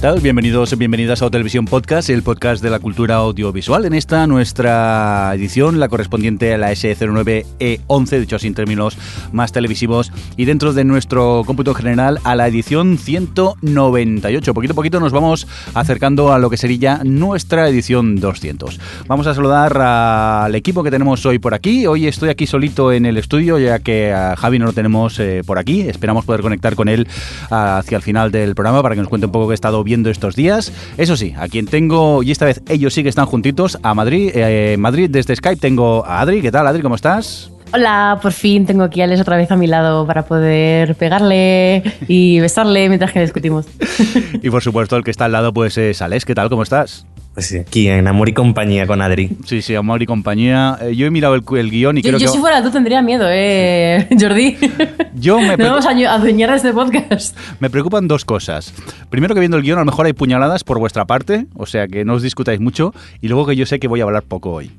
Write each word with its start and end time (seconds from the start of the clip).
¿Qué 0.00 0.06
tal? 0.06 0.20
Bienvenidos 0.20 0.78
bienvenidas 0.78 1.20
a 1.20 1.28
Televisión 1.28 1.66
Podcast, 1.66 2.08
el 2.08 2.22
podcast 2.22 2.62
de 2.62 2.70
la 2.70 2.78
cultura 2.78 3.16
audiovisual. 3.16 3.84
En 3.84 3.92
esta 3.92 4.26
nuestra 4.26 5.30
edición, 5.34 5.78
la 5.78 5.90
correspondiente 5.90 6.54
a 6.54 6.56
la 6.56 6.72
S09E11, 6.72 8.18
dicho 8.18 8.36
así 8.36 8.46
en 8.46 8.54
términos 8.54 8.96
más 9.32 9.52
televisivos, 9.52 10.10
y 10.38 10.46
dentro 10.46 10.72
de 10.72 10.84
nuestro 10.84 11.42
cómputo 11.44 11.74
general 11.74 12.18
a 12.24 12.34
la 12.34 12.48
edición 12.48 12.96
198. 12.96 14.54
Poquito 14.54 14.72
a 14.72 14.74
poquito 14.74 15.00
nos 15.00 15.12
vamos 15.12 15.46
acercando 15.74 16.32
a 16.32 16.38
lo 16.38 16.48
que 16.48 16.56
sería 16.56 17.02
nuestra 17.04 17.68
edición 17.68 18.16
200. 18.16 18.80
Vamos 19.06 19.26
a 19.26 19.34
saludar 19.34 19.76
al 19.76 20.54
equipo 20.54 20.82
que 20.82 20.90
tenemos 20.90 21.26
hoy 21.26 21.38
por 21.38 21.52
aquí. 21.52 21.86
Hoy 21.86 22.06
estoy 22.06 22.30
aquí 22.30 22.46
solito 22.46 22.90
en 22.90 23.04
el 23.04 23.18
estudio, 23.18 23.58
ya 23.58 23.80
que 23.80 24.14
a 24.14 24.34
Javi 24.34 24.58
no 24.58 24.64
lo 24.64 24.72
tenemos 24.72 25.20
eh, 25.20 25.42
por 25.44 25.58
aquí. 25.58 25.82
Esperamos 25.82 26.24
poder 26.24 26.40
conectar 26.40 26.74
con 26.74 26.88
él 26.88 27.06
hacia 27.50 27.96
el 27.96 28.02
final 28.02 28.32
del 28.32 28.54
programa 28.54 28.82
para 28.82 28.94
que 28.94 29.02
nos 29.02 29.10
cuente 29.10 29.26
un 29.26 29.32
poco 29.32 29.48
qué 29.48 29.52
he 29.52 29.54
estado 29.54 29.84
viendo 29.90 30.08
estos 30.08 30.36
días. 30.36 30.72
Eso 30.98 31.16
sí, 31.16 31.34
a 31.36 31.48
quien 31.48 31.66
tengo, 31.66 32.22
y 32.22 32.30
esta 32.30 32.44
vez 32.44 32.62
ellos 32.68 32.94
sí 32.94 33.02
que 33.02 33.08
están 33.08 33.26
juntitos, 33.26 33.76
a 33.82 33.92
Madrid. 33.92 34.30
Eh, 34.32 34.76
Madrid 34.78 35.10
desde 35.10 35.34
Skype 35.34 35.56
tengo 35.56 36.06
a 36.06 36.20
Adri. 36.20 36.40
¿Qué 36.40 36.52
tal, 36.52 36.64
Adri? 36.68 36.80
¿Cómo 36.80 36.94
estás? 36.94 37.50
Hola, 37.72 38.20
por 38.22 38.30
fin 38.30 38.66
tengo 38.66 38.84
aquí 38.84 39.00
a 39.00 39.04
Alex 39.04 39.20
otra 39.20 39.36
vez 39.36 39.50
a 39.50 39.56
mi 39.56 39.66
lado 39.66 40.06
para 40.06 40.24
poder 40.26 40.94
pegarle 40.94 41.82
y 42.06 42.38
besarle 42.38 42.88
mientras 42.88 43.10
que 43.10 43.20
discutimos. 43.20 43.66
y 44.42 44.48
por 44.48 44.62
supuesto, 44.62 44.96
el 44.96 45.02
que 45.02 45.10
está 45.10 45.24
al 45.24 45.32
lado 45.32 45.52
pues 45.52 45.76
es 45.76 46.00
Alex. 46.02 46.24
¿Qué 46.24 46.36
tal? 46.36 46.48
¿Cómo 46.50 46.62
estás? 46.62 47.04
Pues 47.34 47.46
sí, 47.46 47.58
aquí 47.58 47.88
en 47.88 48.08
Amor 48.08 48.28
y 48.28 48.32
Compañía 48.32 48.86
con 48.88 49.00
Adri. 49.00 49.30
Sí, 49.46 49.62
sí, 49.62 49.74
Amor 49.76 50.02
y 50.02 50.06
Compañía. 50.06 50.76
Eh, 50.82 50.96
yo 50.96 51.06
he 51.06 51.10
mirado 51.10 51.36
el, 51.36 51.44
el 51.58 51.70
guion 51.70 51.96
y 51.96 52.02
Yo, 52.02 52.08
creo 52.10 52.18
yo 52.18 52.26
que... 52.26 52.32
si 52.32 52.38
fuera 52.38 52.60
tú 52.62 52.70
tendría 52.70 53.02
miedo, 53.02 53.26
¿eh, 53.30 54.08
Jordi? 54.20 54.56
Yo 55.14 55.38
me, 55.40 55.48
No 55.50 55.56
pre- 55.56 55.68
vamos 55.68 55.86
a 55.86 55.90
adueñar 55.90 56.50
este 56.54 56.72
podcast. 56.72 57.36
me 57.60 57.70
preocupan 57.70 58.08
dos 58.08 58.24
cosas. 58.24 58.74
Primero 59.10 59.34
que 59.34 59.40
viendo 59.40 59.56
el 59.56 59.62
guion 59.62 59.78
a 59.78 59.82
lo 59.82 59.86
mejor 59.86 60.06
hay 60.06 60.12
puñaladas 60.12 60.64
por 60.64 60.78
vuestra 60.80 61.04
parte, 61.04 61.46
o 61.54 61.66
sea 61.66 61.86
que 61.86 62.04
no 62.04 62.14
os 62.14 62.22
discutáis 62.22 62.58
mucho, 62.60 62.92
y 63.20 63.28
luego 63.28 63.46
que 63.46 63.54
yo 63.56 63.64
sé 63.64 63.78
que 63.78 63.86
voy 63.88 64.00
a 64.00 64.04
hablar 64.04 64.24
poco 64.24 64.50
hoy. 64.50 64.72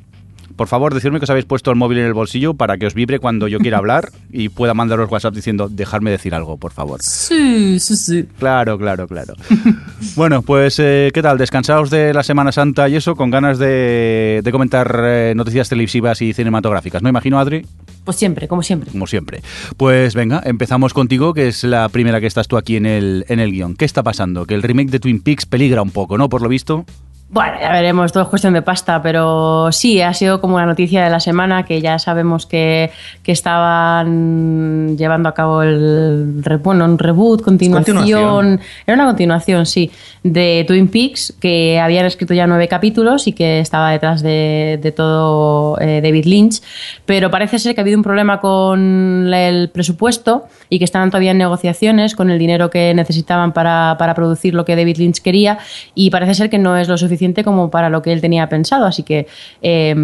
Por 0.62 0.68
favor, 0.68 0.94
decidme 0.94 1.18
que 1.18 1.24
os 1.24 1.30
habéis 1.32 1.48
puesto 1.48 1.72
el 1.72 1.76
móvil 1.76 1.98
en 1.98 2.06
el 2.06 2.14
bolsillo 2.14 2.54
para 2.54 2.78
que 2.78 2.86
os 2.86 2.94
vibre 2.94 3.18
cuando 3.18 3.48
yo 3.48 3.58
quiera 3.58 3.78
hablar 3.80 4.12
y 4.32 4.50
pueda 4.50 4.76
mandaros 4.76 5.10
WhatsApp 5.10 5.34
diciendo, 5.34 5.70
dejadme 5.70 6.12
decir 6.12 6.36
algo, 6.36 6.58
por 6.58 6.72
favor. 6.72 7.02
Sí, 7.02 7.80
sí, 7.80 7.96
sí. 7.96 8.28
Claro, 8.38 8.78
claro, 8.78 9.08
claro. 9.08 9.34
bueno, 10.16 10.44
pues, 10.44 10.78
eh, 10.78 11.10
¿qué 11.16 11.24
tal? 11.24 11.40
¿Descansados 11.40 11.90
de 11.90 12.14
la 12.14 12.22
Semana 12.22 12.52
Santa 12.52 12.88
y 12.90 12.96
eso? 12.96 13.16
¿Con 13.16 13.32
ganas 13.32 13.58
de, 13.58 14.42
de 14.44 14.52
comentar 14.52 15.02
eh, 15.04 15.34
noticias 15.36 15.68
televisivas 15.68 16.22
y 16.22 16.32
cinematográficas? 16.32 17.02
¿No 17.02 17.10
imagino, 17.10 17.40
Adri? 17.40 17.66
Pues 18.04 18.18
siempre, 18.18 18.48
como 18.48 18.62
siempre. 18.62 18.92
Como 18.92 19.08
siempre. 19.08 19.42
Pues 19.78 20.14
venga, 20.14 20.44
empezamos 20.46 20.94
contigo, 20.94 21.34
que 21.34 21.48
es 21.48 21.64
la 21.64 21.90
primera 21.90 22.22
que 22.22 22.28
estás 22.28 22.48
tú 22.48 22.56
aquí 22.58 22.76
en 22.76 22.86
el, 22.86 23.26
en 23.30 23.40
el 23.40 23.52
guion. 23.52 23.76
¿Qué 23.76 23.86
está 23.86 24.04
pasando? 24.04 24.46
Que 24.46 24.54
el 24.54 24.62
remake 24.62 24.92
de 24.92 25.00
Twin 25.00 25.24
Peaks 25.24 25.48
peligra 25.48 25.82
un 25.82 25.90
poco, 25.90 26.20
¿no? 26.20 26.30
Por 26.30 26.44
lo 26.44 26.50
visto. 26.50 26.86
Bueno, 27.34 27.54
ya 27.62 27.72
veremos, 27.72 28.12
todo 28.12 28.24
es 28.24 28.30
cuestión 28.30 28.54
de 28.54 28.62
pasta, 28.62 29.02
pero 29.02 29.72
sí, 29.72 30.02
ha 30.02 30.14
sido 30.14 30.42
como 30.42 30.60
la 30.60 30.66
noticia 30.66 31.02
de 31.02 31.10
la 31.10 31.22
semana 31.22 31.64
que 31.64 31.80
ya 31.80 31.98
sabemos 31.98 32.46
que, 32.46 32.92
que 33.24 33.32
estaban 33.32 34.98
llevando 34.98 35.30
a 35.30 35.34
cabo 35.34 35.64
el, 35.64 36.44
bueno, 36.62 36.84
un 36.84 37.00
reboot, 37.00 37.42
continuación, 37.42 37.96
continuación. 37.96 38.60
era 38.86 38.96
una 38.96 39.06
continuación, 39.06 39.66
sí, 39.66 39.92
de 40.24 40.66
Twin 40.68 40.90
Peaks, 40.90 41.34
que 41.40 41.80
habían 41.80 42.06
escrito 42.06 42.34
ya 42.34 42.48
nueve 42.48 42.68
capítulos 42.68 43.26
y 43.28 43.32
que 43.32 43.62
estaba 43.62 43.92
detrás 43.92 44.22
de, 44.22 44.78
de 44.82 44.92
todo 44.92 45.80
eh, 45.80 46.02
David 46.04 46.26
Lynch, 46.26 46.62
pero 47.06 47.32
parece 47.32 47.60
ser 47.60 47.76
que 47.76 47.80
ha 47.80 47.84
habido 47.84 47.98
un 47.98 48.04
problema 48.04 48.42
con 48.42 49.34
el 49.34 49.70
presupuesto 49.70 50.48
y 50.68 50.80
que 50.80 50.86
están 50.86 51.10
todavía 51.10 51.32
en 51.32 51.38
negociaciones 51.38 52.14
con 52.14 52.30
el 52.30 52.38
dinero 52.38 52.70
que 52.70 52.94
necesitaban 52.94 53.54
para, 53.54 53.96
para 53.98 54.16
producir 54.16 54.54
lo 54.54 54.66
que 54.66 54.76
David 54.76 54.98
Lynch 54.98 55.22
quería 55.22 55.60
y 55.96 56.10
parece 56.10 56.36
ser 56.36 56.50
que 56.50 56.60
no 56.60 56.76
es 56.76 56.90
lo 56.90 56.98
suficiente 56.98 57.21
como 57.44 57.70
para 57.70 57.90
lo 57.90 58.02
que 58.02 58.12
él 58.14 58.22
tenía 58.22 58.50
pensado. 58.50 58.86
Así 58.86 59.04
que 59.04 59.28
eh, 59.62 59.96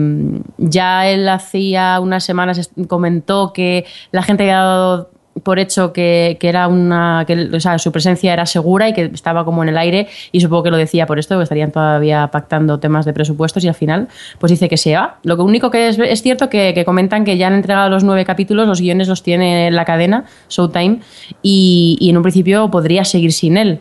ya 0.58 1.08
él 1.08 1.28
hacía 1.30 2.00
unas 2.00 2.24
semanas 2.24 2.72
comentó 2.88 3.54
que 3.54 3.86
la 4.12 4.24
gente 4.24 4.44
había 4.44 4.58
dado 4.60 5.10
por 5.44 5.60
hecho 5.60 5.94
que, 5.94 6.38
era 6.42 6.68
una 6.68 7.24
que 7.28 7.50
o 7.54 7.60
sea, 7.60 7.78
su 7.80 7.92
presencia 7.92 8.34
era 8.34 8.46
segura 8.46 8.90
y 8.90 8.94
que 8.94 9.06
estaba 9.14 9.46
como 9.46 9.64
en 9.64 9.70
el 9.70 9.78
aire 9.78 10.08
y 10.32 10.42
supongo 10.42 10.64
que 10.64 10.72
lo 10.72 10.78
decía 10.78 11.06
por 11.06 11.20
esto 11.20 11.38
que 11.38 11.44
estarían 11.44 11.72
todavía 11.72 12.30
pactando 12.32 12.80
temas 12.80 13.06
de 13.06 13.14
presupuestos 13.14 13.64
y 13.64 13.68
al 13.68 13.76
final 13.76 14.08
pues 14.40 14.52
dice 14.52 14.70
que 14.70 14.78
se 14.78 14.96
va 14.96 15.20
lo 15.24 15.36
único 15.44 15.70
que 15.72 15.90
es, 15.90 16.22
cierto 16.22 16.50
que, 16.50 16.74
que 16.74 16.86
comentan 16.86 17.26
que 17.26 17.38
ya 17.38 17.48
han 17.48 17.54
entregado 17.54 17.90
los 17.90 18.04
nueve 18.04 18.26
capítulos 18.26 18.68
los 18.68 18.82
guiones 18.82 19.08
los 19.08 19.24
tiene 19.24 19.70
la 19.72 19.86
cadena 19.86 20.26
Showtime 20.50 21.00
y 21.42 22.08
en 22.10 22.18
un 22.18 22.24
principio 22.24 22.70
podría 22.72 23.04
seguir 23.04 23.34
sin 23.34 23.58
él 23.58 23.80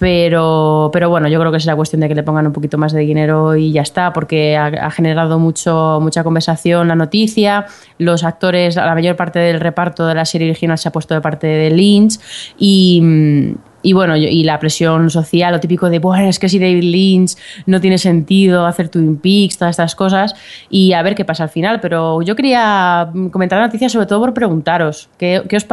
pero, 0.00 0.88
pero 0.94 1.10
bueno, 1.10 1.28
yo 1.28 1.38
creo 1.38 1.52
que 1.52 1.60
será 1.60 1.76
cuestión 1.76 2.00
de 2.00 2.08
que 2.08 2.14
le 2.14 2.22
pongan 2.22 2.46
un 2.46 2.54
poquito 2.54 2.78
más 2.78 2.92
de 2.94 3.00
dinero 3.00 3.54
y 3.54 3.70
ya 3.70 3.82
está, 3.82 4.14
porque 4.14 4.56
ha, 4.56 4.90
generado 4.90 5.38
mucho, 5.38 5.98
mucha 6.00 6.24
conversación 6.24 6.88
la 6.88 6.94
noticia. 6.94 7.66
Los 7.98 8.24
actores, 8.24 8.76
la 8.76 8.94
mayor 8.94 9.16
parte 9.16 9.40
del 9.40 9.60
reparto 9.60 10.06
de 10.06 10.14
la 10.14 10.24
serie 10.24 10.48
original 10.48 10.78
se 10.78 10.88
ha 10.88 10.92
puesto 10.92 11.12
de 11.12 11.20
parte 11.20 11.46
de 11.46 11.70
Lynch 11.70 12.18
y. 12.58 13.00
mm, 13.02 13.54
y 13.82 13.94
bueno, 13.94 14.14
y 14.14 14.44
la 14.44 14.58
presión 14.58 15.08
social, 15.08 15.54
lo 15.54 15.60
típico 15.60 15.88
de, 15.88 16.00
bueno, 16.00 16.28
es 16.28 16.38
que 16.38 16.50
si 16.50 16.58
David 16.58 16.82
Lynch 16.82 17.36
no 17.64 17.80
tiene 17.80 17.96
sentido 17.96 18.66
hacer 18.66 18.90
Twin 18.90 19.16
Peaks, 19.16 19.56
todas 19.56 19.72
estas 19.72 19.94
cosas, 19.94 20.34
y 20.68 20.92
a 20.92 21.02
ver 21.02 21.14
qué 21.14 21.24
pasa 21.24 21.44
al 21.44 21.48
final. 21.48 21.80
Pero 21.80 22.20
yo 22.20 22.36
quería 22.36 23.08
mm, 23.12 23.28
comentar 23.28 23.58
la 23.58 23.66
noticia 23.66 23.88
sobre 23.88 24.04
todo 24.04 24.20
por 24.20 24.34
preguntaros, 24.34 25.08
¿qué, 25.16 25.42
qué 25.48 25.56
os 25.56 25.66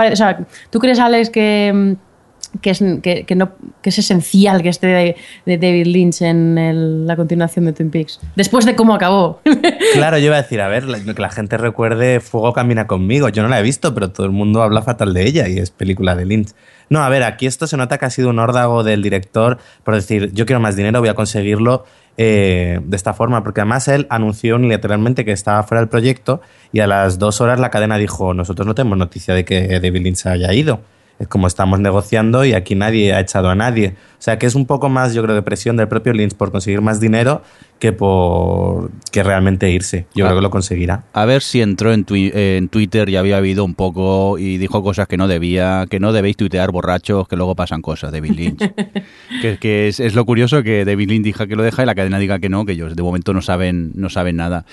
¿tú 0.70 0.80
crees, 0.80 1.00
Alex, 1.00 1.30
que, 1.30 1.74
mm, 1.74 2.07
que 2.62 2.70
es, 2.72 2.84
que, 3.02 3.24
que 3.26 3.36
no, 3.36 3.52
que 3.82 3.90
es 3.90 4.00
esencial 4.00 4.62
que 4.62 4.70
esté 4.70 4.88
de, 4.88 5.58
David 5.58 5.88
Lynch 5.88 6.22
en 6.22 6.58
el- 6.58 7.06
la 7.08 7.16
continuación 7.16 7.66
de 7.66 7.74
Twin 7.74 7.90
Peaks. 7.92 8.20
Después 8.36 8.66
de 8.66 8.76
cómo 8.76 8.94
acabó. 8.94 9.42
Claro, 9.94 10.18
yo 10.18 10.26
iba 10.28 10.36
a 10.38 10.42
decir, 10.42 10.62
a 10.62 10.68
ver, 10.68 10.84
la- 10.86 11.00
que 11.02 11.22
la 11.22 11.30
gente 11.30 11.58
recuerde 11.58 12.20
Fuego 12.20 12.54
camina 12.54 12.88
conmigo. 12.88 13.30
Yo 13.30 13.42
no 13.44 13.50
la 13.50 13.60
he 13.60 13.64
visto, 13.64 13.94
pero 13.94 14.12
todo 14.12 14.26
el 14.26 14.32
mundo 14.32 14.62
habla 14.62 14.82
fatal 14.82 15.14
de 15.14 15.26
ella 15.26 15.48
y 15.48 15.58
es 15.58 15.72
película 15.72 16.16
de 16.16 16.26
Lynch. 16.26 16.50
No, 16.90 17.04
a 17.04 17.10
ver, 17.10 17.24
aquí 17.24 17.48
esto 17.48 17.68
se 17.68 17.76
nota 17.78 17.98
que 17.98 18.06
ha 18.06 18.10
sido 18.10 18.30
un 18.30 18.40
órdago 18.40 18.84
del 18.84 19.02
director 19.02 19.58
por 19.84 19.96
decir, 19.96 20.32
yo 20.34 20.46
quiero 20.46 20.60
más 20.60 20.76
dinero, 20.76 21.00
voy 21.00 21.10
a 21.10 21.16
conseguirlo 21.16 21.84
eh, 22.18 22.80
de 22.84 22.96
esta 22.96 23.14
forma, 23.14 23.44
porque 23.44 23.62
además 23.62 23.88
él 23.90 24.08
anunció 24.10 24.56
unilateralmente 24.56 25.26
que 25.26 25.32
estaba 25.34 25.64
fuera 25.64 25.82
del 25.82 25.90
proyecto 25.90 26.42
y 26.72 26.80
a 26.80 26.88
las 26.88 27.20
dos 27.20 27.42
horas 27.42 27.60
la 27.60 27.70
cadena 27.72 27.98
dijo, 27.98 28.34
nosotros 28.34 28.66
no 28.66 28.74
tenemos 28.74 28.98
noticia 28.98 29.34
de 29.34 29.44
que 29.46 29.80
David 29.80 30.02
Lynch 30.02 30.26
haya 30.28 30.54
ido. 30.54 30.80
Es 31.20 31.28
como 31.28 31.48
estamos 31.48 31.80
negociando 31.80 32.46
y 32.46 32.54
aquí 32.54 32.76
nadie 32.76 33.14
ha 33.14 33.20
echado 33.20 33.50
a 33.50 33.56
nadie. 33.56 33.96
O 34.20 34.22
sea 34.22 34.38
que 34.38 34.46
es 34.46 34.54
un 34.54 34.68
poco 34.68 34.88
más, 34.88 35.16
yo 35.16 35.24
creo, 35.24 35.34
de 35.34 35.42
presión 35.42 35.76
del 35.76 35.88
propio 35.88 36.14
Lynch 36.14 36.36
por 36.36 36.52
conseguir 36.52 36.82
más 36.82 37.00
dinero 37.00 37.42
que 37.80 37.92
por 37.92 38.92
que 39.12 39.24
realmente 39.24 39.70
irse. 39.72 40.06
Yo 40.14 40.26
Ah. 40.26 40.30
creo 40.30 40.38
que 40.40 40.44
lo 40.44 40.52
conseguirá. 40.52 41.06
A 41.14 41.26
ver 41.26 41.42
si 41.42 41.62
entró 41.62 41.92
en, 41.92 42.06
twi- 42.06 42.32
en 42.36 42.70
Twitter 42.70 43.10
y 43.10 43.16
había 43.16 43.38
habido 43.38 43.66
un 43.66 43.74
poco 43.74 44.38
y 44.38 44.58
dijo 44.58 44.84
cosas 44.84 45.08
que 45.08 45.18
no 45.18 45.28
debía, 45.28 45.86
que 45.90 46.00
no 46.00 46.14
debéis 46.14 46.38
tuitear 46.38 46.72
borrachos, 46.72 47.28
que 47.28 47.36
luego 47.36 47.56
pasan 47.56 47.82
cosas, 47.82 48.12
David 48.12 48.32
Lynch. 48.32 48.60
que 49.42 49.58
que 49.58 49.88
es, 49.88 50.00
es 50.00 50.14
lo 50.14 50.24
curioso 50.26 50.62
que 50.62 50.86
David 50.86 51.10
Lynch 51.10 51.24
diga 51.24 51.48
que 51.48 51.56
lo 51.56 51.64
deja 51.64 51.82
y 51.84 51.86
la 51.88 51.96
cadena 51.96 52.20
diga 52.20 52.38
que 52.40 52.50
no, 52.50 52.64
que 52.66 52.74
ellos 52.74 52.96
de 52.96 53.02
momento 53.04 53.34
no 53.34 53.42
saben, 53.42 53.92
no 53.96 54.10
saben 54.10 54.36
nada. 54.36 54.66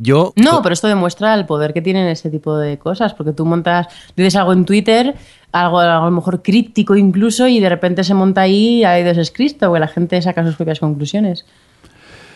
Yo 0.00 0.32
No, 0.36 0.62
pero 0.62 0.74
esto 0.74 0.86
demuestra 0.86 1.34
el 1.34 1.44
poder 1.44 1.72
que 1.72 1.82
tienen 1.82 2.06
ese 2.06 2.30
tipo 2.30 2.56
de 2.56 2.78
cosas, 2.78 3.14
porque 3.14 3.32
tú 3.32 3.44
montas, 3.44 3.88
dices 4.16 4.36
algo 4.36 4.52
en 4.52 4.64
Twitter, 4.64 5.16
algo 5.52 5.80
a 5.80 6.04
lo 6.04 6.10
mejor 6.10 6.42
críptico 6.42 6.96
incluso, 6.96 7.48
y 7.48 7.60
de 7.60 7.68
repente 7.68 8.04
se 8.04 8.14
monta 8.14 8.42
ahí 8.42 8.80
y 8.80 8.84
hay 8.84 9.02
Dios 9.02 9.18
es 9.18 9.30
Cristo, 9.30 9.72
que 9.72 9.80
la 9.80 9.88
gente 9.88 10.20
saca 10.22 10.44
sus 10.44 10.56
propias 10.56 10.80
conclusiones. 10.80 11.44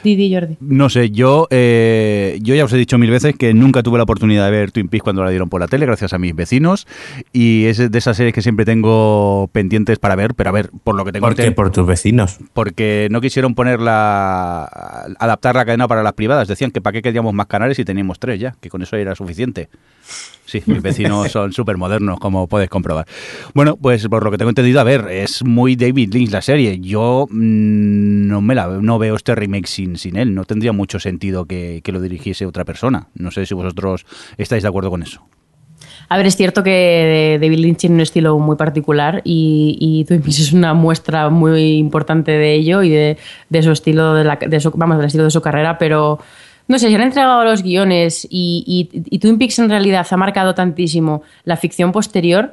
Didi 0.03 0.35
Jordi. 0.35 0.57
No 0.61 0.91
sé, 0.91 1.11
yo, 1.11 1.47
eh, 1.51 2.39
yo 2.43 2.55
ya 2.55 2.65
os 2.65 2.73
he 2.73 2.77
dicho 2.77 2.99
mil 2.99 3.11
veces 3.11 3.37
que 3.37 3.55
nunca 3.55 3.83
tuve 3.83 3.99
la 3.99 4.05
oportunidad 4.05 4.47
de 4.47 4.51
ver 4.51 4.73
Twin 4.73 4.89
Peaks 4.89 5.03
cuando 5.05 5.23
la 5.23 5.31
dieron 5.31 5.49
por 5.49 5.61
la 5.61 5.69
tele, 5.69 5.87
gracias 5.87 6.13
a 6.13 6.19
mis 6.19 6.35
vecinos. 6.35 6.87
Y 7.33 7.67
es 7.67 7.79
de 7.91 7.99
esas 7.99 8.17
series 8.17 8.35
que 8.35 8.43
siempre 8.43 8.65
tengo 8.65 9.49
pendientes 9.53 9.99
para 9.99 10.17
ver, 10.17 10.35
pero 10.35 10.51
a 10.51 10.53
ver, 10.53 10.71
por 10.83 10.97
lo 10.97 11.05
que 11.05 11.13
tengo 11.13 11.27
¿Por 11.27 11.37
qué? 11.37 11.53
Por 11.53 11.71
tus 11.71 11.87
vecinos. 11.87 12.39
porque 12.53 13.09
no 13.11 13.21
quisieron 13.21 13.55
ponerla, 13.55 14.65
adaptar 15.19 15.55
la 15.55 15.65
cadena 15.65 15.87
para 15.87 16.03
las 16.03 16.15
privadas. 16.15 16.49
Decían 16.49 16.71
que 16.71 16.81
para 16.81 16.95
qué 16.95 17.03
queríamos 17.03 17.33
más 17.33 17.47
canales 17.47 17.77
si 17.77 17.85
teníamos 17.85 18.19
tres 18.19 18.41
ya, 18.41 18.57
que 18.61 18.69
con 18.71 18.83
eso 18.83 18.97
era 18.97 19.15
suficiente. 19.15 19.69
Sí, 20.53 20.63
mis 20.67 20.83
vecinos 20.83 21.33
son 21.33 21.51
súper 21.55 21.79
modernos, 21.79 22.21
como 22.21 22.47
puedes 22.47 22.69
comprobar. 22.69 23.07
Bueno, 23.55 23.79
pues 23.79 24.07
por 24.09 24.23
lo 24.23 24.31
que 24.31 24.37
tengo 24.37 24.51
entendido, 24.51 24.81
a 24.81 24.85
ver, 24.85 25.09
es 25.11 25.43
muy 25.43 25.77
David 25.77 26.13
Lynch 26.13 26.31
la 26.31 26.43
serie. 26.43 26.79
Yo 26.79 27.27
mm, 27.31 28.29
no 28.29 28.43
me 28.43 28.55
la 28.55 28.67
no 28.67 28.99
veo 28.99 29.17
este 29.17 29.35
remake 29.35 29.67
sin, 29.67 29.97
sin 29.97 30.19
él. 30.19 30.35
No 30.35 30.45
tendría 30.45 30.73
mucho 30.73 31.01
sentido 31.01 31.47
que, 31.47 31.81
que 31.83 31.91
lo 31.91 32.03
dirigiese 32.03 32.45
otra 32.45 32.67
persona. 32.67 33.09
No 33.15 33.31
sé 33.31 33.47
si 33.47 33.55
vosotros 33.55 34.05
estáis 34.37 34.63
de 34.63 34.69
acuerdo 34.69 34.91
con 34.91 35.03
eso. 35.03 35.23
A 36.11 36.19
ver, 36.19 36.27
es 36.27 36.37
cierto 36.37 36.63
que 36.63 37.39
David 37.41 37.59
Lynch 37.59 37.79
tiene 37.79 37.95
un 37.95 38.03
estilo 38.03 38.39
muy 38.39 38.57
particular 38.57 39.23
y, 39.25 39.79
y 39.81 40.05
Twin 40.05 40.21
Peaks 40.21 40.39
es 40.39 40.53
una 40.53 40.75
muestra 40.75 41.31
muy 41.31 41.79
importante 41.79 42.33
de 42.33 42.53
ello 42.53 42.83
y 42.83 42.91
de, 42.91 43.17
de 43.49 43.63
su 43.63 43.71
estilo, 43.71 44.13
de, 44.13 44.25
la, 44.25 44.37
de 44.37 44.61
su, 44.61 44.71
vamos, 44.73 44.99
del 44.99 45.07
estilo 45.07 45.25
de 45.25 45.31
su 45.31 45.41
carrera, 45.41 45.79
pero 45.79 46.19
no 46.69 46.79
sé, 46.79 46.89
se 46.89 46.95
han 46.95 47.03
entregado 47.03 47.45
los 47.45 47.63
guiones 47.63 48.27
y, 48.31 49.19
Twin 49.21 49.39
Peaks 49.39 49.59
en 49.59 49.69
realidad 49.69 50.07
ha 50.11 50.17
marcado 50.17 50.55
tantísimo 50.55 51.23
la 51.45 51.57
ficción 51.57 51.93
posterior 51.93 52.53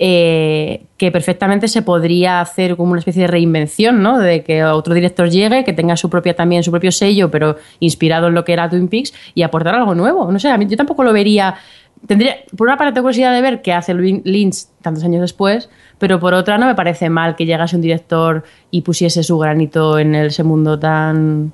eh, 0.00 0.84
que 0.96 1.10
perfectamente 1.10 1.66
se 1.66 1.82
podría 1.82 2.40
hacer 2.40 2.76
como 2.76 2.92
una 2.92 3.00
especie 3.00 3.22
de 3.22 3.26
reinvención, 3.28 4.00
¿no? 4.00 4.18
De 4.18 4.44
que 4.44 4.64
otro 4.64 4.94
director 4.94 5.28
llegue, 5.28 5.64
que 5.64 5.72
tenga 5.72 5.96
su 5.96 6.08
propia 6.08 6.36
también 6.36 6.62
su 6.62 6.70
propio 6.70 6.92
sello, 6.92 7.32
pero 7.32 7.56
inspirado 7.80 8.28
en 8.28 8.34
lo 8.34 8.44
que 8.44 8.52
era 8.52 8.70
Twin 8.70 8.86
Peaks 8.86 9.12
y 9.34 9.42
aportar 9.42 9.74
algo 9.74 9.96
nuevo. 9.96 10.30
No 10.30 10.38
sé, 10.38 10.50
yo 10.68 10.76
tampoco 10.76 11.02
lo 11.02 11.12
vería. 11.12 11.56
Tendría, 12.06 12.36
por 12.56 12.68
una 12.68 12.76
parte 12.76 12.92
tengo 12.92 13.06
curiosidad 13.06 13.34
de 13.34 13.42
ver 13.42 13.60
qué 13.60 13.72
hace 13.72 13.92
Lynch 13.92 14.66
tantos 14.82 15.02
años 15.02 15.20
después, 15.20 15.68
pero 15.98 16.20
por 16.20 16.32
otra 16.32 16.58
no 16.58 16.66
me 16.66 16.76
parece 16.76 17.10
mal 17.10 17.34
que 17.34 17.44
llegase 17.44 17.74
un 17.74 17.82
director 17.82 18.44
y 18.70 18.82
pusiese 18.82 19.24
su 19.24 19.36
granito 19.36 19.98
en 19.98 20.14
ese 20.14 20.44
mundo 20.44 20.78
tan, 20.78 21.52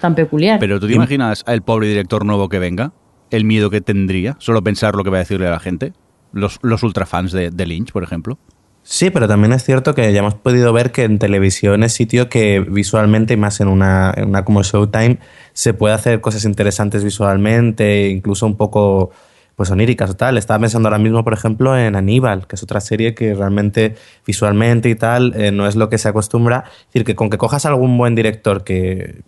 tan 0.00 0.14
peculiar. 0.14 0.60
Pero 0.60 0.80
tú 0.80 0.86
te 0.86 0.94
imaginas 0.94 1.42
al 1.46 1.62
pobre 1.62 1.88
director 1.88 2.24
nuevo 2.24 2.48
que 2.48 2.58
venga, 2.58 2.92
el 3.30 3.44
miedo 3.44 3.70
que 3.70 3.80
tendría, 3.80 4.36
solo 4.38 4.62
pensar 4.62 4.94
lo 4.94 5.04
que 5.04 5.10
va 5.10 5.16
a 5.16 5.20
decirle 5.20 5.46
a 5.46 5.50
la 5.50 5.60
gente 5.60 5.92
los, 6.34 6.58
los 6.62 6.82
ultrafans 6.82 7.32
de, 7.32 7.50
de 7.50 7.66
Lynch, 7.66 7.92
por 7.92 8.02
ejemplo. 8.02 8.38
Sí, 8.82 9.08
pero 9.08 9.26
también 9.26 9.52
es 9.54 9.64
cierto 9.64 9.94
que 9.94 10.12
ya 10.12 10.18
hemos 10.18 10.34
podido 10.34 10.70
ver 10.74 10.92
que 10.92 11.04
en 11.04 11.18
televisión 11.18 11.82
es 11.84 11.94
sitio 11.94 12.28
que 12.28 12.60
visualmente, 12.60 13.32
y 13.32 13.36
más 13.38 13.60
en 13.60 13.68
una, 13.68 14.12
en 14.14 14.28
una 14.28 14.44
como 14.44 14.62
Showtime, 14.62 15.20
se 15.54 15.72
puede 15.72 15.94
hacer 15.94 16.20
cosas 16.20 16.44
interesantes 16.44 17.02
visualmente, 17.02 18.08
incluso 18.10 18.44
un 18.44 18.56
poco 18.56 19.10
pues 19.56 19.70
oníricas 19.70 20.10
o 20.10 20.14
tal. 20.14 20.36
Estaba 20.36 20.60
pensando 20.60 20.88
ahora 20.88 20.98
mismo, 20.98 21.24
por 21.24 21.32
ejemplo, 21.32 21.78
en 21.78 21.96
Aníbal, 21.96 22.46
que 22.46 22.56
es 22.56 22.62
otra 22.62 22.80
serie 22.80 23.14
que 23.14 23.34
realmente 23.34 23.94
visualmente 24.26 24.90
y 24.90 24.96
tal 24.96 25.32
eh, 25.34 25.50
no 25.50 25.66
es 25.66 25.76
lo 25.76 25.88
que 25.88 25.96
se 25.96 26.08
acostumbra. 26.08 26.64
Es 26.66 26.86
decir, 26.88 27.04
que 27.04 27.14
con 27.14 27.30
que 27.30 27.38
cojas 27.38 27.64
algún 27.64 27.96
buen 27.96 28.14
director 28.14 28.64
que 28.64 29.22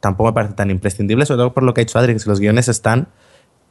tampoco 0.00 0.30
me 0.30 0.34
parece 0.34 0.54
tan 0.54 0.70
imprescindible, 0.70 1.26
sobre 1.26 1.38
todo 1.38 1.52
por 1.52 1.62
lo 1.62 1.74
que 1.74 1.82
ha 1.82 1.84
dicho 1.84 1.98
Adri, 1.98 2.14
que 2.14 2.18
si 2.18 2.28
los 2.28 2.40
guiones 2.40 2.68
están, 2.68 3.08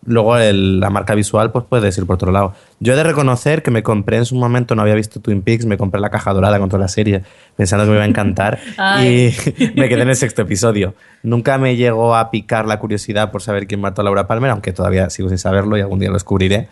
luego 0.06 0.38
el, 0.38 0.80
la 0.80 0.90
marca 0.90 1.14
visual 1.16 1.52
pues 1.52 1.66
puedes 1.68 1.98
ir 1.98 2.06
por 2.06 2.16
otro 2.16 2.32
lado. 2.32 2.54
Yo 2.80 2.94
he 2.94 2.96
de 2.96 3.04
reconocer 3.04 3.64
que 3.64 3.72
me 3.72 3.84
compré 3.84 4.18
en 4.18 4.26
su 4.26 4.36
momento, 4.36 4.76
no 4.76 4.82
había 4.82 4.96
visto 4.96 5.20
Twin 5.20 5.42
Peaks, 5.42 5.66
me 5.66 5.78
compré 5.78 6.00
la 6.00 6.10
caja 6.10 6.34
dorada 6.34 6.60
con 6.60 6.70
toda 6.70 6.82
la 6.82 6.88
serie 6.88 7.24
pensando 7.56 7.86
que 7.86 7.92
me 7.92 7.98
iba 7.98 8.06
a 8.06 8.08
encantar 8.08 8.60
y 9.02 9.32
me 9.76 9.90
quedé 9.90 10.04
en 10.04 10.10
el 10.10 10.16
sexto 10.16 10.44
episodio. 10.44 10.96
Nunca 11.24 11.58
me 11.58 11.76
llegó 11.76 12.16
a 12.16 12.32
picar 12.32 12.66
la 12.66 12.80
curiosidad 12.80 13.32
por 13.32 13.42
saber 13.42 13.68
quién 13.68 13.82
mató 13.82 14.02
a 14.02 14.04
Laura 14.06 14.28
Palmer, 14.28 14.52
aunque 14.52 14.72
todavía 14.72 15.10
sigo 15.10 15.30
sin 15.30 15.38
saberlo 15.38 15.78
y 15.78 15.82
algún 15.82 16.00
día 16.00 16.10
lo 16.10 16.16
descubriré. 16.16 16.70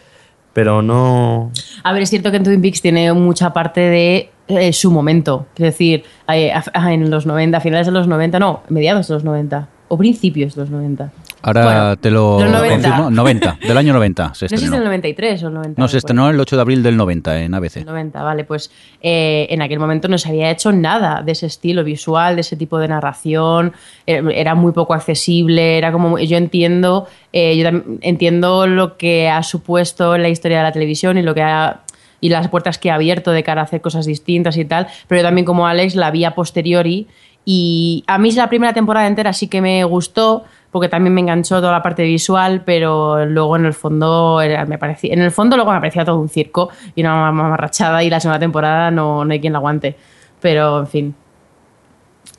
Pero 0.53 0.81
no... 0.81 1.51
A 1.83 1.93
ver, 1.93 2.01
es 2.01 2.09
cierto 2.09 2.31
que 2.31 2.37
en 2.37 2.43
Twin 2.43 2.61
Peaks 2.61 2.81
tiene 2.81 3.13
mucha 3.13 3.53
parte 3.53 3.81
de 3.81 4.31
eh, 4.47 4.73
su 4.73 4.91
momento. 4.91 5.47
Es 5.55 5.63
decir, 5.63 6.03
eh, 6.31 6.51
en 6.73 7.09
los 7.09 7.25
90, 7.25 7.59
finales 7.59 7.87
de 7.87 7.91
los 7.93 8.07
90, 8.07 8.39
no, 8.39 8.61
mediados 8.69 9.07
de 9.07 9.13
los 9.15 9.23
90 9.23 9.67
o 9.89 9.97
principios 9.97 10.55
de 10.55 10.61
los 10.61 10.69
90. 10.69 11.11
Ahora 11.43 11.63
Bueno, 11.63 11.97
te 11.97 12.11
lo 12.11 12.41
los 12.41 12.51
90. 12.51 12.89
confirmo. 12.89 13.09
90, 13.11 13.59
del 13.67 13.77
año 13.77 13.93
90 13.93 14.33
se 14.33 14.45
No 14.45 14.49
sé 14.49 14.49
si 14.49 14.55
es 14.55 14.61
estrenó. 14.63 14.75
del 14.77 14.83
93 14.85 15.43
o 15.43 15.47
el 15.47 15.53
90. 15.53 15.69
No, 15.81 15.87
se 15.87 15.95
después. 15.95 16.03
estrenó 16.03 16.29
el 16.29 16.39
8 16.39 16.55
de 16.55 16.61
abril 16.61 16.83
del 16.83 16.97
90 16.97 17.41
en 17.43 17.53
ABC. 17.53 17.77
El 17.77 17.85
90, 17.85 18.23
vale, 18.23 18.43
pues 18.43 18.71
eh, 19.01 19.47
en 19.51 19.61
aquel 19.61 19.79
momento 19.79 20.07
no 20.09 20.17
se 20.17 20.27
había 20.29 20.49
hecho 20.49 20.71
nada 20.73 21.21
de 21.21 21.31
ese 21.33 21.45
estilo 21.45 21.83
visual, 21.83 22.35
de 22.35 22.41
ese 22.41 22.57
tipo 22.57 22.79
de 22.79 22.87
narración, 22.89 23.71
eh, 24.07 24.21
era 24.33 24.55
muy 24.55 24.71
poco 24.73 24.93
accesible, 24.95 25.77
era 25.77 25.91
como, 25.91 26.17
yo 26.17 26.37
entiendo, 26.37 27.07
eh, 27.31 27.55
yo 27.55 27.69
entiendo 28.01 28.65
lo 28.67 28.97
que 28.97 29.29
ha 29.29 29.43
supuesto 29.43 30.15
en 30.15 30.23
la 30.23 30.29
historia 30.29 30.57
de 30.57 30.63
la 30.63 30.71
televisión 30.71 31.17
y 31.17 31.21
lo 31.21 31.33
que 31.35 31.43
ha 31.43 31.81
y 32.21 32.29
las 32.29 32.47
puertas 32.47 32.77
que 32.77 32.91
ha 32.91 32.95
abierto 32.95 33.31
de 33.31 33.43
cara 33.43 33.61
a 33.61 33.63
hacer 33.65 33.81
cosas 33.81 34.05
distintas 34.05 34.57
y 34.57 34.65
tal, 34.65 34.87
pero 35.07 35.21
yo 35.21 35.27
también 35.27 35.45
como 35.45 35.67
Alex 35.67 35.95
la 35.95 36.11
vi 36.11 36.23
a 36.25 36.35
posteriori 36.35 37.07
y 37.45 38.03
a 38.07 38.17
mí 38.17 38.31
la 38.31 38.49
primera 38.49 38.73
temporada 38.73 39.07
entera 39.07 39.31
sí 39.33 39.47
que 39.47 39.61
me 39.61 39.83
gustó 39.83 40.43
porque 40.71 40.89
también 40.89 41.13
me 41.13 41.21
enganchó 41.21 41.59
toda 41.61 41.71
la 41.71 41.81
parte 41.81 42.03
visual, 42.03 42.61
pero 42.65 43.25
luego 43.25 43.55
en 43.55 43.65
el 43.65 43.73
fondo 43.73 44.41
era- 44.41 44.65
me 44.65 44.77
parecía, 44.77 45.13
en 45.13 45.21
el 45.21 45.31
fondo 45.31 45.55
luego 45.55 45.71
me 45.71 45.79
parecía 45.79 46.03
todo 46.03 46.19
un 46.19 46.27
circo 46.29 46.69
y 46.93 47.01
una 47.01 47.31
mamarrachada 47.31 48.03
y 48.03 48.09
la 48.09 48.19
segunda 48.19 48.39
temporada 48.39 48.91
no, 48.91 49.23
no 49.23 49.31
hay 49.31 49.39
quien 49.39 49.53
la 49.53 49.59
aguante. 49.59 49.95
Pero 50.41 50.79
en 50.79 50.87
fin. 50.87 51.15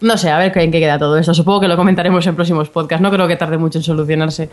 No 0.01 0.17
sé, 0.17 0.31
a 0.31 0.39
ver 0.39 0.57
en 0.57 0.71
qué 0.71 0.79
queda 0.79 0.99
todo 0.99 1.19
esto. 1.19 1.35
Supongo 1.35 1.61
que 1.61 1.69
lo 1.69 1.77
comentaremos 1.77 2.27
en 2.27 2.37
próximos 2.37 2.69
podcasts. 2.69 3.03
No 3.03 3.11
creo 3.11 3.27
que 3.27 3.37
tarde 3.37 3.59
mucho 3.59 3.79
en 3.79 3.85
solucionarse. 3.85 4.49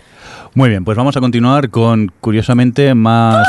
Muy 0.56 0.70
bien, 0.70 0.84
pues 0.84 0.98
vamos 0.98 1.16
a 1.18 1.20
continuar 1.20 1.70
con, 1.70 2.12
curiosamente, 2.20 2.96
más 2.96 3.46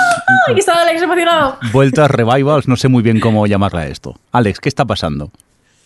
¡Ay, 0.49 0.55
que 0.55 0.61
estaba 0.61 0.83
Alex 0.83 1.03
emocionado! 1.03 1.57
vueltas, 1.73 2.11
revivals, 2.11 2.69
no 2.69 2.77
sé 2.77 2.89
muy 2.89 3.03
bien 3.03 3.21
cómo 3.21 3.47
llamarla 3.47 3.87
esto. 3.87 4.19
Alex, 4.33 4.61
¿qué 4.61 4.69
está 4.69 4.85
pasando? 4.85 5.31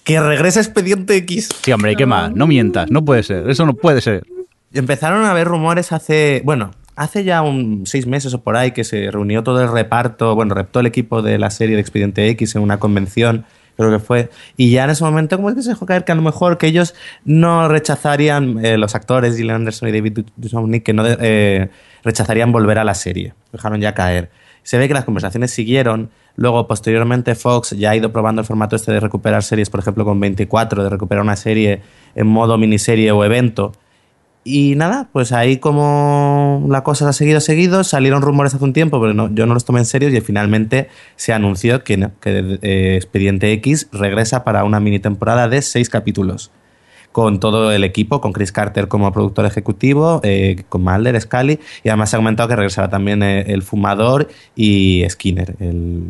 Que 0.03 0.19
regrese 0.19 0.61
Expediente 0.61 1.17
X. 1.17 1.51
Sí, 1.62 1.73
hombre, 1.73 1.95
¿qué 1.95 2.07
más? 2.07 2.33
No 2.35 2.47
mientas, 2.47 2.91
no 2.91 3.05
puede 3.05 3.23
ser, 3.23 3.49
eso 3.49 3.67
no 3.67 3.75
puede 3.75 4.01
ser. 4.01 4.25
Empezaron 4.73 5.25
a 5.25 5.31
haber 5.31 5.47
rumores 5.47 5.93
hace, 5.93 6.43
bueno, 6.45 6.71
hace 6.97 7.23
ya 7.23 7.43
un 7.43 7.87
seis 7.87 8.07
meses 8.07 8.33
o 8.35 8.43
por 8.43 8.57
ahí 8.57 8.73
que 8.73 8.85
se 8.85 9.11
reunió 9.11 9.43
todo 9.43 9.62
el 9.62 9.71
reparto, 9.71 10.35
bueno, 10.35 10.55
reptó 10.55 10.81
el 10.81 10.87
equipo 10.87 11.23
de 11.23 11.39
la 11.39 11.51
serie 11.51 11.77
de 11.77 11.83
Expediente 11.83 12.29
X 12.31 12.57
en 12.57 12.62
una 12.62 12.79
convención, 12.79 13.45
creo 13.81 13.99
que 13.99 14.05
fue, 14.05 14.31
y 14.56 14.71
ya 14.71 14.85
en 14.85 14.91
ese 14.91 15.05
momento 15.05 15.37
como 15.37 15.55
que 15.55 15.62
se 15.62 15.71
dejó 15.71 15.87
caer 15.87 16.05
que 16.05 16.12
a 16.12 16.15
lo 16.15 16.23
mejor 16.23 16.59
que 16.59 16.67
ellos 16.67 16.94
no 17.25 17.69
rechazarían, 17.69 18.65
eh, 18.65 18.77
los 18.77 18.94
actores 18.94 19.37
Gillian 19.37 19.56
Anderson 19.56 19.88
y 19.88 19.93
David 19.93 20.21
Duchovny, 20.37 20.81
que 20.81 20.93
no 20.93 21.05
eh, 21.06 21.71
rechazarían 22.05 22.53
volver 22.53 22.79
a 22.79 22.85
la 22.85 22.94
serie, 22.94 23.35
dejaron 23.53 23.81
ya 23.81 23.94
caer. 23.94 24.31
Se 24.62 24.79
ve 24.79 24.88
que 24.88 24.94
las 24.94 25.05
conversaciones 25.05 25.50
siguieron. 25.50 26.11
Luego, 26.37 26.67
posteriormente, 26.67 27.35
Fox 27.35 27.71
ya 27.71 27.91
ha 27.91 27.97
ido 27.97 28.12
probando 28.12 28.43
el 28.43 28.47
formato 28.47 28.77
este 28.77 28.93
de 28.93 29.00
recuperar 29.00 29.43
series, 29.43 29.71
por 29.71 29.81
ejemplo, 29.81 30.05
con 30.05 30.21
24, 30.21 30.85
de 30.85 30.91
recuperar 30.91 31.25
una 31.25 31.37
serie 31.37 31.81
en 32.15 32.26
modo 32.26 32.59
miniserie 32.59 33.11
o 33.11 33.25
evento. 33.25 33.73
Y 34.42 34.75
nada, 34.75 35.08
pues 35.12 35.32
ahí 35.32 35.58
como 35.58 36.64
la 36.70 36.82
cosa 36.82 37.08
ha 37.10 37.12
seguido, 37.12 37.40
seguido, 37.40 37.84
salieron 37.84 38.22
rumores 38.22 38.54
hace 38.54 38.64
un 38.64 38.72
tiempo, 38.72 38.98
pero 39.00 39.12
no- 39.12 39.32
yo 39.34 39.44
no 39.44 39.52
los 39.52 39.66
tomé 39.66 39.81
en 39.81 39.84
serio 39.84 40.08
y 40.08 40.19
finalmente 40.22 40.88
se 41.16 41.34
anunció 41.34 41.84
que, 41.84 41.98
no- 41.98 42.12
que 42.20 42.58
eh, 42.62 42.96
Expediente 42.96 43.52
X 43.52 43.88
regresa 43.92 44.42
para 44.42 44.64
una 44.64 44.80
mini 44.80 44.99
temporada 44.99 45.49
de 45.49 45.61
seis 45.61 45.90
capítulos. 45.90 46.50
Con 47.12 47.38
todo 47.40 47.73
el 47.73 47.82
equipo, 47.85 48.20
con 48.20 48.32
Chris 48.32 48.52
Carter 48.52 48.87
como 48.88 49.12
productor 49.12 49.44
ejecutivo, 49.44 50.20
eh, 50.23 50.62
con 50.68 50.85
Mulder, 50.85 51.20
Scully, 51.20 51.59
y 51.82 51.88
además 51.88 52.09
se 52.11 52.16
ha 52.16 52.18
comentado 52.20 52.49
que 52.49 52.56
regresará 52.56 52.88
también 52.88 53.23
eh, 53.23 53.42
el 53.49 53.62
fumador 53.62 54.28
y 54.56 55.04
Skinner, 55.11 55.56
el, 55.59 56.04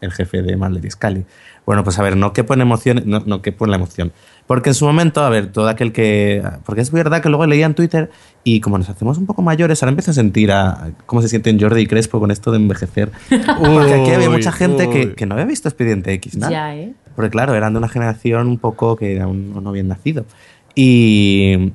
el 0.00 0.12
jefe 0.12 0.42
de 0.42 0.56
Mulder 0.56 0.84
y 0.86 0.90
Scully. 0.90 1.24
Bueno, 1.66 1.82
pues 1.82 1.98
a 1.98 2.02
ver, 2.02 2.16
no 2.16 2.32
quepo 2.32 2.54
en 2.54 2.60
emoción, 2.60 3.02
no, 3.04 3.20
no 3.26 3.42
quepo 3.42 3.64
en 3.64 3.70
la 3.72 3.76
emoción. 3.78 4.12
Porque 4.46 4.70
en 4.70 4.74
su 4.74 4.84
momento, 4.84 5.22
a 5.22 5.30
ver, 5.30 5.52
todo 5.52 5.68
aquel 5.68 5.92
que. 5.92 6.42
Porque 6.66 6.82
es 6.82 6.90
verdad 6.90 7.22
que 7.22 7.28
luego 7.28 7.46
leía 7.46 7.64
en 7.64 7.74
Twitter 7.74 8.10
y 8.42 8.60
como 8.60 8.76
nos 8.76 8.90
hacemos 8.90 9.16
un 9.16 9.24
poco 9.24 9.40
mayores, 9.40 9.82
ahora 9.82 9.90
empiezo 9.90 10.10
a 10.10 10.14
sentir 10.14 10.52
a, 10.52 10.90
cómo 11.06 11.22
se 11.22 11.28
sienten 11.28 11.58
Jordi 11.58 11.82
y 11.82 11.86
Crespo 11.86 12.20
con 12.20 12.30
esto 12.30 12.50
de 12.50 12.58
envejecer. 12.58 13.10
Porque 13.30 13.94
aquí 13.94 14.10
había 14.10 14.28
mucha 14.28 14.52
gente 14.52 14.90
que, 14.90 15.14
que 15.14 15.24
no 15.24 15.34
había 15.34 15.46
visto 15.46 15.68
Expediente 15.68 16.12
X, 16.12 16.36
nada. 16.36 16.52
Ya, 16.52 16.76
¿eh? 16.76 16.92
Porque 17.16 17.30
claro, 17.30 17.54
eran 17.54 17.72
de 17.72 17.78
una 17.78 17.88
generación 17.88 18.48
un 18.48 18.58
poco 18.58 18.96
que 18.96 19.20
aún 19.20 19.54
no 19.62 19.70
habían 19.70 19.88
nacido. 19.88 20.26
Y, 20.74 21.72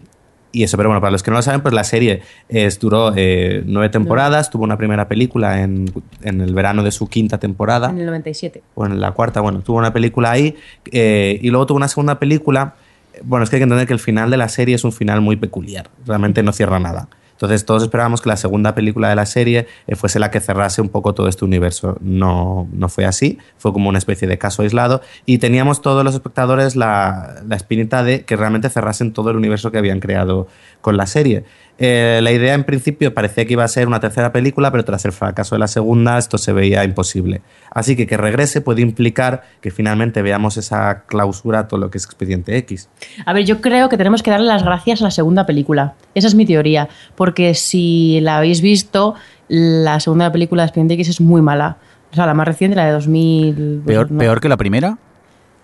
y 0.51 0.63
eso, 0.63 0.77
pero 0.77 0.89
bueno, 0.89 0.99
para 0.99 1.11
los 1.11 1.21
que 1.21 1.31
no 1.31 1.37
lo 1.37 1.43
saben, 1.43 1.61
pues 1.61 1.73
la 1.73 1.83
serie 1.83 2.21
es, 2.47 2.79
duró 2.79 3.13
eh, 3.15 3.61
nueve 3.65 3.89
temporadas, 3.89 4.49
tuvo 4.49 4.63
una 4.63 4.77
primera 4.77 5.07
película 5.07 5.61
en, 5.61 5.91
en 6.23 6.41
el 6.41 6.53
verano 6.53 6.83
de 6.83 6.91
su 6.91 7.07
quinta 7.07 7.37
temporada 7.37 7.89
En 7.89 7.99
el 7.99 8.07
97. 8.07 8.63
o 8.73 8.85
en 8.85 8.99
la 8.99 9.11
cuarta, 9.11 9.41
bueno, 9.41 9.61
tuvo 9.61 9.77
una 9.77 9.93
película 9.93 10.31
ahí 10.31 10.55
eh, 10.91 11.39
y 11.41 11.49
luego 11.49 11.67
tuvo 11.67 11.77
una 11.77 11.87
segunda 11.87 12.19
película. 12.19 12.75
Bueno, 13.23 13.43
es 13.43 13.49
que 13.49 13.57
hay 13.57 13.59
que 13.59 13.63
entender 13.63 13.85
que 13.85 13.93
el 13.93 13.99
final 13.99 14.31
de 14.31 14.37
la 14.37 14.49
serie 14.49 14.75
es 14.75 14.83
un 14.83 14.91
final 14.91 15.21
muy 15.21 15.35
peculiar, 15.35 15.89
realmente 16.05 16.41
no 16.41 16.51
cierra 16.51 16.79
nada. 16.79 17.09
Entonces 17.39 17.63
todos 17.63 17.83
esperábamos 17.83 18.19
que 18.19 18.27
la 18.27 18.35
segunda 18.35 18.75
película 18.75 19.07
de 19.07 19.15
la 19.15 19.25
serie 19.25 19.65
eh, 19.87 19.95
fuese 19.95 20.19
la 20.19 20.29
que 20.29 20.41
cerrase 20.41 20.81
un 20.81 20.89
poco 20.89 21.13
todo 21.13 21.29
este 21.29 21.45
universo. 21.45 21.95
No, 22.01 22.67
no 22.73 22.89
fue 22.89 23.05
así, 23.05 23.37
fue 23.57 23.71
como 23.71 23.87
una 23.87 23.97
especie 23.97 24.27
de 24.27 24.37
caso 24.37 24.61
aislado 24.61 25.01
y 25.25 25.37
teníamos 25.37 25.81
todos 25.81 26.03
los 26.03 26.13
espectadores 26.13 26.75
la, 26.75 27.35
la 27.47 27.55
espinita 27.55 28.03
de 28.03 28.25
que 28.25 28.35
realmente 28.35 28.69
cerrasen 28.69 29.13
todo 29.13 29.29
el 29.29 29.37
universo 29.37 29.71
que 29.71 29.77
habían 29.77 30.01
creado 30.01 30.47
con 30.81 30.97
la 30.97 31.07
serie. 31.07 31.45
Eh, 31.81 32.19
la 32.21 32.31
idea 32.31 32.53
en 32.53 32.65
principio 32.65 33.13
parecía 33.13 33.45
que 33.45 33.53
iba 33.53 33.63
a 33.63 33.67
ser 33.67 33.87
una 33.87 34.01
tercera 34.01 34.33
película, 34.33 34.69
pero 34.69 34.83
tras 34.83 35.05
el 35.05 35.13
fracaso 35.13 35.55
de 35.55 35.59
la 35.59 35.69
segunda 35.69 36.17
esto 36.17 36.37
se 36.37 36.51
veía 36.51 36.83
imposible. 36.83 37.41
Así 37.71 37.95
que 37.95 38.05
que 38.05 38.17
regrese 38.17 38.59
puede 38.59 38.81
implicar 38.81 39.43
que 39.61 39.71
finalmente 39.71 40.21
veamos 40.21 40.57
esa 40.57 41.03
clausura 41.05 41.59
a 41.59 41.67
todo 41.69 41.79
lo 41.79 41.89
que 41.89 41.97
es 41.97 42.05
Expediente 42.05 42.57
X. 42.57 42.89
A 43.25 43.31
ver, 43.31 43.45
yo 43.45 43.61
creo 43.61 43.87
que 43.87 43.97
tenemos 43.97 44.21
que 44.23 44.29
darle 44.29 44.47
las 44.47 44.63
gracias 44.63 45.01
a 45.01 45.05
la 45.05 45.11
segunda 45.11 45.45
película. 45.45 45.93
Esa 46.15 46.27
es 46.27 46.35
mi 46.35 46.45
teoría. 46.45 46.89
Porque 47.15 47.53
si 47.53 48.19
la 48.21 48.37
habéis 48.37 48.61
visto, 48.61 49.15
la 49.47 50.01
segunda 50.01 50.31
película 50.33 50.63
de 50.63 50.67
Expediente 50.67 50.95
X 50.95 51.07
es 51.07 51.21
muy 51.21 51.41
mala. 51.41 51.77
O 52.11 52.15
sea, 52.15 52.25
la 52.25 52.33
más 52.33 52.47
reciente, 52.47 52.75
la 52.75 52.87
de 52.87 52.91
2000. 52.91 53.81
pues, 53.85 53.95
¿Peor, 53.95 54.11
no. 54.11 54.19
peor 54.19 54.41
que 54.41 54.49
la 54.49 54.57
primera? 54.57 54.97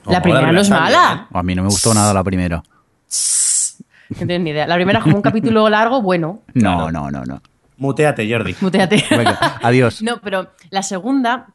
La 0.05 0.21
primera 0.21 0.47
la 0.47 0.51
no 0.53 0.61
es 0.61 0.69
mala. 0.69 1.27
A 1.33 1.43
mí 1.43 1.55
no 1.55 1.63
me 1.63 1.69
gustó 1.69 1.93
nada 1.93 2.13
la 2.13 2.23
primera. 2.23 2.63
No 4.09 4.17
tienes 4.17 4.41
ni 4.41 4.49
idea. 4.51 4.67
La 4.67 4.75
primera 4.75 4.99
es 4.99 5.03
como 5.03 5.15
un 5.15 5.21
capítulo 5.21 5.69
largo, 5.69 6.01
bueno. 6.01 6.41
No, 6.53 6.91
no, 6.91 7.09
no, 7.11 7.23
no. 7.23 7.41
Muteate, 7.77 8.29
Jordi. 8.31 8.55
Muteate. 8.61 9.03
Venga, 9.09 9.57
adiós. 9.61 10.01
No, 10.01 10.19
pero 10.21 10.49
la 10.69 10.83
segunda 10.83 11.47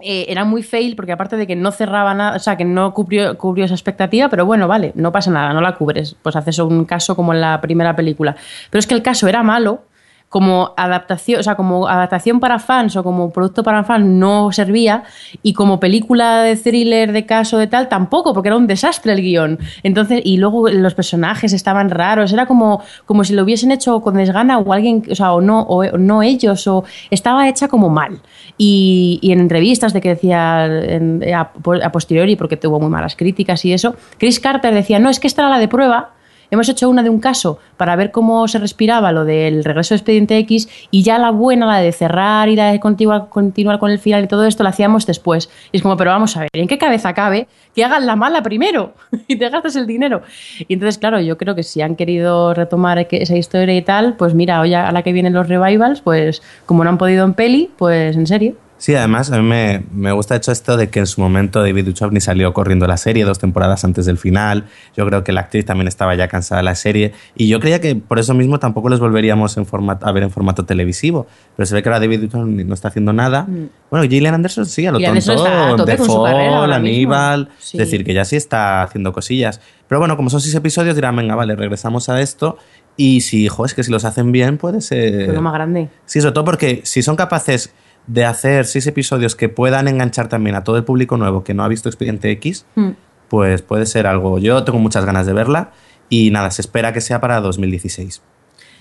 eh, 0.00 0.26
era 0.28 0.44
muy 0.44 0.62
fail 0.62 0.96
porque 0.96 1.12
aparte 1.12 1.36
de 1.36 1.46
que 1.46 1.56
no 1.56 1.70
cerraba 1.70 2.14
nada, 2.14 2.36
o 2.36 2.38
sea, 2.38 2.56
que 2.56 2.64
no 2.64 2.92
cubrió, 2.94 3.38
cubrió 3.38 3.64
esa 3.64 3.74
expectativa, 3.74 4.28
pero 4.28 4.44
bueno, 4.44 4.66
vale, 4.66 4.92
no 4.94 5.12
pasa 5.12 5.30
nada, 5.30 5.52
no 5.52 5.60
la 5.60 5.76
cubres. 5.76 6.16
Pues 6.22 6.36
haces 6.36 6.58
un 6.58 6.84
caso 6.84 7.16
como 7.16 7.32
en 7.32 7.40
la 7.40 7.60
primera 7.60 7.94
película. 7.96 8.36
Pero 8.70 8.78
es 8.78 8.86
que 8.86 8.94
el 8.94 9.02
caso 9.02 9.28
era 9.28 9.42
malo. 9.42 9.84
Como 10.28 10.72
adaptación, 10.76 11.38
o 11.38 11.42
sea, 11.44 11.54
como 11.54 11.86
adaptación 11.86 12.40
para 12.40 12.58
fans 12.58 12.96
o 12.96 13.04
como 13.04 13.30
producto 13.30 13.62
para 13.62 13.84
fans 13.84 14.06
no 14.06 14.50
servía 14.50 15.04
y 15.44 15.52
como 15.52 15.78
película 15.78 16.42
de 16.42 16.56
thriller 16.56 17.12
de 17.12 17.24
caso 17.24 17.56
de 17.56 17.68
tal 17.68 17.88
tampoco, 17.88 18.34
porque 18.34 18.48
era 18.48 18.56
un 18.56 18.66
desastre 18.66 19.12
el 19.12 19.22
guion. 19.22 19.58
Entonces, 19.84 20.20
y 20.24 20.38
luego 20.38 20.68
los 20.68 20.94
personajes 20.94 21.52
estaban 21.52 21.88
raros, 21.90 22.32
era 22.32 22.46
como, 22.46 22.82
como 23.04 23.22
si 23.22 23.32
lo 23.32 23.44
hubiesen 23.44 23.70
hecho 23.70 24.00
con 24.00 24.14
desgana 24.14 24.58
o 24.58 24.72
alguien, 24.72 25.04
o 25.08 25.14
sea, 25.14 25.32
o 25.32 25.40
no, 25.40 25.60
o, 25.60 25.84
no 25.98 26.22
ellos, 26.22 26.66
o 26.66 26.84
estaba 27.10 27.48
hecha 27.48 27.68
como 27.68 27.88
mal. 27.88 28.20
Y, 28.58 29.20
en 29.22 29.40
entrevistas 29.40 29.92
de 29.92 30.00
que 30.00 30.10
decía 30.10 30.64
a, 30.64 31.52
a 31.82 31.92
posteriori, 31.92 32.36
porque 32.36 32.56
tuvo 32.56 32.80
muy 32.80 32.88
malas 32.88 33.16
críticas 33.16 33.64
y 33.64 33.72
eso, 33.72 33.94
Chris 34.18 34.40
Carter 34.40 34.74
decía, 34.74 34.98
no, 34.98 35.10
es 35.10 35.20
que 35.20 35.26
esta 35.26 35.42
era 35.42 35.50
la 35.50 35.58
de 35.58 35.68
prueba. 35.68 36.10
Hemos 36.54 36.68
hecho 36.68 36.88
una 36.88 37.02
de 37.02 37.10
un 37.10 37.18
caso 37.18 37.58
para 37.76 37.96
ver 37.96 38.12
cómo 38.12 38.46
se 38.46 38.60
respiraba 38.60 39.10
lo 39.10 39.24
del 39.24 39.64
regreso 39.64 39.92
de 39.92 39.96
Expediente 39.96 40.38
X 40.38 40.68
y 40.92 41.02
ya 41.02 41.18
la 41.18 41.32
buena, 41.32 41.66
la 41.66 41.80
de 41.80 41.90
cerrar 41.90 42.48
y 42.48 42.54
la 42.54 42.70
de 42.70 42.78
continuar, 42.78 43.28
con 43.28 43.90
el 43.90 43.98
final 43.98 44.22
y 44.22 44.28
todo 44.28 44.46
esto, 44.46 44.62
la 44.62 44.70
hacíamos 44.70 45.04
después. 45.04 45.50
Y 45.72 45.78
es 45.78 45.82
como, 45.82 45.96
pero 45.96 46.12
vamos 46.12 46.36
a 46.36 46.42
ver, 46.42 46.50
¿en 46.52 46.68
qué 46.68 46.78
cabeza 46.78 47.12
cabe 47.12 47.48
que 47.74 47.84
hagan 47.84 48.06
la 48.06 48.14
mala 48.14 48.40
primero 48.44 48.94
y 49.26 49.34
te 49.34 49.48
gastes 49.48 49.74
el 49.74 49.88
dinero? 49.88 50.22
Y 50.68 50.74
entonces, 50.74 50.98
claro, 50.98 51.20
yo 51.20 51.36
creo 51.36 51.56
que 51.56 51.64
si 51.64 51.82
han 51.82 51.96
querido 51.96 52.54
retomar 52.54 53.04
esa 53.10 53.36
historia 53.36 53.76
y 53.76 53.82
tal, 53.82 54.14
pues 54.14 54.32
mira, 54.32 54.60
hoy 54.60 54.74
a 54.74 54.92
la 54.92 55.02
que 55.02 55.12
vienen 55.12 55.32
los 55.32 55.48
revivals, 55.48 56.02
pues 56.02 56.40
como 56.66 56.84
no 56.84 56.90
han 56.90 56.98
podido 56.98 57.24
en 57.24 57.34
peli, 57.34 57.68
pues 57.76 58.14
en 58.16 58.28
serio. 58.28 58.54
Sí, 58.84 58.94
además 58.94 59.32
a 59.32 59.38
mí 59.38 59.48
me, 59.48 59.82
me 59.94 60.12
gusta 60.12 60.36
hecho 60.36 60.52
esto 60.52 60.76
de 60.76 60.90
que 60.90 60.98
en 60.98 61.06
su 61.06 61.18
momento 61.18 61.62
David 61.62 61.86
Duchovny 61.86 62.20
salió 62.20 62.52
corriendo 62.52 62.86
la 62.86 62.98
serie 62.98 63.24
dos 63.24 63.38
temporadas 63.38 63.82
antes 63.82 64.04
del 64.04 64.18
final. 64.18 64.66
Yo 64.94 65.06
creo 65.06 65.24
que 65.24 65.32
la 65.32 65.40
actriz 65.40 65.64
también 65.64 65.88
estaba 65.88 66.14
ya 66.16 66.28
cansada 66.28 66.58
de 66.58 66.64
la 66.64 66.74
serie. 66.74 67.14
Y 67.34 67.48
yo 67.48 67.60
creía 67.60 67.80
que 67.80 67.96
por 67.96 68.18
eso 68.18 68.34
mismo 68.34 68.58
tampoco 68.58 68.90
les 68.90 69.00
volveríamos 69.00 69.56
en 69.56 69.64
formato, 69.64 70.06
a 70.06 70.12
ver 70.12 70.24
en 70.24 70.30
formato 70.30 70.66
televisivo. 70.66 71.26
Pero 71.56 71.64
se 71.64 71.74
ve 71.74 71.82
que 71.82 71.88
ahora 71.88 71.98
David 71.98 72.24
Duchovny 72.24 72.64
no 72.64 72.74
está 72.74 72.88
haciendo 72.88 73.14
nada. 73.14 73.46
Bueno, 73.90 74.06
Gillian 74.06 74.34
Anderson 74.34 74.66
sí, 74.66 74.84
a 74.84 74.92
lo 74.92 74.98
Gillian 74.98 75.18
tonto. 75.18 75.90
Está 75.90 76.02
a 76.02 76.04
su 76.04 76.22
carrera 76.22 76.66
mismo. 76.66 76.74
Aníbal. 76.74 77.48
Sí. 77.58 77.78
Es 77.78 77.86
decir, 77.86 78.04
que 78.04 78.12
ya 78.12 78.26
sí 78.26 78.36
está 78.36 78.82
haciendo 78.82 79.14
cosillas. 79.14 79.62
Pero 79.88 79.98
bueno, 79.98 80.14
como 80.18 80.28
son 80.28 80.42
seis 80.42 80.54
episodios, 80.54 80.94
dirán, 80.94 81.16
venga, 81.16 81.34
vale, 81.34 81.56
regresamos 81.56 82.10
a 82.10 82.20
esto. 82.20 82.58
Y 82.98 83.22
si, 83.22 83.48
jo, 83.48 83.64
es 83.64 83.72
que 83.72 83.82
si 83.82 83.90
los 83.90 84.04
hacen 84.04 84.30
bien, 84.30 84.58
puede 84.58 84.82
ser... 84.82 85.32
Lo 85.32 85.40
más 85.40 85.54
grande. 85.54 85.88
Sí, 86.04 86.20
sobre 86.20 86.34
todo 86.34 86.44
porque 86.44 86.82
si 86.84 87.02
son 87.02 87.16
capaces 87.16 87.72
de 88.06 88.24
hacer 88.24 88.66
seis 88.66 88.86
episodios 88.86 89.34
que 89.34 89.48
puedan 89.48 89.88
enganchar 89.88 90.28
también 90.28 90.56
a 90.56 90.64
todo 90.64 90.76
el 90.76 90.84
público 90.84 91.16
nuevo 91.16 91.42
que 91.44 91.54
no 91.54 91.64
ha 91.64 91.68
visto 91.68 91.88
Expediente 91.88 92.30
X, 92.32 92.66
Hmm. 92.74 92.90
pues 93.28 93.62
puede 93.62 93.86
ser 93.86 94.06
algo. 94.06 94.38
Yo 94.38 94.62
tengo 94.64 94.78
muchas 94.78 95.04
ganas 95.04 95.26
de 95.26 95.32
verla 95.32 95.70
y 96.08 96.30
nada, 96.30 96.50
se 96.50 96.62
espera 96.62 96.92
que 96.92 97.00
sea 97.00 97.20
para 97.20 97.40
2016. 97.40 98.20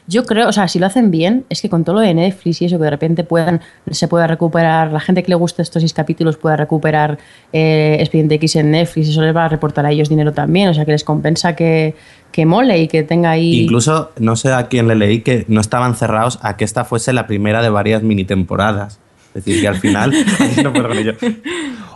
Yo 0.06 0.26
creo, 0.26 0.50
o 0.50 0.52
sea, 0.52 0.68
si 0.68 0.80
lo 0.80 0.86
hacen 0.86 1.12
bien, 1.12 1.46
es 1.50 1.62
que 1.62 1.70
con 1.70 1.86
todo 1.86 1.96
lo 1.96 2.02
de 2.02 2.14
Netflix 2.14 2.62
y 2.62 2.66
eso, 2.66 2.78
que 2.78 2.84
de 2.84 2.90
repente 2.90 3.24
puedan, 3.24 3.62
se 3.90 4.10
pueda 4.10 4.28
recuperar, 4.28 4.92
la 4.92 5.00
gente 5.00 5.24
que 5.24 5.30
le 5.30 5.36
gusta 5.36 5.62
estos 5.62 5.82
seis 5.82 5.94
capítulos 5.94 6.36
pueda 6.36 6.58
recuperar 6.58 7.18
eh, 7.54 7.96
Expediente 8.02 8.36
X 8.36 8.58
en 8.58 8.72
Netflix, 8.72 9.08
eso 9.08 9.22
les 9.22 9.34
va 9.34 9.46
a 9.46 9.48
reportar 9.48 9.86
a 9.86 9.92
ellos 9.92 10.10
dinero 10.10 10.34
también, 10.34 10.68
o 10.68 10.74
sea, 10.74 10.84
que 10.84 10.92
les 10.92 11.06
compensa 11.06 11.56
que, 11.56 11.96
que 12.34 12.46
mole 12.46 12.80
y 12.80 12.90
que 12.90 13.04
tenga 13.04 13.32
ahí... 13.32 13.62
Incluso, 13.62 14.12
no 14.20 14.36
sé 14.36 14.52
a 14.52 14.68
quién 14.68 14.90
le 14.90 14.96
leí 14.96 15.22
que 15.22 15.46
no 15.48 15.62
estaban 15.62 15.96
cerrados 15.96 16.38
a 16.42 16.58
que 16.58 16.66
esta 16.66 16.84
fuese 16.84 17.14
la 17.14 17.26
primera 17.26 17.62
de 17.62 17.70
varias 17.70 18.04
mini 18.04 18.26
temporadas. 18.26 19.00
Es 19.36 19.44
decir, 19.46 19.62
que 19.62 19.68
al 19.68 19.76
final... 19.78 20.14
no 20.64 20.74
puedo 20.74 20.88
con 20.90 20.98
ello. 20.98 21.14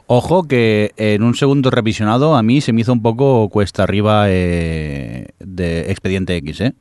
Ojo 0.08 0.48
que 0.48 0.92
en 0.98 1.22
un 1.24 1.36
segundo 1.36 1.70
revisionado 1.70 2.36
a 2.36 2.44
mí 2.44 2.62
se 2.62 2.72
me 2.74 2.82
hizo 2.82 2.94
un 2.94 3.02
poco 3.02 3.50
cuesta 3.50 3.84
arriba 3.84 4.26
eh, 4.30 5.28
de 5.40 5.92
Expediente 5.92 6.36
X, 6.38 6.62
¿eh? 6.62 6.74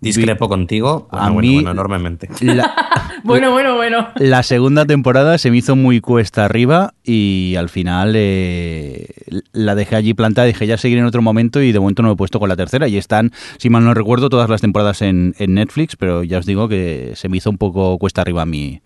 Discrepo 0.00 0.50
contigo, 0.50 1.08
bueno, 1.10 1.26
A 1.26 1.30
bueno, 1.30 1.48
mí- 1.48 1.54
bueno, 1.54 1.70
enormemente. 1.70 2.28
La, 2.42 2.74
Bueno, 3.24 3.52
bueno, 3.52 3.74
bueno. 3.76 4.08
la 4.16 4.42
segunda 4.42 4.84
temporada 4.84 5.38
se 5.38 5.50
me 5.50 5.56
hizo 5.56 5.76
muy 5.76 6.00
cuesta 6.02 6.44
arriba 6.44 6.92
y 7.02 7.54
al 7.56 7.70
final 7.70 8.12
eh, 8.14 9.06
la 9.52 9.74
dejé 9.74 9.96
allí 9.96 10.12
plantada, 10.12 10.46
dije 10.46 10.66
ya 10.66 10.76
seguiré 10.76 11.00
en 11.00 11.06
otro 11.06 11.22
momento 11.22 11.62
y 11.62 11.72
de 11.72 11.80
momento 11.80 12.02
no 12.02 12.08
me 12.08 12.12
he 12.12 12.16
puesto 12.18 12.38
con 12.38 12.50
la 12.50 12.56
tercera 12.56 12.86
y 12.86 12.98
están, 12.98 13.32
si 13.56 13.70
mal 13.70 13.82
no 13.82 13.94
recuerdo, 13.94 14.28
todas 14.28 14.50
las 14.50 14.60
temporadas 14.60 15.00
en, 15.00 15.34
en 15.38 15.54
Netflix, 15.54 15.96
pero 15.96 16.22
ya 16.22 16.36
os 16.38 16.44
digo 16.44 16.68
que 16.68 17.12
se 17.14 17.30
me 17.30 17.38
hizo 17.38 17.48
un 17.48 17.56
poco 17.56 17.96
cuesta 17.96 18.20
arriba 18.20 18.42
a 18.42 18.46
mí. 18.46 18.82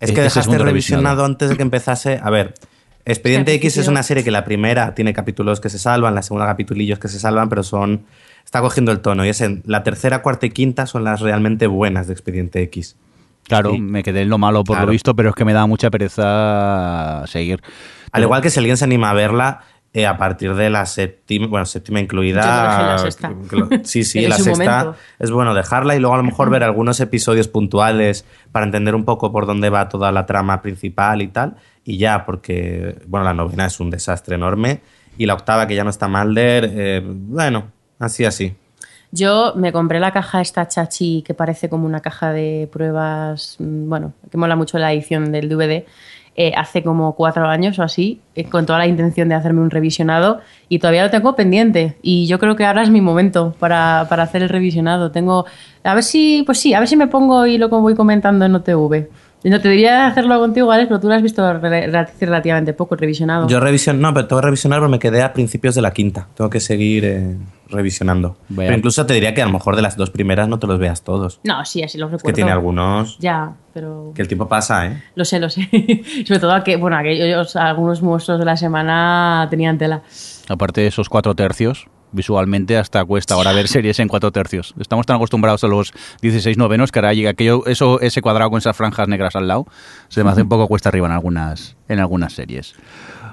Es 0.00 0.10
e- 0.10 0.14
que 0.14 0.20
dejaste 0.22 0.58
revisionado 0.58 1.24
antes 1.24 1.48
de 1.50 1.56
que 1.56 1.62
empezase. 1.62 2.20
A 2.22 2.30
ver, 2.30 2.54
Expediente 3.04 3.54
X 3.54 3.78
es 3.78 3.88
una 3.88 4.02
serie 4.02 4.22
que 4.22 4.30
la 4.30 4.44
primera 4.44 4.94
tiene 4.94 5.14
capítulos 5.14 5.60
que 5.60 5.70
se 5.70 5.78
salvan, 5.78 6.14
la 6.14 6.22
segunda 6.22 6.44
capitulillos 6.46 6.98
que 6.98 7.08
se 7.08 7.18
salvan, 7.18 7.48
pero 7.48 7.62
son. 7.62 8.04
Está 8.44 8.60
cogiendo 8.60 8.92
el 8.92 9.00
tono. 9.00 9.24
Y 9.24 9.28
es 9.30 9.40
en 9.40 9.62
la 9.66 9.82
tercera, 9.82 10.20
cuarta 10.22 10.46
y 10.46 10.50
quinta 10.50 10.86
son 10.86 11.04
las 11.04 11.20
realmente 11.20 11.66
buenas 11.66 12.06
de 12.06 12.12
Expediente 12.14 12.62
X. 12.62 12.96
Claro, 13.44 13.72
Sí. 13.72 13.80
me 13.80 14.02
quedé 14.02 14.22
en 14.22 14.28
lo 14.28 14.36
malo 14.38 14.62
por 14.64 14.76
Claro. 14.76 14.86
lo 14.86 14.92
visto, 14.92 15.14
pero 15.16 15.30
es 15.30 15.34
que 15.34 15.44
me 15.46 15.52
da 15.54 15.66
mucha 15.66 15.90
pereza 15.90 17.24
seguir. 17.26 17.62
Al 18.12 18.22
igual 18.22 18.42
que 18.42 18.50
si 18.50 18.58
alguien 18.58 18.76
se 18.76 18.84
anima 18.84 19.10
a 19.10 19.14
verla. 19.14 19.60
Eh, 19.94 20.06
a 20.06 20.18
partir 20.18 20.54
de 20.54 20.68
la 20.70 20.84
séptima, 20.86 21.46
bueno, 21.46 21.66
séptima 21.66 22.00
incluida. 22.00 22.42
La 22.42 22.98
sexta. 22.98 23.32
Sí, 23.84 24.04
sí, 24.04 24.20
la 24.28 24.36
sexta 24.36 24.82
momento. 24.82 24.98
es 25.18 25.30
bueno 25.30 25.54
dejarla 25.54 25.96
y 25.96 25.98
luego 25.98 26.14
a 26.14 26.18
lo 26.18 26.24
mejor 26.24 26.50
ver 26.50 26.62
algunos 26.62 27.00
episodios 27.00 27.48
puntuales 27.48 28.24
para 28.52 28.66
entender 28.66 28.94
un 28.94 29.04
poco 29.04 29.32
por 29.32 29.46
dónde 29.46 29.70
va 29.70 29.88
toda 29.88 30.12
la 30.12 30.26
trama 30.26 30.62
principal 30.62 31.22
y 31.22 31.28
tal. 31.28 31.56
Y 31.84 31.96
ya, 31.96 32.26
porque, 32.26 32.98
bueno, 33.06 33.24
la 33.24 33.32
novena 33.32 33.66
es 33.66 33.80
un 33.80 33.88
desastre 33.88 34.34
enorme 34.34 34.82
y 35.16 35.26
la 35.26 35.34
octava, 35.34 35.66
que 35.66 35.74
ya 35.74 35.84
no 35.84 35.90
está 35.90 36.06
Mulder, 36.06 36.70
eh, 36.72 37.02
bueno, 37.04 37.72
así, 37.98 38.24
así. 38.24 38.54
Yo 39.10 39.54
me 39.56 39.72
compré 39.72 40.00
la 40.00 40.12
caja 40.12 40.42
esta 40.42 40.68
chachi 40.68 41.22
que 41.26 41.32
parece 41.32 41.70
como 41.70 41.86
una 41.86 42.00
caja 42.00 42.30
de 42.32 42.68
pruebas, 42.70 43.56
mm, 43.58 43.88
bueno, 43.88 44.12
que 44.30 44.36
mola 44.36 44.54
mucho 44.54 44.78
la 44.78 44.92
edición 44.92 45.32
del 45.32 45.48
DVD, 45.48 45.86
eh, 46.40 46.52
hace 46.56 46.84
como 46.84 47.16
cuatro 47.16 47.48
años 47.48 47.80
o 47.80 47.82
así, 47.82 48.20
eh, 48.36 48.44
con 48.44 48.64
toda 48.64 48.78
la 48.78 48.86
intención 48.86 49.28
de 49.28 49.34
hacerme 49.34 49.60
un 49.60 49.70
revisionado 49.70 50.38
y 50.68 50.78
todavía 50.78 51.02
lo 51.02 51.10
tengo 51.10 51.34
pendiente 51.34 51.96
y 52.00 52.28
yo 52.28 52.38
creo 52.38 52.54
que 52.54 52.64
ahora 52.64 52.84
es 52.84 52.90
mi 52.90 53.00
momento 53.00 53.56
para, 53.58 54.06
para 54.08 54.22
hacer 54.22 54.44
el 54.44 54.48
revisionado. 54.48 55.10
Tengo, 55.10 55.46
a 55.82 55.94
ver 55.94 56.04
si, 56.04 56.44
pues 56.46 56.60
sí, 56.60 56.74
a 56.74 56.78
ver 56.78 56.86
si 56.86 56.96
me 56.96 57.08
pongo 57.08 57.44
y 57.44 57.58
lo 57.58 57.68
voy 57.68 57.96
comentando 57.96 58.44
en 58.44 58.54
OTV. 58.54 59.08
No 59.44 59.60
te 59.60 59.68
diría 59.68 60.06
hacerlo 60.08 60.38
contigo, 60.40 60.72
Alex, 60.72 60.88
pero 60.88 60.98
tú 61.00 61.08
lo 61.08 61.14
has 61.14 61.22
visto 61.22 61.42
relativamente 62.20 62.72
poco, 62.72 62.96
revisionado. 62.96 63.46
Yo 63.46 63.60
revisión, 63.60 64.00
no, 64.00 64.12
pero 64.12 64.26
tengo 64.26 64.40
que 64.40 64.46
revisionar, 64.46 64.80
pero 64.80 64.88
me 64.88 64.98
quedé 64.98 65.22
a 65.22 65.32
principios 65.32 65.74
de 65.76 65.82
la 65.82 65.92
quinta. 65.92 66.26
Tengo 66.34 66.50
que 66.50 66.58
seguir 66.58 67.04
eh, 67.04 67.36
revisionando. 67.68 68.36
Pero 68.54 68.74
incluso 68.74 69.06
te 69.06 69.14
diría 69.14 69.34
que 69.34 69.42
a 69.42 69.46
lo 69.46 69.52
mejor 69.52 69.76
de 69.76 69.82
las 69.82 69.96
dos 69.96 70.10
primeras 70.10 70.48
no 70.48 70.58
te 70.58 70.66
los 70.66 70.78
veas 70.80 71.02
todos. 71.02 71.40
No, 71.44 71.64
sí, 71.64 71.82
así 71.84 71.98
los 71.98 72.08
Es 72.08 72.12
recuerdo. 72.14 72.26
que 72.26 72.32
tiene 72.34 72.50
algunos 72.50 73.16
Ya, 73.20 73.52
pero... 73.72 74.12
que 74.14 74.22
el 74.22 74.28
tiempo 74.28 74.48
pasa, 74.48 74.86
¿eh? 74.86 75.02
Lo 75.14 75.24
sé, 75.24 75.38
lo 75.38 75.48
sé. 75.50 75.68
Sobre 76.26 76.40
todo 76.40 76.64
que, 76.64 76.76
bueno, 76.76 76.96
aquellos, 76.96 77.54
algunos 77.54 78.02
monstruos 78.02 78.40
de 78.40 78.44
la 78.44 78.56
semana 78.56 79.46
tenían 79.50 79.78
tela. 79.78 80.02
Aparte 80.48 80.80
de 80.80 80.88
esos 80.88 81.08
cuatro 81.08 81.34
tercios, 81.36 81.86
visualmente 82.12 82.76
hasta 82.76 83.04
cuesta 83.04 83.34
ahora 83.34 83.52
ver 83.52 83.68
series 83.68 83.98
en 83.98 84.08
cuatro 84.08 84.32
tercios. 84.32 84.74
Estamos 84.78 85.06
tan 85.06 85.16
acostumbrados 85.16 85.64
a 85.64 85.68
los 85.68 85.92
16 86.22 86.56
novenos 86.56 86.92
que 86.92 86.98
ahora 86.98 87.14
llega 87.14 87.30
aquello, 87.30 87.66
eso, 87.66 88.00
ese 88.00 88.22
cuadrado 88.22 88.50
con 88.50 88.58
esas 88.58 88.76
franjas 88.76 89.08
negras 89.08 89.36
al 89.36 89.48
lado, 89.48 89.66
se 90.08 90.24
me 90.24 90.30
hace 90.30 90.42
un 90.42 90.48
poco 90.50 90.68
cuesta 90.68 90.88
arriba 90.88 91.06
en 91.06 91.12
algunas, 91.12 91.76
en 91.88 92.00
algunas 92.00 92.32
series. 92.32 92.74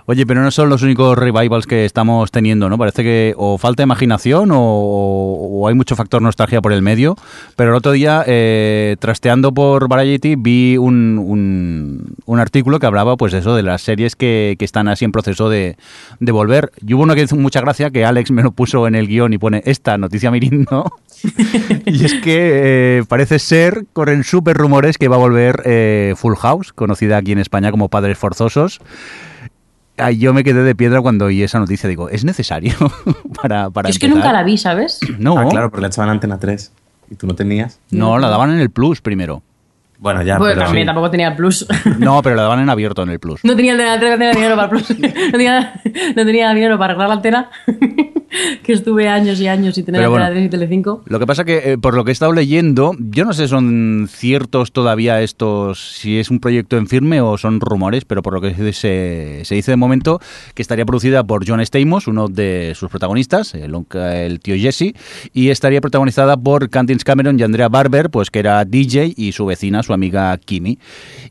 Oye, 0.08 0.28
pero 0.28 0.44
no 0.44 0.52
son 0.52 0.70
los 0.70 0.84
únicos 0.84 1.18
revivals 1.18 1.66
que 1.66 1.84
estamos 1.84 2.30
teniendo, 2.30 2.70
¿no? 2.70 2.78
Parece 2.78 3.02
que 3.02 3.34
o 3.38 3.58
falta 3.58 3.82
imaginación 3.82 4.52
o, 4.52 4.60
o 4.60 5.68
hay 5.68 5.74
mucho 5.74 5.96
factor 5.96 6.22
nostalgia 6.22 6.62
por 6.62 6.74
el 6.74 6.84
medio. 6.84 7.16
Pero 7.56 7.72
el 7.72 7.76
otro 7.76 7.92
día, 7.92 8.24
eh, 8.28 8.98
trasteando 9.00 9.52
por 9.52 9.88
Variety, 9.88 10.36
vi 10.36 10.78
un, 10.78 11.18
un, 11.18 12.16
un 12.26 12.40
artículo 12.40 12.80
que 12.80 12.86
hablaba, 12.86 13.18
pues 13.18 13.34
eso, 13.34 13.56
de 13.56 13.64
las 13.64 13.82
series 13.82 14.16
que, 14.16 14.56
que 14.60 14.66
están 14.66 14.88
así 14.88 15.06
en 15.06 15.12
proceso 15.12 15.50
de, 15.50 15.76
de 16.20 16.32
volver. 16.32 16.72
Y 16.86 16.94
hubo 16.94 17.02
uno 17.02 17.16
que 17.16 17.24
hizo 17.24 17.36
mucha 17.36 17.62
gracia, 17.62 17.90
que 17.90 18.06
Alex 18.06 18.30
me 18.30 18.44
lo 18.44 18.52
puso 18.52 18.88
en 18.88 18.94
el 18.94 19.08
guion 19.08 19.34
y 19.34 19.40
pone 19.40 19.64
esta 19.66 19.98
noticia 19.98 20.30
mirindo. 20.30 20.92
y 21.86 22.06
es 22.06 22.14
que 22.16 23.00
eh, 23.00 23.04
parece 23.08 23.40
ser, 23.40 23.86
corren 23.94 24.24
súper 24.24 24.56
rumores 24.56 25.00
que 25.00 25.08
va 25.08 25.16
a 25.16 25.20
volver 25.20 25.64
eh, 25.66 26.14
Full 26.16 26.36
House, 26.36 26.74
conocida 26.74 27.18
aquí 27.18 27.32
en 27.32 27.40
España 27.40 27.72
como 27.72 27.90
Padres 27.90 28.20
Forzosos. 28.20 28.82
Ay, 29.98 30.18
yo 30.18 30.34
me 30.34 30.44
quedé 30.44 30.64
de 30.64 30.76
piedra 30.76 31.02
cuando 31.02 31.26
oí 31.26 31.42
esa 31.44 31.60
noticia. 31.60 31.88
Digo, 31.88 32.10
¿es 32.10 32.26
necesario 32.26 32.74
para, 33.42 33.70
para 33.70 33.90
Yo 33.90 33.92
es 33.92 34.00
que 34.00 34.08
nunca 34.10 34.32
la 34.34 34.44
vi, 34.44 34.58
¿sabes? 34.58 35.00
No, 35.20 35.38
Ah, 35.38 35.46
claro, 35.50 35.70
porque 35.70 35.82
la 35.82 35.88
echaban 35.88 36.10
Antena 36.10 36.40
3. 36.40 36.72
¿Y 37.12 37.16
tú 37.16 37.28
no 37.28 37.36
tenías? 37.36 37.80
no, 37.92 38.18
la 38.18 38.30
daban 38.30 38.52
en 38.52 38.60
el 38.60 38.70
Plus 38.72 39.00
primero. 39.02 39.42
Bueno, 39.98 40.22
ya, 40.24 40.38
Pues 40.38 40.54
pero... 40.54 40.66
también 40.66 40.86
tampoco 40.88 41.10
tenía 41.10 41.30
el 41.30 41.36
plus. 41.38 41.66
No, 42.00 42.22
pero 42.22 42.36
la 42.36 42.42
daban 42.42 42.60
en 42.60 42.70
abierto 42.70 43.04
en 43.04 43.10
el 43.12 43.20
Plus. 43.20 43.40
No 43.46 43.56
tenía, 43.56 43.74
no 43.76 44.00
tenía 44.00 44.32
dinero 44.32 44.56
para 44.58 44.64
el 44.64 44.70
plus. 44.70 44.90
No 45.00 45.32
tenía, 45.32 45.82
no 46.16 46.26
tenía 46.26 46.54
dinero 46.54 46.78
para 46.78 46.92
arreglar 46.94 47.08
la 47.10 47.16
antena. 47.16 47.50
que 48.64 48.74
estuve 48.74 49.08
años 49.08 49.40
y 49.40 49.48
años 49.48 49.76
sin 49.76 49.86
tener 49.86 50.00
Pero 50.02 50.12
bueno. 50.12 50.28
3 50.30 50.46
y 50.46 50.50
Telecinco. 50.50 51.04
Lo 51.06 51.20
que 51.20 51.26
pasa 51.28 51.44
que, 51.46 51.74
eh, 51.74 51.78
por 51.78 51.94
lo 51.96 52.04
que 52.04 52.12
he 52.12 52.14
estado 52.14 52.34
leyendo, 52.34 52.94
yo 53.00 53.26
no 53.26 53.34
sé 53.34 53.44
si 53.44 53.50
son 53.50 54.08
ciertos 54.12 54.72
todavía 54.72 55.22
estos, 55.22 55.98
si 55.98 56.18
es 56.20 56.30
un 56.30 56.40
proyecto 56.40 56.78
en 56.78 56.88
firme 56.88 57.22
o 57.22 57.38
son 57.38 57.60
rumores, 57.60 58.06
pero 58.06 58.22
por 58.22 58.34
lo 58.34 58.42
que 58.42 58.54
se, 58.74 59.42
se 59.44 59.56
dice 59.56 59.72
de 59.72 59.78
momento, 59.78 60.20
que 60.54 60.62
estaría 60.62 60.86
producida 60.86 61.24
por 61.24 61.48
John 61.48 61.60
Stamos, 61.66 62.08
uno 62.08 62.28
de 62.28 62.74
sus 62.76 62.90
protagonistas, 62.90 63.54
el, 63.56 64.40
tío 64.42 64.56
Jesse, 64.56 64.94
y 65.34 65.50
estaría 65.50 65.82
protagonizada 65.82 66.38
por 66.38 66.70
Candice 66.70 67.04
Cameron 67.04 67.40
y 67.40 67.44
Andrea 67.44 67.70
Barber, 67.70 68.10
pues 68.10 68.30
que 68.32 68.40
era 68.40 68.64
DJ 68.66 69.14
y 69.16 69.32
su 69.32 69.46
vecina, 69.46 69.84
su 69.84 69.94
amiga 69.94 70.38
Kimi. 70.38 70.80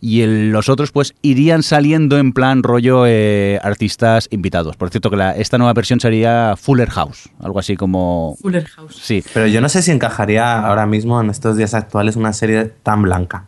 Y 0.00 0.20
el- 0.22 0.50
los 0.50 0.68
otros, 0.68 0.92
pues, 0.92 1.14
irían 1.22 1.62
saliendo 1.62 2.18
en 2.18 2.32
plan 2.32 2.62
rollo 2.62 3.04
eh, 3.06 3.58
artistas 3.62 4.28
invitados. 4.30 4.76
Por 4.76 4.90
cierto, 4.90 5.10
que 5.10 5.16
la- 5.16 5.36
esta 5.36 5.58
nueva 5.58 5.72
versión 5.72 6.00
sería 6.00 6.54
Fuller 6.56 6.88
House, 6.94 7.28
algo 7.40 7.58
así 7.58 7.76
como... 7.76 8.36
Fuller 8.40 8.64
House. 8.66 8.96
Sí, 9.02 9.22
Pero 9.34 9.46
yo 9.46 9.60
no 9.60 9.68
sé 9.68 9.82
si 9.82 9.90
encajaría 9.90 10.60
ahora 10.66 10.86
mismo 10.86 11.20
en 11.20 11.30
estos 11.30 11.56
días 11.56 11.74
actuales 11.74 12.16
una 12.16 12.32
serie 12.32 12.64
tan 12.82 13.02
blanca. 13.02 13.44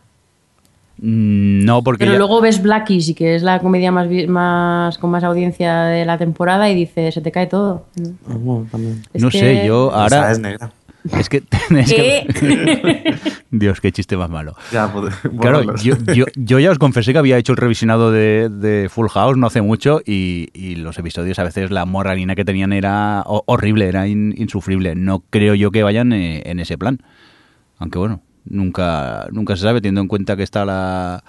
Mm, 0.99 1.63
No, 1.65 1.83
porque 1.83 1.99
Pero 2.05 2.13
ya- 2.13 2.17
luego 2.17 2.41
ves 2.41 2.61
Blackies, 2.61 3.09
y 3.09 3.13
que 3.13 3.35
es 3.35 3.43
la 3.43 3.59
comedia 3.59 3.91
más, 3.91 4.07
más 4.27 4.97
con 4.97 5.11
más 5.11 5.23
audiencia 5.23 5.83
de 5.83 6.05
la 6.05 6.17
temporada, 6.17 6.69
y 6.69 6.75
dices, 6.75 7.13
se 7.13 7.21
te 7.21 7.31
cae 7.31 7.45
todo. 7.47 7.85
Ah, 8.27 8.33
bueno, 8.39 8.67
también. 8.71 9.03
Es 9.13 9.21
no 9.21 9.29
que- 9.29 9.39
sé, 9.39 9.65
yo 9.67 9.91
Ahora 9.93 10.17
ahora 10.17 10.31
es 10.31 10.39
negra. 10.39 10.71
Es 11.19 11.29
que, 11.29 11.43
es 11.77 11.93
que-. 11.93 13.15
Dios, 13.51 13.79
qué 13.81 13.91
chiste 13.91 14.17
más 14.17 14.29
malo. 14.29 14.55
Ya, 14.71 14.91
pues, 14.91 15.13
Claro, 15.39 15.75
yo, 15.83 15.95
yo, 16.13 16.25
yo 16.35 16.59
ya 16.59 16.71
os 16.71 16.77
confesé 16.79 17.13
que 17.13 17.19
había 17.19 17.37
hecho 17.37 17.53
el 17.53 17.57
revisionado 17.57 18.11
de, 18.11 18.49
de 18.49 18.89
Full 18.89 19.07
House 19.09 19.37
no 19.37 19.47
hace 19.47 19.61
mucho 19.61 20.01
y, 20.05 20.49
y 20.53 20.75
los 20.75 20.97
episodios 20.99 21.39
a 21.39 21.43
veces 21.43 21.71
la 21.71 21.85
moralina 21.85 22.35
que 22.35 22.45
tenían 22.45 22.73
era 22.73 23.23
ho- 23.25 23.43
horrible, 23.47 23.87
era 23.87 24.07
in- 24.07 24.33
insufrible. 24.37 24.95
No 24.95 25.23
creo 25.29 25.55
yo 25.55 25.71
que 25.71 25.83
vayan 25.83 26.11
eh, 26.13 26.43
en 26.45 26.59
ese 26.59 26.77
plan. 26.77 26.99
Aunque 27.79 27.99
bueno, 27.99 28.21
nunca, 28.45 29.27
nunca 29.31 29.55
se 29.55 29.63
sabe, 29.63 29.81
teniendo 29.81 30.01
en 30.01 30.07
cuenta 30.07 30.35
que 30.35 30.43
está 30.43 30.65
la, 30.65 31.23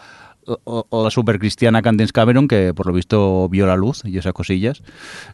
o- 0.65 0.87
o 0.89 1.05
la 1.05 1.11
super 1.11 1.39
cristiana 1.39 1.83
Candice 1.83 2.13
Cameron, 2.13 2.49
que 2.49 2.73
por 2.75 2.87
lo 2.87 2.93
visto 2.93 3.49
vio 3.49 3.67
la 3.67 3.77
luz 3.77 4.03
y 4.05 4.17
esas 4.19 4.33
cosillas. 4.33 4.83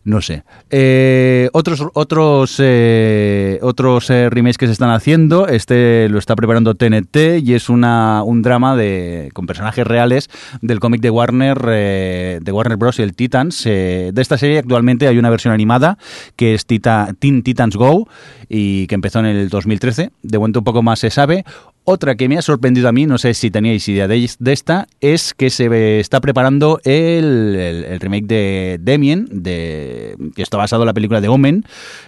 No 0.04 0.20
sé. 0.20 0.42
Eh, 0.70 1.48
otros 1.52 1.84
otros 1.94 2.56
eh, 2.58 3.58
otros 3.62 4.10
eh, 4.10 4.28
remakes 4.30 4.58
que 4.58 4.66
se 4.66 4.72
están 4.72 4.90
haciendo. 4.90 5.46
Este 5.48 6.08
lo 6.08 6.18
está 6.18 6.34
preparando 6.36 6.74
TNT 6.74 7.38
y 7.42 7.54
es 7.54 7.68
una, 7.68 8.22
un 8.22 8.42
drama 8.42 8.76
de 8.76 9.30
con 9.34 9.46
personajes 9.46 9.86
reales 9.86 10.28
del 10.62 10.80
cómic 10.80 11.00
de 11.00 11.10
Warner 11.10 11.58
de 11.58 12.52
Warner 12.52 12.76
Bros. 12.76 12.98
y 12.98 13.02
el 13.02 13.14
Titans. 13.14 13.64
De 13.64 14.12
esta 14.16 14.38
serie 14.38 14.58
actualmente 14.58 15.06
hay 15.08 15.18
una 15.18 15.30
versión 15.30 15.54
animada 15.54 15.98
que 16.36 16.54
es 16.54 16.66
Tita- 16.66 17.14
Teen 17.18 17.42
Titans 17.42 17.76
Go 17.76 18.08
y 18.56 18.86
que 18.86 18.94
empezó 18.94 19.18
en 19.18 19.26
el 19.26 19.48
2013. 19.48 20.10
De 20.22 20.38
momento 20.38 20.60
un 20.60 20.64
poco 20.64 20.80
más 20.82 21.00
se 21.00 21.10
sabe. 21.10 21.44
Otra 21.82 22.14
que 22.14 22.28
me 22.28 22.38
ha 22.38 22.42
sorprendido 22.42 22.88
a 22.88 22.92
mí, 22.92 23.04
no 23.04 23.18
sé 23.18 23.34
si 23.34 23.50
teníais 23.50 23.86
idea 23.88 24.06
de, 24.08 24.24
esta, 24.52 24.86
es 25.00 25.34
que 25.34 25.50
se 25.50 25.98
está 26.00 26.20
preparando 26.20 26.80
el, 26.84 27.56
el- 27.56 27.84
el 27.84 28.00
remake 28.00 28.26
de 28.26 28.78
Damien, 28.80 29.26
de, 29.30 30.16
que 30.36 30.42
está 30.42 30.56
basado 30.56 30.84
en 30.84 30.86
la 30.86 30.94
película 30.94 31.20
de 31.20 31.28
Omen. 31.28 31.64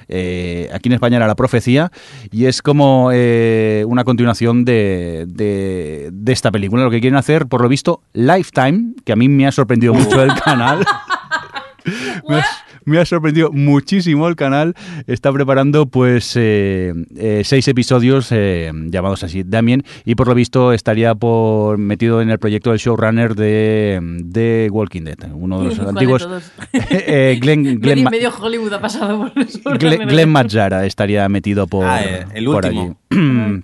Eh, 0.08 0.70
aquí 0.72 0.88
en 0.88 0.94
España 0.94 1.16
era 1.16 1.26
La 1.26 1.34
Profecía, 1.34 1.90
y 2.30 2.46
es 2.46 2.62
como 2.62 3.10
eh, 3.12 3.84
una 3.88 4.04
continuación 4.04 4.64
de, 4.64 5.24
de- 5.28 6.10
de 6.12 6.32
esta 6.32 6.50
película. 6.52 6.84
Lo 6.84 6.90
que 6.90 7.00
quieren 7.00 7.18
hacer, 7.18 7.46
por 7.46 7.60
lo 7.60 7.68
visto, 7.68 8.00
Lifetime, 8.14 8.94
que 9.04 9.12
a 9.12 9.16
mí 9.16 9.28
me 9.28 9.46
ha 9.46 9.52
sorprendido 9.52 9.92
mucho 9.92 10.22
el 10.22 10.32
canal. 10.44 10.78
me, 12.28 12.36
ha, 12.36 12.46
me 12.86 12.98
ha 12.98 13.04
sorprendido 13.04 13.52
muchísimo 13.52 14.26
el 14.28 14.36
canal. 14.36 14.74
Está 15.06 15.32
preparando 15.32 15.86
pues 15.86 16.32
eh, 16.36 16.94
eh, 17.16 17.42
seis 17.44 17.68
episodios 17.68 18.28
eh, 18.30 18.72
llamados 18.86 19.22
así, 19.24 19.42
Damien, 19.44 19.82
y 20.04 20.14
por 20.14 20.28
lo 20.28 20.34
visto 20.34 20.72
estaría 20.72 21.14
por 21.14 21.76
metido 21.78 22.22
en 22.22 22.30
el 22.30 22.38
proyecto 22.38 22.70
del 22.70 22.78
showrunner 22.78 23.34
de, 23.34 24.00
de 24.24 24.68
Walking 24.72 25.02
Dead, 25.02 25.18
uno 25.34 25.60
de 25.60 25.64
los 25.66 25.74
¿Cuál 25.78 25.86
de 25.86 25.90
antiguos. 25.90 26.22
todos? 26.22 26.52
eh, 26.90 27.38
Glenn, 27.40 27.80
Glenn, 27.80 28.04
medio, 28.04 28.30
Hollywood 28.40 28.72
ha 28.72 28.80
pasado 28.80 29.18
por 29.18 29.38
eso. 29.42 29.60
Glenn, 29.78 30.08
Glenn 30.08 30.30
Mazzara 30.30 30.86
estaría 30.86 31.28
metido 31.28 31.66
por, 31.66 31.84
Ah, 31.84 32.02
eh, 32.02 32.24
el 32.34 32.44
por 32.46 32.64
último. 32.64 32.96
allí. 33.10 33.62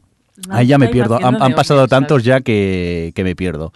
Ahí 0.50 0.66
ya 0.66 0.78
me 0.78 0.88
pierdo. 0.88 1.24
Han, 1.24 1.40
han 1.40 1.54
pasado 1.54 1.86
tantos 1.86 2.22
¿sabes? 2.22 2.24
ya 2.24 2.40
que, 2.40 3.12
que 3.14 3.24
me 3.24 3.36
pierdo. 3.36 3.72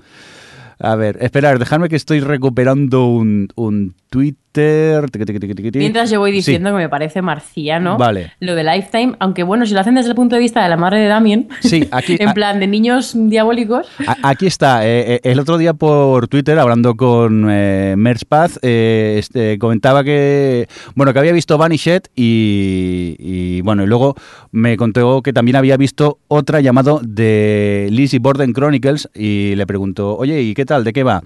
A 0.78 0.94
ver, 0.94 1.16
esperar, 1.22 1.58
dejadme 1.58 1.88
que 1.88 1.96
estoy 1.96 2.20
recuperando 2.20 3.06
un, 3.06 3.48
un 3.54 3.94
Twitter. 4.60 5.10
Tiqui, 5.10 5.24
tiqui, 5.26 5.38
tiqui, 5.40 5.54
tiqui, 5.54 5.70
tiqui. 5.70 5.78
Mientras 5.78 6.10
yo 6.10 6.18
voy 6.20 6.30
Sí. 6.30 6.36
diciendo 6.36 6.70
que 6.70 6.76
me 6.76 6.88
parece 6.88 7.20
marciano 7.22 7.96
Vale. 7.98 8.32
lo 8.40 8.54
de 8.54 8.64
Lifetime, 8.64 9.14
aunque 9.18 9.42
bueno, 9.42 9.66
si 9.66 9.74
lo 9.74 9.80
hacen 9.80 9.94
desde 9.94 10.10
el 10.10 10.14
punto 10.16 10.34
de 10.36 10.40
vista 10.40 10.62
de 10.62 10.68
la 10.68 10.76
madre 10.76 11.00
de 11.00 11.06
Damien, 11.08 11.48
Sí, 11.60 11.86
aquí- 11.90 12.16
en 12.18 12.32
plan 12.32 12.58
de 12.60 12.66
niños 12.66 13.12
diabólicos, 13.14 13.86
Aquí 14.22 14.46
está. 14.46 14.86
eh, 14.86 15.14
eh, 15.16 15.20
el 15.24 15.38
otro 15.40 15.58
día 15.58 15.74
por 15.74 16.28
Twitter, 16.28 16.58
hablando 16.58 16.94
con 16.96 17.46
eh, 17.50 17.94
Merchpath, 17.98 18.58
eh, 18.62 19.16
este, 19.18 19.58
comentaba 19.58 20.02
que 20.04 20.68
bueno 20.94 21.12
que 21.12 21.18
había 21.18 21.32
visto 21.32 21.58
Vanished 21.58 22.02
y, 22.14 23.16
y, 23.18 23.60
bueno 23.62 23.84
y 23.84 23.86
luego 23.86 24.14
me 24.52 24.76
contó 24.76 25.22
que 25.22 25.32
también 25.32 25.56
había 25.56 25.76
visto 25.76 26.18
otra 26.28 26.60
llamado 26.60 27.00
de 27.02 27.88
Lizzie 27.90 28.18
Borden 28.20 28.52
Chronicles 28.52 29.08
y 29.14 29.54
le 29.54 29.66
preguntó, 29.66 30.16
oye, 30.16 30.40
¿y 30.42 30.54
qué 30.54 30.64
tal? 30.64 30.84
¿De 30.84 30.92
qué 30.92 31.02
va? 31.02 31.22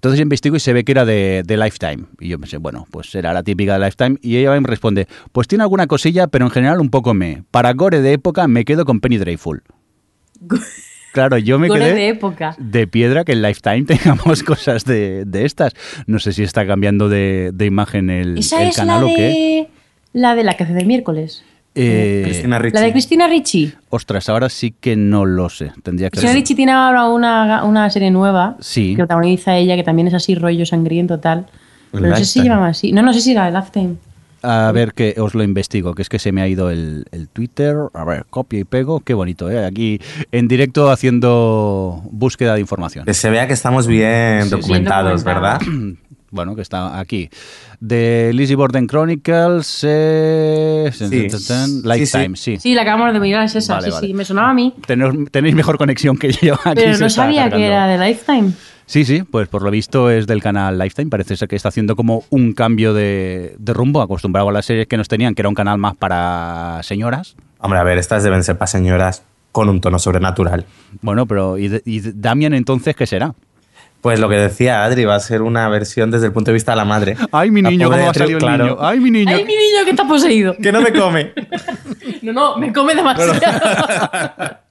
Entonces 0.00 0.18
investigo 0.22 0.56
y 0.56 0.60
se 0.60 0.72
ve 0.72 0.82
que 0.82 0.92
era 0.92 1.04
de, 1.04 1.42
de 1.44 1.56
Lifetime. 1.58 2.06
Y 2.20 2.28
yo 2.28 2.38
pensé, 2.38 2.56
bueno, 2.56 2.86
pues 2.90 3.10
será 3.10 3.34
la 3.34 3.42
típica 3.42 3.78
de 3.78 3.84
Lifetime. 3.84 4.16
Y 4.22 4.38
ella 4.38 4.58
me 4.58 4.66
responde, 4.66 5.06
pues 5.30 5.46
tiene 5.46 5.62
alguna 5.62 5.86
cosilla, 5.88 6.26
pero 6.26 6.46
en 6.46 6.50
general 6.50 6.80
un 6.80 6.88
poco 6.88 7.12
me. 7.12 7.44
Para 7.50 7.74
gore 7.74 8.00
de 8.00 8.14
época 8.14 8.48
me 8.48 8.64
quedo 8.64 8.86
con 8.86 9.00
Penny 9.00 9.18
Dreadful. 9.18 9.62
Claro, 11.12 11.38
yo 11.38 11.58
me 11.58 11.68
quedé 11.68 11.92
de 11.92 12.08
época. 12.08 12.54
de 12.56 12.86
piedra 12.86 13.24
que 13.24 13.32
en 13.32 13.42
Lifetime 13.42 13.82
tengamos 13.86 14.44
cosas 14.44 14.84
de, 14.84 15.24
de 15.26 15.44
estas. 15.44 15.72
No 16.06 16.20
sé 16.20 16.32
si 16.32 16.44
está 16.44 16.64
cambiando 16.68 17.08
de, 17.08 17.50
de 17.52 17.66
imagen 17.66 18.10
el, 18.10 18.38
Esa 18.38 18.62
el 18.62 18.68
es 18.68 18.76
canal 18.76 19.00
la 19.04 19.06
o 19.12 19.16
qué. 19.16 19.68
la 20.12 20.36
de 20.36 20.44
la 20.44 20.54
que 20.54 20.62
hace 20.62 20.72
del 20.72 20.86
miércoles. 20.86 21.44
Eh, 21.74 22.22
Cristina 22.24 22.58
Ricci. 22.58 22.74
La 22.74 22.80
de 22.82 22.92
Cristina 22.92 23.28
Ricci. 23.28 23.72
ostras, 23.90 24.28
ahora 24.28 24.48
sí 24.48 24.74
que 24.78 24.96
no 24.96 25.24
lo 25.24 25.48
sé. 25.48 25.72
Tendría 25.82 26.08
que 26.08 26.12
Cristina 26.12 26.32
Ricci 26.32 26.54
tiene 26.54 26.72
ahora 26.72 27.08
una, 27.08 27.64
una 27.64 27.88
serie 27.90 28.10
nueva 28.10 28.56
Sí. 28.60 28.90
que 28.92 28.96
protagoniza 28.98 29.56
ella, 29.56 29.76
que 29.76 29.84
también 29.84 30.08
es 30.08 30.14
así 30.14 30.34
rollo 30.34 30.66
sangriento 30.66 31.20
tal. 31.20 31.46
Pero 31.92 32.06
no 32.08 32.16
sé 32.16 32.24
si 32.24 32.42
llama 32.42 32.68
así. 32.68 32.92
No, 32.92 33.02
no 33.02 33.12
sé 33.12 33.20
si 33.20 33.32
era 33.32 33.46
de 33.50 33.52
Lifetime. 33.58 33.94
A 34.42 34.72
ver 34.72 34.94
que 34.94 35.14
os 35.18 35.34
lo 35.34 35.42
investigo, 35.42 35.94
que 35.94 36.00
es 36.02 36.08
que 36.08 36.18
se 36.18 36.32
me 36.32 36.40
ha 36.40 36.48
ido 36.48 36.70
el, 36.70 37.04
el 37.12 37.28
Twitter. 37.28 37.76
A 37.92 38.04
ver, 38.04 38.24
copio 38.30 38.58
y 38.58 38.64
pego. 38.64 39.00
Qué 39.00 39.12
bonito, 39.12 39.50
¿eh? 39.50 39.66
Aquí 39.66 40.00
en 40.32 40.48
directo 40.48 40.90
haciendo 40.90 42.00
búsqueda 42.10 42.54
de 42.54 42.60
información. 42.60 43.04
Que 43.04 43.12
se 43.14 43.28
vea 43.28 43.46
que 43.46 43.52
estamos 43.52 43.86
bien 43.86 44.44
Sí, 44.44 44.48
sí. 44.48 44.50
documentados, 44.56 45.24
Bien 45.24 45.34
¿verdad? 45.34 45.60
Bueno, 46.30 46.54
que 46.54 46.62
está 46.62 46.98
aquí. 46.98 47.28
De 47.80 48.30
Lizzie 48.34 48.56
Borden 48.56 48.86
Chronicles, 48.86 49.80
eh, 49.88 50.90
Sí. 50.92 51.28
Lifetime, 51.84 52.36
sí. 52.36 52.58
Sí, 52.58 52.74
la 52.74 52.82
acabamos 52.82 53.12
de 53.12 53.20
mirar, 53.20 53.44
es 53.44 53.56
esa. 53.56 53.74
Vale, 53.74 53.86
sí, 53.86 53.92
vale. 53.92 54.06
sí, 54.06 54.14
me 54.14 54.24
sonaba 54.24 54.50
a 54.50 54.54
mí. 54.54 54.74
Tenéis, 54.86 55.30
tenéis 55.30 55.54
mejor 55.54 55.78
conexión 55.78 56.16
que 56.16 56.32
yo. 56.32 56.54
Aquí 56.64 56.82
Pero 56.84 56.98
no 56.98 57.10
sabía 57.10 57.50
que 57.50 57.66
era 57.66 57.86
de 57.86 57.98
Lifetime. 57.98 58.52
Sí, 58.86 59.04
sí, 59.04 59.22
pues 59.22 59.46
por 59.48 59.62
lo 59.62 59.70
visto 59.70 60.10
es 60.10 60.26
del 60.26 60.42
canal 60.42 60.76
Lifetime. 60.78 61.10
Parece 61.10 61.36
ser 61.36 61.46
que 61.48 61.54
está 61.54 61.68
haciendo 61.68 61.94
como 61.94 62.24
un 62.30 62.52
cambio 62.54 62.92
de, 62.92 63.54
de 63.58 63.72
rumbo, 63.72 64.02
acostumbrado 64.02 64.48
a 64.48 64.52
las 64.52 64.66
series 64.66 64.88
que 64.88 64.96
nos 64.96 65.06
tenían, 65.06 65.34
que 65.34 65.42
era 65.42 65.48
un 65.48 65.54
canal 65.54 65.78
más 65.78 65.94
para 65.96 66.80
señoras. 66.82 67.36
Hombre, 67.60 67.78
a 67.78 67.84
ver, 67.84 67.98
estas 67.98 68.24
deben 68.24 68.42
ser 68.42 68.58
para 68.58 68.66
señoras 68.66 69.22
con 69.52 69.68
un 69.68 69.80
tono 69.80 69.98
sobrenatural. 69.98 70.64
Bueno, 71.02 71.26
pero 71.26 71.56
¿y, 71.58 71.80
y 71.84 72.00
Damian 72.00 72.52
entonces 72.54 72.96
qué 72.96 73.06
será? 73.06 73.34
Pues 74.00 74.18
lo 74.18 74.28
que 74.28 74.36
decía 74.36 74.84
Adri, 74.84 75.04
va 75.04 75.14
a 75.16 75.20
ser 75.20 75.42
una 75.42 75.68
versión 75.68 76.10
desde 76.10 76.26
el 76.26 76.32
punto 76.32 76.50
de 76.50 76.54
vista 76.54 76.72
de 76.72 76.76
la 76.76 76.84
madre. 76.84 77.16
Ay, 77.32 77.50
mi 77.50 77.60
niño, 77.60 77.88
pobre 77.88 77.98
¿cómo 77.98 78.06
va 78.06 78.10
a 78.10 78.12
Drew, 78.12 78.24
salir 78.24 78.36
el 78.36 78.42
claro. 78.42 78.64
niño? 78.64 78.76
Ay, 78.80 79.00
mi 79.00 79.10
niño. 79.10 79.36
¡Ay, 79.36 79.44
mi 79.44 79.54
niño 79.54 79.84
que 79.84 79.90
está 79.90 80.08
poseído! 80.08 80.56
Que 80.56 80.72
no 80.72 80.80
me 80.80 80.92
come. 80.92 81.32
No, 82.22 82.32
no, 82.34 82.56
me 82.58 82.70
come 82.70 82.94
demasiado. 82.94 83.32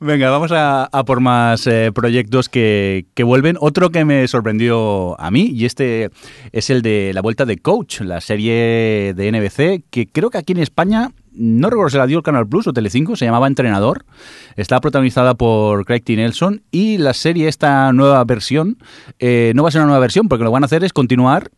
Venga, 0.00 0.30
vamos 0.30 0.52
a, 0.52 0.84
a 0.84 1.04
por 1.04 1.20
más 1.20 1.66
eh, 1.66 1.90
proyectos 1.92 2.48
que, 2.48 3.06
que 3.14 3.24
vuelven. 3.24 3.56
Otro 3.60 3.90
que 3.90 4.04
me 4.04 4.28
sorprendió 4.28 5.20
a 5.20 5.30
mí, 5.30 5.50
y 5.52 5.64
este 5.64 6.10
es 6.52 6.70
el 6.70 6.82
de 6.82 7.12
la 7.14 7.20
vuelta 7.20 7.44
de 7.46 7.58
Coach, 7.58 8.02
la 8.02 8.20
serie 8.20 9.14
de 9.16 9.32
NBC, 9.32 9.84
que 9.90 10.06
creo 10.06 10.30
que 10.30 10.38
aquí 10.38 10.52
en 10.52 10.60
España, 10.60 11.10
no 11.38 11.70
recuerdo 11.70 11.90
si 11.90 11.96
la 11.96 12.06
dio 12.06 12.18
el 12.18 12.24
Canal 12.24 12.48
Plus 12.48 12.66
o 12.66 12.72
Telecinco, 12.72 13.16
se 13.16 13.24
llamaba 13.24 13.46
Entrenador. 13.46 14.04
Está 14.56 14.80
protagonizada 14.80 15.34
por 15.34 15.84
Craig 15.84 16.00
T. 16.02 16.16
Nelson 16.16 16.62
y 16.70 16.98
la 16.98 17.14
serie, 17.14 17.48
esta 17.48 17.92
nueva 17.92 18.24
versión, 18.24 18.78
eh, 19.18 19.52
no 19.54 19.62
va 19.62 19.68
a 19.68 19.72
ser 19.72 19.80
una 19.80 19.86
nueva 19.86 20.00
versión, 20.00 20.28
porque 20.28 20.44
lo 20.44 20.50
que 20.50 20.54
van 20.54 20.64
a 20.64 20.66
hacer 20.66 20.82
es 20.84 20.92
continuar 20.92 21.50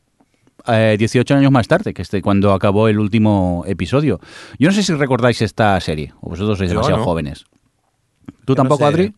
eh, 0.66 0.96
18 0.98 1.34
años 1.34 1.50
más 1.50 1.66
tarde, 1.66 1.94
que 1.94 2.02
este 2.02 2.20
cuando 2.20 2.52
acabó 2.52 2.88
el 2.88 2.98
último 2.98 3.64
episodio. 3.66 4.20
Yo 4.58 4.68
no 4.68 4.74
sé 4.74 4.82
si 4.82 4.92
recordáis 4.92 5.40
esta 5.42 5.80
serie, 5.80 6.12
o 6.20 6.30
vosotros 6.30 6.58
sois 6.58 6.70
Yo 6.70 6.74
demasiado 6.74 6.98
no. 6.98 7.04
jóvenes. 7.04 7.46
¿Tú 8.44 8.52
Yo 8.52 8.54
no 8.54 8.56
tampoco, 8.56 8.84
sé. 8.84 8.84
Adri? 8.84 9.14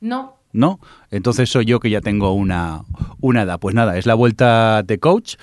No. 0.00 0.38
¿No? 0.52 0.80
Entonces 1.10 1.50
soy 1.50 1.66
yo 1.66 1.78
que 1.78 1.90
ya 1.90 2.00
tengo 2.00 2.32
una, 2.32 2.82
una 3.20 3.42
edad. 3.42 3.60
Pues 3.60 3.74
nada, 3.74 3.98
es 3.98 4.06
la 4.06 4.14
vuelta 4.14 4.82
de 4.82 4.98
coach. 4.98 5.36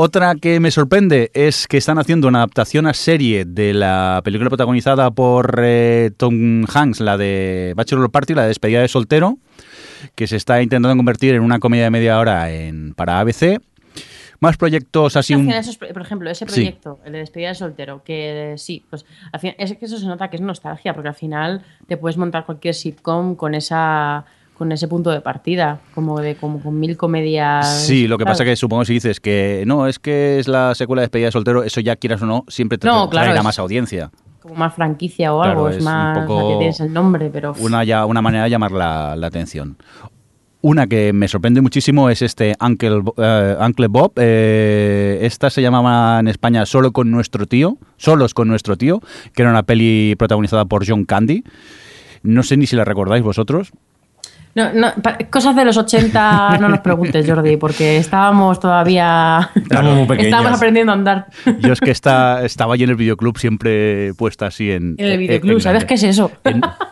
Otra 0.00 0.36
que 0.36 0.60
me 0.60 0.70
sorprende 0.70 1.32
es 1.34 1.66
que 1.66 1.76
están 1.76 1.98
haciendo 1.98 2.28
una 2.28 2.38
adaptación 2.38 2.86
a 2.86 2.94
serie 2.94 3.44
de 3.44 3.74
la 3.74 4.20
película 4.22 4.48
protagonizada 4.48 5.10
por 5.10 5.58
eh, 5.60 6.12
Tom 6.16 6.64
Hanks, 6.72 7.00
la 7.00 7.16
de 7.16 7.72
Bachelor 7.74 8.08
Party, 8.08 8.34
la 8.34 8.42
de 8.42 8.48
despedida 8.48 8.80
de 8.80 8.86
soltero, 8.86 9.38
que 10.14 10.28
se 10.28 10.36
está 10.36 10.62
intentando 10.62 10.96
convertir 10.96 11.34
en 11.34 11.42
una 11.42 11.58
comedia 11.58 11.82
de 11.82 11.90
media 11.90 12.20
hora 12.20 12.48
en, 12.52 12.94
para 12.94 13.18
ABC. 13.18 13.60
Más 14.38 14.56
proyectos 14.56 15.16
así 15.16 15.34
un... 15.34 15.50
esos 15.50 15.76
por 15.78 16.00
ejemplo, 16.00 16.30
ese 16.30 16.46
Sí. 16.46 16.52
proyecto, 16.54 17.00
el 17.04 17.10
de 17.14 17.18
despedida 17.18 17.48
de 17.48 17.54
soltero, 17.56 18.04
que 18.04 18.54
sí, 18.56 18.84
pues 18.88 19.04
al 19.32 19.40
final, 19.40 19.56
es 19.58 19.76
que 19.76 19.84
eso 19.84 19.98
se 19.98 20.06
nota 20.06 20.30
que 20.30 20.36
es 20.36 20.42
nostalgia, 20.42 20.94
porque 20.94 21.08
al 21.08 21.16
final 21.16 21.62
te 21.88 21.96
puedes 21.96 22.16
montar 22.16 22.46
cualquier 22.46 22.74
sitcom 22.76 23.34
con 23.34 23.56
esa 23.56 24.26
con 24.58 24.72
ese 24.72 24.88
punto 24.88 25.10
de 25.10 25.20
partida, 25.20 25.80
como 25.94 26.20
de 26.20 26.34
como 26.34 26.60
con 26.60 26.78
mil 26.78 26.96
comedias. 26.96 27.84
Sí, 27.86 28.06
lo 28.08 28.18
que 28.18 28.24
pasa 28.24 28.38
¿sabes? 28.38 28.52
que 28.52 28.56
supongo 28.56 28.84
si 28.84 28.94
dices 28.94 29.20
que 29.20 29.62
no, 29.66 29.86
es 29.86 29.98
que 29.98 30.38
es 30.38 30.48
la 30.48 30.74
secuela 30.74 31.00
de 31.00 31.04
despedida 31.04 31.26
de 31.28 31.32
soltero, 31.32 31.62
eso 31.62 31.80
ya 31.80 31.96
quieras 31.96 32.20
o 32.22 32.26
no, 32.26 32.44
siempre 32.48 32.76
te 32.78 32.86
No, 32.86 33.08
claro, 33.08 33.26
traerá 33.26 33.42
más 33.42 33.58
audiencia. 33.58 34.10
como 34.42 34.54
más 34.56 34.74
franquicia 34.74 35.32
o 35.32 35.40
Claro, 35.40 35.52
algo, 35.52 35.68
es 35.70 35.76
es 35.76 35.82
un 35.82 35.84
más 35.86 36.18
poco 36.18 36.36
o 36.36 36.40
sea, 36.40 36.48
que 36.54 36.58
tienes 36.58 36.80
el 36.80 36.92
nombre, 36.92 37.30
pero 37.32 37.54
una, 37.60 37.84
ya, 37.84 38.04
una 38.04 38.20
manera 38.20 38.44
de 38.44 38.50
llamar 38.50 38.72
la, 38.72 39.14
la 39.16 39.26
atención. 39.28 39.76
Una 40.60 40.88
que 40.88 41.12
me 41.12 41.28
sorprende 41.28 41.60
muchísimo 41.60 42.10
es 42.10 42.20
este 42.20 42.56
Uncle, 42.60 43.02
eh, 43.18 43.56
Uncle 43.60 43.86
Bob. 43.86 44.12
Eh, 44.16 45.20
esta 45.22 45.50
se 45.50 45.62
llamaba 45.62 46.18
en 46.18 46.26
España 46.26 46.66
Solo 46.66 46.90
con 46.90 47.12
nuestro 47.12 47.46
tío, 47.46 47.76
Solos 47.96 48.34
con 48.34 48.48
nuestro 48.48 48.76
tío, 48.76 49.00
que 49.34 49.42
era 49.42 49.52
una 49.52 49.62
peli 49.62 50.16
protagonizada 50.18 50.64
por 50.64 50.84
John 50.84 51.04
Candy. 51.04 51.44
No 52.24 52.42
sé 52.42 52.56
ni 52.56 52.66
si 52.66 52.74
la 52.74 52.84
recordáis 52.84 53.22
vosotros. 53.22 53.70
No, 54.58 54.72
no, 54.74 54.92
pa- 55.02 55.16
cosas 55.30 55.54
de 55.56 55.64
los 55.64 55.76
80 55.76 56.58
no 56.58 56.68
nos 56.68 56.80
preguntes, 56.80 57.24
Jordi, 57.28 57.56
porque 57.56 57.96
estábamos 57.98 58.58
todavía 58.60 59.50
Estábamos 59.54 59.94
muy 59.96 60.06
pequeños. 60.08 60.26
estábamos 60.26 60.56
aprendiendo 60.56 60.92
a 60.92 60.94
andar 60.96 61.26
Yo 61.60 61.72
es 61.72 61.80
que 61.80 61.90
está, 61.90 62.44
estaba 62.44 62.74
allí 62.74 62.84
en 62.84 62.90
el 62.90 62.96
videoclub 62.96 63.38
siempre 63.38 64.12
puesta 64.14 64.46
así 64.46 64.70
en... 64.70 64.94
en 64.98 65.06
el 65.06 65.18
videoclub. 65.18 65.54
en- 65.56 65.60
¿Sabes 65.60 65.84
qué 65.84 65.94
es 65.94 66.02
eso? 66.02 66.30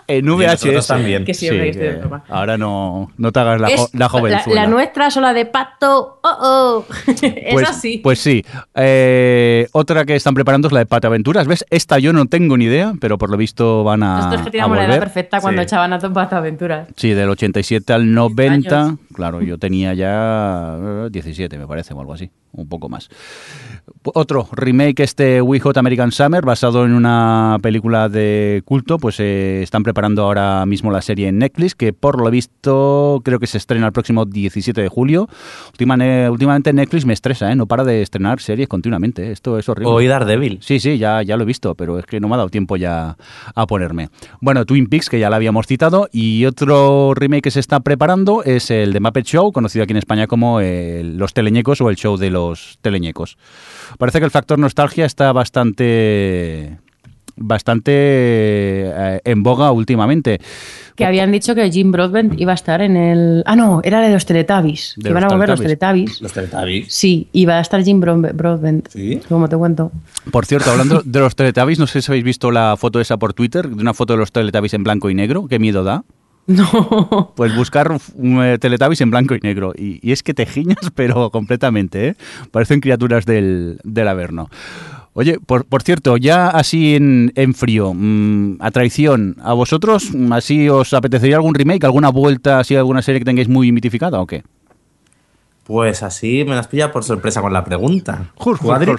En, 0.08 0.26
VHS. 0.26 0.86
también. 0.86 1.24
Que 1.24 1.34
siempre 1.34 1.72
Sí, 1.72 1.80
ahora 2.28 2.56
no, 2.56 3.10
no 3.16 3.32
te 3.32 3.40
hagas 3.40 3.60
la, 3.60 3.68
jo- 3.68 3.74
Es 3.86 3.94
la 3.94 4.08
jovenzuela. 4.08 4.62
la 4.62 4.68
nuestra 4.68 5.10
sola 5.10 5.32
de 5.32 5.46
pato. 5.46 6.20
Oh, 6.22 6.38
oh. 6.40 6.84
es 7.22 7.52
Pues, 7.52 7.68
así. 7.68 7.98
Pues 7.98 8.18
sí. 8.20 8.44
Eh, 8.74 9.66
otra 9.72 10.04
que 10.04 10.14
están 10.14 10.34
preparando 10.34 10.68
es 10.68 10.72
la 10.72 10.80
de 10.80 10.86
Pata 10.86 11.08
Aventuras. 11.08 11.46
¿Ves? 11.48 11.64
Esta 11.70 11.98
yo 11.98 12.12
no 12.12 12.26
tengo 12.26 12.56
ni 12.56 12.66
idea, 12.66 12.92
pero 13.00 13.18
por 13.18 13.30
lo 13.30 13.36
visto 13.36 13.82
van 13.84 14.02
a, 14.02 14.16
Nosotros 14.18 14.42
que 14.42 14.50
teníamos 14.52 14.76
la 14.76 14.84
edad 14.84 14.98
perfecta 15.00 15.40
cuando 15.40 15.62
Sí. 15.62 15.64
echaban 15.66 15.92
a 15.92 15.98
Pato 15.98 16.36
Aventuras. 16.36 16.88
Sí, 16.96 17.10
del 17.10 17.28
87 17.62 17.92
al 17.94 18.12
90. 18.14 18.96
Claro, 19.16 19.40
yo 19.40 19.56
tenía 19.56 19.94
ya 19.94 20.76
eh, 20.78 21.08
17, 21.10 21.56
me 21.56 21.66
parece, 21.66 21.94
o 21.94 22.00
algo 22.00 22.12
así. 22.12 22.30
Un 22.52 22.68
poco 22.68 22.88
más. 22.90 23.08
Otro 24.02 24.46
remake, 24.52 25.00
este 25.00 25.40
We 25.42 25.58
Hot 25.60 25.76
American 25.78 26.12
Summer, 26.12 26.44
basado 26.44 26.84
en 26.84 26.92
una 26.92 27.58
película 27.62 28.08
de 28.10 28.62
culto, 28.64 28.98
pues 28.98 29.18
eh, 29.20 29.62
están 29.62 29.82
preparando 29.82 30.22
ahora 30.22 30.64
mismo 30.66 30.90
la 30.90 31.00
serie 31.02 31.28
en 31.28 31.38
Netflix, 31.38 31.74
que 31.74 31.92
por 31.92 32.20
lo 32.22 32.30
visto 32.30 33.20
creo 33.24 33.38
que 33.40 33.46
se 33.46 33.58
estrena 33.58 33.86
el 33.86 33.92
próximo 33.92 34.26
17 34.26 34.80
de 34.82 34.88
julio. 34.88 35.28
Última- 35.72 35.96
últimamente 36.30 36.72
Netflix 36.74 37.04
me 37.06 37.12
estresa, 37.14 37.50
¿eh? 37.50 37.56
No 37.56 37.66
para 37.66 37.84
de 37.84 38.02
estrenar 38.02 38.40
series 38.40 38.68
continuamente. 38.68 39.28
¿eh? 39.28 39.32
Esto 39.32 39.58
es 39.58 39.68
horrible. 39.68 39.92
Hoy 39.92 40.06
Daredevil. 40.06 40.58
Sí, 40.60 40.78
sí, 40.78 40.98
ya, 40.98 41.22
ya 41.22 41.36
lo 41.38 41.42
he 41.44 41.46
visto, 41.46 41.74
pero 41.74 41.98
es 41.98 42.04
que 42.06 42.20
no 42.20 42.28
me 42.28 42.34
ha 42.34 42.38
dado 42.38 42.50
tiempo 42.50 42.76
ya 42.76 43.16
a 43.54 43.66
ponerme. 43.66 44.08
Bueno, 44.42 44.64
Twin 44.66 44.86
Peaks, 44.88 45.08
que 45.08 45.18
ya 45.18 45.30
la 45.30 45.36
habíamos 45.36 45.66
citado, 45.66 46.08
y 46.12 46.44
otro 46.44 47.12
remake 47.14 47.44
que 47.44 47.50
se 47.50 47.60
está 47.60 47.80
preparando 47.80 48.42
es 48.44 48.70
el 48.70 48.92
de 48.92 49.00
Muppet 49.06 49.24
Show, 49.26 49.52
conocido 49.52 49.82
aquí 49.84 49.92
en 49.92 49.98
España 49.98 50.26
como 50.26 50.60
eh, 50.60 51.02
Los 51.04 51.32
Teleñecos 51.32 51.80
o 51.80 51.88
el 51.90 51.96
show 51.96 52.16
de 52.16 52.30
los 52.30 52.78
Teleñecos. 52.82 53.38
Parece 53.98 54.18
que 54.18 54.24
el 54.24 54.30
factor 54.30 54.58
nostalgia 54.58 55.06
está 55.06 55.32
bastante 55.32 56.78
bastante 57.38 57.92
eh, 57.94 59.20
en 59.24 59.42
boga 59.42 59.70
últimamente. 59.70 60.40
Que 60.94 61.04
habían 61.04 61.30
dicho 61.30 61.54
que 61.54 61.70
Jim 61.70 61.92
Broadbent 61.92 62.40
iba 62.40 62.52
a 62.52 62.54
estar 62.54 62.80
en 62.80 62.96
el. 62.96 63.42
Ah, 63.44 63.54
no, 63.56 63.80
era 63.84 64.00
de 64.00 64.10
los 64.10 64.24
Teletubbies. 64.24 64.94
De 64.96 65.02
Que 65.04 65.08
iban 65.10 65.22
los 65.24 65.32
a 65.32 65.36
volver 65.36 65.50
los 65.50 65.60
Teletubbies. 65.60 66.22
Los 66.22 66.32
Teletubbies. 66.32 66.86
Sí, 66.92 67.28
iba 67.32 67.58
a 67.58 67.60
estar 67.60 67.82
Jim 67.84 68.00
Bro- 68.00 68.32
Broadbent. 68.34 68.88
Sí. 68.88 69.20
Como 69.28 69.48
te 69.50 69.56
cuento. 69.56 69.92
Por 70.30 70.46
cierto, 70.46 70.70
hablando 70.70 71.02
de 71.04 71.20
los 71.20 71.36
Teletubbies, 71.36 71.78
no 71.78 71.86
sé 71.86 72.00
si 72.00 72.10
habéis 72.10 72.24
visto 72.24 72.50
la 72.50 72.74
foto 72.78 73.00
esa 73.00 73.18
por 73.18 73.34
Twitter, 73.34 73.68
de 73.68 73.74
una 73.82 73.92
foto 73.92 74.14
de 74.14 74.18
los 74.20 74.32
Teletubbies 74.32 74.72
en 74.72 74.84
blanco 74.84 75.10
y 75.10 75.14
negro, 75.14 75.46
qué 75.46 75.58
miedo 75.58 75.84
da. 75.84 76.04
No. 76.56 77.32
Pues 77.34 77.56
buscar 77.56 77.98
eh, 78.22 78.58
Teletubbies 78.60 79.00
en 79.00 79.10
blanco 79.10 79.34
y 79.34 79.40
negro. 79.40 79.72
Y, 79.76 79.98
y 80.00 80.12
es 80.12 80.22
que 80.22 80.32
te 80.32 80.46
giñas, 80.46 80.78
pero 80.94 81.30
completamente, 81.30 82.08
¿eh? 82.08 82.16
Parecen 82.52 82.80
criaturas 82.80 83.26
del, 83.26 83.80
del 83.82 84.08
Averno. 84.08 84.48
Oye, 85.12 85.40
por, 85.40 85.64
por 85.64 85.82
cierto, 85.82 86.18
ya 86.18 86.48
así 86.48 86.94
en, 86.94 87.32
en 87.36 87.54
frío, 87.54 87.94
mm, 87.94 88.58
a 88.60 88.70
traición, 88.70 89.36
¿a 89.42 89.54
vosotros 89.54 90.10
mm, 90.14 90.32
así 90.34 90.68
os 90.68 90.92
apetecería 90.92 91.36
algún 91.36 91.54
remake, 91.54 91.84
alguna 91.84 92.10
vuelta, 92.10 92.60
así 92.60 92.76
alguna 92.76 93.00
serie 93.00 93.20
que 93.20 93.24
tengáis 93.24 93.48
muy 93.48 93.72
mitificada 93.72 94.20
o 94.20 94.26
qué? 94.26 94.44
Pues 95.66 96.04
así 96.04 96.44
me 96.46 96.54
las 96.54 96.68
pilla 96.68 96.92
por 96.92 97.02
sorpresa 97.02 97.40
con 97.40 97.52
la 97.52 97.64
pregunta. 97.64 98.30
Jur, 98.36 98.56
¿Tú, 98.56 98.72
Adri? 98.72 98.92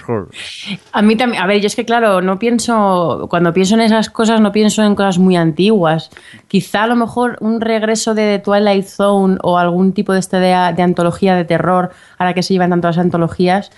A 0.91 1.01
mí 1.01 1.15
también, 1.15 1.41
a 1.41 1.47
ver, 1.47 1.61
yo 1.61 1.67
es 1.67 1.77
que 1.77 1.85
claro, 1.85 2.21
no 2.21 2.39
pienso, 2.39 3.27
cuando 3.29 3.53
pienso 3.53 3.75
en 3.75 3.81
esas 3.81 4.09
cosas, 4.09 4.41
no 4.41 4.51
pienso 4.51 4.83
en 4.83 4.93
cosas 4.93 5.17
muy 5.17 5.37
antiguas. 5.37 6.09
Quizá 6.49 6.83
a 6.83 6.87
lo 6.87 6.97
mejor 6.97 7.37
un 7.39 7.61
regreso 7.61 8.13
de 8.13 8.37
The 8.37 8.43
Twilight 8.43 8.85
Zone 8.85 9.37
o 9.43 9.57
algún 9.57 9.93
tipo 9.93 10.11
de, 10.11 10.19
este 10.19 10.39
de, 10.39 10.73
de 10.75 10.83
antología 10.83 11.37
de 11.37 11.45
terror, 11.45 11.91
ahora 12.17 12.33
que 12.33 12.43
se 12.43 12.53
llevan 12.53 12.71
tanto 12.71 12.89
las 12.89 12.97
antologías, 12.97 13.71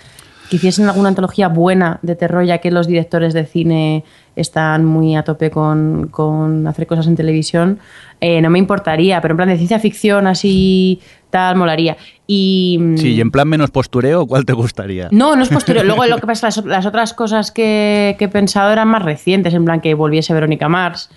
que 0.50 0.56
hiciesen 0.56 0.88
alguna 0.88 1.10
antología 1.10 1.46
buena 1.46 2.00
de 2.02 2.16
terror, 2.16 2.44
ya 2.44 2.58
que 2.58 2.72
los 2.72 2.88
directores 2.88 3.34
de 3.34 3.46
cine 3.46 4.04
están 4.34 4.84
muy 4.84 5.14
a 5.14 5.22
tope 5.22 5.50
con, 5.50 6.08
con 6.08 6.66
hacer 6.66 6.88
cosas 6.88 7.06
en 7.06 7.14
televisión, 7.14 7.78
eh, 8.20 8.40
no 8.42 8.50
me 8.50 8.58
importaría, 8.58 9.20
pero 9.20 9.32
en 9.32 9.36
plan 9.36 9.48
de 9.48 9.56
ciencia 9.56 9.78
ficción 9.78 10.26
así 10.26 11.00
tal, 11.30 11.56
molaría. 11.56 11.96
Y, 12.26 12.76
mm, 12.80 12.96
Sí, 12.98 13.12
y 13.14 13.20
en 13.20 13.30
plan 13.30 13.48
menos 13.48 13.70
postureo, 13.70 14.26
¿cuál 14.26 14.44
te 14.44 14.52
gustaría? 14.52 15.08
no, 15.12 15.36
no 15.36 15.42
es 15.42 15.48
posterior. 15.48 15.84
Luego 15.86 16.04
lo 16.06 16.18
que 16.18 16.26
pasa, 16.26 16.48
las, 16.48 16.64
las 16.64 16.86
otras 16.86 17.14
cosas 17.14 17.50
que, 17.52 18.16
que 18.18 18.24
he 18.26 18.28
pensado 18.28 18.70
eran 18.72 18.88
más 18.88 19.02
recientes, 19.02 19.54
en 19.54 19.64
plan 19.64 19.80
que 19.80 19.94
volviese 19.94 20.32
Verónica 20.34 20.68
Mars. 20.68 21.08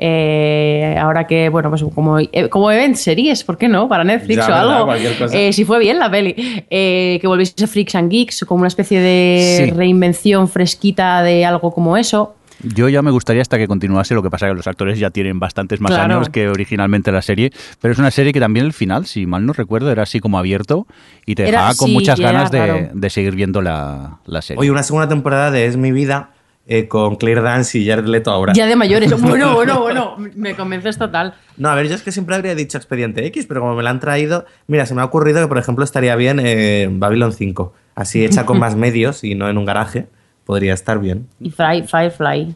eh, 0.00 0.96
ahora 1.00 1.26
que, 1.26 1.48
bueno, 1.48 1.70
pues 1.70 1.84
como, 1.94 2.18
eh, 2.20 2.48
como 2.50 2.70
event 2.70 2.94
series, 2.96 3.42
¿por 3.44 3.58
qué 3.58 3.68
no? 3.68 3.88
Para 3.88 4.04
Netflix 4.04 4.46
Ya, 4.46 4.66
o 4.66 4.90
algo. 4.90 4.94
Eh, 5.32 5.52
si 5.52 5.64
fue 5.64 5.78
bien 5.80 5.98
la 5.98 6.08
peli. 6.10 6.34
Eh, 6.70 7.18
que 7.20 7.26
volviese 7.26 7.66
Freaks 7.66 7.94
and 7.96 8.10
Geeks, 8.10 8.44
como 8.46 8.60
una 8.60 8.68
especie 8.68 9.00
de 9.00 9.64
Sí. 9.66 9.70
reinvención 9.72 10.48
fresquita 10.48 11.22
de 11.22 11.44
algo 11.44 11.72
como 11.74 11.96
eso. 11.96 12.34
Yo 12.62 12.88
ya 12.88 13.02
me 13.02 13.10
gustaría 13.10 13.42
hasta 13.42 13.56
que 13.58 13.68
continuase, 13.68 14.14
lo 14.14 14.22
que 14.22 14.30
pasa 14.30 14.46
es 14.46 14.52
que 14.52 14.56
los 14.56 14.66
actores 14.66 14.98
ya 14.98 15.10
tienen 15.10 15.38
bastantes 15.38 15.80
más 15.80 15.92
Claro. 15.92 16.14
años 16.16 16.28
que 16.28 16.48
originalmente 16.48 17.12
la 17.12 17.22
serie, 17.22 17.52
pero 17.80 17.92
es 17.92 17.98
una 17.98 18.10
serie 18.10 18.32
que 18.32 18.40
también 18.40 18.66
el 18.66 18.72
final, 18.72 19.06
si 19.06 19.26
mal 19.26 19.46
no 19.46 19.52
recuerdo, 19.52 19.90
era 19.92 20.02
así 20.02 20.18
como 20.20 20.38
abierto 20.38 20.86
y 21.26 21.34
te 21.36 21.42
Era- 21.42 21.50
dejaba 21.52 21.74
con 21.76 21.88
sí, 21.88 21.94
muchas 21.94 22.18
ganas 22.18 22.50
de, 22.50 22.90
de 22.92 23.10
seguir 23.10 23.34
viendo 23.36 23.62
la, 23.62 24.18
la 24.26 24.42
serie. 24.42 24.60
Oye, 24.60 24.70
una 24.70 24.82
segunda 24.82 25.08
temporada 25.08 25.50
de 25.50 25.66
Es 25.66 25.76
mi 25.76 25.92
vida 25.92 26.30
eh, 26.66 26.86
con 26.88 27.16
Claire 27.16 27.40
Dance 27.40 27.78
y 27.78 27.86
Jared 27.88 28.04
Leto 28.06 28.30
ahora. 28.30 28.52
Ya 28.52 28.66
de 28.66 28.76
mayores. 28.76 29.10
Bueno, 29.22 29.54
bueno, 29.54 29.80
bueno. 29.80 30.16
Me 30.34 30.54
convences 30.54 30.98
total. 30.98 31.34
No, 31.56 31.70
a 31.70 31.74
ver, 31.74 31.88
yo 31.88 31.94
es 31.94 32.02
que 32.02 32.12
siempre 32.12 32.34
habría 32.34 32.54
dicho 32.54 32.76
Expediente 32.76 33.24
X, 33.26 33.46
pero 33.46 33.60
como 33.60 33.74
me 33.74 33.82
la 33.82 33.90
han 33.90 34.00
traído, 34.00 34.44
mira, 34.66 34.84
se 34.84 34.94
me 34.94 35.00
ha 35.00 35.04
ocurrido 35.06 35.40
que, 35.40 35.46
por 35.48 35.56
ejemplo, 35.58 35.82
estaría 35.84 36.14
bien 36.16 36.40
eh, 36.42 36.88
Babylon 36.90 37.32
5. 37.32 37.72
Así 37.94 38.24
hecha 38.24 38.44
con 38.44 38.58
más 38.60 38.76
medios 38.76 39.24
y 39.24 39.34
no 39.34 39.48
en 39.48 39.56
un 39.56 39.64
garaje, 39.64 40.08
podría 40.48 40.72
estar 40.72 40.98
bien. 40.98 41.26
Y 41.40 41.50
Fry- 41.50 41.86
Firefly. 41.86 42.54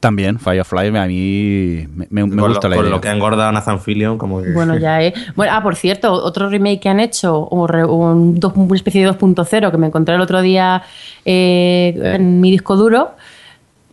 También, 0.00 0.38
Firefly 0.40 0.88
a 0.88 1.06
mí 1.06 1.86
me, 2.10 2.20
Con 2.22 2.30
gusta 2.36 2.68
lo, 2.68 2.70
la 2.70 2.76
con 2.76 2.84
idea. 2.84 2.90
lo 2.96 3.00
que 3.00 3.08
ha 3.08 3.12
engordado 3.12 3.52
Nathan 3.52 3.80
Fillion, 3.80 4.18
como 4.18 4.42
que... 4.42 4.50
Bueno, 4.52 4.76
ya, 4.76 5.00
¿eh? 5.02 5.14
Bueno, 5.36 5.52
ah, 5.54 5.62
por 5.62 5.76
cierto, 5.76 6.12
otro 6.12 6.50
remake 6.50 6.80
que 6.80 6.88
han 6.88 6.98
hecho, 7.00 7.46
o 7.48 7.66
re- 7.68 7.86
un 7.86 8.38
dos- 8.40 8.52
una 8.56 8.74
especie 8.74 9.00
de 9.02 9.08
2.0 9.10 9.70
que 9.70 9.78
me 9.78 9.86
encontré 9.86 10.16
el 10.16 10.20
otro 10.20 10.42
día 10.42 10.82
eh, 11.24 11.94
en 12.16 12.40
mi 12.40 12.50
disco 12.50 12.76
duro, 12.76 13.12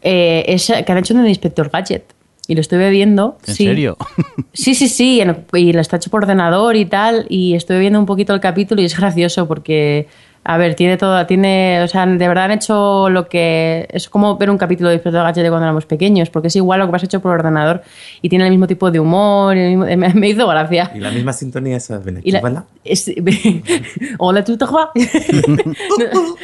eh, 0.02 0.44
es 0.48 0.74
que 0.86 0.92
han 0.92 0.98
hecho 0.98 1.14
de 1.14 1.30
Inspector 1.30 1.70
Gadget. 1.70 2.04
Y 2.48 2.56
lo 2.56 2.62
estuve 2.62 2.90
viendo. 2.90 3.38
¿En 3.48 3.54
sí. 3.56 3.66
serio? 3.66 3.96
Sí, 4.54 4.76
sí, 4.76 4.90
sí, 4.90 5.22
en- 5.22 5.46
y 5.54 5.72
lo 5.72 5.80
está 5.80 5.96
hecho 5.96 6.10
por 6.10 6.24
ordenador 6.24 6.76
y 6.76 6.84
tal, 6.86 7.26
y 7.30 7.54
estoy 7.56 7.80
viendo 7.80 7.98
un 8.00 8.06
poquito 8.06 8.34
el 8.34 8.42
capítulo 8.42 8.82
y 8.82 8.86
es 8.86 8.98
gracioso 8.98 9.48
porque, 9.48 10.08
a 10.44 10.58
ver, 10.58 10.74
tiene 10.76 10.98
todo, 10.98 11.24
tiene, 11.28 11.82
o 11.84 11.88
sea, 11.88 12.06
de 12.08 12.28
verdad 12.28 12.46
han 12.46 12.52
hecho 12.52 13.10
lo 13.10 13.28
que, 13.30 13.88
es 13.92 14.10
como 14.10 14.38
ver 14.38 14.50
un 14.50 14.58
capítulo 14.58 14.90
de 14.90 14.96
Inspector 14.96 15.22
Gadget 15.24 15.44
de 15.44 15.50
cuando 15.50 15.66
éramos 15.66 15.86
pequeños, 15.86 16.32
porque 16.32 16.48
es 16.48 16.56
igual 16.56 16.80
lo 16.80 16.90
que 16.90 16.96
has 16.96 17.04
hecho 17.04 17.20
por 17.22 17.32
ordenador 17.34 17.84
y 18.24 18.30
tiene 18.30 18.46
el 18.46 18.50
mismo 18.50 18.66
tipo 18.66 18.90
de 18.90 19.00
humor, 19.00 19.56
y 19.56 19.60
el 19.60 19.70
mismo- 19.78 19.86
me, 19.86 20.14
me 20.16 20.30
hizo 20.30 20.48
gracia. 20.48 20.92
Y 20.96 21.00
la 21.00 21.12
misma 21.12 21.32
sintonía 21.34 21.78
esa. 21.78 22.00
Ven 22.00 22.18
aquí, 22.18 22.30
Y 22.30 22.32
la- 22.32 22.42
¿verdad? 22.42 22.64
es- 22.84 23.12
Hola, 24.18 24.44
¿tú 24.44 24.58
te 24.58 24.66
juegas? 24.66 24.90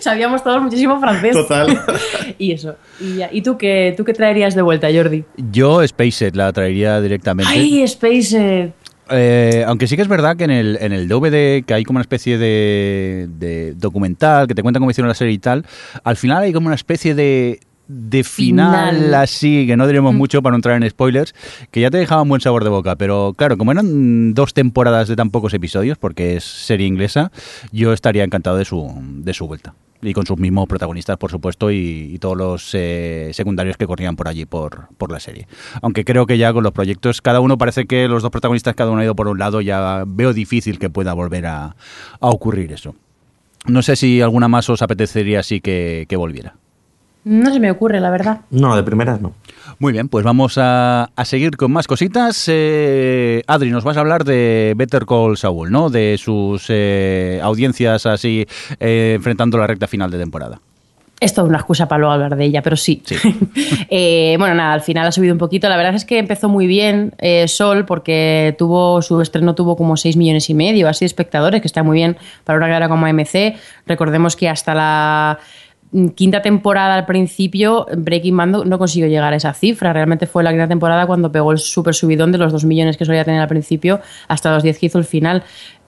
Sabíamos 0.00 0.42
todos 0.42 0.62
muchísimo 0.62 1.00
francés. 1.00 1.34
Total. 1.34 1.80
Y 2.38 2.52
eso. 2.52 2.76
Y, 3.00 3.16
ya. 3.16 3.28
¿Y 3.32 3.42
tú 3.42 3.56
qué, 3.58 3.94
tú 3.96 4.04
qué 4.04 4.12
traerías 4.12 4.54
de 4.54 4.62
vuelta, 4.62 4.88
Jordi? 4.92 5.24
Yo 5.50 5.86
Spaced 5.86 6.34
la 6.34 6.52
traería 6.52 7.00
directamente. 7.00 7.50
¡Ay, 7.52 7.82
Space! 7.82 8.72
Eh, 9.10 9.64
aunque 9.66 9.86
sí 9.86 9.96
que 9.96 10.02
es 10.02 10.08
verdad 10.08 10.36
que 10.36 10.44
en 10.44 10.50
el, 10.50 10.78
en 10.80 10.92
el 10.92 11.08
DVD, 11.08 11.64
que 11.64 11.74
hay 11.74 11.84
como 11.84 11.96
una 11.96 12.02
especie 12.02 12.38
de, 12.38 13.28
de 13.38 13.74
documental 13.74 14.46
que 14.46 14.54
te 14.54 14.62
cuenta 14.62 14.80
cómo 14.80 14.90
hicieron 14.90 15.08
la 15.08 15.14
serie 15.14 15.34
y 15.34 15.38
tal, 15.38 15.64
al 16.04 16.16
final 16.16 16.42
hay 16.42 16.52
como 16.52 16.66
una 16.66 16.74
especie 16.74 17.14
de, 17.14 17.60
de 17.88 18.22
final, 18.22 18.96
Final. 18.96 19.14
así, 19.14 19.66
que 19.66 19.76
no 19.76 19.86
diremos 19.86 20.14
mucho 20.14 20.42
para 20.42 20.52
no 20.52 20.56
entrar 20.56 20.80
en 20.80 20.88
spoilers, 20.88 21.34
que 21.70 21.80
ya 21.80 21.90
te 21.90 21.96
dejaba 21.96 22.22
un 22.22 22.28
buen 22.28 22.40
sabor 22.40 22.62
de 22.62 22.70
boca. 22.70 22.96
Pero 22.96 23.34
claro, 23.36 23.56
como 23.56 23.72
eran 23.72 24.34
dos 24.34 24.52
temporadas 24.54 25.08
de 25.08 25.16
tan 25.16 25.30
pocos 25.30 25.54
episodios, 25.54 25.98
porque 25.98 26.36
es 26.36 26.44
serie 26.44 26.86
inglesa, 26.86 27.32
yo 27.72 27.92
estaría 27.92 28.24
encantado 28.24 28.58
de 28.58 28.64
su, 28.66 28.92
de 29.02 29.32
su 29.34 29.46
vuelta. 29.46 29.74
Y 30.00 30.12
con 30.12 30.26
sus 30.26 30.38
mismos 30.38 30.68
protagonistas, 30.68 31.16
por 31.16 31.30
supuesto, 31.30 31.72
y, 31.72 32.18
todos 32.20 32.36
los 32.36 32.70
eh, 32.74 33.30
secundarios 33.32 33.76
que 33.76 33.86
corrían 33.86 34.14
por 34.14 34.28
allí 34.28 34.46
por, 34.46 34.88
por 34.96 35.10
la 35.10 35.18
serie. 35.18 35.48
Aunque 35.82 36.04
creo 36.04 36.26
que 36.26 36.38
ya 36.38 36.52
con 36.52 36.62
los 36.62 36.72
proyectos, 36.72 37.20
cada 37.20 37.40
uno 37.40 37.58
parece 37.58 37.86
que 37.86 38.06
los 38.06 38.22
dos 38.22 38.30
protagonistas, 38.30 38.76
cada 38.76 38.90
uno 38.90 39.00
ha 39.00 39.04
ido 39.04 39.16
por 39.16 39.26
un 39.26 39.38
lado, 39.38 39.60
ya 39.60 40.04
veo 40.06 40.32
difícil 40.32 40.78
que 40.78 40.88
pueda 40.88 41.14
volver 41.14 41.46
a, 41.46 41.74
a 42.20 42.28
ocurrir 42.28 42.72
eso. 42.72 42.94
No 43.66 43.82
sé 43.82 43.96
si 43.96 44.20
alguna 44.20 44.46
más 44.48 44.70
os 44.70 44.82
apetecería 44.82 45.40
así 45.40 45.60
que, 45.60 46.06
que 46.08 46.16
volviera. 46.16 46.54
No 47.28 47.52
se 47.52 47.60
me 47.60 47.70
ocurre, 47.70 48.00
la 48.00 48.08
verdad. 48.08 48.40
No, 48.50 48.74
de 48.74 48.82
primeras 48.82 49.20
no. 49.20 49.34
Muy 49.78 49.92
bien, 49.92 50.08
pues 50.08 50.24
vamos 50.24 50.56
a, 50.56 51.10
a 51.14 51.24
seguir 51.26 51.58
con 51.58 51.70
más 51.70 51.86
cositas. 51.86 52.46
Eh, 52.48 53.42
Adri, 53.46 53.70
nos 53.70 53.84
vas 53.84 53.98
a 53.98 54.00
hablar 54.00 54.24
de 54.24 54.72
Better 54.74 55.04
Call 55.04 55.36
Saul, 55.36 55.70
¿no? 55.70 55.90
De 55.90 56.16
sus 56.18 56.64
eh, 56.70 57.38
audiencias 57.42 58.06
así 58.06 58.46
eh, 58.80 59.12
enfrentando 59.16 59.58
la 59.58 59.66
recta 59.66 59.86
final 59.86 60.10
de 60.10 60.18
temporada. 60.18 60.58
Es 61.20 61.34
toda 61.34 61.48
una 61.48 61.58
excusa 61.58 61.86
para 61.86 61.98
luego 61.98 62.12
hablar 62.12 62.36
de 62.36 62.44
ella, 62.44 62.62
pero 62.62 62.76
sí. 62.76 63.02
Sí. 63.04 63.16
Eh, 63.90 64.36
bueno, 64.38 64.54
nada, 64.54 64.74
al 64.74 64.82
final 64.82 65.06
ha 65.06 65.12
subido 65.12 65.32
un 65.32 65.38
poquito. 65.38 65.68
La 65.68 65.76
verdad 65.76 65.94
es 65.94 66.04
que 66.04 66.18
empezó 66.18 66.48
muy 66.48 66.66
bien 66.66 67.14
eh, 67.18 67.48
Sol, 67.48 67.84
porque 67.86 68.54
tuvo 68.58 69.02
su 69.02 69.20
estreno 69.20 69.54
tuvo 69.54 69.76
como 69.76 69.96
6 69.96 70.16
millones 70.16 70.48
y 70.50 70.54
medio 70.54 70.88
así 70.88 71.04
de 71.04 71.06
espectadores, 71.06 71.60
que 71.60 71.66
está 71.66 71.82
muy 71.82 71.96
bien 71.96 72.16
para 72.44 72.58
una 72.58 72.68
cadena 72.68 72.88
como 72.88 73.06
AMC. 73.06 73.56
Recordemos 73.86 74.36
que 74.36 74.48
hasta 74.48 74.74
la 74.74 75.38
quinta 76.14 76.42
temporada 76.42 76.94
al 76.94 77.06
principio 77.06 77.86
Breaking 77.96 78.36
Bad 78.36 78.46
no- 78.46 78.64
no 78.64 78.78
consiguió 78.78 79.08
llegar 79.08 79.32
a 79.32 79.36
esa 79.36 79.54
cifra. 79.54 79.92
Realmente 79.92 80.26
fue 80.26 80.42
la 80.42 80.50
quinta 80.50 80.68
temporada 80.68 81.06
cuando 81.06 81.32
pegó 81.32 81.52
el 81.52 81.58
super 81.58 81.94
subidón 81.94 82.30
de 82.32 82.38
los 82.38 82.52
2 82.52 82.64
millones 82.64 82.96
que 82.96 83.04
solía 83.04 83.24
tener 83.24 83.40
al 83.40 83.48
principio 83.48 84.00
hasta 84.28 84.52
los 84.52 84.62
10 84.62 84.78
que 84.78 84.86
hizo 84.86 84.98
el 84.98 85.04
final. 85.04 85.42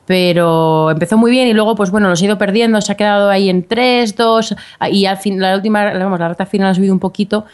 Pero 0.07 0.91
empezó 0.91 1.17
muy 1.17 1.31
bien 1.31 1.47
y 1.47 1.53
luego, 1.53 1.75
pues 1.77 1.91
bueno, 1.91 2.09
los 2.09 2.21
ha 2.21 2.25
ido 2.25 2.37
perdiendo, 2.39 2.81
se 2.81 2.91
ha 2.91 2.97
quedado 2.97 3.31
ahí 3.31 3.49
en 3.49 3.63
3, 3.69 4.17
2 4.17 4.57
y 4.91 5.05
al 5.07 5.19
fin, 5.19 5.41
la 5.41 5.55
última, 5.55 5.93
vamos, 5.93 6.19
la 6.19 6.29
recta 6.29 6.47
final 6.47 6.69
ha 6.71 6.75
subido 6.75 6.93
un 6.93 6.99
poquito, 6.99 7.45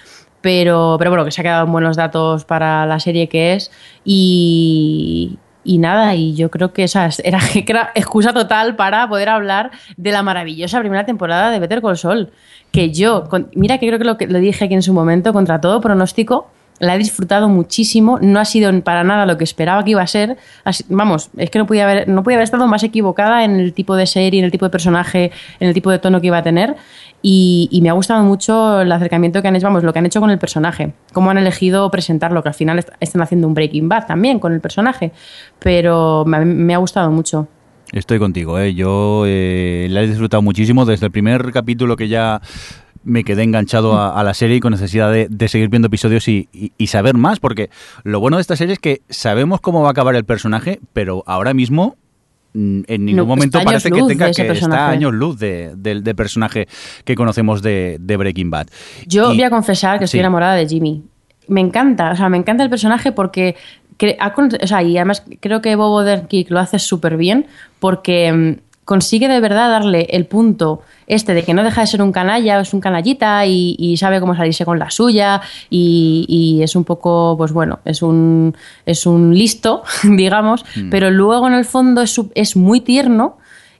pero, 0.40 0.96
pero 0.98 1.10
bueno, 1.10 1.24
que 1.24 1.32
se 1.32 1.40
ha 1.42 1.44
quedado 1.44 1.66
en 1.66 1.72
buenos 1.72 1.96
datos 1.96 2.44
para 2.46 2.86
la 2.86 2.98
serie 2.98 3.28
que 3.28 3.54
es 3.54 3.70
y, 4.06 5.36
y 5.66 5.78
nada, 5.78 6.14
y 6.14 6.34
yo 6.34 6.50
creo 6.50 6.72
que 6.72 6.84
esa 6.84 7.08
era 7.24 7.40
excusa 7.94 8.32
total 8.32 8.76
para 8.76 9.08
poder 9.08 9.28
hablar 9.28 9.70
de 9.96 10.12
la 10.12 10.22
maravillosa 10.22 10.78
primera 10.80 11.04
temporada 11.04 11.50
de 11.50 11.58
Better 11.58 11.82
Call 11.82 11.96
Saul, 11.98 12.30
que 12.72 12.90
yo, 12.92 13.24
con- 13.28 13.50
mira 13.54 13.78
que 13.78 13.86
creo 13.86 13.98
que 13.98 14.04
lo, 14.04 14.16
que 14.16 14.26
lo 14.26 14.38
dije 14.38 14.64
aquí 14.66 14.74
en 14.74 14.82
su 14.82 14.92
momento, 14.94 15.32
contra 15.32 15.60
todo 15.60 15.80
pronóstico, 15.80 16.48
la 16.78 16.94
he 16.94 16.98
disfrutado 16.98 17.48
muchísimo, 17.48 18.18
no 18.20 18.38
ha 18.38 18.44
sido 18.44 18.70
para 18.82 19.02
nada 19.02 19.24
lo 19.26 19.38
que 19.38 19.44
esperaba 19.44 19.82
que 19.84 19.92
iba 19.92 20.02
a 20.02 20.06
ser. 20.06 20.36
Vamos, 20.88 21.30
es 21.36 21.50
que 21.50 21.58
no 21.58 21.66
podía, 21.66 21.84
haber, 21.84 22.08
no 22.08 22.22
podía 22.22 22.36
haber 22.36 22.44
estado 22.44 22.66
más 22.66 22.82
equivocada 22.82 23.44
en 23.44 23.58
el 23.60 23.72
tipo 23.72 23.96
de 23.96 24.06
serie, 24.06 24.38
en 24.40 24.44
el 24.44 24.50
tipo 24.50 24.66
de 24.66 24.70
personaje, 24.70 25.30
en 25.58 25.68
el 25.68 25.74
tipo 25.74 25.90
de 25.90 25.98
tono 25.98 26.20
que 26.20 26.26
iba 26.26 26.38
a 26.38 26.42
tener. 26.42 26.76
Y, 27.22 27.80
me 27.82 27.88
ha 27.88 27.92
gustado 27.94 28.22
mucho 28.22 28.80
el 28.82 28.92
acercamiento 28.92 29.42
que 29.42 29.48
han 29.48 29.56
hecho, 29.56 29.66
vamos, 29.66 29.82
lo 29.82 29.92
que 29.92 29.98
han 29.98 30.06
hecho 30.06 30.20
con 30.20 30.30
el 30.30 30.38
personaje, 30.38 30.92
cómo 31.12 31.30
han 31.30 31.38
elegido 31.38 31.90
presentarlo, 31.90 32.42
que 32.42 32.50
al 32.50 32.54
final 32.54 32.78
est- 32.78 32.90
están 33.00 33.22
haciendo 33.22 33.48
un 33.48 33.54
Breaking 33.54 33.88
Bad 33.88 34.06
también 34.06 34.38
con 34.38 34.52
el 34.52 34.60
personaje. 34.60 35.12
Pero 35.58 36.24
me 36.26 36.74
ha 36.74 36.78
gustado 36.78 37.10
mucho. 37.10 37.48
Estoy 37.92 38.18
contigo, 38.18 38.58
¿eh? 38.58 38.74
yo 38.74 39.22
eh, 39.26 39.86
la 39.90 40.02
he 40.02 40.08
disfrutado 40.08 40.42
muchísimo 40.42 40.84
desde 40.84 41.06
el 41.06 41.12
primer 41.12 41.52
capítulo 41.52 41.96
que 41.96 42.08
ya 42.08 42.40
me 43.06 43.22
quedé 43.24 43.44
enganchado 43.44 43.96
a, 43.96 44.18
a 44.20 44.24
la 44.24 44.34
serie 44.34 44.56
y 44.56 44.60
con 44.60 44.72
necesidad 44.72 45.10
de, 45.12 45.28
de 45.30 45.48
seguir 45.48 45.68
viendo 45.68 45.86
episodios 45.86 46.26
y, 46.28 46.48
y- 46.52 46.72
y 46.76 46.88
saber 46.88 47.14
más, 47.14 47.38
porque 47.40 47.70
lo 48.02 48.18
bueno 48.20 48.36
de 48.36 48.40
esta 48.40 48.56
serie 48.56 48.72
es 48.74 48.78
que 48.80 49.00
sabemos 49.08 49.60
cómo 49.60 49.80
va 49.80 49.88
a 49.88 49.90
acabar 49.92 50.14
el 50.16 50.24
personaje, 50.24 50.80
pero 50.92 51.22
ahora 51.26 51.54
mismo 51.54 51.96
mm, 52.52 52.80
en 52.88 53.04
ningún 53.04 53.16
No, 53.18 53.26
momento 53.26 53.58
parece 53.62 53.90
que 53.90 54.02
tenga 54.02 54.26
de 54.26 54.32
que 54.32 54.42
a 54.74 54.88
años 54.88 55.14
luz 55.14 55.38
de- 55.38 55.72
del 55.76 56.02
del 56.02 56.16
personaje 56.16 56.66
que 57.04 57.14
conocemos 57.14 57.62
de, 57.62 57.98
de 58.00 58.16
Breaking 58.16 58.50
Bad. 58.50 58.66
Yo 59.06 59.32
Y- 59.32 59.36
voy 59.36 59.42
a 59.44 59.50
confesar 59.50 59.98
que 59.98 60.06
estoy 60.06 60.18
sí. 60.18 60.20
enamorada 60.20 60.54
de 60.54 60.66
Jimmy. 60.68 61.04
Me 61.48 61.60
encanta, 61.60 62.10
o 62.10 62.16
sea, 62.16 62.28
me 62.28 62.36
encanta 62.38 62.64
el 62.64 62.70
personaje 62.70 63.12
porque. 63.12 63.54
o 64.62 64.66
sea, 64.66 64.82
y 64.82 64.96
además 64.98 65.24
creo 65.40 65.62
que 65.62 65.74
Bobo 65.76 66.02
Derkick 66.02 66.50
lo 66.50 66.58
hace 66.58 66.78
súper 66.78 67.16
bien 67.16 67.46
porque 67.78 68.32
mm, 68.32 68.65
consigue 68.86 69.28
de 69.28 69.40
verdad 69.40 69.68
darle 69.68 70.06
el 70.10 70.24
punto 70.26 70.80
este 71.08 71.34
de 71.34 71.42
que 71.42 71.52
no 71.52 71.62
deja 71.62 71.82
de 71.82 71.86
ser 71.88 72.02
un 72.02 72.12
canalla, 72.12 72.60
es 72.60 72.72
un 72.72 72.80
canallita 72.80 73.44
y, 73.44 73.76
y 73.78 73.96
sabe 73.96 74.20
cómo 74.20 74.34
salirse 74.34 74.64
con 74.64 74.78
la 74.78 74.90
suya 74.90 75.42
y, 75.68 76.24
y 76.28 76.62
es 76.62 76.74
un 76.76 76.84
poco, 76.84 77.34
pues 77.36 77.52
bueno, 77.52 77.80
es 77.84 78.00
un, 78.00 78.56
es 78.86 79.04
un 79.04 79.36
listo, 79.36 79.82
digamos, 80.04 80.64
pero 80.90 81.10
luego 81.10 81.48
en 81.48 81.54
el 81.54 81.64
fondo 81.64 82.00
es, 82.00 82.18
es 82.34 82.56
muy 82.56 82.80
tierno 82.80 83.38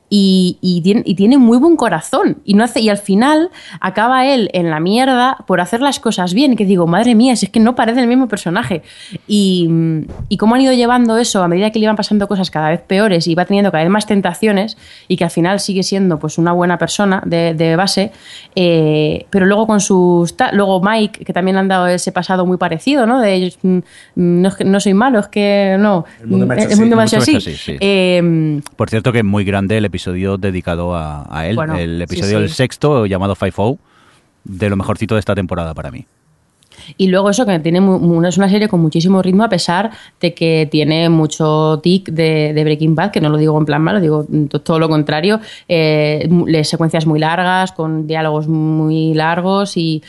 y, 0.08 0.58
y 0.60 0.80
tiene, 0.82 1.02
y 1.04 1.14
tiene 1.16 1.36
muy 1.36 1.58
buen 1.58 1.76
corazón. 1.76 2.38
Y, 2.44 2.54
no 2.54 2.62
hace, 2.62 2.80
y 2.80 2.88
al 2.88 2.98
final 2.98 3.50
acaba 3.80 4.26
él 4.26 4.50
en 4.52 4.70
la 4.70 4.78
mierda 4.78 5.38
por 5.46 5.60
hacer 5.60 5.80
las 5.80 5.98
cosas 5.98 6.32
bien. 6.32 6.54
Que 6.54 6.64
digo, 6.64 6.86
madre 6.86 7.16
mía, 7.16 7.34
si 7.34 7.46
es 7.46 7.52
que 7.52 7.58
no 7.58 7.74
parece 7.74 8.00
el 8.00 8.06
mismo 8.06 8.28
personaje. 8.28 8.82
Y, 9.26 9.68
y 10.28 10.36
cómo 10.36 10.54
han 10.54 10.60
ido 10.60 10.72
llevando 10.72 11.18
eso 11.18 11.42
a 11.42 11.48
medida 11.48 11.70
que 11.70 11.80
le 11.80 11.84
iban 11.86 11.96
pasando 11.96 12.28
cosas 12.28 12.50
cada 12.52 12.70
vez 12.70 12.80
peores 12.80 13.26
y 13.26 13.34
va 13.34 13.44
teniendo 13.46 13.72
cada 13.72 13.82
vez 13.82 13.90
más 13.90 14.06
tentaciones 14.06 14.76
y 15.08 15.16
que 15.16 15.24
al 15.24 15.30
final 15.30 15.58
sigue 15.58 15.82
siendo 15.82 16.20
pues 16.20 16.38
una 16.38 16.52
buena 16.52 16.78
persona 16.78 17.20
de, 17.26 17.54
de 17.54 17.74
base. 17.74 18.12
eh, 18.54 19.26
pero 19.30 19.44
luego 19.46 19.66
con 19.66 19.80
sus... 19.80 20.34
Luego 20.52 20.80
Mike, 20.80 21.24
que 21.24 21.32
también 21.32 21.56
han 21.56 21.66
dado 21.66 21.88
ese 21.88 22.12
pasado 22.12 22.46
muy 22.46 22.58
parecido, 22.58 23.06
¿no? 23.06 23.20
De 23.20 23.52
mm, 23.62 23.78
no, 24.14 24.48
es 24.48 24.54
que, 24.54 24.64
no 24.64 24.78
soy 24.78 24.94
malo, 24.94 25.18
es 25.18 25.28
que 25.28 25.76
no. 25.80 26.04
El 26.20 26.28
mundo 26.28 26.46
me 26.46 26.54
ha 27.02 27.06
hecho 27.06 27.18
así, 27.18 27.40
sí. 27.40 27.76
Eh, 27.80 28.60
Por 28.76 28.88
cierto 28.88 29.10
que 29.10 29.18
es 29.18 29.24
muy 29.24 29.44
grande 29.44 29.76
el 29.78 29.84
episodio 29.84 29.95
dedicado 30.38 30.94
a, 30.94 31.26
a 31.30 31.46
él, 31.46 31.56
Bueno, 31.56 31.76
el 31.76 31.98
sí, 31.98 32.02
episodio 32.04 32.38
sí. 32.38 32.44
el 32.44 32.50
sexto 32.50 33.06
llamado 33.06 33.34
Five 33.34 33.54
O, 33.56 33.78
de 34.44 34.70
lo 34.70 34.76
mejorcito 34.76 35.14
de 35.14 35.20
esta 35.20 35.34
temporada 35.34 35.74
para 35.74 35.90
mí. 35.90 36.06
Y 36.96 37.08
luego 37.08 37.30
eso 37.30 37.46
que 37.46 37.58
tiene 37.60 37.80
mu- 37.80 38.24
es 38.24 38.36
una 38.38 38.48
serie 38.48 38.68
con 38.68 38.80
muchísimo 38.80 39.22
ritmo 39.22 39.44
a 39.44 39.48
pesar 39.48 39.90
de 40.20 40.34
que 40.34 40.68
tiene 40.70 41.08
mucho 41.08 41.78
tic 41.82 42.08
de, 42.10 42.52
Breaking 42.64 42.94
Bad, 42.94 43.10
que 43.12 43.20
no 43.20 43.28
lo 43.28 43.36
digo 43.38 43.56
en 43.58 43.64
plan 43.64 43.82
malo, 43.82 44.00
digo 44.00 44.24
mm, 44.28 44.46
to- 44.46 44.60
todo 44.60 44.78
lo 44.78 44.88
contrario, 44.88 45.40
eh, 45.68 46.28
secuencias 46.64 47.06
muy 47.06 47.18
largas, 47.20 47.72
con 47.72 48.06
diálogos 48.06 48.48
muy 48.48 49.14
largos 49.14 49.76
y, 49.76 50.02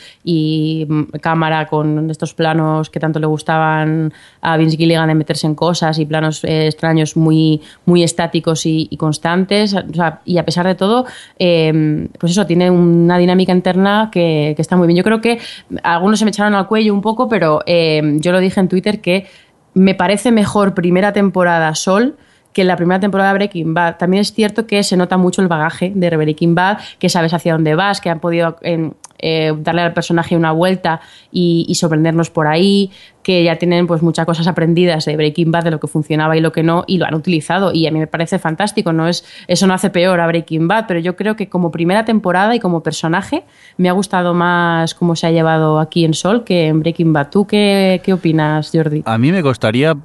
mm, 0.88 1.02
cámara 1.20 1.66
con 1.66 2.10
estos 2.10 2.34
planos 2.34 2.90
que 2.90 3.00
tanto 3.00 3.18
le 3.20 3.26
gustaban 3.26 4.12
a 4.40 4.56
Vince 4.56 4.76
Gilligan 4.76 5.08
de 5.08 5.14
meterse 5.14 5.46
en 5.46 5.54
cosas 5.54 5.98
y 5.98 6.06
planos 6.06 6.42
eh, 6.44 6.66
extraños 6.66 7.16
muy, 7.16 7.60
muy 7.86 8.02
estáticos 8.02 8.66
y, 8.66 8.88
constantes. 8.98 9.76
Y 10.24 10.38
a 10.38 10.44
pesar 10.44 10.66
de 10.66 10.74
todo, 10.74 11.06
eh, 11.38 12.08
pues 12.18 12.32
eso, 12.32 12.46
tiene 12.46 12.70
una 12.70 13.16
dinámica 13.18 13.52
interna 13.52 14.08
que, 14.12 14.54
que 14.56 14.62
está 14.62 14.76
muy 14.76 14.86
bien. 14.86 14.96
Yo 14.96 15.04
creo 15.04 15.20
que 15.20 15.38
algunos 15.82 16.18
se 16.18 16.24
me 16.24 16.30
echaron 16.30 16.54
al 16.58 16.66
cuello 16.66 16.92
un 16.92 17.00
poco, 17.00 17.28
pero 17.28 17.60
eh, 17.66 18.02
yo 18.16 18.32
lo 18.32 18.40
dije 18.40 18.60
en 18.60 18.68
Twitter 18.68 19.00
que 19.00 19.26
me 19.74 19.94
parece 19.94 20.32
mejor 20.32 20.74
primera 20.74 21.12
temporada 21.12 21.74
Sol 21.74 22.16
que 22.52 22.64
la 22.64 22.76
primera 22.76 22.98
temporada 23.00 23.30
de 23.30 23.34
Breaking 23.34 23.74
Bad. 23.74 23.96
También 23.96 24.20
es 24.20 24.32
cierto 24.32 24.66
que 24.66 24.82
se 24.82 24.96
nota 24.96 25.16
mucho 25.16 25.42
el 25.42 25.48
bagaje 25.48 25.92
de 25.94 26.16
Breaking 26.16 26.54
Bad, 26.54 26.78
que 26.98 27.08
sabes 27.08 27.32
hacia 27.34 27.52
dónde 27.52 27.74
vas, 27.74 28.00
que 28.00 28.10
han 28.10 28.20
podido... 28.20 28.56
en- 28.62 28.94
eh, 29.20 29.52
darle 29.58 29.82
al 29.82 29.92
personaje 29.94 30.36
una 30.36 30.52
vuelta 30.52 31.00
y, 31.32 31.74
sorprendernos 31.74 32.30
por 32.30 32.46
ahí, 32.46 32.92
que 33.24 33.42
ya 33.42 33.56
tienen 33.56 33.88
pues 33.88 34.00
muchas 34.00 34.24
cosas 34.24 34.46
aprendidas 34.46 35.06
de 35.06 35.16
Breaking 35.16 35.50
Bad, 35.50 35.64
de 35.64 35.70
lo 35.72 35.80
que 35.80 35.88
funcionaba 35.88 36.36
y 36.36 36.40
lo 36.40 36.52
que 36.52 36.62
no, 36.62 36.84
y 36.86 36.98
lo 36.98 37.04
han 37.04 37.14
utilizado. 37.14 37.72
Y 37.72 37.88
a 37.88 37.90
mí 37.90 37.98
me 37.98 38.06
parece 38.06 38.38
fantástico, 38.38 38.92
no 38.92 39.08
es, 39.08 39.24
eso 39.48 39.66
no 39.66 39.74
hace 39.74 39.90
peor 39.90 40.20
a 40.20 40.26
Breaking 40.28 40.68
Bad, 40.68 40.84
pero 40.86 41.00
yo 41.00 41.16
creo 41.16 41.34
que 41.34 41.48
como 41.48 41.72
primera 41.72 42.04
temporada 42.04 42.54
y 42.54 42.60
como 42.60 42.84
personaje 42.84 43.42
me 43.76 43.88
ha 43.88 43.92
gustado 43.92 44.34
más 44.34 44.94
cómo 44.94 45.16
se 45.16 45.26
ha 45.26 45.32
llevado 45.32 45.80
aquí 45.80 46.04
en 46.04 46.14
Sol 46.14 46.44
que 46.44 46.68
en 46.68 46.78
Breaking 46.78 47.12
Bad. 47.12 47.30
¿Tú 47.30 47.44
qué, 47.44 48.00
qué 48.04 48.12
opinas, 48.12 48.70
Jordi? 48.72 49.02
A 49.04 49.18
mí 49.18 49.32
me 49.32 49.42
costaría 49.42 49.96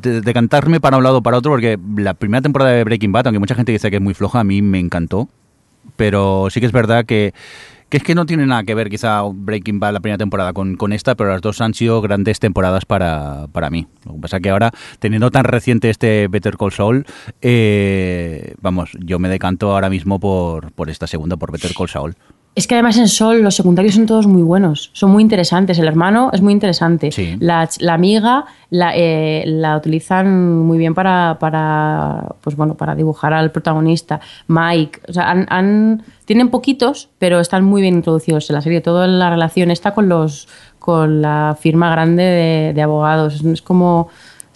de- 0.00 0.20
decantarme 0.20 0.80
para 0.80 0.96
un 0.96 1.04
lado 1.04 1.22
para 1.22 1.38
otro, 1.38 1.52
porque 1.52 1.78
la 1.96 2.14
primera 2.14 2.42
temporada 2.42 2.70
de 2.72 2.84
Breaking 2.84 3.12
Bad, 3.12 3.26
aunque 3.28 3.38
mucha 3.38 3.54
gente 3.54 3.72
dice 3.72 3.90
que 3.90 3.96
es 3.96 4.02
muy 4.02 4.14
floja, 4.14 4.40
a 4.40 4.44
mí 4.44 4.62
me 4.62 4.78
encantó. 4.78 5.28
Pero 5.96 6.48
sí 6.50 6.60
que 6.60 6.66
es 6.66 6.72
verdad 6.72 7.04
que, 7.04 7.32
que 7.88 7.96
es 7.96 8.02
que 8.02 8.14
no 8.14 8.26
tiene 8.26 8.46
nada 8.46 8.62
que 8.64 8.74
ver 8.74 8.90
quizá 8.90 9.22
Breaking 9.22 9.80
Bad 9.80 9.94
la 9.94 10.00
primera 10.00 10.18
temporada 10.18 10.52
con, 10.52 10.76
con 10.76 10.92
esta, 10.92 11.14
pero 11.14 11.30
las 11.30 11.40
dos 11.40 11.60
han 11.60 11.74
sido 11.74 12.00
grandes 12.00 12.38
temporadas 12.38 12.84
para, 12.84 13.46
para 13.50 13.70
mí. 13.70 13.86
Lo 14.04 14.14
que 14.14 14.20
pasa 14.20 14.40
que 14.40 14.50
ahora, 14.50 14.70
teniendo 14.98 15.30
tan 15.30 15.44
reciente 15.44 15.90
este 15.90 16.28
Better 16.28 16.56
Call 16.56 16.72
Saul, 16.72 17.06
eh, 17.42 18.54
vamos, 18.60 18.90
yo 19.00 19.18
me 19.18 19.28
decanto 19.28 19.72
ahora 19.72 19.90
mismo 19.90 20.20
por, 20.20 20.70
por 20.72 20.90
esta 20.90 21.06
segunda, 21.06 21.36
por 21.36 21.50
Better 21.50 21.72
Call 21.76 21.88
Saul. 21.88 22.14
Es 22.56 22.66
que 22.66 22.74
además 22.74 22.98
en 22.98 23.06
Sol 23.08 23.42
los 23.42 23.54
secundarios 23.54 23.94
son 23.94 24.06
todos 24.06 24.26
muy 24.26 24.42
buenos, 24.42 24.90
son 24.92 25.12
muy 25.12 25.22
interesantes. 25.22 25.78
El 25.78 25.86
hermano 25.86 26.30
es 26.32 26.40
muy 26.42 26.52
interesante. 26.52 27.12
Sí. 27.12 27.36
La, 27.38 27.68
la 27.78 27.94
amiga 27.94 28.44
la, 28.70 28.92
eh, 28.96 29.44
la 29.46 29.76
utilizan 29.76 30.58
muy 30.58 30.76
bien 30.76 30.92
para, 30.94 31.36
para, 31.40 32.34
pues 32.40 32.56
bueno, 32.56 32.74
para 32.74 32.96
dibujar 32.96 33.32
al 33.32 33.52
protagonista. 33.52 34.20
Mike, 34.48 35.00
o 35.08 35.12
sea, 35.12 35.30
han, 35.30 35.46
han- 35.48 36.02
tienen 36.24 36.48
poquitos, 36.50 37.08
pero 37.18 37.38
están 37.38 37.64
muy 37.64 37.82
bien 37.82 37.94
introducidos 37.94 38.50
en 38.50 38.54
la 38.56 38.62
serie. 38.62 38.80
Toda 38.80 39.06
la 39.06 39.30
relación 39.30 39.70
está 39.70 39.94
con 39.94 40.08
los 40.08 40.48
con 40.80 41.20
la 41.22 41.56
firma 41.60 41.90
grande 41.90 42.22
de, 42.24 42.72
de 42.74 42.82
abogados. 42.82 43.42
Es 43.44 43.62
como 43.62 44.08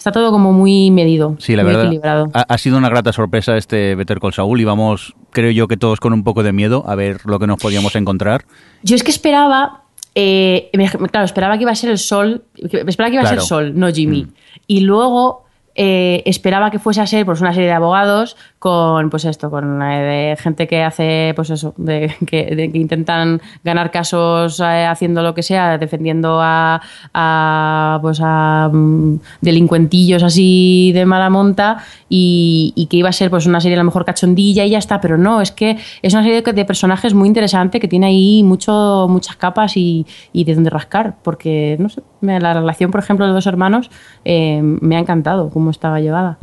está 0.05 0.11
todo 0.11 0.29
como 0.31 0.53
muy 0.53 0.91
medido, 0.91 1.35
Sí, 1.39 1.55
la 1.55 1.63
muy 1.63 1.69
verdad. 1.71 1.85
equilibrado. 1.87 2.27
Ha, 2.35 2.41
ha 2.41 2.57
sido 2.59 2.77
una 2.77 2.89
grata 2.89 3.11
sorpresa 3.11 3.57
este 3.57 3.95
Better 3.95 4.19
Call 4.19 4.33
Saul 4.33 4.61
y 4.61 4.63
vamos, 4.63 5.15
creo 5.31 5.49
yo 5.49 5.67
que 5.67 5.77
todos 5.77 5.99
con 5.99 6.13
un 6.13 6.23
poco 6.23 6.43
de 6.43 6.53
miedo 6.53 6.83
a 6.87 6.93
ver 6.93 7.21
lo 7.25 7.39
que 7.39 7.47
nos 7.47 7.57
podíamos 7.59 7.95
encontrar. 7.95 8.45
Yo 8.83 8.95
es 8.95 9.03
que 9.03 9.09
esperaba, 9.09 9.81
eh, 10.13 10.69
claro, 11.11 11.25
esperaba 11.25 11.57
que 11.57 11.63
iba 11.63 11.71
a 11.71 11.75
ser 11.75 11.89
el 11.89 11.97
sol, 11.97 12.43
esperaba 12.55 13.09
que 13.09 13.15
iba 13.15 13.23
a 13.23 13.27
ser 13.29 13.41
sol, 13.41 13.71
no 13.75 13.91
Jimmy. 13.91 14.27
Y 14.67 14.81
luego 14.81 15.44
eh, 15.75 16.23
esperaba 16.25 16.71
que 16.71 16.79
fuese 16.79 17.01
a 17.01 17.07
ser 17.07 17.25
pues, 17.25 17.41
una 17.41 17.53
serie 17.53 17.67
de 17.67 17.75
abogados 17.75 18.37
con, 18.59 19.09
pues 19.09 19.25
esto, 19.25 19.51
con 19.51 19.81
eh, 19.81 20.31
de 20.31 20.37
gente 20.37 20.67
que 20.67 20.81
hace, 20.83 21.33
pues 21.35 21.49
eso, 21.49 21.73
de, 21.77 22.15
que, 22.25 22.71
intentan 22.73 23.41
ganar 23.63 23.91
casos 23.91 24.61
eh, 24.61 24.85
haciendo 24.85 25.21
lo 25.21 25.35
que 25.35 25.43
sea, 25.43 25.77
defendiendo 25.77 26.39
a, 26.41 26.81
a, 27.13 27.99
pues 28.01 28.19
a 28.23 28.69
mm, 28.71 29.19
delincuentillos 29.41 30.23
así 30.23 30.91
de 30.93 31.05
mala 31.05 31.29
monta 31.29 31.83
y, 32.07 32.87
que 32.89 32.97
iba 32.97 33.09
a 33.09 33.13
ser 33.13 33.29
pues 33.29 33.45
una 33.45 33.59
serie 33.59 33.75
a 33.75 33.79
lo 33.79 33.85
mejor 33.85 34.05
cachondilla 34.05 34.63
y 34.63 34.69
ya 34.69 34.77
está, 34.77 35.01
pero 35.01 35.17
no, 35.17 35.41
es 35.41 35.51
que 35.51 35.77
es 36.01 36.13
una 36.13 36.23
serie 36.23 36.41
de, 36.41 36.53
de 36.53 36.65
personajes 36.65 37.13
muy 37.13 37.27
interesante 37.27 37.79
que 37.79 37.87
tiene 37.87 38.05
ahí 38.07 38.43
mucho, 38.43 39.07
muchas 39.09 39.35
capas 39.35 39.75
y, 39.75 40.05
y 40.31 40.43
de 40.43 40.55
donde 40.55 40.69
rascar, 40.69 41.15
porque 41.23 41.75
no 41.79 41.89
sé, 41.89 42.01
me- 42.25 42.39
la 42.39 42.53
relación, 42.53 42.91
por 42.91 42.99
ejemplo, 43.01 43.25
de 43.25 43.31
los 43.31 43.37
dos 43.37 43.47
hermanos 43.47 43.89
eh, 44.25 44.61
me 44.63 44.95
ha 44.97 44.99
encantado 44.99 45.49
cómo 45.49 45.69
estaba 45.71 45.99
llevada. 45.99 46.37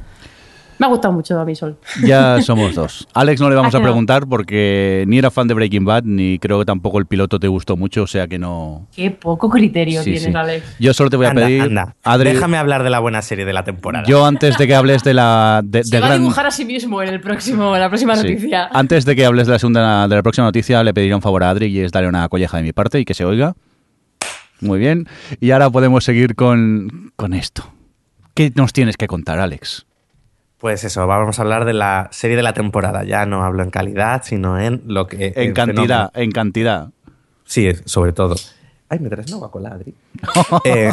Me 0.78 0.86
ha 0.86 0.88
gustado 0.88 1.14
mucho 1.14 1.38
a 1.38 1.44
mí 1.44 1.54
Sol. 1.54 1.76
Ya 2.02 2.42
somos 2.42 2.74
dos. 2.74 3.06
Alex 3.14 3.40
no 3.40 3.48
le 3.48 3.54
vamos 3.54 3.72
Ah, 3.72 3.76
a 3.76 3.80
no. 3.80 3.84
preguntar 3.84 4.26
porque 4.26 5.04
ni 5.06 5.16
era 5.18 5.30
fan 5.30 5.46
de 5.46 5.54
Breaking 5.54 5.84
Bad 5.84 6.02
ni 6.04 6.40
creo 6.40 6.58
que 6.58 6.64
tampoco 6.64 6.98
el 6.98 7.06
piloto 7.06 7.38
te 7.38 7.46
gustó 7.46 7.76
mucho, 7.76 8.02
o 8.02 8.06
sea 8.08 8.26
que 8.26 8.36
no. 8.36 8.88
Qué 8.96 9.12
poco 9.12 9.48
criterio 9.48 10.00
Sí, 10.02 10.10
tienes, 10.12 10.24
sí. 10.24 10.34
Alex. 10.34 10.76
Yo 10.80 10.92
solo 10.92 11.08
te 11.08 11.16
voy 11.16 11.26
a 11.26 11.30
Anda, 11.30 11.42
pedir, 11.42 11.62
anda. 11.62 11.94
Adri, 12.02 12.32
Déjame 12.32 12.56
hablar 12.56 12.82
de 12.82 12.90
la 12.90 12.98
buena 12.98 13.22
serie 13.22 13.44
de 13.44 13.52
la 13.52 13.62
temporada. 13.62 14.06
yo 14.08 14.26
antes 14.26 14.58
de 14.58 14.66
que 14.66 14.74
hables 14.74 15.04
de 15.04 15.14
la 15.14 15.60
de, 15.62 15.84
Se 15.84 15.90
del 15.94 16.02
va 16.02 16.06
a 16.06 16.08
gran- 16.10 16.20
dibujar 16.22 16.46
a 16.46 16.50
sí 16.50 16.64
mismo 16.64 17.00
en 17.00 17.10
el 17.10 17.20
próximo, 17.20 17.76
en 17.76 17.80
la 17.80 17.88
próxima 17.88 18.16
Sí. 18.16 18.22
noticia. 18.26 18.68
Antes 18.72 19.04
de 19.04 19.14
que 19.14 19.24
hables 19.24 19.46
de 19.46 19.52
la 19.52 19.58
segunda 19.60 20.08
de 20.08 20.16
la 20.16 20.22
próxima 20.22 20.46
noticia, 20.48 20.82
le 20.82 20.92
pediría 20.92 21.14
un 21.14 21.22
favor 21.22 21.44
a 21.44 21.50
Adri 21.50 21.66
y 21.66 21.78
es 21.78 21.92
darle 21.92 22.08
una 22.08 22.28
colleja 22.28 22.56
de 22.56 22.64
mi 22.64 22.72
parte 22.72 22.98
y 22.98 23.04
que 23.04 23.14
se 23.14 23.24
oiga. 23.24 23.54
Muy 24.62 24.78
bien. 24.78 25.08
Y 25.40 25.50
ahora 25.50 25.70
podemos 25.70 26.04
seguir 26.04 26.34
con, 26.34 27.12
con 27.16 27.34
esto. 27.34 27.64
¿Qué 28.34 28.52
nos 28.54 28.72
tienes 28.72 28.96
que 28.96 29.06
contar, 29.06 29.38
Alex? 29.38 29.86
Pues 30.58 30.84
eso, 30.84 31.06
vamos 31.06 31.38
a 31.38 31.42
hablar 31.42 31.64
de 31.64 31.72
la 31.72 32.08
serie 32.12 32.36
de 32.36 32.42
la 32.44 32.52
temporada. 32.52 33.02
Ya 33.04 33.26
no 33.26 33.44
hablo 33.44 33.64
en 33.64 33.70
calidad, 33.70 34.22
sino 34.24 34.60
en 34.60 34.82
lo 34.86 35.08
que... 35.08 35.32
En 35.34 35.52
cantidad, 35.52 35.74
fenómeno. 35.74 36.10
en 36.14 36.30
cantidad. 36.30 36.88
Sí, 37.44 37.70
sobre 37.84 38.12
todo. 38.12 38.36
Ay, 38.92 38.98
¿me 38.98 39.08
traes 39.08 39.26
una 39.28 39.40
Coca-Cola, 39.40 39.70
Adri? 39.70 39.94
Eh, 40.64 40.92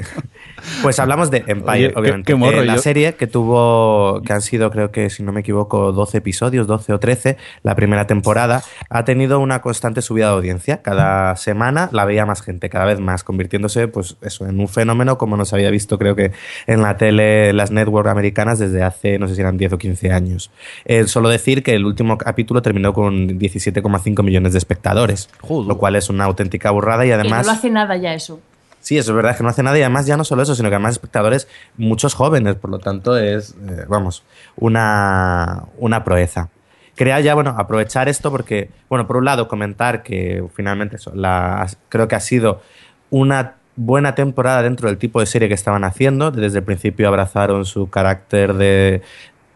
pues 0.81 0.99
hablamos 0.99 1.29
de 1.29 1.43
Empire, 1.47 1.87
Oye, 1.87 1.93
obviamente. 1.95 2.27
qué 2.31 2.35
morro, 2.35 2.61
Eh, 2.61 2.65
la 2.65 2.77
serie 2.77 3.15
que 3.15 3.27
tuvo, 3.27 4.21
que 4.25 4.31
han 4.31 4.41
sido, 4.41 4.71
creo 4.71 4.89
que, 4.89 5.09
si 5.09 5.21
no 5.21 5.33
me 5.33 5.41
equivoco, 5.41 5.91
12 5.91 6.19
episodios, 6.19 6.65
12 6.65 6.93
o 6.93 6.99
13, 6.99 7.37
la 7.61 7.75
primera 7.75 8.07
temporada, 8.07 8.63
ha 8.89 9.03
tenido 9.03 9.39
una 9.39 9.61
constante 9.61 10.01
subida 10.01 10.27
de 10.27 10.33
audiencia. 10.33 10.81
Cada 10.81 11.35
semana 11.35 11.89
la 11.91 12.05
veía 12.05 12.25
más 12.25 12.41
gente, 12.41 12.69
cada 12.69 12.85
vez 12.85 13.01
más, 13.01 13.25
convirtiéndose, 13.25 13.89
pues 13.89 14.15
eso, 14.21 14.47
en 14.47 14.59
un 14.61 14.69
fenómeno 14.69 15.17
como 15.17 15.35
no 15.35 15.43
se 15.43 15.55
había 15.55 15.69
visto, 15.69 15.99
creo 15.99 16.15
que, 16.15 16.31
en 16.67 16.81
la 16.81 16.95
tele, 16.95 17.51
las 17.51 17.69
network 17.71 18.07
americanas 18.07 18.59
desde 18.59 18.81
hace, 18.81 19.19
no 19.19 19.27
sé 19.27 19.35
si 19.35 19.41
eran 19.41 19.57
10 19.57 19.73
o 19.73 19.77
15 19.77 20.11
años. 20.13 20.51
Eh, 20.85 21.05
solo 21.07 21.27
decir 21.27 21.63
que 21.63 21.75
el 21.75 21.85
último 21.85 22.17
capítulo 22.17 22.61
terminó 22.61 22.93
con 22.93 23.37
17,5 23.37 24.23
millones 24.23 24.53
de 24.53 24.57
espectadores, 24.57 25.29
Joder. 25.41 25.67
lo 25.67 25.77
cual 25.77 25.97
es 25.97 26.09
una 26.09 26.23
auténtica 26.23 26.71
burrada 26.71 27.05
y 27.05 27.11
además... 27.11 27.45
no 27.45 27.51
lo 27.53 27.57
hace 27.57 27.69
nada 27.69 27.88
ya 27.97 28.13
eso. 28.13 28.39
Sí, 28.81 28.97
eso 28.97 29.11
es 29.11 29.15
verdad 29.15 29.35
que 29.35 29.43
no 29.43 29.49
hace 29.49 29.61
nada 29.61 29.77
y 29.77 29.81
además 29.81 30.05
ya 30.05 30.15
no 30.15 30.23
solo 30.23 30.41
eso, 30.41 30.55
sino 30.55 30.69
que 30.69 30.75
además 30.75 30.93
espectadores 30.93 31.47
muchos 31.77 32.13
jóvenes, 32.13 32.55
por 32.55 32.69
lo 32.69 32.79
tanto 32.79 33.17
es, 33.17 33.51
eh, 33.51 33.85
vamos, 33.87 34.23
una, 34.55 35.65
una 35.77 36.03
proeza. 36.03 36.49
Quería 36.95 37.19
ya, 37.19 37.33
bueno, 37.33 37.55
aprovechar 37.57 38.09
esto 38.09 38.31
porque, 38.31 38.69
bueno, 38.89 39.07
por 39.07 39.17
un 39.17 39.25
lado 39.25 39.47
comentar 39.47 40.03
que 40.03 40.43
finalmente 40.53 40.97
la, 41.13 41.67
creo 41.89 42.07
que 42.07 42.15
ha 42.15 42.19
sido 42.19 42.61
una 43.09 43.55
buena 43.75 44.15
temporada 44.15 44.61
dentro 44.61 44.89
del 44.89 44.97
tipo 44.97 45.21
de 45.21 45.25
serie 45.25 45.47
que 45.47 45.53
estaban 45.53 45.85
haciendo. 45.85 46.31
Desde 46.31 46.59
el 46.59 46.65
principio 46.65 47.07
abrazaron 47.07 47.63
su 47.63 47.89
carácter 47.89 48.53
de, 48.55 49.01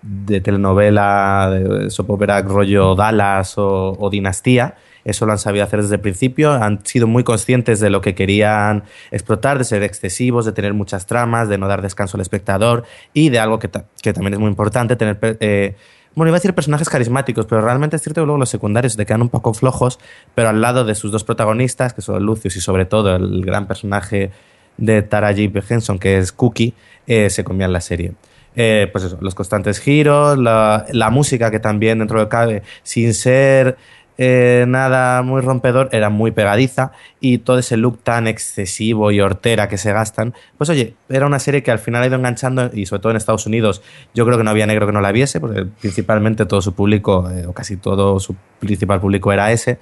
de 0.02 0.40
telenovela, 0.40 1.50
de 1.52 1.90
soap 1.90 2.12
opera 2.12 2.42
rollo 2.42 2.96
Dallas 2.96 3.58
o, 3.58 3.98
o 4.00 4.10
Dinastía. 4.10 4.76
Eso 5.06 5.26
lo 5.26 5.32
han 5.32 5.38
sabido 5.38 5.64
hacer 5.64 5.82
desde 5.82 5.96
el 5.96 6.02
principio. 6.02 6.52
Han 6.54 6.86
sido 6.86 7.08
muy 7.08 7.24
conscientes 7.24 7.80
de 7.80 7.90
lo 7.90 8.02
que 8.02 8.16
querían 8.16 8.84
explotar, 9.12 9.58
de 9.58 9.64
ser 9.64 9.84
excesivos, 9.84 10.46
de 10.46 10.52
tener 10.52 10.74
muchas 10.74 11.06
tramas, 11.06 11.50
de 11.50 11.58
no 11.58 11.68
dar 11.68 11.82
descanso 11.82 12.18
al 12.18 12.22
espectador 12.22 12.84
y 13.14 13.30
de 13.30 13.40
algo 13.40 13.60
que, 13.60 13.70
que 14.02 14.14
también 14.14 14.34
es 14.34 14.40
muy 14.40 14.50
importante, 14.50 14.96
tener... 14.96 15.18
eh, 15.22 15.76
bueno, 16.16 16.30
iba 16.30 16.38
a 16.38 16.40
decir 16.40 16.54
personajes 16.54 16.90
carismáticos, 16.90 17.48
pero 17.48 17.62
realmente 17.62 17.96
es 17.96 18.04
cierto 18.04 18.22
que 18.22 18.26
luego 18.26 18.38
los 18.38 18.50
secundarios 18.50 18.96
te 18.96 19.04
quedan 19.04 19.24
un 19.24 19.30
poco 19.30 19.52
flojos, 19.56 20.00
pero 20.36 20.50
al 20.50 20.62
lado 20.62 20.86
de 20.86 20.94
sus 20.94 21.12
dos 21.12 21.24
protagonistas, 21.24 21.94
que 21.94 22.04
son 22.04 22.24
Lucius 22.24 22.56
y 22.56 22.62
sobre 22.62 22.86
todo 22.86 23.16
el 23.16 23.44
gran 23.44 23.66
personaje 23.66 24.30
de 24.78 25.02
Taraji 25.02 25.48
P. 25.48 25.64
Henson, 25.68 25.98
que 25.98 26.20
es 26.20 26.32
Cookie, 26.32 26.76
eh, 27.08 27.32
se 27.32 27.44
comía 27.44 27.66
en 27.66 27.74
la 27.74 27.82
serie. 27.82 28.14
Eh, 28.56 28.90
pues 28.92 29.06
eso, 29.06 29.18
los 29.22 29.34
constantes 29.34 29.80
giros, 29.80 30.38
la, 30.38 30.86
la 30.92 31.10
música 31.10 31.50
que 31.50 31.60
también 31.60 31.98
dentro 31.98 32.20
del 32.20 32.28
cabe, 32.28 32.62
sin 32.84 33.16
ser 33.16 33.78
eh, 34.18 34.66
nada 34.68 35.22
muy 35.24 35.42
rompedor, 35.42 35.90
era 35.92 36.10
muy 36.10 36.32
pegadiza 36.32 36.92
y 37.20 37.40
todo 37.40 37.60
ese 37.60 37.78
look 37.78 38.00
tan 38.04 38.28
excesivo 38.28 39.12
y 39.12 39.20
hortera 39.20 39.68
que 39.68 39.78
se 39.78 39.92
gastan, 39.92 40.34
pues 40.58 40.70
oye, 40.70 40.96
era 41.10 41.26
una 41.26 41.40
serie 41.40 41.64
que 41.64 41.72
al 41.72 41.80
final 41.80 42.04
ha 42.04 42.08
ido 42.08 42.16
enganchando 42.16 42.70
y 42.74 42.86
sobre 42.86 43.02
todo 43.02 43.12
en 43.12 43.18
Estados 43.18 43.46
Unidos 43.46 43.82
yo 44.14 44.26
creo 44.26 44.38
que 44.38 44.44
no 44.44 44.52
había 44.52 44.68
negro 44.68 44.86
que 44.86 44.94
no 44.94 45.02
la 45.02 45.12
viese, 45.12 45.40
porque 45.40 45.66
principalmente 45.82 46.46
todo 46.46 46.62
su 46.62 46.74
público, 46.74 47.30
eh, 47.30 47.46
o 47.48 47.54
casi 47.54 47.78
todo 47.78 48.20
su 48.20 48.36
principal 48.60 49.00
público 49.00 49.32
era 49.34 49.52
ese. 49.52 49.80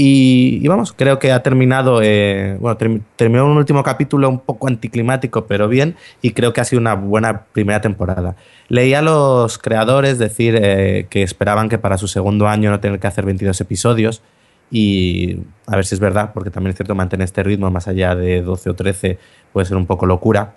Y, 0.00 0.64
vamos, 0.68 0.92
creo 0.92 1.18
que 1.18 1.32
ha 1.32 1.42
terminado, 1.42 2.00
eh, 2.04 2.56
bueno, 2.60 2.78
term- 2.78 3.02
terminó 3.16 3.46
un 3.46 3.56
último 3.56 3.82
capítulo 3.82 4.28
un 4.28 4.38
poco 4.38 4.68
anticlimático, 4.68 5.46
pero 5.48 5.66
bien, 5.66 5.96
y 6.22 6.30
creo 6.30 6.52
que 6.52 6.60
ha 6.60 6.64
sido 6.64 6.78
una 6.80 6.94
buena 6.94 7.46
primera 7.52 7.80
temporada. 7.80 8.36
Leí 8.68 8.94
a 8.94 9.02
los 9.02 9.58
creadores 9.58 10.20
decir 10.20 10.56
eh, 10.56 11.08
que 11.10 11.24
esperaban 11.24 11.68
que 11.68 11.78
para 11.78 11.98
su 11.98 12.06
segundo 12.06 12.46
año 12.46 12.70
no 12.70 12.78
tener 12.78 13.00
que 13.00 13.08
hacer 13.08 13.24
22 13.24 13.60
episodios, 13.60 14.22
y 14.70 15.38
a 15.66 15.74
ver 15.74 15.84
si 15.84 15.96
es 15.96 16.00
verdad, 16.00 16.30
porque 16.32 16.50
también 16.50 16.70
es 16.70 16.76
cierto 16.76 16.94
mantener 16.94 17.24
este 17.24 17.42
ritmo 17.42 17.68
más 17.72 17.88
allá 17.88 18.14
de 18.14 18.40
12 18.40 18.70
o 18.70 18.74
13 18.74 19.18
puede 19.52 19.66
ser 19.66 19.76
un 19.76 19.86
poco 19.86 20.06
locura. 20.06 20.54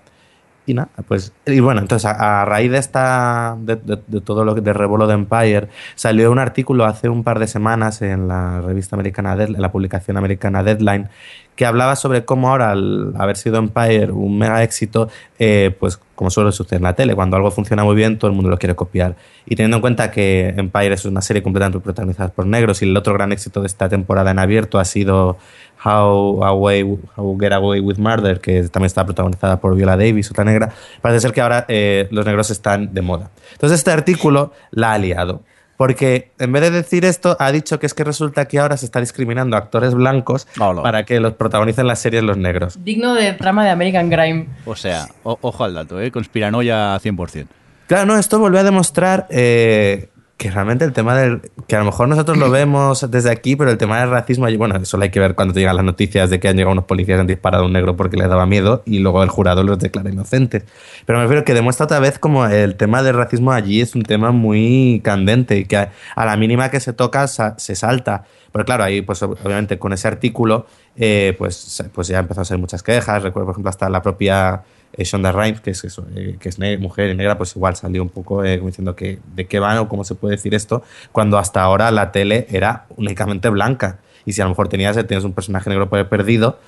Y 0.64 0.74
nada, 0.74 0.90
pues. 1.08 1.32
Y 1.44 1.58
bueno, 1.58 1.80
entonces 1.80 2.08
a, 2.08 2.44
raíz 2.44 2.70
de 2.70 2.78
esta. 2.78 3.56
De, 3.58 3.76
todo 4.20 4.44
lo 4.44 4.54
que. 4.54 4.60
de 4.60 4.72
Revuelo 4.72 5.08
de 5.08 5.14
Empire, 5.14 5.68
salió 5.96 6.30
un 6.30 6.38
artículo 6.38 6.84
hace 6.84 7.08
un 7.08 7.24
par 7.24 7.40
de 7.40 7.48
semanas 7.48 8.00
en 8.00 8.28
la 8.28 8.60
revista 8.60 8.94
americana, 8.94 9.34
Dead- 9.34 9.54
en 9.56 9.60
la 9.60 9.72
publicación 9.72 10.16
americana 10.16 10.62
Deadline, 10.62 11.08
que 11.56 11.66
hablaba 11.66 11.96
sobre 11.96 12.24
cómo 12.24 12.48
ahora, 12.48 12.70
al 12.70 13.12
haber 13.18 13.36
sido 13.36 13.58
Empire 13.58 14.10
un 14.10 14.38
mega 14.38 14.62
éxito, 14.62 15.08
eh, 15.38 15.74
pues 15.78 16.00
como 16.14 16.30
suele 16.30 16.52
suceder 16.52 16.78
en 16.78 16.84
la 16.84 16.94
tele, 16.94 17.14
cuando 17.14 17.36
algo 17.36 17.50
funciona 17.50 17.84
muy 17.84 17.94
bien, 17.94 18.18
todo 18.18 18.30
el 18.30 18.34
mundo 18.34 18.48
lo 18.48 18.58
quiere 18.58 18.74
copiar. 18.74 19.16
Y 19.44 19.56
teniendo 19.56 19.76
en 19.76 19.80
cuenta 19.80 20.10
que 20.10 20.54
Empire 20.56 20.94
es 20.94 21.04
una 21.04 21.20
serie 21.20 21.42
completamente 21.42 21.80
protagonizada 21.80 22.30
por 22.30 22.46
negros 22.46 22.80
y 22.82 22.86
el 22.86 22.96
otro 22.96 23.12
gran 23.12 23.32
éxito 23.32 23.60
de 23.60 23.66
esta 23.66 23.88
temporada 23.88 24.30
en 24.30 24.38
abierto 24.38 24.78
ha 24.78 24.84
sido 24.84 25.36
How, 25.84 26.44
Away, 26.44 26.98
How 27.16 27.38
Get 27.38 27.52
Away 27.52 27.80
with 27.80 27.98
Murder, 27.98 28.40
que 28.40 28.62
también 28.68 28.86
está 28.86 29.04
protagonizada 29.04 29.60
por 29.60 29.74
Viola 29.74 29.96
Davis, 29.96 30.30
otra 30.30 30.44
negra, 30.44 30.72
parece 31.00 31.20
ser 31.20 31.32
que 31.32 31.40
ahora 31.40 31.64
eh, 31.68 32.08
los 32.10 32.24
negros 32.24 32.50
están 32.50 32.94
de 32.94 33.02
moda. 33.02 33.30
Entonces 33.52 33.78
este 33.78 33.90
artículo 33.90 34.52
la 34.70 34.92
ha 34.92 34.98
liado. 34.98 35.42
Porque 35.82 36.30
en 36.38 36.52
vez 36.52 36.62
de 36.62 36.70
decir 36.70 37.04
esto, 37.04 37.36
ha 37.40 37.50
dicho 37.50 37.80
que 37.80 37.86
es 37.86 37.92
que 37.94 38.04
resulta 38.04 38.46
que 38.46 38.60
ahora 38.60 38.76
se 38.76 38.84
está 38.84 39.00
discriminando 39.00 39.56
a 39.56 39.58
actores 39.58 39.94
blancos 39.94 40.46
para 40.80 41.04
que 41.04 41.18
los 41.18 41.32
protagonicen 41.32 41.88
las 41.88 41.98
series 41.98 42.22
los 42.22 42.36
negros. 42.36 42.78
Digno 42.84 43.14
de 43.14 43.32
trama 43.32 43.64
de 43.64 43.70
American 43.70 44.08
Crime. 44.08 44.46
O 44.64 44.76
sea, 44.76 45.08
o- 45.24 45.38
ojo 45.40 45.64
al 45.64 45.74
dato, 45.74 46.00
¿eh? 46.00 46.12
Conspiranoia 46.12 46.96
100%. 47.00 47.46
Claro, 47.88 48.06
no, 48.06 48.16
esto 48.16 48.38
volvió 48.38 48.60
a 48.60 48.62
demostrar 48.62 49.26
eh, 49.28 50.08
que 50.42 50.50
realmente 50.50 50.84
el 50.84 50.92
tema 50.92 51.16
del. 51.16 51.40
que 51.68 51.76
a 51.76 51.78
lo 51.78 51.84
mejor 51.84 52.08
nosotros 52.08 52.36
lo 52.36 52.50
vemos 52.50 53.08
desde 53.10 53.30
aquí, 53.30 53.54
pero 53.54 53.70
el 53.70 53.78
tema 53.78 54.00
del 54.00 54.10
racismo, 54.10 54.46
bueno, 54.58 54.76
eso 54.76 54.96
lo 54.96 55.04
hay 55.04 55.10
que 55.10 55.20
ver 55.20 55.34
cuando 55.36 55.54
te 55.54 55.60
llegan 55.60 55.76
las 55.76 55.84
noticias 55.84 56.30
de 56.30 56.40
que 56.40 56.48
han 56.48 56.56
llegado 56.56 56.72
unos 56.72 56.84
policías 56.86 57.16
y 57.18 57.20
han 57.20 57.26
disparado 57.28 57.62
a 57.62 57.66
un 57.66 57.72
negro 57.72 57.96
porque 57.96 58.16
les 58.16 58.28
daba 58.28 58.44
miedo 58.44 58.82
y 58.84 58.98
luego 58.98 59.22
el 59.22 59.28
jurado 59.28 59.62
los 59.62 59.78
declara 59.78 60.10
inocentes. 60.10 60.64
Pero 61.06 61.18
me 61.18 61.24
refiero 61.24 61.44
que 61.44 61.54
demuestra 61.54 61.84
otra 61.84 62.00
vez 62.00 62.18
como 62.18 62.44
el 62.46 62.74
tema 62.76 63.02
del 63.02 63.14
racismo 63.14 63.52
allí 63.52 63.80
es 63.80 63.94
un 63.94 64.02
tema 64.02 64.32
muy 64.32 65.00
candente 65.04 65.56
y 65.58 65.64
que 65.64 65.76
a, 65.76 65.92
a 66.16 66.26
la 66.26 66.36
mínima 66.36 66.70
que 66.70 66.80
se 66.80 66.92
toca 66.92 67.26
sa- 67.28 67.54
se 67.58 67.74
salta. 67.76 68.24
Pero 68.50 68.64
claro, 68.64 68.84
ahí, 68.84 69.00
pues 69.00 69.22
ob- 69.22 69.36
obviamente 69.44 69.78
con 69.78 69.92
ese 69.92 70.08
artículo, 70.08 70.66
eh, 70.96 71.34
pues, 71.38 71.82
pues 71.94 72.08
ya 72.08 72.18
empezó 72.18 72.40
a 72.40 72.44
ser 72.44 72.58
muchas 72.58 72.82
quejas. 72.82 73.22
Recuerdo, 73.22 73.46
por 73.46 73.52
ejemplo, 73.54 73.70
hasta 73.70 73.88
la 73.88 74.02
propia 74.02 74.62
eh, 74.94 75.04
Shonda 75.04 75.32
Rhimes, 75.32 75.60
que 75.60 75.70
es, 75.70 75.84
eso, 75.84 76.06
eh, 76.14 76.78
mujer 76.78 77.10
y 77.10 77.14
negra, 77.14 77.38
pues 77.38 77.56
igual 77.56 77.76
salió 77.76 78.02
un 78.02 78.10
poco 78.10 78.44
eh, 78.44 78.58
diciendo 78.58 78.94
que 78.94 79.18
de 79.34 79.46
qué 79.46 79.58
van 79.58 79.78
o 79.78 79.88
cómo 79.88 80.04
se 80.04 80.14
puede 80.14 80.36
decir 80.36 80.54
esto, 80.54 80.82
cuando 81.12 81.38
hasta 81.38 81.62
ahora 81.62 81.90
la 81.90 82.12
tele 82.12 82.46
era 82.50 82.86
únicamente 82.96 83.48
blanca. 83.48 83.98
Y 84.24 84.32
si 84.32 84.40
a 84.40 84.44
lo 84.44 84.50
mejor 84.50 84.68
tenías, 84.68 84.96
tenías 84.96 85.24
un 85.24 85.32
personaje 85.32 85.68
negro 85.70 85.88
por 85.88 86.08
perdido. 86.08 86.58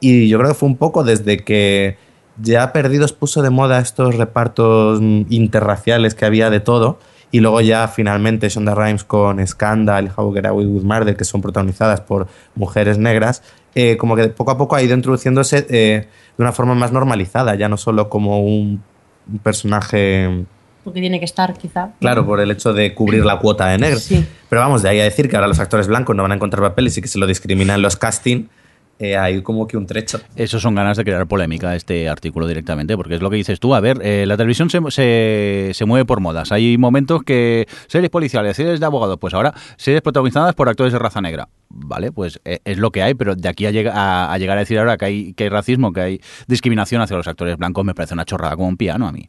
Y 0.00 0.28
yo 0.28 0.38
creo 0.38 0.50
que 0.50 0.54
fue 0.54 0.68
un 0.68 0.76
poco 0.76 1.04
desde 1.04 1.44
que 1.44 1.96
ya 2.38 2.72
Perdidos 2.72 3.12
puso 3.12 3.42
de 3.42 3.50
moda 3.50 3.78
estos 3.78 4.16
repartos 4.16 5.00
interraciales 5.00 6.14
que 6.14 6.26
había 6.26 6.50
de 6.50 6.60
todo. 6.60 6.98
Y 7.30 7.40
luego 7.40 7.60
ya 7.60 7.88
finalmente 7.88 8.48
Shonda 8.48 8.74
Rhimes 8.74 9.04
con 9.04 9.44
Scandal 9.46 10.12
How 10.16 10.32
Get 10.32 10.46
Away 10.46 10.66
with 10.66 10.82
Murder, 10.82 11.16
que 11.16 11.24
son 11.24 11.42
protagonizadas 11.42 12.00
por 12.00 12.28
mujeres 12.54 12.98
negras, 12.98 13.42
eh, 13.76 13.96
como 13.98 14.16
que 14.16 14.28
poco 14.28 14.50
a 14.50 14.56
poco 14.58 14.74
ha 14.74 14.82
ido 14.82 14.94
introduciéndose 14.94 15.66
eh, 15.68 16.08
de 16.36 16.42
una 16.42 16.52
forma 16.52 16.74
más 16.74 16.90
normalizada, 16.92 17.54
ya 17.54 17.68
no 17.68 17.76
solo 17.76 18.08
como 18.08 18.40
un, 18.40 18.82
un 19.30 19.38
personaje, 19.40 20.44
Porque 20.82 21.00
tiene 21.00 21.18
que 21.18 21.26
estar, 21.26 21.52
quizá. 21.54 21.90
claro, 22.00 22.24
por 22.24 22.40
el 22.40 22.50
hecho 22.50 22.72
de 22.72 22.94
cubrir 22.94 23.24
la 23.24 23.38
cuota 23.38 23.66
de 23.68 23.76
negros. 23.78 24.02
Sí. 24.04 24.24
Pero 24.48 24.62
vamos, 24.62 24.82
de 24.82 24.88
ahí 24.88 25.00
a 25.00 25.04
decir 25.04 25.28
que 25.28 25.36
ahora 25.36 25.46
los 25.46 25.58
actores 25.60 25.86
blancos 25.88 26.16
no 26.16 26.22
van 26.22 26.32
a 26.32 26.36
encontrar 26.36 26.62
papeles 26.62 26.96
y 26.96 27.02
que 27.02 27.08
se 27.08 27.18
lo 27.18 27.26
discriminan 27.26 27.82
los 27.82 27.96
casting, 27.96 28.46
eh, 28.98 29.16
hay 29.16 29.42
como 29.42 29.66
que 29.66 29.76
un 29.76 29.86
trecho. 29.86 30.20
Eso 30.36 30.58
son 30.60 30.74
ganas 30.74 30.96
de 30.96 31.04
crear 31.04 31.26
polémica, 31.26 31.74
este 31.76 32.08
artículo 32.08 32.46
directamente, 32.46 32.96
porque 32.96 33.16
es 33.16 33.20
lo 33.22 33.30
que 33.30 33.36
dices 33.36 33.60
tú. 33.60 33.74
A 33.74 33.80
ver, 33.80 34.00
eh, 34.02 34.24
la 34.26 34.36
televisión 34.36 34.70
se, 34.70 34.80
se, 34.90 35.70
se 35.74 35.84
mueve 35.84 36.04
por 36.04 36.20
modas. 36.20 36.52
Hay 36.52 36.78
momentos 36.78 37.22
que 37.22 37.66
series 37.88 38.10
policiales, 38.10 38.56
series 38.56 38.80
de 38.80 38.86
abogados, 38.86 39.18
pues 39.20 39.34
ahora 39.34 39.52
series 39.76 40.02
protagonizadas 40.02 40.54
por 40.54 40.68
actores 40.68 40.92
de 40.92 40.98
raza 40.98 41.20
negra. 41.20 41.48
Vale, 41.68 42.12
pues 42.12 42.40
eh, 42.44 42.60
es 42.64 42.78
lo 42.78 42.90
que 42.90 43.02
hay, 43.02 43.14
pero 43.14 43.34
de 43.36 43.48
aquí 43.48 43.66
a, 43.66 43.70
a- 43.92 44.32
a 44.32 44.38
llegar 44.38 44.56
a 44.56 44.60
decir 44.60 44.78
ahora 44.78 44.96
que 44.96 45.04
hay, 45.04 45.32
que 45.34 45.44
hay 45.44 45.50
racismo, 45.50 45.92
que 45.92 46.00
hay 46.00 46.20
discriminación 46.46 47.02
hacia 47.02 47.16
los 47.16 47.26
actores 47.28 47.56
blancos, 47.58 47.84
me 47.84 47.94
parece 47.94 48.14
una 48.14 48.24
chorrada 48.24 48.56
como 48.56 48.68
un 48.68 48.76
piano 48.76 49.06
a 49.06 49.12
mí. 49.12 49.28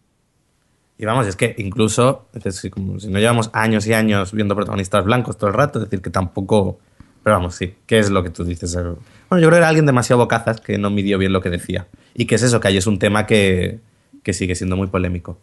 Y 0.99 1.05
vamos, 1.05 1.27
es 1.27 1.35
que 1.35 1.53
incluso, 1.59 2.27
es 2.33 2.43
decir, 2.43 2.71
como 2.71 2.99
si 2.99 3.07
no 3.09 3.19
llevamos 3.19 3.51
años 3.53 3.85
y 3.85 3.93
años 3.93 4.31
viendo 4.31 4.55
protagonistas 4.55 5.03
blancos 5.05 5.37
todo 5.37 5.49
el 5.49 5.55
rato, 5.55 5.77
es 5.79 5.85
decir, 5.85 6.01
que 6.01 6.09
tampoco... 6.09 6.79
Pero 7.27 7.39
vamos, 7.39 7.55
sí, 7.55 7.73
¿qué 7.85 7.99
es 7.99 8.09
lo 8.09 8.23
que 8.23 8.29
tú 8.29 8.45
dices? 8.45 8.73
Bueno, 8.73 8.95
yo 9.31 9.49
creo 9.49 9.49
que 9.51 9.57
era 9.57 9.67
alguien 9.67 9.85
demasiado 9.85 10.21
bocazas 10.21 10.61
que 10.61 10.77
no 10.77 10.89
midió 10.89 11.17
bien 11.17 11.33
lo 11.33 11.41
que 11.41 11.49
decía. 11.49 11.85
Y 12.15 12.23
que 12.25 12.35
es 12.35 12.41
eso, 12.41 12.61
que 12.61 12.69
ahí 12.69 12.77
es 12.77 12.87
un 12.87 12.99
tema 12.99 13.25
que, 13.25 13.79
que 14.23 14.31
sigue 14.31 14.55
siendo 14.55 14.77
muy 14.77 14.87
polémico. 14.87 15.37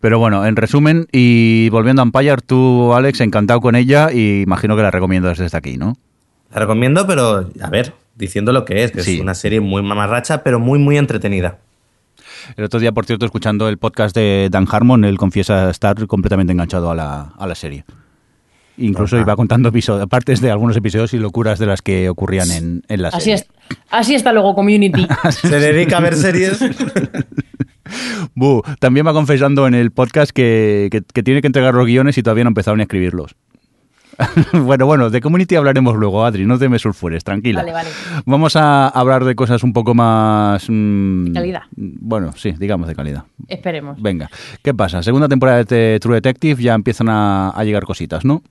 Pero 0.00 0.18
bueno, 0.18 0.44
en 0.44 0.56
resumen, 0.56 1.06
y 1.12 1.70
volviendo 1.70 2.02
a 2.02 2.04
Empire, 2.04 2.36
tú, 2.44 2.92
Alex, 2.92 3.22
encantado 3.22 3.62
con 3.62 3.74
ella 3.74 4.12
y 4.12 4.42
imagino 4.42 4.76
que 4.76 4.82
la 4.82 4.90
recomiendas 4.90 5.38
desde 5.38 5.56
aquí, 5.56 5.78
¿no? 5.78 5.96
La 6.52 6.60
recomiendo, 6.60 7.06
pero 7.06 7.48
a 7.62 7.70
ver, 7.70 7.94
diciendo 8.14 8.52
lo 8.52 8.66
que 8.66 8.84
es, 8.84 8.92
que 8.92 9.00
Sí. 9.00 9.14
es 9.14 9.20
una 9.22 9.34
serie 9.34 9.60
muy 9.62 9.80
mamarracha, 9.82 10.42
pero 10.42 10.60
muy, 10.60 10.78
muy 10.78 10.98
entretenida. 10.98 11.56
El 12.58 12.64
otro 12.64 12.80
día, 12.80 12.92
por 12.92 13.06
cierto, 13.06 13.24
escuchando 13.24 13.66
el 13.70 13.78
podcast 13.78 14.14
de 14.14 14.48
Dan 14.50 14.66
Harmon, 14.70 15.06
él 15.06 15.16
confiesa 15.16 15.70
estar 15.70 16.06
completamente 16.06 16.52
enganchado 16.52 16.90
a 16.90 16.94
la, 16.94 17.32
a 17.38 17.46
la 17.46 17.54
serie. 17.54 17.86
Incluso 18.76 19.16
Ajá. 19.16 19.22
iba 19.22 19.36
contando 19.36 19.68
episodios, 19.68 20.08
partes 20.08 20.40
de 20.40 20.50
algunos 20.50 20.76
episodios 20.76 21.14
y 21.14 21.18
locuras 21.18 21.58
de 21.60 21.66
las 21.66 21.80
que 21.80 22.08
ocurrían 22.08 22.50
en, 22.50 22.82
en 22.88 23.02
la 23.02 23.08
Así, 23.08 23.30
serie. 23.30 23.34
es, 23.34 23.46
así 23.90 24.14
está 24.16 24.32
luego 24.32 24.54
Community. 24.54 25.06
Se 25.30 25.60
dedica 25.60 25.98
a 25.98 26.00
ver 26.00 26.16
series. 26.16 26.58
Bu, 28.34 28.62
también 28.80 29.06
va 29.06 29.12
confesando 29.12 29.66
en 29.66 29.74
el 29.74 29.90
podcast 29.90 30.30
que, 30.32 30.88
que- 30.90 31.02
que 31.02 31.22
tiene 31.22 31.40
que 31.40 31.46
entregar 31.46 31.74
los 31.74 31.86
guiones 31.86 32.18
y 32.18 32.22
todavía 32.22 32.44
no 32.44 32.48
ha 32.48 32.50
empezado 32.50 32.76
ni 32.76 32.82
a 32.82 32.84
escribirlos. 32.84 33.36
bueno, 34.52 34.86
bueno, 34.86 35.10
de 35.10 35.20
Community 35.20 35.56
hablaremos 35.56 35.96
luego, 35.96 36.24
Adri, 36.24 36.46
no 36.46 36.56
te 36.58 36.68
me 36.68 36.78
sulfures, 36.78 37.24
tranquila. 37.24 37.60
Vale, 37.60 37.72
vale. 37.72 37.88
Vamos 38.26 38.54
a 38.54 38.86
hablar 38.88 39.24
de 39.24 39.34
cosas 39.34 39.64
un 39.64 39.72
poco 39.72 39.92
más... 39.94 40.64
mm, 40.68 41.24
De 41.26 41.32
calidad. 41.32 41.62
Bueno, 41.76 42.32
sí, 42.36 42.52
digamos 42.58 42.86
de 42.88 42.94
calidad. 42.94 43.24
Esperemos. 43.48 44.00
Venga, 44.00 44.30
¿qué 44.62 44.72
pasa? 44.72 45.02
Segunda 45.02 45.28
temporada 45.28 45.64
de 45.64 45.98
True 46.00 46.14
Detective 46.16 46.62
ya 46.62 46.74
empiezan 46.74 47.08
a, 47.08 47.50
a 47.50 47.64
llegar 47.64 47.84
cositas, 47.84 48.24
¿no? 48.24 48.42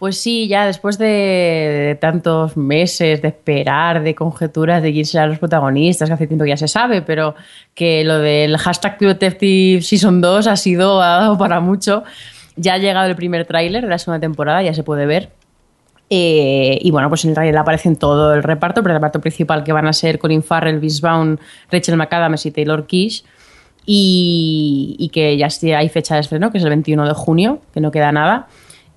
Pues 0.00 0.18
sí, 0.18 0.48
ya 0.48 0.64
después 0.64 0.96
de, 0.96 1.98
tantos 2.00 2.56
meses 2.56 3.20
de 3.20 3.28
esperar, 3.28 4.02
de 4.02 4.14
conjeturas 4.14 4.82
de 4.82 4.94
quién 4.94 5.04
serán 5.04 5.28
los 5.28 5.38
protagonistas, 5.38 6.08
que 6.08 6.14
hace 6.14 6.26
tiempo 6.26 6.44
que 6.44 6.48
ya 6.48 6.56
se 6.56 6.68
sabe, 6.68 7.02
pero 7.02 7.34
que 7.74 8.02
lo 8.02 8.18
del 8.18 8.56
hashtag 8.56 8.98
Detective 8.98 9.82
Season 9.82 10.22
2 10.22 10.46
ha 10.46 10.56
sido, 10.56 11.02
ha 11.02 11.18
dado 11.18 11.36
para 11.36 11.60
mucho. 11.60 12.02
Ya 12.56 12.72
ha 12.72 12.78
llegado 12.78 13.08
el 13.08 13.14
primer 13.14 13.44
tráiler 13.44 13.84
de 13.84 13.90
la 13.90 13.98
segunda 13.98 14.20
temporada, 14.20 14.62
ya 14.62 14.72
se 14.72 14.82
puede 14.82 15.04
ver. 15.04 15.28
Eh, 16.08 16.78
y 16.80 16.90
bueno, 16.90 17.10
pues 17.10 17.26
en 17.26 17.32
el 17.32 17.34
trailer 17.34 17.58
aparecen 17.58 17.96
todo 17.96 18.32
el 18.32 18.42
reparto, 18.42 18.82
pero 18.82 18.94
el 18.94 19.00
reparto 19.00 19.20
principal 19.20 19.64
que 19.64 19.74
van 19.74 19.86
a 19.86 19.92
ser 19.92 20.18
Colin 20.18 20.42
Farrell, 20.42 20.80
Vaughn, 21.02 21.38
Rachel 21.70 21.98
McAdams 21.98 22.46
y 22.46 22.52
Taylor 22.52 22.86
Kish. 22.86 23.22
Y, 23.84 24.96
y 24.98 25.10
que 25.10 25.36
ya 25.36 25.48
hay 25.76 25.90
fecha 25.90 26.14
de 26.14 26.22
estreno, 26.22 26.50
que 26.50 26.56
es 26.56 26.64
el 26.64 26.70
21 26.70 27.06
de 27.06 27.12
junio, 27.12 27.60
que 27.74 27.82
no 27.82 27.90
queda 27.90 28.12
nada. 28.12 28.48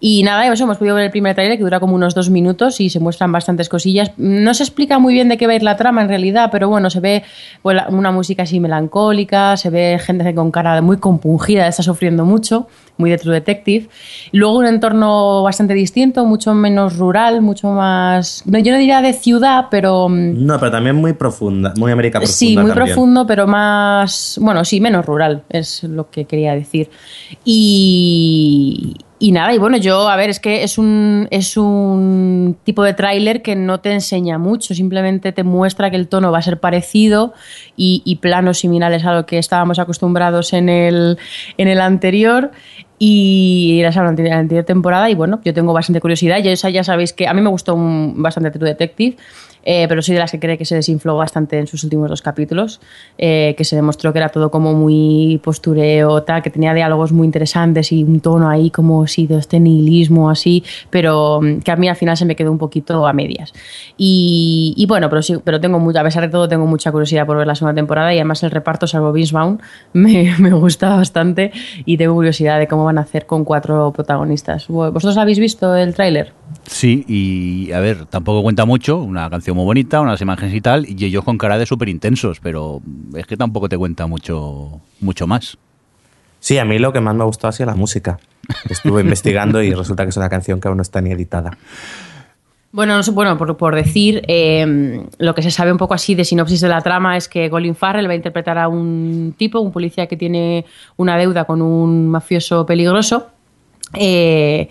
Y 0.05 0.21
nada, 0.23 0.45
eso, 0.51 0.65
hemos 0.65 0.75
podido 0.75 0.95
ver 0.95 1.05
el 1.05 1.11
primer 1.11 1.33
trailer 1.33 1.57
que 1.57 1.63
dura 1.63 1.79
como 1.79 1.95
unos 1.95 2.13
dos 2.13 2.29
minutos 2.29 2.81
y 2.81 2.89
se 2.89 2.99
muestran 2.99 3.31
bastantes 3.31 3.69
cosillas. 3.69 4.11
No 4.17 4.53
se 4.53 4.63
explica 4.63 4.99
muy 4.99 5.13
bien 5.13 5.29
de 5.29 5.37
qué 5.37 5.47
va 5.47 5.53
a 5.53 5.55
ir 5.55 5.63
la 5.63 5.77
trama 5.77 6.01
en 6.01 6.09
realidad, 6.09 6.49
pero 6.51 6.67
bueno, 6.67 6.89
se 6.89 6.99
ve 6.99 7.23
una 7.63 8.11
música 8.11 8.43
así 8.43 8.59
melancólica, 8.59 9.55
se 9.55 9.69
ve 9.69 9.97
gente 10.03 10.35
con 10.35 10.51
cara 10.51 10.81
muy 10.81 10.97
compungida, 10.97 11.69
está 11.69 11.83
sufriendo 11.83 12.25
mucho, 12.25 12.67
muy 12.97 13.11
de 13.11 13.17
True 13.17 13.35
Detective. 13.35 13.87
Luego 14.33 14.57
un 14.57 14.65
entorno 14.65 15.41
bastante 15.41 15.73
distinto, 15.73 16.25
mucho 16.25 16.53
menos 16.53 16.97
rural, 16.97 17.41
mucho 17.41 17.69
más... 17.69 18.43
No, 18.45 18.59
yo 18.59 18.73
no 18.73 18.79
diría 18.79 19.01
de 19.01 19.13
ciudad, 19.13 19.67
pero... 19.71 20.09
mm, 20.09 20.45
No, 20.45 20.59
pero 20.59 20.69
también 20.69 20.97
muy 20.97 21.13
profunda, 21.13 21.73
muy 21.77 21.93
América 21.93 22.19
profunda. 22.19 22.35
Sí, 22.37 22.57
muy 22.57 22.71
también. 22.71 22.87
profundo, 22.87 23.25
pero 23.25 23.47
más, 23.47 24.37
bueno, 24.41 24.65
sí, 24.65 24.81
menos 24.81 25.05
rural, 25.05 25.43
es 25.47 25.81
lo 25.83 26.09
que 26.09 26.25
quería 26.25 26.53
decir. 26.55 26.89
Y, 27.45 28.97
y 29.23 29.31
nada, 29.31 29.53
y 29.53 29.57
bueno, 29.57 29.77
yo, 29.77 30.09
a 30.09 30.17
ver, 30.17 30.29
es 30.29 30.41
que 30.41 30.63
es 30.63 30.77
un, 30.77 31.29
es 31.31 31.55
un 31.55 32.57
tipo 32.65 32.83
de 32.83 32.93
tráiler 32.93 33.41
que 33.41 33.55
no 33.55 33.79
te 33.79 33.93
enseña 33.93 34.37
mucho, 34.37 34.75
simplemente 34.75 35.31
te 35.31 35.43
muestra 35.43 35.89
que 35.89 35.95
el 35.95 36.09
tono 36.09 36.29
va 36.29 36.39
a 36.39 36.41
ser 36.41 36.59
parecido 36.59 37.33
y, 37.77 38.19
planos 38.21 38.59
similares 38.59 39.05
a 39.05 39.13
lo 39.13 39.25
que 39.25 39.37
estábamos 39.37 39.79
acostumbrados 39.79 40.51
en 40.51 40.67
el, 40.67 41.17
en 41.57 41.69
el 41.69 41.79
anterior 41.79 42.51
y 42.99 43.81
la 43.81 43.91
anterior 43.97 44.65
temporada 44.65 45.09
y 45.09 45.15
bueno, 45.15 45.39
yo 45.45 45.53
tengo 45.53 45.71
bastante 45.71 46.01
curiosidad, 46.01 46.39
ya, 46.39 46.53
ya 46.53 46.83
sabéis 46.83 47.13
que 47.13 47.25
a 47.25 47.33
mí 47.33 47.39
me 47.39 47.49
gustó 47.49 47.75
un- 47.75 48.21
bastante 48.21 48.51
True 48.51 48.67
Detective, 48.67 49.15
eh, 49.63 49.85
pero 49.87 50.01
soy 50.01 50.15
de 50.15 50.19
las 50.19 50.31
que 50.31 50.39
cree 50.39 50.57
que 50.57 50.65
se 50.65 50.75
desinfló 50.75 51.15
bastante 51.17 51.57
en 51.57 51.67
sus 51.67 51.83
últimos 51.83 52.09
dos 52.09 52.21
capítulos, 52.21 52.81
eh, 53.17 53.55
que 53.57 53.63
se 53.63 53.75
demostró 53.75 54.13
que 54.13 54.19
era 54.19 54.29
todo 54.29 54.51
como 54.51 54.73
muy 54.73 55.39
postureo, 55.43 56.23
tal, 56.23 56.41
que 56.41 56.49
tenía 56.49 56.73
diálogos 56.73 57.11
muy 57.11 57.25
interesantes 57.25 57.91
y 57.91 58.03
un 58.03 58.19
tono 58.19 58.49
ahí 58.49 58.69
como 58.69 59.07
sí, 59.07 59.27
de 59.27 59.37
este 59.37 59.59
nihilismo 59.59 60.29
así, 60.29 60.63
pero 60.89 61.41
mm, 61.41 61.59
que 61.59 61.71
a 61.71 61.75
mí 61.75 61.87
al 61.87 61.95
final 61.95 62.17
se 62.17 62.25
me 62.25 62.35
quedó 62.35 62.51
un 62.51 62.57
poquito 62.57 63.07
a 63.07 63.13
medias. 63.13 63.53
Y, 63.97 64.73
y 64.77 64.85
bueno, 64.85 65.09
pero 65.09 65.21
sí, 65.21 65.35
pero 65.43 65.59
tengo 65.59 65.77
a 65.97 66.03
pesar 66.03 66.23
de 66.23 66.29
todo, 66.29 66.47
tengo 66.47 66.65
mucha 66.65 66.91
curiosidad 66.91 67.25
por 67.25 67.37
ver 67.37 67.47
la 67.47 67.55
segunda 67.55 67.75
temporada 67.75 68.13
y 68.13 68.17
además 68.17 68.43
el 68.43 68.51
reparto, 68.51 68.87
salvo 68.87 69.13
Vaughn, 69.31 69.61
me, 69.93 70.35
me 70.39 70.53
gusta 70.53 70.95
bastante 70.95 71.51
y 71.85 71.97
tengo 71.97 72.13
curiosidad 72.13 72.59
de 72.59 72.67
cómo 72.67 72.85
van 72.85 72.97
a 72.97 73.01
hacer 73.01 73.25
con 73.25 73.43
cuatro 73.43 73.91
protagonistas. 73.91 74.67
¿Vosotros 74.67 75.17
habéis 75.17 75.39
visto 75.39 75.75
el 75.75 75.93
tráiler? 75.93 76.33
Sí, 76.65 77.03
y 77.07 77.71
a 77.71 77.79
ver, 77.79 78.05
tampoco 78.05 78.41
cuenta 78.41 78.65
mucho, 78.65 78.97
una 78.97 79.29
canción 79.29 79.52
muy 79.53 79.65
bonita, 79.65 80.01
unas 80.01 80.21
imágenes 80.21 80.53
y 80.53 80.61
tal, 80.61 80.85
y 80.87 81.05
ellos 81.05 81.23
con 81.23 81.37
cara 81.37 81.57
de 81.57 81.65
súper 81.65 81.89
intensos, 81.89 82.39
pero 82.39 82.81
es 83.15 83.25
que 83.25 83.37
tampoco 83.37 83.69
te 83.69 83.77
cuenta 83.77 84.07
mucho, 84.07 84.81
mucho 84.99 85.27
más. 85.27 85.57
Sí, 86.39 86.57
a 86.57 86.65
mí 86.65 86.77
lo 86.79 86.91
que 86.91 86.99
más 86.99 87.15
me 87.15 87.23
ha 87.23 87.25
gustado 87.25 87.49
ha 87.49 87.51
sido 87.53 87.67
la 87.67 87.75
música. 87.75 88.19
Estuve 88.69 89.01
investigando 89.03 89.61
y 89.63 89.73
resulta 89.73 90.03
que 90.03 90.09
es 90.09 90.17
una 90.17 90.29
canción 90.29 90.59
que 90.59 90.67
aún 90.67 90.77
no 90.77 90.83
está 90.83 91.01
ni 91.01 91.11
editada. 91.11 91.57
Bueno, 92.73 92.95
no 92.97 93.03
sé, 93.03 93.11
bueno, 93.11 93.37
por, 93.37 93.55
por 93.55 93.75
decir, 93.75 94.23
eh, 94.27 95.05
lo 95.19 95.35
que 95.35 95.43
se 95.43 95.51
sabe 95.51 95.71
un 95.71 95.77
poco 95.77 95.93
así 95.93 96.15
de 96.15 96.25
sinopsis 96.25 96.59
de 96.59 96.69
la 96.69 96.81
trama 96.81 97.15
es 97.15 97.27
que 97.27 97.47
Colin 97.47 97.75
Farrell 97.75 98.07
va 98.07 98.13
a 98.13 98.15
interpretar 98.15 98.57
a 98.57 98.67
un 98.67 99.35
tipo, 99.37 99.59
un 99.59 99.71
policía 99.71 100.07
que 100.07 100.17
tiene 100.17 100.65
una 100.97 101.15
deuda 101.15 101.45
con 101.45 101.61
un 101.61 102.09
mafioso 102.09 102.65
peligroso, 102.65 103.27
eh, 103.93 104.69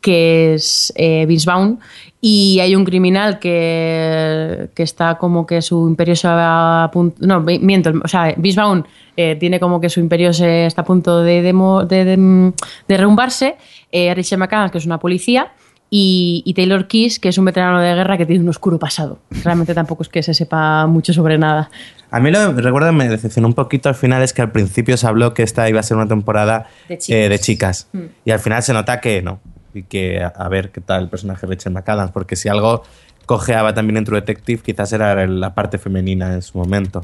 que 0.00 0.54
es 0.54 0.92
eh, 0.96 1.26
Vince 1.26 1.46
Vaughn, 1.46 1.78
y 2.26 2.58
hay 2.60 2.74
un 2.74 2.84
criminal 2.86 3.38
que, 3.38 4.68
que 4.74 4.82
está 4.82 5.16
como 5.16 5.46
que 5.46 5.60
su 5.60 5.86
imperio 5.88 6.16
se 6.16 6.26
va 6.28 6.84
a 6.84 6.90
punto... 6.90 7.16
No, 7.26 7.40
mi- 7.40 7.58
miento, 7.58 7.92
o 8.02 8.08
sea, 8.08 8.34
Vaughn 8.56 8.86
eh, 9.16 9.36
tiene 9.38 9.60
como 9.60 9.78
que 9.80 9.90
su 9.90 10.00
imperio 10.00 10.32
se 10.32 10.64
está 10.64 10.82
a 10.82 10.84
punto 10.86 11.22
de, 11.22 11.42
de, 11.42 11.52
de- 11.52 12.04
de 12.04 12.52
derrumbarse, 12.88 13.56
eh, 13.92 14.14
Rachel 14.14 14.38
McAdams, 14.38 14.72
que 14.72 14.78
es 14.78 14.86
una 14.86 14.98
policía, 14.98 15.52
y, 15.90 16.42
y 16.46 16.54
Taylor 16.54 16.86
Kiss, 16.88 17.20
que 17.20 17.28
es 17.28 17.36
un 17.36 17.44
veterano 17.44 17.78
de 17.80 17.94
guerra 17.94 18.16
que 18.16 18.24
tiene 18.26 18.42
un 18.42 18.48
oscuro 18.48 18.78
pasado. 18.78 19.18
Realmente 19.44 19.74
tampoco 19.74 20.02
es 20.02 20.08
que 20.08 20.22
se 20.22 20.32
sepa 20.32 20.86
mucho 20.86 21.12
sobre 21.12 21.36
nada. 21.36 21.70
A 22.10 22.20
mí 22.20 22.30
lo 22.30 22.52
recuerdo 22.54 22.92
me 22.92 23.06
decepcionó 23.08 23.48
un 23.48 23.54
poquito 23.54 23.88
al 23.90 23.94
final 23.94 24.22
es 24.22 24.32
que 24.32 24.40
al 24.42 24.50
principio 24.50 24.96
se 24.96 25.06
habló 25.06 25.34
que 25.34 25.42
esta 25.42 25.68
iba 25.68 25.80
a 25.80 25.82
ser 25.82 25.96
una 25.98 26.08
temporada 26.08 26.66
De 26.88 26.96
chicas. 26.98 27.16
eh, 27.18 27.28
de 27.28 27.38
chicas. 27.38 27.88
Mm. 27.92 27.98
Y 28.24 28.30
al 28.30 28.38
final 28.40 28.62
se 28.62 28.72
nota 28.72 29.00
que 29.00 29.20
no. 29.20 29.40
Y 29.74 29.82
que 29.82 30.22
a, 30.22 30.48
ver 30.48 30.70
qué 30.70 30.80
tal 30.80 31.02
el 31.02 31.08
personaje 31.08 31.46
de 31.46 31.54
Rachel 31.54 31.72
McAdams, 31.72 32.12
porque 32.12 32.36
si 32.36 32.48
algo 32.48 32.82
cojeaba 33.26 33.74
también 33.74 33.96
en 33.96 34.04
True 34.04 34.20
Detective, 34.20 34.62
quizás 34.62 34.92
era 34.92 35.26
la 35.26 35.54
parte 35.54 35.78
femenina 35.78 36.32
en 36.32 36.42
su 36.42 36.56
momento. 36.58 37.02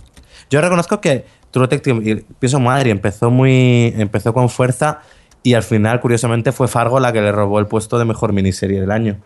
Yo 0.49 0.61
reconozco 0.61 1.01
que 1.01 1.25
True 1.51 1.67
Detective, 1.67 2.25
pienso 2.39 2.61
madre, 2.61 2.91
empezó 2.91 3.31
muy 3.31 3.93
empezó 3.97 4.33
con 4.33 4.49
fuerza 4.49 5.01
y 5.43 5.55
al 5.55 5.63
final, 5.63 6.01
curiosamente, 6.01 6.53
fue 6.53 6.69
Fargo 6.69 7.01
la 7.01 7.13
que 7.13 7.21
le 7.21 7.33
robó 7.33 7.59
el 7.59 7.67
puesto 7.67 7.99
de 7.99 8.05
mejor 8.05 8.33
miniserie 8.33 8.81
del 8.81 8.91
año. 8.91 9.17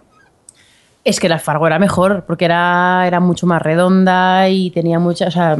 Es 1.02 1.20
que 1.20 1.28
la 1.28 1.38
Fargo 1.38 1.66
era 1.66 1.78
mejor, 1.78 2.24
porque 2.26 2.46
era, 2.46 3.06
era 3.06 3.20
mucho 3.20 3.46
más 3.46 3.60
redonda 3.60 4.48
y 4.48 4.70
tenía 4.70 4.98
mucha, 4.98 5.28
o 5.28 5.30
sea, 5.30 5.58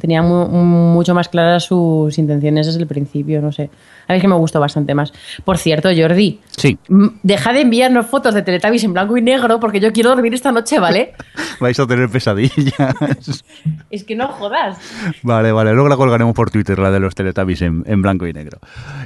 tenía 0.00 0.22
mu- 0.22 0.46
mucho 0.48 1.14
más 1.14 1.28
claras 1.28 1.64
sus 1.64 2.16
intenciones 2.18 2.66
desde 2.66 2.80
el 2.80 2.86
principio, 2.86 3.40
no 3.40 3.52
sé. 3.52 3.70
A 4.08 4.12
mí 4.12 4.18
es 4.18 4.22
que 4.22 4.28
me 4.28 4.36
gustó 4.36 4.60
bastante 4.60 4.94
más. 4.94 5.12
Por 5.44 5.58
cierto, 5.58 5.88
Jordi, 5.96 6.40
Sí, 6.56 6.78
deja 7.24 7.52
de 7.52 7.62
enviarnos 7.62 8.06
fotos 8.06 8.34
de 8.34 8.42
Teletubbies 8.42 8.84
en 8.84 8.92
blanco 8.92 9.16
y 9.16 9.22
negro 9.22 9.58
porque 9.58 9.80
yo 9.80 9.92
quiero 9.92 10.10
dormir 10.10 10.32
esta 10.34 10.52
noche, 10.52 10.78
¿vale? 10.78 11.14
vais 11.60 11.78
a 11.80 11.86
tener 11.86 12.08
pesadillas. 12.08 12.64
es 13.90 14.04
que 14.04 14.14
no 14.14 14.28
jodas. 14.28 14.78
Vale, 15.22 15.50
vale, 15.52 15.72
luego 15.72 15.88
la 15.88 15.96
colgaremos 15.96 16.34
por 16.34 16.50
Twitter, 16.50 16.78
la 16.78 16.90
de 16.92 17.00
los 17.00 17.14
Teletubbies 17.16 17.62
en, 17.62 17.82
en 17.86 18.00
blanco 18.02 18.26
y 18.28 18.32
negro. 18.32 18.58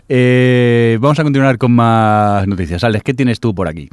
Eh, 0.08 0.98
vamos 1.00 1.18
a 1.18 1.22
continuar 1.22 1.56
con 1.56 1.72
más 1.72 2.46
noticias. 2.46 2.84
Alex, 2.84 3.02
¿qué 3.04 3.14
tienes 3.14 3.40
tú 3.40 3.54
por 3.54 3.68
aquí? 3.68 3.88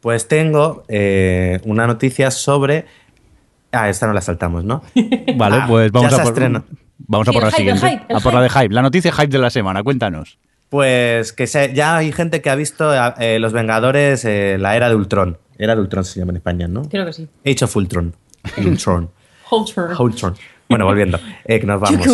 Pues 0.00 0.28
tengo 0.28 0.84
eh, 0.88 1.60
una 1.64 1.86
noticia 1.86 2.30
sobre. 2.30 2.84
Ah, 3.74 3.88
esta 3.88 4.06
no 4.06 4.12
la 4.12 4.20
saltamos, 4.20 4.64
¿no? 4.64 4.82
Vale, 5.36 5.56
Ah, 5.60 5.66
pues 5.68 5.90
vamos 5.92 6.10
ya 6.10 6.16
a 6.22 6.24
por, 6.24 6.62
vamos 6.98 7.28
a 7.28 7.32
por 7.32 7.42
la 7.42 7.50
hype, 7.50 7.56
siguiente. 7.58 7.88
hype, 7.90 8.14
a 8.14 8.20
por 8.20 8.34
la 8.34 8.42
de 8.42 8.48
hype. 8.50 8.68
La 8.74 8.82
noticia 8.82 9.12
hype 9.12 9.28
de 9.28 9.38
la 9.38 9.50
semana, 9.50 9.82
cuéntanos. 9.82 10.38
Pues 10.70 11.32
que 11.32 11.46
se- 11.46 11.72
ya 11.74 11.96
hay 11.98 12.12
gente 12.12 12.40
que 12.42 12.50
ha 12.50 12.54
visto 12.54 12.92
eh, 13.18 13.38
Los 13.38 13.52
Vengadores, 13.52 14.24
eh, 14.24 14.56
la 14.58 14.76
era 14.76 14.88
de 14.88 14.94
Ultron. 14.96 15.38
Era 15.58 15.74
de 15.74 15.80
Ultron 15.82 16.04
se 16.04 16.18
llama 16.18 16.30
en 16.30 16.36
español, 16.36 16.72
¿no? 16.72 16.88
Creo 16.88 17.06
que 17.06 17.12
sí. 17.12 17.28
Age 17.46 17.64
of 17.64 17.76
Ultron. 17.76 18.14
Ultron. 18.58 19.10
Ultron. 19.98 20.34
Bueno, 20.68 20.86
volviendo, 20.86 21.20
eh, 21.44 21.60
que 21.60 21.66
nos 21.66 21.78
vamos. 21.80 22.06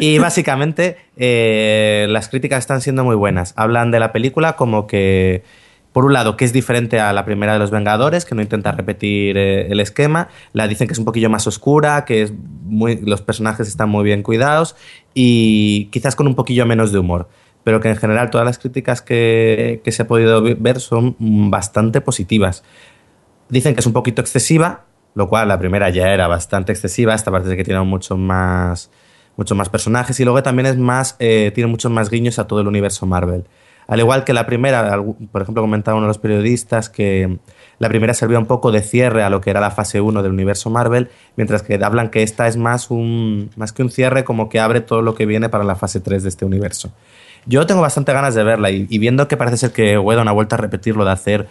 Y 0.00 0.18
básicamente 0.18 0.96
eh, 1.16 2.06
las 2.08 2.28
críticas 2.28 2.58
están 2.60 2.80
siendo 2.80 3.04
muy 3.04 3.14
buenas. 3.14 3.52
Hablan 3.56 3.90
de 3.90 4.00
la 4.00 4.10
película 4.10 4.56
como 4.56 4.86
que, 4.86 5.44
por 5.92 6.04
un 6.04 6.12
lado, 6.12 6.36
que 6.36 6.44
es 6.44 6.52
diferente 6.52 7.00
a 7.00 7.12
la 7.12 7.24
primera 7.24 7.54
de 7.54 7.58
los 7.58 7.70
Vengadores, 7.70 8.24
que 8.24 8.34
no 8.34 8.42
intenta 8.42 8.72
repetir 8.72 9.36
eh, 9.36 9.66
el 9.70 9.80
esquema. 9.80 10.28
La 10.52 10.68
dicen 10.68 10.86
que 10.86 10.92
es 10.92 10.98
un 10.98 11.04
poquillo 11.04 11.30
más 11.30 11.46
oscura, 11.46 12.04
que 12.04 12.32
los 12.70 13.22
personajes 13.22 13.66
están 13.66 13.88
muy 13.88 14.04
bien 14.04 14.22
cuidados 14.22 14.76
y 15.14 15.86
quizás 15.86 16.14
con 16.14 16.28
un 16.28 16.34
poquillo 16.34 16.64
menos 16.66 16.92
de 16.92 16.98
humor. 16.98 17.28
Pero 17.64 17.80
que 17.80 17.88
en 17.88 17.96
general 17.96 18.30
todas 18.30 18.46
las 18.46 18.58
críticas 18.58 19.02
que, 19.02 19.80
que 19.84 19.92
se 19.92 20.02
ha 20.02 20.06
podido 20.06 20.42
ver 20.42 20.80
son 20.80 21.16
mm, 21.18 21.50
bastante 21.50 22.00
positivas. 22.00 22.62
Dicen 23.48 23.74
que 23.74 23.80
es 23.80 23.86
un 23.86 23.92
poquito 23.92 24.22
excesiva, 24.22 24.84
lo 25.14 25.28
cual 25.28 25.48
la 25.48 25.58
primera 25.58 25.90
ya 25.90 26.12
era 26.12 26.28
bastante 26.28 26.72
excesiva, 26.72 27.14
esta 27.14 27.32
parte 27.32 27.48
de 27.48 27.56
que 27.56 27.64
tiene 27.64 27.80
mucho 27.82 28.16
más, 28.16 28.90
muchos 29.36 29.58
más 29.58 29.68
personajes 29.68 30.20
y 30.20 30.24
luego 30.24 30.42
también 30.42 30.66
es 30.66 30.76
más, 30.76 31.16
eh, 31.18 31.50
tiene 31.52 31.68
muchos 31.68 31.90
más 31.90 32.10
guiños 32.10 32.38
a 32.38 32.46
todo 32.46 32.60
el 32.60 32.68
universo 32.68 33.06
Marvel. 33.06 33.44
Al 33.90 33.98
igual 33.98 34.22
que 34.22 34.32
la 34.32 34.46
primera, 34.46 35.02
por 35.32 35.42
ejemplo, 35.42 35.64
comentaba 35.64 35.96
uno 35.96 36.06
de 36.06 36.10
los 36.10 36.18
periodistas 36.18 36.88
que 36.88 37.38
la 37.80 37.88
primera 37.88 38.14
servía 38.14 38.38
un 38.38 38.46
poco 38.46 38.70
de 38.70 38.82
cierre 38.82 39.24
a 39.24 39.30
lo 39.30 39.40
que 39.40 39.50
era 39.50 39.58
la 39.58 39.72
fase 39.72 40.00
1 40.00 40.22
del 40.22 40.30
universo 40.30 40.70
Marvel, 40.70 41.10
mientras 41.34 41.64
que 41.64 41.74
hablan 41.82 42.08
que 42.08 42.22
esta 42.22 42.46
es 42.46 42.56
más, 42.56 42.92
un, 42.92 43.50
más 43.56 43.72
que 43.72 43.82
un 43.82 43.90
cierre, 43.90 44.22
como 44.22 44.48
que 44.48 44.60
abre 44.60 44.80
todo 44.80 45.02
lo 45.02 45.16
que 45.16 45.26
viene 45.26 45.48
para 45.48 45.64
la 45.64 45.74
fase 45.74 45.98
3 45.98 46.22
de 46.22 46.28
este 46.28 46.44
universo. 46.44 46.92
Yo 47.46 47.66
tengo 47.66 47.80
bastante 47.80 48.12
ganas 48.12 48.36
de 48.36 48.44
verla 48.44 48.70
y, 48.70 48.86
viendo 48.98 49.26
que 49.26 49.36
parece 49.36 49.56
ser 49.56 49.72
que 49.72 49.98
Whedon 49.98 50.28
ha 50.28 50.32
vuelto 50.32 50.54
a 50.54 50.58
repetirlo 50.58 51.04
de 51.04 51.10
hacer 51.10 51.48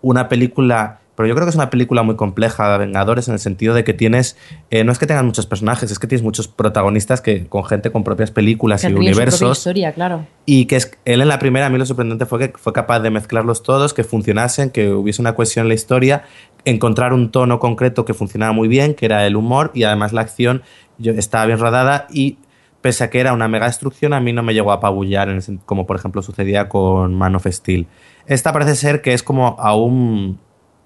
una 0.00 0.30
película, 0.30 1.00
pero 1.14 1.26
yo 1.26 1.34
creo 1.34 1.46
que 1.46 1.50
es 1.50 1.56
una 1.56 1.70
película 1.70 2.02
muy 2.02 2.16
compleja, 2.16 2.76
Vengadores, 2.78 3.28
en 3.28 3.34
el 3.34 3.40
sentido 3.40 3.74
de 3.74 3.84
que 3.84 3.92
tienes, 3.94 4.36
eh, 4.70 4.82
no 4.84 4.92
es 4.92 4.98
que 4.98 5.06
tengan 5.06 5.26
muchos 5.26 5.46
personajes, 5.46 5.90
es 5.90 5.98
que 5.98 6.06
tienes 6.06 6.22
muchos 6.22 6.48
protagonistas 6.48 7.20
que 7.20 7.46
con 7.46 7.64
gente 7.64 7.92
con 7.92 8.04
propias 8.04 8.30
películas 8.30 8.82
Que 8.82 8.90
y 8.90 8.94
universos. 8.94 9.58
historia, 9.58 9.92
claro. 9.92 10.26
Y 10.46 10.66
que 10.66 10.76
es, 10.76 10.90
él 11.04 11.20
en 11.20 11.28
la 11.28 11.38
primera, 11.38 11.66
a 11.66 11.70
mí 11.70 11.78
lo 11.78 11.86
sorprendente 11.86 12.26
fue 12.26 12.38
que 12.38 12.58
fue 12.58 12.72
capaz 12.72 13.00
de 13.00 13.10
mezclarlos 13.10 13.62
todos, 13.62 13.94
que 13.94 14.04
funcionasen, 14.04 14.70
que 14.70 14.90
hubiese 14.90 15.20
una 15.20 15.34
cohesión 15.34 15.64
en 15.64 15.68
la 15.68 15.74
historia, 15.74 16.24
encontrar 16.64 17.12
un 17.12 17.30
tono 17.30 17.58
concreto 17.58 18.04
que 18.04 18.14
funcionaba 18.14 18.52
muy 18.52 18.68
bien, 18.68 18.94
que 18.94 19.06
era 19.06 19.26
el 19.26 19.36
humor, 19.36 19.70
y 19.74 19.84
además 19.84 20.12
la 20.12 20.22
acción 20.22 20.62
estaba 20.98 21.46
bien 21.46 21.58
rodada 21.58 22.06
y 22.10 22.38
pese 22.80 23.04
a 23.04 23.10
que 23.10 23.20
era 23.20 23.32
una 23.32 23.48
mega 23.48 23.66
destrucción, 23.66 24.12
a 24.12 24.20
mí 24.20 24.32
no 24.32 24.42
me 24.42 24.54
llegó 24.54 24.72
a 24.72 24.76
apabullar, 24.76 25.28
como 25.64 25.86
por 25.86 25.96
ejemplo 25.96 26.20
sucedía 26.20 26.68
con 26.68 27.14
Man 27.14 27.36
of 27.36 27.46
Steel. 27.46 27.86
Esta 28.26 28.52
parece 28.52 28.74
ser 28.74 29.02
que 29.02 29.14
es 29.14 29.22
como 29.22 29.56
aún, 29.58 30.38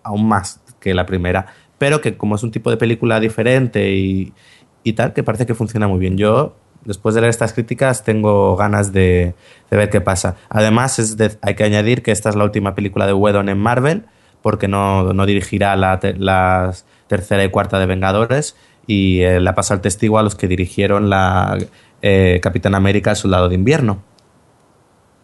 aún 0.07 0.27
más 0.29 0.61
que 0.81 0.95
la 0.95 1.05
primera, 1.05 1.47
pero 1.79 2.01
que 2.01 2.17
como 2.17 2.37
es 2.37 2.43
un 2.43 2.53
tipo 2.53 2.71
de 2.71 2.77
película 2.77 3.21
diferente 3.21 3.93
y, 3.93 4.33
y 4.85 4.93
tal, 4.93 5.13
que 5.13 5.23
parece 5.23 5.47
que 5.47 5.55
funciona 5.55 5.89
muy 5.89 5.99
bien. 5.99 6.17
Yo, 6.17 6.57
después 6.85 7.15
de 7.15 7.21
leer 7.21 7.31
estas 7.31 7.53
críticas, 7.53 8.05
tengo 8.05 8.57
ganas 8.57 8.93
de, 8.93 9.35
de 9.71 9.77
ver 9.77 9.91
qué 9.91 10.01
pasa. 10.01 10.37
Además, 10.49 10.99
es 10.99 11.17
hay 11.43 11.55
que 11.55 11.65
añadir 11.65 12.03
que 12.03 12.13
esta 12.13 12.29
es 12.29 12.37
la 12.37 12.45
última 12.45 12.75
película 12.75 13.07
de 13.07 13.13
Whedon 13.13 13.49
en 13.49 13.59
Marvel, 13.59 14.05
porque 14.43 14.69
no, 14.69 15.13
no 15.13 15.27
dirigirá 15.27 15.75
la, 15.75 15.99
tercera 17.09 17.45
y 17.45 17.51
cuarta 17.51 17.79
de 17.79 17.87
Vengadores, 17.87 18.57
y 18.87 19.23
eh, 19.23 19.41
le 19.41 19.51
ha 19.51 19.55
pasado 19.55 19.77
el 19.77 19.83
testigo 19.83 20.19
a 20.19 20.23
los 20.23 20.37
que 20.37 20.47
dirigieron 20.47 21.11
la 21.11 21.59
eh, 22.01 22.39
Capitán 22.43 22.77
América, 22.77 23.11
el 23.11 23.17
Soldado 23.17 23.49
de 23.49 23.57
Invierno. 23.57 24.03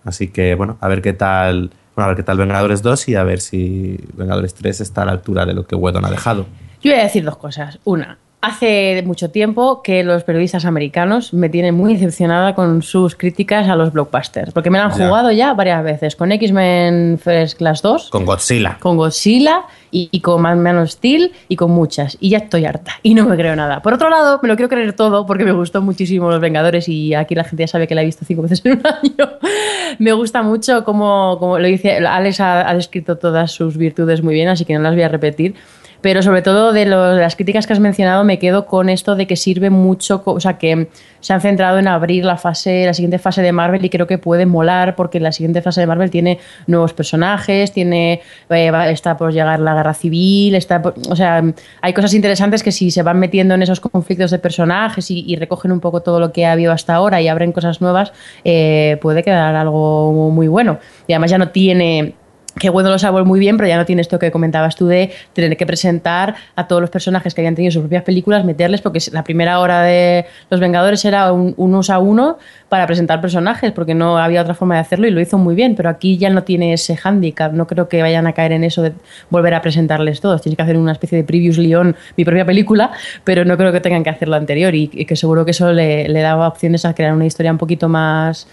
Así 0.04 0.28
que, 0.28 0.56
bueno, 0.56 0.76
a 0.80 0.88
ver 0.88 1.02
qué 1.02 1.12
tal. 1.12 1.70
Bueno, 1.95 2.07
a 2.07 2.09
ver 2.09 2.16
qué 2.16 2.22
tal 2.22 2.38
Vengadores 2.38 2.82
2 2.82 3.09
y 3.09 3.14
a 3.16 3.22
ver 3.22 3.40
si 3.40 3.99
Vengadores 4.14 4.55
3 4.55 4.80
está 4.80 5.03
a 5.03 5.05
la 5.05 5.12
altura 5.12 5.45
de 5.45 5.55
lo 5.55 5.66
que 5.66 5.74
Whedon 5.74 6.05
ha 6.05 6.11
dejado. 6.11 6.47
Yo 6.82 6.90
voy 6.90 7.01
a 7.01 7.05
decir 7.05 7.24
dos 7.24 7.36
cosas. 7.36 7.78
Una, 7.84 8.18
hace 8.43 9.03
mucho 9.07 9.30
tiempo 9.30 9.82
que 9.82 10.03
los 10.05 10.24
periodistas 10.24 10.64
americanos 10.64 11.32
me 11.32 11.49
tienen 11.49 11.74
muy 11.74 11.95
decepcionada 11.95 12.55
con 12.55 12.82
sus 12.82 13.14
críticas 13.14 13.68
a 13.68 13.76
los 13.76 13.93
blockbusters, 13.93 14.53
porque 14.53 14.68
me 14.68 14.78
la 14.78 14.86
han 14.86 14.99
Ya. 14.99 15.07
jugado 15.07 15.30
ya 15.30 15.55
varias 15.55 15.82
veces, 15.84 16.16
con 16.16 16.32
X-Men 16.32 17.18
First 17.22 17.57
Class 17.57 17.80
2, 17.82 18.11
Con 18.11 18.24
Godzilla. 18.26 18.76
con 18.80 18.97
Godzilla 18.97 19.62
y, 19.90 20.09
y 20.11 20.20
con 20.20 20.43
Man 20.43 20.61
Man 20.61 20.78
of 20.78 20.90
Steel 20.90 21.32
y 21.49 21.57
con 21.57 21.70
muchas. 21.70 22.16
Y 22.20 22.30
ya 22.30 22.38
estoy 22.38 22.64
harta 22.66 22.93
y 23.03 23.14
no 23.14 23.26
me 23.26 23.36
creo 23.36 23.55
nada. 23.57 23.80
Por 23.80 23.95
otro 23.95 24.11
lado, 24.11 24.40
me 24.43 24.49
lo 24.49 24.57
quiero 24.57 24.68
creer 24.68 24.93
todo 24.95 25.24
porque 25.24 25.45
me 25.45 25.53
gustó 25.53 25.80
muchísimo 25.80 26.28
Los 26.30 26.40
Vengadores 26.40 26.88
y 26.88 27.14
aquí 27.14 27.34
la 27.36 27.45
gente 27.45 27.62
ya 27.62 27.68
sabe 27.68 27.86
que 27.86 27.95
la 27.95 28.03
he 28.03 28.07
visto 28.07 28.24
cinco 28.24 28.43
veces 28.43 28.61
en 28.64 28.72
un 28.72 28.82
año. 28.86 29.30
me 30.01 30.12
gusta 30.14 30.43
mucho 30.43 30.84
como, 30.84 31.36
como 31.38 31.59
lo 31.61 31.66
dice, 31.68 31.99
Alex 31.99 32.40
ha, 32.40 32.68
ha 32.68 32.74
descrito 32.74 33.18
todas 33.18 33.53
sus 33.53 33.76
virtudes 33.76 34.22
muy 34.22 34.34
bien, 34.34 34.49
así 34.49 34.64
que 34.64 34.74
no 34.74 34.80
las 34.80 34.95
voy 34.95 35.03
a 35.03 35.09
repetir. 35.09 35.55
Pero 36.03 36.20
sobre 36.22 36.42
todo 36.42 36.72
de, 36.72 36.84
lo- 36.84 37.14
de 37.14 37.20
las 37.20 37.36
críticas 37.36 37.66
que 37.66 37.72
has 37.72 37.80
mencionado, 37.80 38.24
me 38.24 38.38
quedo 38.38 38.66
con 38.66 38.88
esto 38.88 39.14
de 39.14 39.26
que 39.26 39.36
sirve 39.36 39.70
mucho, 39.70 40.22
o 40.26 40.40
sea, 40.40 40.59
que 40.59 40.88
se 41.20 41.32
han 41.32 41.40
centrado 41.40 41.78
en 41.78 41.86
abrir 41.86 42.24
la 42.24 42.36
fase, 42.36 42.84
la 42.86 42.92
siguiente 42.94 43.20
fase 43.20 43.40
de 43.40 43.53
Marvel 43.53 43.84
y 43.84 43.88
creo 43.88 44.09
que 44.09 44.18
puede 44.18 44.44
molar 44.44 44.96
porque 44.96 45.20
la 45.20 45.30
siguiente 45.30 45.62
fase 45.62 45.80
de 45.80 45.86
Marvel 45.86 46.11
tiene 46.11 46.40
nuevos 46.66 46.92
personajes, 46.92 47.70
tiene 47.72 48.20
eh, 48.50 48.72
está 48.90 49.16
por 49.16 49.32
llegar 49.32 49.61
la 49.61 49.74
guerra 49.74 49.94
civil, 49.94 50.57
está 50.57 50.82
por- 50.82 50.94
o 51.09 51.14
sea, 51.14 51.42
hay 51.80 51.92
cosas 51.92 52.12
interesantes 52.14 52.64
que 52.64 52.72
si 52.72 52.90
se 52.90 53.03
van 53.05 53.20
metiendo 53.20 53.55
en 53.55 53.62
esos 53.62 53.78
conflictos 53.78 54.32
de 54.32 54.40
personajes 54.40 55.09
y, 55.12 55.24
y 55.26 55.36
recogen 55.36 55.70
un 55.70 55.78
poco 55.78 56.00
todo 56.03 56.18
lo 56.18 56.32
que 56.32 56.44
ha 56.46 56.53
habido 56.53 56.72
hasta 56.72 56.94
ahora 56.94 57.20
y 57.22 57.28
abren 57.28 57.53
cosas 57.53 57.80
nuevas, 57.80 58.12
eh, 58.44 58.98
puede 59.00 59.22
quedar 59.22 59.55
algo 59.55 60.30
muy 60.32 60.48
bueno. 60.48 60.78
Y 61.07 61.12
además 61.12 61.30
ya 61.30 61.38
no 61.38 61.50
tiene 61.50 62.14
que 62.59 62.70
bueno 62.70 62.90
lo 62.90 62.98
sabe 62.98 63.22
muy 63.24 63.40
bien, 63.40 63.57
pero 63.57 63.68
ya 63.68 63.76
no 63.76 63.84
tiene 63.84 64.03
esto 64.03 64.18
que 64.18 64.30
comentabas 64.30 64.76
tú 64.76 64.86
de 64.86 65.11
tener 65.32 65.57
que 65.57 65.66
presentar 65.66 66.34
a 66.55 66.66
todos 66.66 66.80
los 66.80 66.90
personajes 66.90 67.34
que 67.34 67.40
habían 67.40 67.55
tenido 67.55 67.72
sus 67.72 67.80
propias 67.80 68.03
películas, 68.03 68.44
meterles, 68.44 68.80
porque 68.80 69.00
la 69.12 69.24
primera 69.24 69.59
hora 69.61 69.82
de 69.82 70.26
Los 70.50 70.61
Vengadores 70.61 71.05
era 71.05 71.32
un 71.32 71.55
unos 71.57 71.90
a 71.90 71.98
uno 71.98 72.38
para 72.68 72.86
presentar 72.86 73.20
personajes, 73.20 73.72
porque 73.72 73.94
no 73.94 74.18
había 74.18 74.42
otra 74.42 74.55
forma 74.55 74.74
de 74.74 74.80
hacerlo 74.80 75.07
y 75.07 75.11
lo 75.11 75.20
hizo 75.20 75.38
muy 75.38 75.55
bien, 75.55 75.74
pero 75.74 75.88
aquí 75.88 76.18
ya 76.18 76.30
no 76.30 76.42
tiene 76.42 76.72
ese 76.72 76.96
hándicap, 76.96 77.53
no 77.53 77.66
creo 77.66 77.88
que 77.88 78.03
vayan 78.03 78.26
a 78.26 78.32
caer 78.32 78.53
en 78.53 78.64
eso 78.64 78.82
de 78.82 78.92
volver 79.30 79.55
a 79.55 79.62
presentarles 79.62 80.20
todos, 80.20 80.42
tienes 80.42 80.57
que 80.57 80.62
hacer 80.62 80.76
una 80.76 80.92
especie 80.92 81.18
de 81.18 81.24
previews 81.24 81.59
León, 81.59 81.96
mi 82.16 82.24
propia 82.24 82.44
película, 82.44 82.90
pero 83.24 83.44
no 83.44 83.57
creo 83.57 83.72
que 83.72 83.80
tengan 83.80 84.03
que 84.03 84.11
hacer 84.11 84.28
lo 84.28 84.36
anterior 84.36 84.74
y, 84.74 84.90
y 84.92 85.05
que 85.05 85.16
seguro 85.16 85.44
que 85.44 85.53
eso 85.53 85.72
le, 85.72 86.09
le 86.09 86.20
daba 86.20 86.48
opciones 86.48 86.84
a 86.84 86.94
crear 86.94 87.12
una 87.12 87.26
historia 87.26 87.53
un 87.53 87.59
poquito 87.59 87.88
más, 87.88 88.46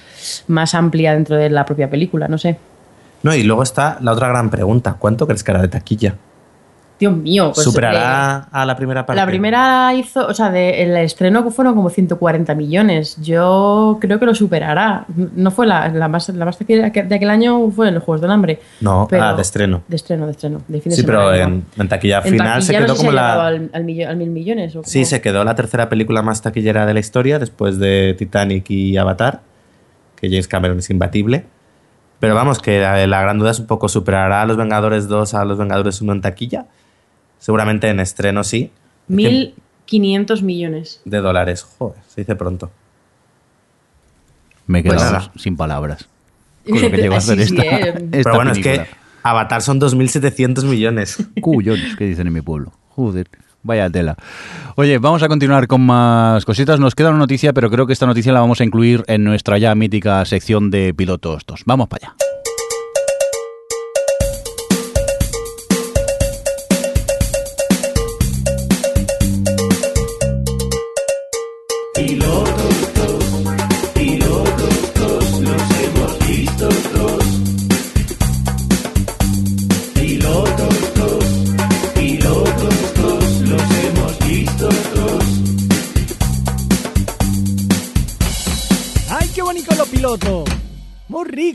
más 0.47 0.75
amplia 0.75 1.13
dentro 1.13 1.35
de 1.35 1.49
la 1.49 1.65
propia 1.65 1.89
película, 1.89 2.27
no 2.27 2.37
sé. 2.37 2.57
No, 3.23 3.33
y 3.35 3.43
luego 3.43 3.63
está 3.63 3.97
la 4.01 4.11
otra 4.13 4.27
gran 4.29 4.49
pregunta. 4.49 4.95
¿Cuánto 4.97 5.25
crees 5.27 5.43
que 5.43 5.51
era 5.51 5.61
de 5.61 5.67
taquilla? 5.67 6.15
Dios 6.99 7.15
mío, 7.15 7.53
pues, 7.55 7.63
¿Superará 7.63 8.41
eh, 8.43 8.49
a 8.51 8.65
la 8.65 8.75
primera 8.75 9.05
parte? 9.05 9.21
La 9.21 9.25
primera 9.25 9.93
hizo, 9.93 10.27
o 10.27 10.33
sea, 10.33 10.49
de, 10.51 10.83
el 10.83 10.97
estreno 10.97 11.49
fueron 11.49 11.73
como 11.73 11.89
140 11.89 12.53
millones. 12.55 13.15
Yo 13.21 13.97
creo 14.01 14.19
que 14.19 14.25
lo 14.25 14.35
superará. 14.35 15.05
No 15.33 15.49
fue 15.49 15.65
la, 15.65 15.87
la 15.87 16.09
más, 16.09 16.27
la 16.27 16.43
más 16.43 16.59
de 16.59 17.15
aquel 17.15 17.29
año, 17.29 17.71
fue 17.71 17.87
en 17.87 17.93
los 17.95 18.03
Juegos 18.03 18.19
del 18.19 18.31
Hambre. 18.31 18.59
No, 18.81 19.07
Pero- 19.09 19.23
ah, 19.23 19.33
de 19.33 19.41
estreno. 19.41 19.81
De 19.87 19.95
estreno, 19.95 20.25
de 20.25 20.31
estreno. 20.33 20.61
de 20.67 20.81
fin 20.81 20.89
de 20.89 20.95
Sí, 20.97 21.03
pero 21.03 21.33
en, 21.33 21.63
en 21.77 21.87
taquilla 21.87 22.17
En 22.17 22.33
final 22.33 22.61
se 22.63 22.73
no 22.73 22.79
quedó 22.79 22.95
sé 22.95 22.99
si 22.99 23.05
como 23.07 23.11
llegado 23.17 23.41
la... 23.43 23.47
Al, 23.47 23.69
al 23.71 23.83
millo- 23.85 24.09
al 24.09 24.17
mil 24.17 24.29
millones. 24.31 24.75
¿o 24.75 24.81
Sí, 24.83 25.05
se 25.05 25.21
quedó 25.21 25.45
la 25.45 25.55
tercera 25.55 25.87
película 25.87 26.21
más 26.21 26.41
taquillera 26.41 26.85
de 26.85 26.93
la 26.93 26.99
historia 26.99 27.39
después 27.39 27.79
de 27.79 28.13
Titanic 28.17 28.69
y 28.71 28.97
Avatar, 28.97 29.39
que 30.17 30.27
James 30.27 30.49
Cameron 30.49 30.79
es 30.79 30.89
imbatible. 30.89 31.45
Pero 32.19 32.35
vamos, 32.35 32.59
que 32.59 32.79
la, 32.79 33.05
la 33.07 33.21
gran 33.21 33.39
duda 33.39 33.51
es 33.51 33.59
un 33.59 33.67
poco, 33.67 33.87
¿superará 33.87 34.41
a 34.41 34.45
Los 34.45 34.57
Vengadores 34.57 35.07
2 35.07 35.33
a 35.33 35.45
Los 35.45 35.57
Vengadores 35.57 36.01
1 36.01 36.11
en 36.13 36.21
taquilla? 36.21 36.65
Seguramente 37.39 37.87
en 37.87 37.99
estreno 37.99 38.43
sí. 38.43 38.71
Es 39.09 39.15
que 39.15 39.53
1.500 39.87 40.41
millones. 40.41 41.01
De 41.05 41.19
dólares, 41.19 41.63
joder, 41.63 42.01
se 42.07 42.21
dice 42.21 42.35
pronto. 42.35 42.71
Me 44.67 44.79
he 44.79 44.83
Pues 44.83 44.97
quedado 45.01 45.31
sin 45.35 45.55
palabras. 45.57 46.07
Con 46.69 46.81
lo 46.81 46.91
que 46.91 46.97
llegó 46.97 47.15
a 47.15 47.17
hacer 47.17 47.37
Sí, 47.37 47.55
esta, 47.55 47.61
sí, 47.61 47.67
eh. 47.67 47.87
esta 47.87 48.09
Pero 48.11 48.35
bueno, 48.35 48.51
es 48.51 48.59
que 48.59 48.85
Avatar 49.23 49.61
son 49.61 49.79
2.700 49.79 50.63
millones. 50.65 51.17
Cuyones, 51.41 51.95
que 51.95 52.05
dicen 52.05 52.27
en 52.27 52.33
mi 52.33 52.41
pueblo. 52.41 52.73
Joder, 52.89 53.27
vaya 53.63 53.89
tela. 53.89 54.15
Oye, 54.75 54.97
vamos 54.97 55.23
a 55.23 55.27
continuar 55.27 55.67
con 55.67 55.81
más 55.81 56.45
cositas. 56.45 56.79
Nos 56.79 56.95
queda 56.95 57.09
una 57.09 57.19
noticia, 57.19 57.53
pero 57.53 57.69
creo 57.69 57.87
que 57.87 57.93
esta 57.93 58.05
noticia 58.05 58.31
la 58.31 58.39
vamos 58.39 58.61
a 58.61 58.63
incluir 58.63 59.03
en 59.07 59.23
nuestra 59.23 59.57
ya 59.57 59.73
mítica 59.75 60.23
sección 60.25 60.71
de 60.71 60.93
pilotos 60.93 61.43
2. 61.45 61.63
Vamos 61.65 61.87
para 61.87 62.07
allá. 62.07 62.28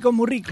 Rico, 0.04 0.12
muy 0.12 0.26
rico. 0.26 0.50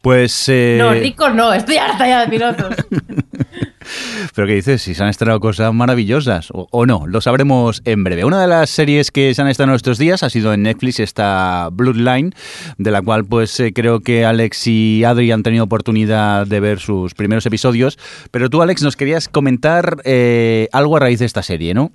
Pues. 0.00 0.48
eh, 0.48 0.76
No, 0.78 0.92
rico 0.92 1.28
no, 1.30 1.52
estoy 1.52 1.76
harta 1.76 2.06
ya 2.06 2.20
de 2.20 2.28
pilotos. 2.28 2.74
Pero 4.34 4.46
que 4.46 4.54
dices, 4.54 4.82
si 4.82 4.94
se 4.94 5.02
han 5.02 5.08
estrenado 5.08 5.40
cosas 5.40 5.72
maravillosas 5.72 6.50
o, 6.52 6.68
o 6.70 6.86
no, 6.86 7.06
lo 7.06 7.20
sabremos 7.20 7.80
en 7.84 8.04
breve. 8.04 8.24
Una 8.24 8.40
de 8.40 8.46
las 8.46 8.70
series 8.70 9.10
que 9.10 9.34
se 9.34 9.42
han 9.42 9.48
estrenado 9.48 9.76
estos 9.76 9.98
días 9.98 10.22
ha 10.22 10.30
sido 10.30 10.52
en 10.52 10.62
Netflix 10.62 11.00
esta 11.00 11.68
Bloodline, 11.72 12.32
de 12.76 12.90
la 12.90 13.02
cual 13.02 13.24
pues 13.24 13.58
eh, 13.60 13.72
creo 13.72 14.00
que 14.00 14.24
Alex 14.24 14.66
y 14.66 15.04
Adri 15.04 15.32
han 15.32 15.42
tenido 15.42 15.64
oportunidad 15.64 16.46
de 16.46 16.60
ver 16.60 16.78
sus 16.80 17.14
primeros 17.14 17.46
episodios. 17.46 17.98
Pero 18.30 18.50
tú, 18.50 18.62
Alex, 18.62 18.82
nos 18.82 18.96
querías 18.96 19.28
comentar 19.28 19.96
eh, 20.04 20.68
algo 20.72 20.96
a 20.96 21.00
raíz 21.00 21.18
de 21.18 21.26
esta 21.26 21.42
serie, 21.42 21.74
¿no? 21.74 21.90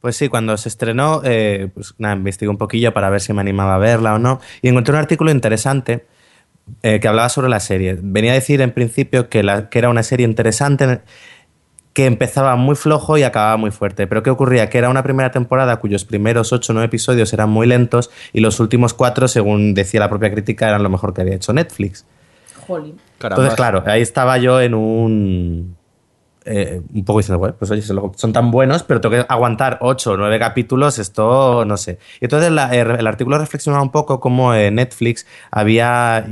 Pues 0.00 0.16
sí, 0.16 0.28
cuando 0.28 0.56
se 0.56 0.68
estrenó, 0.68 1.20
eh, 1.24 1.68
pues 1.74 1.94
nada, 1.98 2.14
investigué 2.14 2.48
un 2.48 2.58
poquillo 2.58 2.94
para 2.94 3.10
ver 3.10 3.20
si 3.20 3.32
me 3.32 3.40
animaba 3.40 3.74
a 3.74 3.78
verla 3.78 4.14
o 4.14 4.18
no. 4.18 4.40
Y 4.62 4.68
encontré 4.68 4.94
un 4.94 5.00
artículo 5.00 5.32
interesante 5.32 6.06
eh, 6.82 7.00
que 7.00 7.08
hablaba 7.08 7.28
sobre 7.28 7.48
la 7.48 7.60
serie. 7.60 7.98
Venía 8.00 8.32
a 8.32 8.34
decir 8.34 8.60
en 8.60 8.72
principio 8.72 9.28
que, 9.28 9.42
la- 9.42 9.68
que 9.68 9.78
era 9.78 9.88
una 9.88 10.02
serie 10.02 10.26
interesante, 10.26 11.00
que 11.92 12.04
empezaba 12.06 12.56
muy 12.56 12.74
flojo 12.76 13.16
y 13.16 13.22
acababa 13.22 13.56
muy 13.56 13.70
fuerte. 13.70 14.06
Pero 14.06 14.22
¿qué 14.22 14.28
ocurría? 14.30 14.68
Que 14.68 14.76
era 14.78 14.90
una 14.90 15.02
primera 15.02 15.30
temporada 15.30 15.76
cuyos 15.76 16.04
primeros 16.04 16.52
ocho 16.52 16.72
o 16.72 16.74
nueve 16.74 16.86
episodios 16.86 17.32
eran 17.32 17.48
muy 17.48 17.66
lentos 17.66 18.10
y 18.34 18.40
los 18.40 18.60
últimos 18.60 18.92
cuatro, 18.92 19.28
según 19.28 19.72
decía 19.72 20.00
la 20.00 20.08
propia 20.10 20.30
crítica, 20.30 20.68
eran 20.68 20.82
lo 20.82 20.90
mejor 20.90 21.14
que 21.14 21.22
había 21.22 21.34
hecho 21.36 21.52
Netflix. 21.54 22.04
Jolín. 22.66 22.98
Entonces, 23.36 23.54
claro, 23.56 23.82
ahí 23.86 24.02
estaba 24.02 24.36
yo 24.38 24.60
en 24.60 24.74
un. 24.74 25.76
eh, 26.44 26.82
un 26.94 27.04
poco 27.04 27.20
diciendo, 27.20 27.38
bueno, 27.38 27.54
pues 27.58 27.70
oye, 27.70 27.80
son 27.82 28.32
tan 28.32 28.50
buenos, 28.50 28.82
pero 28.82 29.00
tengo 29.00 29.14
que 29.16 29.24
aguantar 29.28 29.78
ocho 29.80 30.12
o 30.12 30.16
nueve 30.18 30.38
capítulos, 30.38 30.98
esto 30.98 31.64
no 31.64 31.76
sé. 31.78 31.98
Y 32.20 32.26
entonces 32.26 32.50
la- 32.52 32.74
el, 32.74 32.90
el 32.90 33.06
artículo 33.06 33.38
reflexionaba 33.38 33.82
un 33.82 33.90
poco 33.90 34.20
cómo 34.20 34.52
eh, 34.52 34.70
Netflix 34.70 35.26
había 35.50 36.26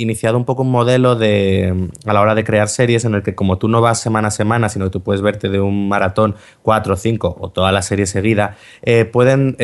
iniciado 0.00 0.36
un 0.36 0.44
poco 0.44 0.62
un 0.62 0.70
modelo 0.70 1.16
de 1.16 1.90
a 2.06 2.12
la 2.12 2.20
hora 2.20 2.34
de 2.34 2.44
crear 2.44 2.68
series 2.68 3.04
en 3.04 3.14
el 3.14 3.22
que 3.22 3.34
como 3.34 3.58
tú 3.58 3.68
no 3.68 3.80
vas 3.80 4.00
semana 4.00 4.28
a 4.28 4.30
semana, 4.30 4.68
sino 4.68 4.86
que 4.86 4.90
tú 4.90 5.02
puedes 5.02 5.22
verte 5.22 5.48
de 5.48 5.60
un 5.60 5.88
maratón 5.88 6.36
cuatro, 6.62 6.96
cinco 6.96 7.36
o 7.40 7.50
toda 7.50 7.72
la 7.72 7.82
serie 7.82 8.06
seguida, 8.06 8.56
eh, 8.82 9.04
pueden 9.04 9.56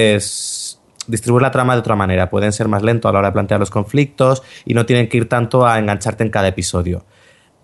distribuir 1.07 1.43
la 1.43 1.51
trama 1.51 1.75
de 1.75 1.81
otra 1.81 1.97
manera, 1.97 2.31
pueden 2.31 2.53
ser 2.53 2.69
más 2.69 2.83
lentos 2.83 3.09
a 3.09 3.13
la 3.13 3.19
hora 3.21 3.29
de 3.29 3.33
plantear 3.33 3.61
los 3.61 3.71
conflictos 3.71 4.43
y 4.65 4.75
no 4.75 4.87
tienen 4.87 5.09
que 5.09 5.19
ir 5.19 5.29
tanto 5.29 5.67
a 5.67 5.79
engancharte 5.79 6.25
en 6.25 6.31
cada 6.31 6.49
episodio. 6.49 7.05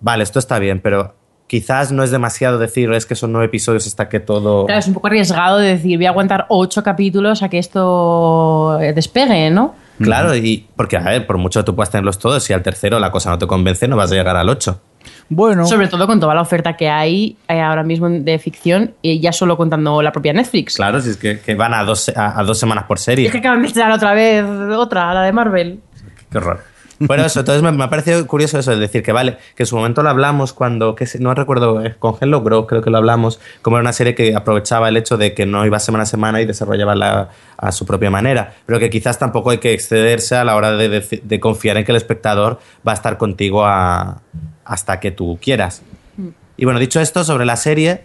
Vale, 0.00 0.22
esto 0.22 0.38
está 0.38 0.58
bien, 0.58 0.80
pero 0.80 1.14
quizás 1.46 1.90
no 1.90 2.04
es 2.04 2.10
demasiado 2.10 2.58
decir 2.58 2.92
es 2.92 3.06
que 3.06 3.16
son 3.16 3.32
nueve 3.32 3.46
episodios 3.46 3.86
hasta 3.86 4.08
que 4.08 4.20
todo... 4.20 4.66
Claro, 4.66 4.78
es 4.78 4.86
un 4.86 4.94
poco 4.94 5.08
arriesgado 5.08 5.58
de 5.58 5.68
decir, 5.68 5.98
voy 5.98 6.06
a 6.06 6.10
aguantar 6.10 6.46
ocho 6.48 6.82
capítulos 6.82 7.42
a 7.42 7.48
que 7.48 7.58
esto 7.58 8.78
eh, 8.80 8.92
despegue, 8.92 9.50
¿no? 9.50 9.74
Claro, 10.02 10.34
y 10.34 10.66
porque 10.76 10.96
a 10.96 11.00
ver, 11.00 11.26
por 11.26 11.38
mucho 11.38 11.60
que 11.60 11.64
tú 11.64 11.76
puedas 11.76 11.90
tenerlos 11.90 12.18
todos, 12.18 12.42
si 12.42 12.52
al 12.52 12.62
tercero 12.62 12.98
la 12.98 13.10
cosa 13.10 13.30
no 13.30 13.38
te 13.38 13.46
convence, 13.46 13.86
no 13.86 13.96
vas 13.96 14.10
a 14.12 14.14
llegar 14.14 14.36
al 14.36 14.48
ocho. 14.48 14.80
Bueno, 15.28 15.66
Sobre 15.66 15.88
todo 15.88 16.06
con 16.06 16.18
toda 16.20 16.34
la 16.34 16.42
oferta 16.42 16.76
que 16.76 16.88
hay 16.88 17.36
eh, 17.48 17.60
ahora 17.60 17.82
mismo 17.82 18.08
de 18.08 18.38
ficción, 18.38 18.94
y 19.02 19.20
ya 19.20 19.32
solo 19.32 19.56
contando 19.56 20.02
la 20.02 20.12
propia 20.12 20.32
Netflix. 20.32 20.76
Claro, 20.76 21.00
si 21.00 21.10
es 21.10 21.16
que, 21.16 21.40
que 21.40 21.54
van 21.54 21.72
a 21.72 21.84
dos, 21.84 22.10
a, 22.14 22.38
a 22.38 22.42
dos 22.42 22.58
semanas 22.58 22.84
por 22.84 22.98
serie. 22.98 23.26
es 23.26 23.32
que 23.32 23.38
acaban 23.38 23.62
de 23.62 23.68
estrenar 23.68 23.92
otra 23.92 24.12
vez 24.12 24.44
otra, 24.76 25.14
la 25.14 25.22
de 25.22 25.32
Marvel. 25.32 25.80
Qué 26.30 26.38
horror. 26.38 26.69
Bueno, 27.00 27.24
eso, 27.24 27.40
entonces 27.40 27.62
me, 27.62 27.72
me 27.72 27.84
ha 27.84 27.88
parecido 27.88 28.26
curioso 28.26 28.58
eso, 28.58 28.72
es 28.72 28.78
decir, 28.78 29.02
que 29.02 29.12
vale, 29.12 29.38
que 29.56 29.62
en 29.62 29.66
su 29.66 29.74
momento 29.74 30.02
lo 30.02 30.10
hablamos 30.10 30.52
cuando, 30.52 30.94
que 30.94 31.08
no 31.18 31.34
recuerdo, 31.34 31.82
eh, 31.82 31.94
con 31.98 32.14
Hello 32.20 32.42
Grow 32.42 32.66
creo 32.66 32.82
que 32.82 32.90
lo 32.90 32.98
hablamos, 32.98 33.40
como 33.62 33.76
era 33.78 33.80
una 33.82 33.94
serie 33.94 34.14
que 34.14 34.36
aprovechaba 34.36 34.88
el 34.90 34.98
hecho 34.98 35.16
de 35.16 35.32
que 35.32 35.46
no 35.46 35.64
iba 35.64 35.78
semana 35.80 36.02
a 36.02 36.06
semana 36.06 36.42
y 36.42 36.46
desarrollaba 36.46 36.94
la- 36.94 37.30
a 37.56 37.72
su 37.72 37.86
propia 37.86 38.10
manera, 38.10 38.52
pero 38.66 38.78
que 38.78 38.90
quizás 38.90 39.18
tampoco 39.18 39.48
hay 39.50 39.58
que 39.58 39.72
excederse 39.72 40.36
a 40.36 40.44
la 40.44 40.56
hora 40.56 40.72
de, 40.72 40.88
de- 40.90 41.20
de 41.22 41.40
confiar 41.40 41.78
en 41.78 41.84
que 41.86 41.92
el 41.92 41.96
espectador 41.96 42.60
va 42.86 42.92
a 42.92 42.94
estar 42.94 43.16
contigo 43.16 43.64
a- 43.64 44.20
hasta 44.66 45.00
que 45.00 45.10
tú 45.10 45.38
quieras. 45.40 45.82
Y 46.58 46.66
bueno, 46.66 46.78
dicho 46.80 47.00
esto 47.00 47.24
sobre 47.24 47.46
la 47.46 47.56
serie, 47.56 48.02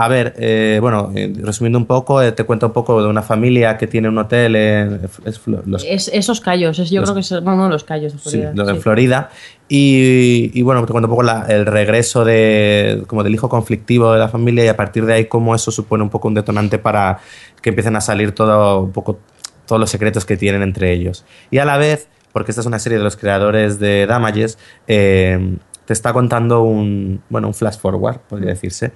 a 0.00 0.08
ver, 0.08 0.34
eh, 0.38 0.78
bueno, 0.80 1.10
eh, 1.14 1.32
resumiendo 1.42 1.78
un 1.78 1.86
poco, 1.86 2.22
eh, 2.22 2.30
te 2.32 2.44
cuento 2.44 2.66
un 2.66 2.72
poco 2.72 3.02
de 3.02 3.08
una 3.08 3.22
familia 3.22 3.76
que 3.76 3.86
tiene 3.86 4.08
un 4.08 4.16
hotel 4.18 4.54
en 4.54 5.00
es 5.24 5.40
Flo- 5.44 5.62
los 5.66 5.84
Es, 5.84 6.08
esos 6.14 6.40
callos, 6.40 6.78
es, 6.78 6.90
yo 6.90 7.00
Los- 7.00 7.10
creo 7.10 7.14
que 7.16 7.20
es 7.22 7.30
uno 7.32 7.64
de 7.64 7.70
los 7.70 7.82
callos 7.84 8.12
de 8.12 8.18
Sí, 8.18 8.30
Florida. 8.30 8.52
lo 8.54 8.64
de 8.64 8.74
sí. 8.74 8.80
Florida. 8.80 9.30
Y, 9.68 10.50
y 10.54 10.62
bueno, 10.62 10.84
te 10.86 10.92
cuento 10.92 11.06
un 11.08 11.10
poco 11.10 11.22
la- 11.24 11.46
el 11.48 11.66
regreso 11.66 12.24
de, 12.24 13.02
como 13.06 13.24
del 13.24 13.34
hijo 13.34 13.48
conflictivo 13.48 14.12
de 14.12 14.18
la 14.18 14.28
familia 14.28 14.64
y 14.64 14.68
a 14.68 14.76
partir 14.76 15.04
de 15.04 15.14
ahí 15.14 15.24
cómo 15.26 15.54
eso 15.54 15.70
supone 15.70 16.02
un 16.04 16.10
poco 16.10 16.28
un 16.28 16.34
detonante 16.34 16.78
para 16.78 17.18
que 17.60 17.70
empiecen 17.70 17.96
a 17.96 18.00
salir 18.00 18.32
todo, 18.32 18.80
un 18.82 18.92
poco, 18.92 19.18
todos 19.66 19.80
los 19.80 19.90
secretos 19.90 20.24
que 20.24 20.36
tienen 20.36 20.62
entre 20.62 20.92
ellos. 20.92 21.24
Y 21.50 21.58
a 21.58 21.64
la 21.64 21.76
vez, 21.76 22.08
porque 22.32 22.52
esta 22.52 22.60
es 22.60 22.66
una 22.66 22.78
serie 22.78 22.98
de 22.98 23.04
los 23.04 23.16
creadores 23.16 23.78
de 23.80 24.06
Damages, 24.06 24.58
te 24.86 25.92
está 25.92 26.12
contando 26.12 26.62
un, 26.62 27.22
bueno, 27.30 27.48
un 27.48 27.54
flash 27.54 27.78
forward, 27.78 28.18
podría 28.28 28.50
decirse. 28.50 28.92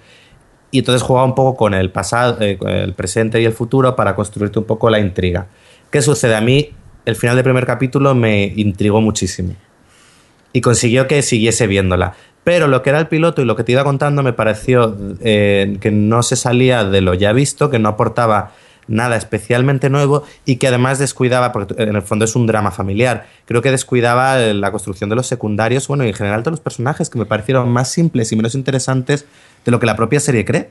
Y 0.72 0.80
entonces 0.80 1.02
juega 1.02 1.22
un 1.22 1.36
poco 1.36 1.54
con 1.54 1.74
el 1.74 1.90
pasado, 1.90 2.38
eh, 2.40 2.58
el 2.60 2.94
presente 2.94 3.40
y 3.40 3.44
el 3.44 3.52
futuro 3.52 3.94
para 3.94 4.16
construirte 4.16 4.58
un 4.58 4.64
poco 4.64 4.90
la 4.90 4.98
intriga. 4.98 5.46
¿Qué 5.90 6.02
sucede? 6.02 6.34
A 6.34 6.40
mí, 6.40 6.70
el 7.04 7.14
final 7.14 7.36
del 7.36 7.44
primer 7.44 7.66
capítulo 7.66 8.14
me 8.14 8.52
intrigó 8.56 9.00
muchísimo. 9.00 9.54
Y 10.52 10.62
consiguió 10.62 11.06
que 11.06 11.22
siguiese 11.22 11.66
viéndola. 11.66 12.14
Pero 12.42 12.66
lo 12.66 12.82
que 12.82 12.90
era 12.90 12.98
el 12.98 13.06
piloto 13.06 13.42
y 13.42 13.44
lo 13.44 13.54
que 13.54 13.64
te 13.64 13.72
iba 13.72 13.84
contando 13.84 14.22
me 14.22 14.32
pareció 14.32 14.96
eh, 15.20 15.76
que 15.80 15.90
no 15.90 16.22
se 16.22 16.36
salía 16.36 16.84
de 16.84 17.02
lo 17.02 17.14
ya 17.14 17.32
visto, 17.32 17.70
que 17.70 17.78
no 17.78 17.90
aportaba 17.90 18.52
nada 18.88 19.16
especialmente 19.16 19.90
nuevo 19.90 20.24
y 20.44 20.56
que 20.56 20.68
además 20.68 20.98
descuidaba, 20.98 21.52
porque 21.52 21.74
en 21.82 21.94
el 21.94 22.02
fondo 22.02 22.24
es 22.24 22.36
un 22.36 22.46
drama 22.46 22.70
familiar, 22.70 23.26
creo 23.44 23.62
que 23.62 23.70
descuidaba 23.70 24.38
la 24.38 24.70
construcción 24.70 25.10
de 25.10 25.16
los 25.16 25.26
secundarios, 25.26 25.88
bueno, 25.88 26.04
y 26.04 26.08
en 26.08 26.14
general 26.14 26.42
todos 26.42 26.52
los 26.52 26.60
personajes 26.60 27.10
que 27.10 27.18
me 27.18 27.26
parecieron 27.26 27.68
más 27.70 27.90
simples 27.90 28.32
y 28.32 28.36
menos 28.36 28.54
interesantes 28.54 29.26
de 29.64 29.70
lo 29.70 29.80
que 29.80 29.86
la 29.86 29.96
propia 29.96 30.20
serie 30.20 30.44
cree. 30.44 30.70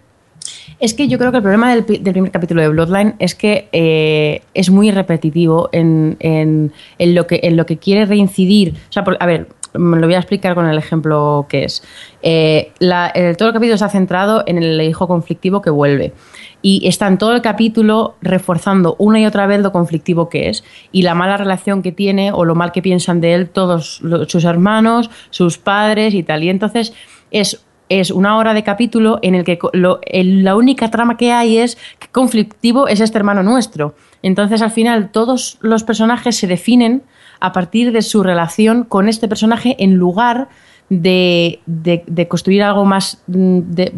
Es 0.80 0.94
que 0.94 1.08
yo 1.08 1.18
creo 1.18 1.32
que 1.32 1.38
el 1.38 1.44
problema 1.44 1.74
del, 1.74 1.84
primer 1.84 2.32
capítulo 2.32 2.62
de 2.62 2.70
Bloodline 2.70 3.16
es 3.20 3.36
que 3.36 3.70
eh, 3.72 4.42
es 4.54 4.70
muy 4.72 4.90
repetitivo 4.90 5.70
en, 5.72 6.18
en, 6.20 6.72
en, 6.98 7.16
lo 7.16 7.28
que, 7.28 7.40
en 7.44 7.58
lo 7.58 7.66
que 7.66 7.78
quiere 7.78 8.06
reincidir. 8.06 8.76
A 9.20 9.26
ver, 9.26 9.48
me 9.74 9.98
lo 10.00 10.08
voy 10.08 10.16
a 10.16 10.20
explicar 10.20 10.56
con 10.56 10.68
el 10.68 10.78
ejemplo 10.78 11.46
que 11.50 11.66
es. 11.66 11.84
Eh, 12.22 12.72
el, 12.80 13.38
todo 13.38 13.50
el 13.50 13.54
capítulo 13.54 13.76
está 13.76 13.90
centrado 13.90 14.44
en 14.46 14.58
el 14.62 14.82
hijo 14.82 15.08
conflictivo 15.08 15.62
que 15.62 15.70
vuelve. 15.70 16.14
Y 16.62 16.88
está 16.88 17.08
en 17.08 17.18
todo 17.18 17.34
el 17.34 17.42
capítulo 17.42 18.16
reforzando 18.22 18.96
una 19.00 19.20
y 19.20 19.26
otra 19.26 19.48
vez 19.48 19.62
lo 19.62 19.72
conflictivo 19.72 20.30
que 20.30 20.50
es 20.50 20.64
y 20.92 21.02
la 21.02 21.16
mala 21.16 21.38
relación 21.38 21.82
que 21.82 21.92
tiene 21.92 22.32
o 22.32 22.46
lo 22.46 22.56
mal 22.56 22.72
que 22.72 22.82
piensan 22.82 23.20
de 23.20 23.34
él 23.34 23.50
todos 23.50 24.02
sus 24.28 24.44
hermanos, 24.44 25.10
sus 25.32 25.58
padres 25.58 26.14
y 26.14 26.24
tal. 26.24 26.44
Y 26.44 26.50
entonces 26.50 26.94
es 27.32 27.66
es 27.92 28.10
una 28.10 28.38
hora 28.38 28.54
de 28.54 28.64
capítulo 28.64 29.20
en 29.22 29.36
el 29.36 29.44
que 29.44 29.60
la 29.74 30.56
única 30.56 30.90
trama 30.90 31.18
que 31.18 31.34
hay 31.34 31.58
es 31.58 31.78
que 32.00 32.08
conflictivo 32.08 32.88
es 32.88 33.02
este 33.02 33.18
hermano 33.18 33.44
nuestro. 33.44 33.96
Entonces, 34.24 34.62
al 34.62 34.72
final, 34.72 35.12
todos 35.12 35.58
los 35.60 35.84
personajes 35.84 36.38
se 36.38 36.48
definen 36.48 37.04
a 37.42 37.52
partir 37.52 37.92
de 37.92 38.02
su 38.02 38.24
relación 38.24 38.86
con 38.86 39.10
este 39.10 39.28
personaje 39.28 39.76
en 39.78 39.96
lugar 39.96 40.48
de, 40.88 41.60
de, 41.66 42.06
de 42.08 42.28
construir 42.30 42.64
algo 42.64 42.86
más. 42.86 43.22
De, 43.28 43.92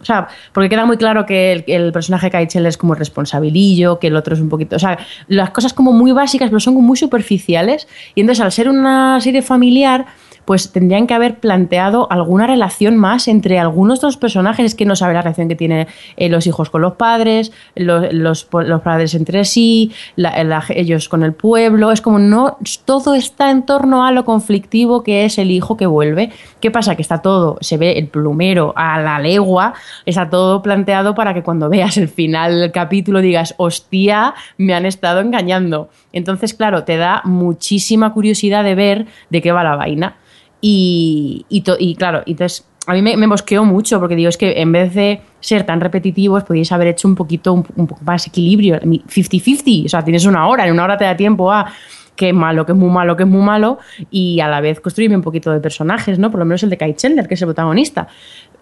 o 0.00 0.04
sea, 0.04 0.28
porque 0.52 0.68
queda 0.68 0.86
muy 0.86 0.96
claro 0.96 1.26
que 1.26 1.52
el, 1.52 1.64
el 1.66 1.92
personaje 1.92 2.30
Kaichel 2.30 2.66
es 2.66 2.76
como 2.76 2.94
responsabilillo, 2.94 3.98
que 3.98 4.08
el 4.08 4.16
otro 4.16 4.34
es 4.34 4.40
un 4.40 4.48
poquito. 4.48 4.76
O 4.76 4.78
sea, 4.78 4.98
las 5.26 5.50
cosas 5.50 5.72
como 5.72 5.92
muy 5.92 6.12
básicas, 6.12 6.48
pero 6.48 6.60
son 6.60 6.74
muy 6.74 6.96
superficiales. 6.96 7.88
Y 8.14 8.20
entonces, 8.20 8.44
al 8.44 8.52
ser 8.52 8.68
una 8.68 9.20
serie 9.20 9.42
familiar 9.42 10.06
pues 10.48 10.72
tendrían 10.72 11.06
que 11.06 11.12
haber 11.12 11.40
planteado 11.40 12.10
alguna 12.10 12.46
relación 12.46 12.96
más 12.96 13.28
entre 13.28 13.58
algunos 13.58 14.00
de 14.00 14.06
los 14.06 14.16
personajes. 14.16 14.64
Es 14.64 14.74
que 14.74 14.86
no 14.86 14.96
sabe 14.96 15.12
la 15.12 15.20
relación 15.20 15.46
que 15.46 15.56
tienen 15.56 15.88
eh, 16.16 16.30
los 16.30 16.46
hijos 16.46 16.70
con 16.70 16.80
los 16.80 16.94
padres, 16.94 17.52
los, 17.74 18.46
padres 18.46 19.14
entre 19.14 19.44
sí, 19.44 19.92
ellos 20.16 21.10
con 21.10 21.22
el 21.22 21.34
pueblo. 21.34 21.92
Es 21.92 22.00
como 22.00 22.18
no, 22.18 22.56
todo 22.86 23.14
está 23.14 23.50
en 23.50 23.66
torno 23.66 24.06
a 24.06 24.10
lo 24.10 24.24
conflictivo 24.24 25.02
que 25.02 25.26
es 25.26 25.36
el 25.36 25.50
hijo 25.50 25.76
que 25.76 25.84
vuelve. 25.84 26.32
¿Qué 26.60 26.70
pasa? 26.70 26.96
Que 26.96 27.02
está 27.02 27.20
todo, 27.20 27.58
se 27.60 27.76
ve 27.76 27.98
el 27.98 28.06
plumero 28.06 28.72
a 28.74 28.98
la 29.02 29.18
legua, 29.18 29.74
está 30.06 30.30
todo 30.30 30.62
planteado 30.62 31.14
para 31.14 31.34
que 31.34 31.42
cuando 31.42 31.68
veas 31.68 31.98
el 31.98 32.08
final 32.08 32.58
del 32.58 32.72
capítulo 32.72 33.20
digas, 33.20 33.54
hostia, 33.58 34.32
me 34.56 34.72
han 34.72 34.86
estado 34.86 35.20
engañando. 35.20 35.90
Entonces, 36.14 36.54
claro, 36.54 36.84
te 36.84 36.96
da 36.96 37.20
muchísima 37.26 38.14
curiosidad 38.14 38.64
de 38.64 38.74
ver 38.74 39.06
de 39.28 39.42
qué 39.42 39.52
va 39.52 39.62
la 39.62 39.76
vaina. 39.76 40.16
Y, 40.60 41.46
y, 41.48 41.60
to, 41.60 41.76
y 41.78 41.94
claro, 41.94 42.22
entonces 42.26 42.66
a 42.86 42.94
mí 42.94 43.02
me, 43.02 43.16
me, 43.16 43.26
mosqueó 43.26 43.64
mucho 43.64 44.00
porque 44.00 44.16
digo, 44.16 44.28
es 44.28 44.36
que 44.36 44.60
en 44.60 44.72
vez 44.72 44.94
de 44.94 45.20
ser 45.40 45.64
tan 45.64 45.80
repetitivos, 45.80 46.44
podéis 46.44 46.72
haber 46.72 46.88
hecho 46.88 47.06
un 47.06 47.14
poquito, 47.14 47.52
un, 47.52 47.66
un 47.76 47.86
poco 47.86 48.02
más 48.04 48.26
equilibrio, 48.26 48.80
50-50, 48.80 49.84
o 49.84 49.88
sea, 49.88 50.02
tienes 50.02 50.24
una 50.24 50.48
hora, 50.48 50.66
en 50.66 50.72
una 50.72 50.84
hora 50.84 50.96
te 50.96 51.04
da 51.04 51.16
tiempo 51.16 51.52
a 51.52 51.70
qué 52.16 52.32
malo, 52.32 52.66
que 52.66 52.72
es 52.72 52.78
muy 52.78 52.90
malo, 52.90 53.16
que 53.16 53.22
es 53.22 53.28
muy 53.28 53.42
malo, 53.42 53.78
y 54.10 54.40
a 54.40 54.48
la 54.48 54.60
vez 54.60 54.80
construirme 54.80 55.16
un 55.16 55.22
poquito 55.22 55.52
de 55.52 55.60
personajes, 55.60 56.18
¿no? 56.18 56.30
Por 56.30 56.40
lo 56.40 56.46
menos 56.46 56.62
el 56.62 56.70
de 56.70 56.76
Kai 56.76 56.94
Chandler, 56.94 57.28
que 57.28 57.34
es 57.34 57.42
el 57.42 57.46
protagonista. 57.46 58.08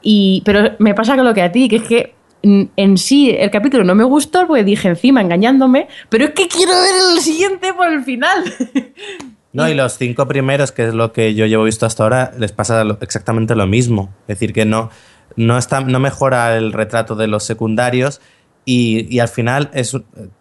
Y, 0.03 0.43
pero 0.45 0.73
me 0.79 0.95
pasa 0.95 1.17
con 1.17 1.25
lo 1.25 1.33
que 1.33 1.43
a 1.43 1.51
ti, 1.51 1.69
que 1.69 1.77
es 1.77 1.83
que 1.83 2.15
en 2.43 2.99
sí 2.99 3.31
el 3.31 3.51
capítulo 3.51 3.83
no 3.83 3.95
me 3.95 4.05
gustó 4.05 4.47
porque 4.47 4.63
dije 4.63 4.89
encima 4.89 5.21
engañándome, 5.21 5.89
pero 6.09 6.27
es 6.27 6.31
que 6.31 6.47
quiero 6.47 6.73
ver 6.73 7.15
el 7.15 7.21
siguiente 7.21 7.73
por 7.73 7.93
el 7.93 8.05
final. 8.05 8.45
No, 9.57 9.69
y 9.69 9.75
los 9.75 9.97
cinco 9.97 10.29
primeros, 10.29 10.71
que 10.71 10.89
es 10.89 10.95
lo 10.95 11.13
que 11.13 11.35
yo 11.35 11.47
llevo 11.47 11.65
visto 11.65 11.87
hasta 11.87 12.03
ahora, 12.03 12.33
les 12.39 12.53
pasa 12.53 12.85
exactamente 13.01 13.55
lo 13.55 13.67
mismo. 13.67 14.15
Es 14.23 14.39
decir, 14.39 14.53
que 14.53 14.67
no, 14.67 14.91
no, 15.37 15.57
está, 15.57 15.81
no 15.81 15.99
mejora 15.99 16.57
el 16.57 16.75
retrato 16.75 17.17
de 17.17 17.27
los 17.27 17.45
secundarios 17.45 18.21
y, 18.67 19.07
y 19.09 19.21
al 19.21 19.29
final 19.29 19.71
es, 19.73 19.97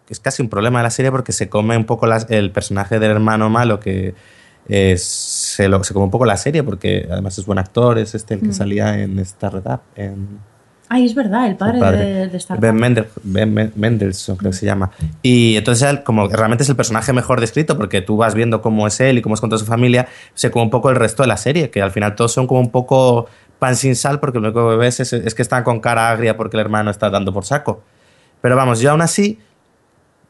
es, 0.08 0.20
casi 0.20 0.42
un 0.42 0.50
problema 0.50 0.80
de 0.80 0.82
la 0.82 0.90
serie 0.90 1.10
porque 1.10 1.32
se 1.32 1.48
come 1.48 1.76
un 1.76 1.84
poco 1.84 2.06
las, 2.06 2.30
el 2.30 2.50
personaje 2.50 2.98
del 2.98 3.12
hermano 3.12 3.48
malo 3.48 3.80
que 3.80 4.14
es, 4.68 5.02
se, 5.02 5.68
lo, 5.68 5.82
se 5.82 5.94
come 5.94 6.04
un 6.04 6.10
poco 6.10 6.26
la 6.26 6.36
serie 6.36 6.62
porque 6.62 7.06
además 7.10 7.38
es 7.38 7.46
buen 7.46 7.58
actor, 7.58 7.98
es 7.98 8.14
este 8.14 8.34
el 8.34 8.40
que 8.40 8.48
mm. 8.48 8.52
salía 8.52 9.00
en 9.00 9.18
esta 9.18 9.48
redap, 9.48 9.82
en 9.94 10.40
Ay, 10.88 11.04
es 11.04 11.14
verdad, 11.14 11.46
el 11.46 11.56
padre, 11.56 11.74
el 11.74 11.80
padre. 11.80 12.04
de, 12.04 12.28
de 12.28 12.36
Star 12.36 12.60
Ben, 12.60 12.76
Mendel, 12.76 13.06
ben 13.22 13.72
Mendelssohn, 13.74 14.36
creo 14.36 14.52
que 14.52 14.56
se 14.56 14.66
llama. 14.66 14.92
Y 15.22 15.56
entonces, 15.56 15.88
él, 15.88 16.02
como 16.04 16.28
realmente 16.28 16.62
es 16.62 16.70
el 16.70 16.76
personaje 16.76 17.12
mejor 17.12 17.40
descrito, 17.40 17.76
porque 17.76 18.02
tú 18.02 18.16
vas 18.16 18.34
viendo 18.34 18.62
cómo 18.62 18.86
es 18.86 19.00
él 19.00 19.18
y 19.18 19.22
cómo 19.22 19.34
es 19.34 19.40
con 19.40 19.50
toda 19.50 19.58
su 19.58 19.66
familia, 19.66 20.06
sé 20.34 20.50
como 20.50 20.64
un 20.64 20.70
poco 20.70 20.90
el 20.90 20.96
resto 20.96 21.22
de 21.24 21.28
la 21.28 21.36
serie, 21.36 21.70
que 21.70 21.82
al 21.82 21.90
final 21.90 22.14
todos 22.14 22.32
son 22.32 22.46
como 22.46 22.60
un 22.60 22.70
poco 22.70 23.26
pan 23.58 23.74
sin 23.74 23.96
sal, 23.96 24.20
porque 24.20 24.38
lo 24.38 24.46
único 24.46 24.70
que 24.70 24.76
ves 24.76 25.00
es, 25.00 25.12
es 25.12 25.34
que 25.34 25.42
están 25.42 25.64
con 25.64 25.80
cara 25.80 26.10
agria 26.10 26.36
porque 26.36 26.56
el 26.56 26.60
hermano 26.60 26.90
está 26.90 27.10
dando 27.10 27.32
por 27.32 27.44
saco. 27.44 27.82
Pero 28.40 28.54
vamos, 28.54 28.80
yo 28.80 28.92
aún 28.92 29.02
así, 29.02 29.40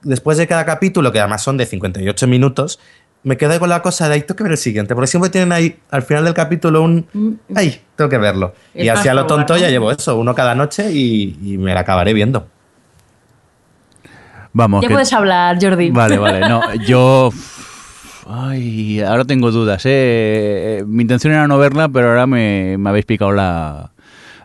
después 0.02 0.38
de 0.38 0.46
cada 0.46 0.64
capítulo, 0.64 1.12
que 1.12 1.20
además 1.20 1.42
son 1.42 1.56
de 1.56 1.66
58 1.66 2.26
minutos, 2.26 2.78
me 3.26 3.36
quedé 3.36 3.58
con 3.58 3.68
la 3.68 3.82
cosa 3.82 4.06
de 4.06 4.14
ahí 4.14 4.20
tengo 4.20 4.36
que 4.36 4.44
ver 4.44 4.52
el 4.52 4.58
siguiente, 4.58 4.94
porque 4.94 5.08
siempre 5.08 5.30
tienen 5.30 5.50
ahí 5.50 5.76
al 5.90 6.02
final 6.02 6.24
del 6.24 6.32
capítulo 6.32 6.80
un 6.80 7.40
ay, 7.52 7.80
tengo 7.96 8.08
que 8.08 8.18
verlo. 8.18 8.54
El 8.72 8.86
y 8.86 8.88
así 8.88 9.08
a 9.08 9.14
lo 9.14 9.26
tonto 9.26 9.56
ya 9.56 9.68
llevo 9.68 9.90
eso, 9.90 10.16
uno 10.16 10.32
cada 10.32 10.54
noche 10.54 10.92
y, 10.92 11.36
y 11.42 11.58
me 11.58 11.74
la 11.74 11.80
acabaré 11.80 12.12
viendo. 12.12 12.46
Vamos. 14.52 14.80
Ya 14.80 14.86
que... 14.86 14.94
puedes 14.94 15.12
hablar, 15.12 15.58
Jordi. 15.60 15.90
Vale, 15.90 16.18
vale. 16.18 16.38
No, 16.48 16.72
yo. 16.86 17.30
Ay, 18.28 19.00
ahora 19.00 19.24
tengo 19.24 19.50
dudas, 19.50 19.82
¿eh? 19.86 20.84
Mi 20.86 21.02
intención 21.02 21.32
era 21.32 21.48
no 21.48 21.58
verla, 21.58 21.88
pero 21.88 22.10
ahora 22.10 22.28
me, 22.28 22.78
me 22.78 22.90
habéis 22.90 23.06
picado 23.06 23.32
la, 23.32 23.90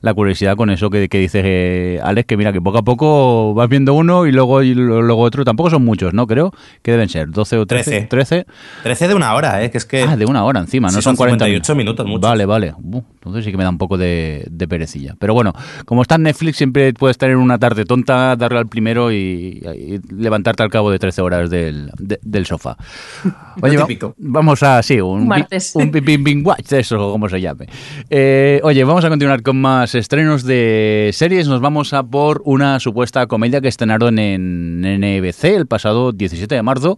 la 0.02 0.14
curiosidad 0.14 0.56
con 0.56 0.70
eso 0.70 0.89
que, 0.89 1.08
que 1.10 1.20
dice 1.20 1.41
eh, 1.43 1.99
Alex, 2.04 2.28
que 2.28 2.38
mira, 2.38 2.52
que 2.52 2.62
poco 2.62 2.80
a 2.80 2.82
poco 2.82 3.54
vas 3.54 3.70
viendo 3.70 3.93
uno 3.93 4.26
y 4.26 4.32
luego, 4.32 4.64
y 4.64 4.74
luego 4.74 5.22
otro. 5.22 5.45
Tampoco 5.45 5.70
son 5.70 5.86
muchos, 5.86 6.14
¿no? 6.14 6.28
Creo 6.28 6.54
que 6.82 6.91
deben 6.91 7.10
ser 7.10 7.30
12 7.30 7.58
o 7.58 7.66
13. 7.66 8.08
13. 8.10 8.45
13 8.84 9.08
de 9.08 9.16
una 9.16 9.34
hora, 9.34 9.64
¿eh? 9.64 9.72
Que 9.72 9.78
es 9.78 9.86
que... 9.86 10.04
Ah, 10.04 10.18
de 10.18 10.26
una 10.26 10.43
hora 10.43 10.60
encima, 10.60 10.88
no 10.88 10.93
sí, 10.93 11.02
son, 11.02 11.16
son 11.16 11.18
48 11.18 11.76
minutos. 11.76 12.06
muchos. 12.06 12.22
Vale, 12.22 12.45
vale. 12.45 12.74
Uh, 12.82 13.02
entonces 13.14 13.45
sí 13.45 13.52
que 13.52 13.58
me 13.58 13.64
da 13.64 13.70
un 13.70 13.78
poco 13.78 13.97
de, 13.97 14.45
de, 14.49 14.68
perecilla. 14.68 15.16
Pero 15.20 15.34
bueno, 15.34 15.54
como 15.86 16.02
está 16.02 16.16
en 16.16 16.24
Netflix, 16.24 16.58
siempre 16.58 16.93
puedes 16.93 17.18
tener 17.18 17.36
una 17.36 17.60
tarde 17.60 17.86
tonta, 17.86 18.36
darle 18.36 18.60
al 18.60 18.68
primero 18.68 19.12
y, 19.12 19.62
y 19.62 19.99
levantarte 20.14 20.64
al 20.64 20.70
cabo 20.70 20.89
de 20.91 20.99
13 20.99 21.22
horas 21.22 21.49
del, 21.49 21.91
de, 21.99 22.20
del 22.24 22.45
sofá. 22.45 22.78
Oye, 23.62 23.78
típico. 23.78 24.16
vamos 24.18 24.64
a, 24.64 24.82
sí, 24.82 24.99
un, 24.99 25.28
Martes. 25.28 25.76
un 25.76 25.91
ping 25.91 26.24
ping 26.24 26.43
watch, 26.45 26.72
eso, 26.72 27.12
como 27.12 27.30
se 27.30 27.39
llame. 27.39 27.68
Eh, 28.10 28.60
oye, 28.64 28.84
vamos 28.84 29.04
a 29.06 29.10
continuar 29.10 29.41
con 29.41 29.60
más 29.60 29.91
estrenos 29.96 30.44
de 30.44 31.12
series. 31.14 31.48
Nos 31.48 31.62
vamos 31.62 31.94
a 31.94 32.04
por 32.04 32.42
una 32.46 32.80
supuesta 32.80 33.28
comedia 33.28 33.62
que 33.62 33.68
estrenaron 33.68 34.20
en 34.20 34.82
NBC 34.82 35.46
el 35.46 35.68
pasado 35.68 36.12
17 36.12 36.56
de 36.56 36.62
marzo. 36.62 36.98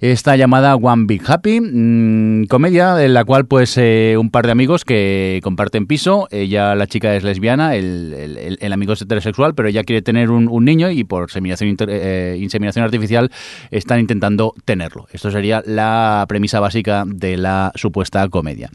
Esta 0.00 0.36
llamada 0.36 0.76
One 0.76 1.04
Big 1.06 1.22
Happy, 1.26 1.60
mmm, 1.60 2.44
comedia 2.46 3.04
en 3.04 3.14
la 3.14 3.24
cual 3.24 3.46
pues 3.46 3.76
eh, 3.76 4.16
un 4.18 4.30
par 4.30 4.46
de 4.46 4.52
amigos 4.52 4.84
que 4.84 5.40
comparten 5.42 5.86
piso, 5.86 6.26
ella 6.30 6.74
la 6.74 6.86
chica 6.86 7.14
es 7.14 7.22
lesbiana, 7.22 7.74
el, 7.74 8.58
el, 8.60 8.72
amigo 8.72 8.94
es 8.94 9.02
heterosexual, 9.02 9.54
pero 9.54 9.68
ella 9.68 9.84
quiere 9.84 10.00
tener 10.00 10.30
un, 10.30 10.64
niño 10.64 10.90
y 10.90 11.04
por 11.04 11.28
inter, 11.60 11.88
eh, 11.90 12.36
inseminación 12.40 12.84
artificial 12.84 13.30
están 13.70 14.00
intentando 14.00 14.54
tenerlo. 14.64 15.06
Esto 15.12 15.30
sería 15.30 15.62
la 15.66 16.24
premisa 16.28 16.60
básica 16.60 17.04
de 17.06 17.36
la 17.36 17.72
supuesta 17.74 18.26
comedia. 18.28 18.70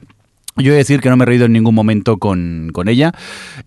Yo 0.57 0.71
he 0.71 0.75
de 0.75 0.77
decir 0.77 1.01
que 1.01 1.09
no 1.09 1.17
me 1.17 1.23
he 1.23 1.25
reído 1.25 1.47
en 1.47 1.51
ningún 1.51 1.75
momento 1.75 2.15
con, 2.17 2.69
con 2.71 2.87
ella. 2.87 3.11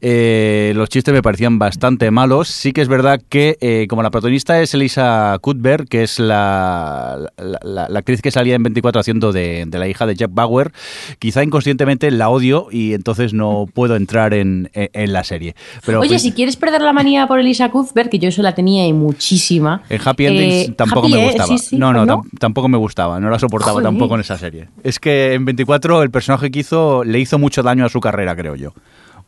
Eh, 0.01 0.73
los 0.75 0.89
chistes 0.89 1.13
me 1.13 1.21
parecían 1.21 1.59
bastante 1.59 2.11
malos. 2.11 2.49
Sí 2.49 2.73
que 2.73 2.81
es 2.81 2.89
verdad 2.89 3.21
que, 3.29 3.59
eh, 3.61 3.87
como 3.91 4.03
la 4.03 4.11
protagonista 4.11 4.63
es 4.63 4.73
Elisa 4.73 5.37
Cuthbert, 5.43 5.87
que 5.87 6.03
es 6.03 6.19
la, 6.19 7.29
la, 7.37 7.59
la, 7.63 7.89
la 7.91 7.99
actriz 7.99 8.23
que 8.23 8.31
salía 8.31 8.55
en 8.55 8.63
24 8.63 9.03
haciendo 9.03 9.33
de, 9.33 9.67
de, 9.67 9.79
la 9.79 9.87
hija 9.87 10.07
de 10.07 10.17
Jeff 10.17 10.31
Bauer, 10.33 10.73
quizá 11.19 11.43
inconscientemente 11.43 12.11
la 12.11 12.31
odio 12.31 12.69
y 12.71 12.95
entonces 12.95 13.35
no 13.35 13.67
puedo 13.71 13.95
entrar 13.95 14.33
en, 14.33 14.71
en, 14.73 14.89
en 14.95 15.13
la 15.13 15.25
serie. 15.25 15.57
Pero, 15.85 16.01
Oye, 16.01 16.09
pues, 16.09 16.23
si 16.23 16.33
quieres 16.33 16.57
perder 16.57 16.81
la 16.81 16.95
manía 16.95 17.27
por 17.27 17.39
Elisa 17.39 17.71
Cuthbert, 17.71 18.11
que 18.11 18.19
yo 18.19 18.31
eso 18.31 18.41
la 18.41 18.55
tenía 18.55 18.87
y 18.87 18.95
muchísima. 18.95 19.83
En 19.91 20.01
Happy 20.03 20.25
Endings 20.25 20.69
eh, 20.71 20.75
tampoco 20.75 21.09
happy, 21.09 21.17
me 21.17 21.25
gustaba. 21.27 21.49
Sí, 21.49 21.59
sí, 21.59 21.77
no, 21.77 21.93
no, 21.93 22.07
¿no? 22.07 22.25
tampoco 22.39 22.69
me 22.69 22.79
gustaba. 22.79 23.21
No 23.21 23.29
la 23.29 23.39
soportaba 23.39 23.73
Joder. 23.73 23.85
tampoco 23.85 24.15
en 24.15 24.23
esa 24.23 24.39
serie. 24.39 24.71
Es 24.83 24.99
que 24.99 25.35
en 25.35 25.45
24 25.45 26.03
el 26.03 26.11
personaje 26.11 26.51
que 26.51 26.61
hizo 26.61 26.78
le 27.05 27.19
hizo 27.19 27.39
mucho 27.39 27.63
daño 27.63 27.85
a 27.85 27.89
su 27.89 28.01
carrera, 28.01 28.37
creo 28.37 28.55
yo. 28.57 28.73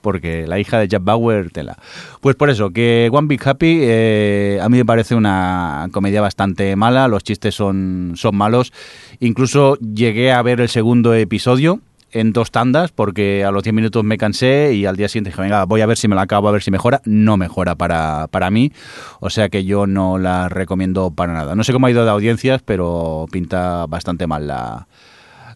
Porque 0.00 0.46
la 0.46 0.58
hija 0.58 0.78
de 0.78 0.88
Jack 0.88 1.04
Bauer, 1.04 1.50
tela. 1.50 1.76
Pues 2.20 2.34
por 2.34 2.48
eso, 2.48 2.70
que 2.70 3.10
One 3.12 3.28
Big 3.28 3.46
Happy 3.46 3.80
eh, 3.82 4.58
a 4.62 4.68
mí 4.70 4.78
me 4.78 4.84
parece 4.84 5.14
una 5.14 5.88
comedia 5.92 6.22
bastante 6.22 6.74
mala, 6.74 7.06
los 7.06 7.22
chistes 7.22 7.54
son, 7.54 8.14
son 8.16 8.34
malos. 8.34 8.72
Incluso 9.18 9.76
llegué 9.76 10.32
a 10.32 10.40
ver 10.40 10.60
el 10.62 10.70
segundo 10.70 11.12
episodio 11.12 11.80
en 12.12 12.32
dos 12.32 12.50
tandas 12.50 12.90
porque 12.92 13.44
a 13.44 13.50
los 13.50 13.62
10 13.62 13.74
minutos 13.74 14.04
me 14.04 14.18
cansé 14.18 14.74
y 14.74 14.86
al 14.86 14.96
día 14.96 15.08
siguiente 15.08 15.30
dije, 15.30 15.42
venga, 15.42 15.64
voy 15.64 15.80
a 15.80 15.86
ver 15.86 15.96
si 15.96 16.08
me 16.08 16.14
la 16.14 16.22
acabo, 16.22 16.48
a 16.48 16.52
ver 16.52 16.62
si 16.62 16.70
mejora. 16.70 17.00
No 17.04 17.36
mejora 17.36 17.74
para, 17.74 18.26
para 18.28 18.50
mí, 18.50 18.72
o 19.20 19.30
sea 19.30 19.48
que 19.48 19.64
yo 19.64 19.86
no 19.86 20.18
la 20.18 20.48
recomiendo 20.48 21.10
para 21.10 21.32
nada. 21.32 21.54
No 21.54 21.64
sé 21.64 21.72
cómo 21.72 21.86
ha 21.86 21.90
ido 21.90 22.04
de 22.04 22.10
audiencias, 22.10 22.62
pero 22.64 23.26
pinta 23.30 23.86
bastante 23.86 24.26
mal 24.26 24.46
la, 24.46 24.86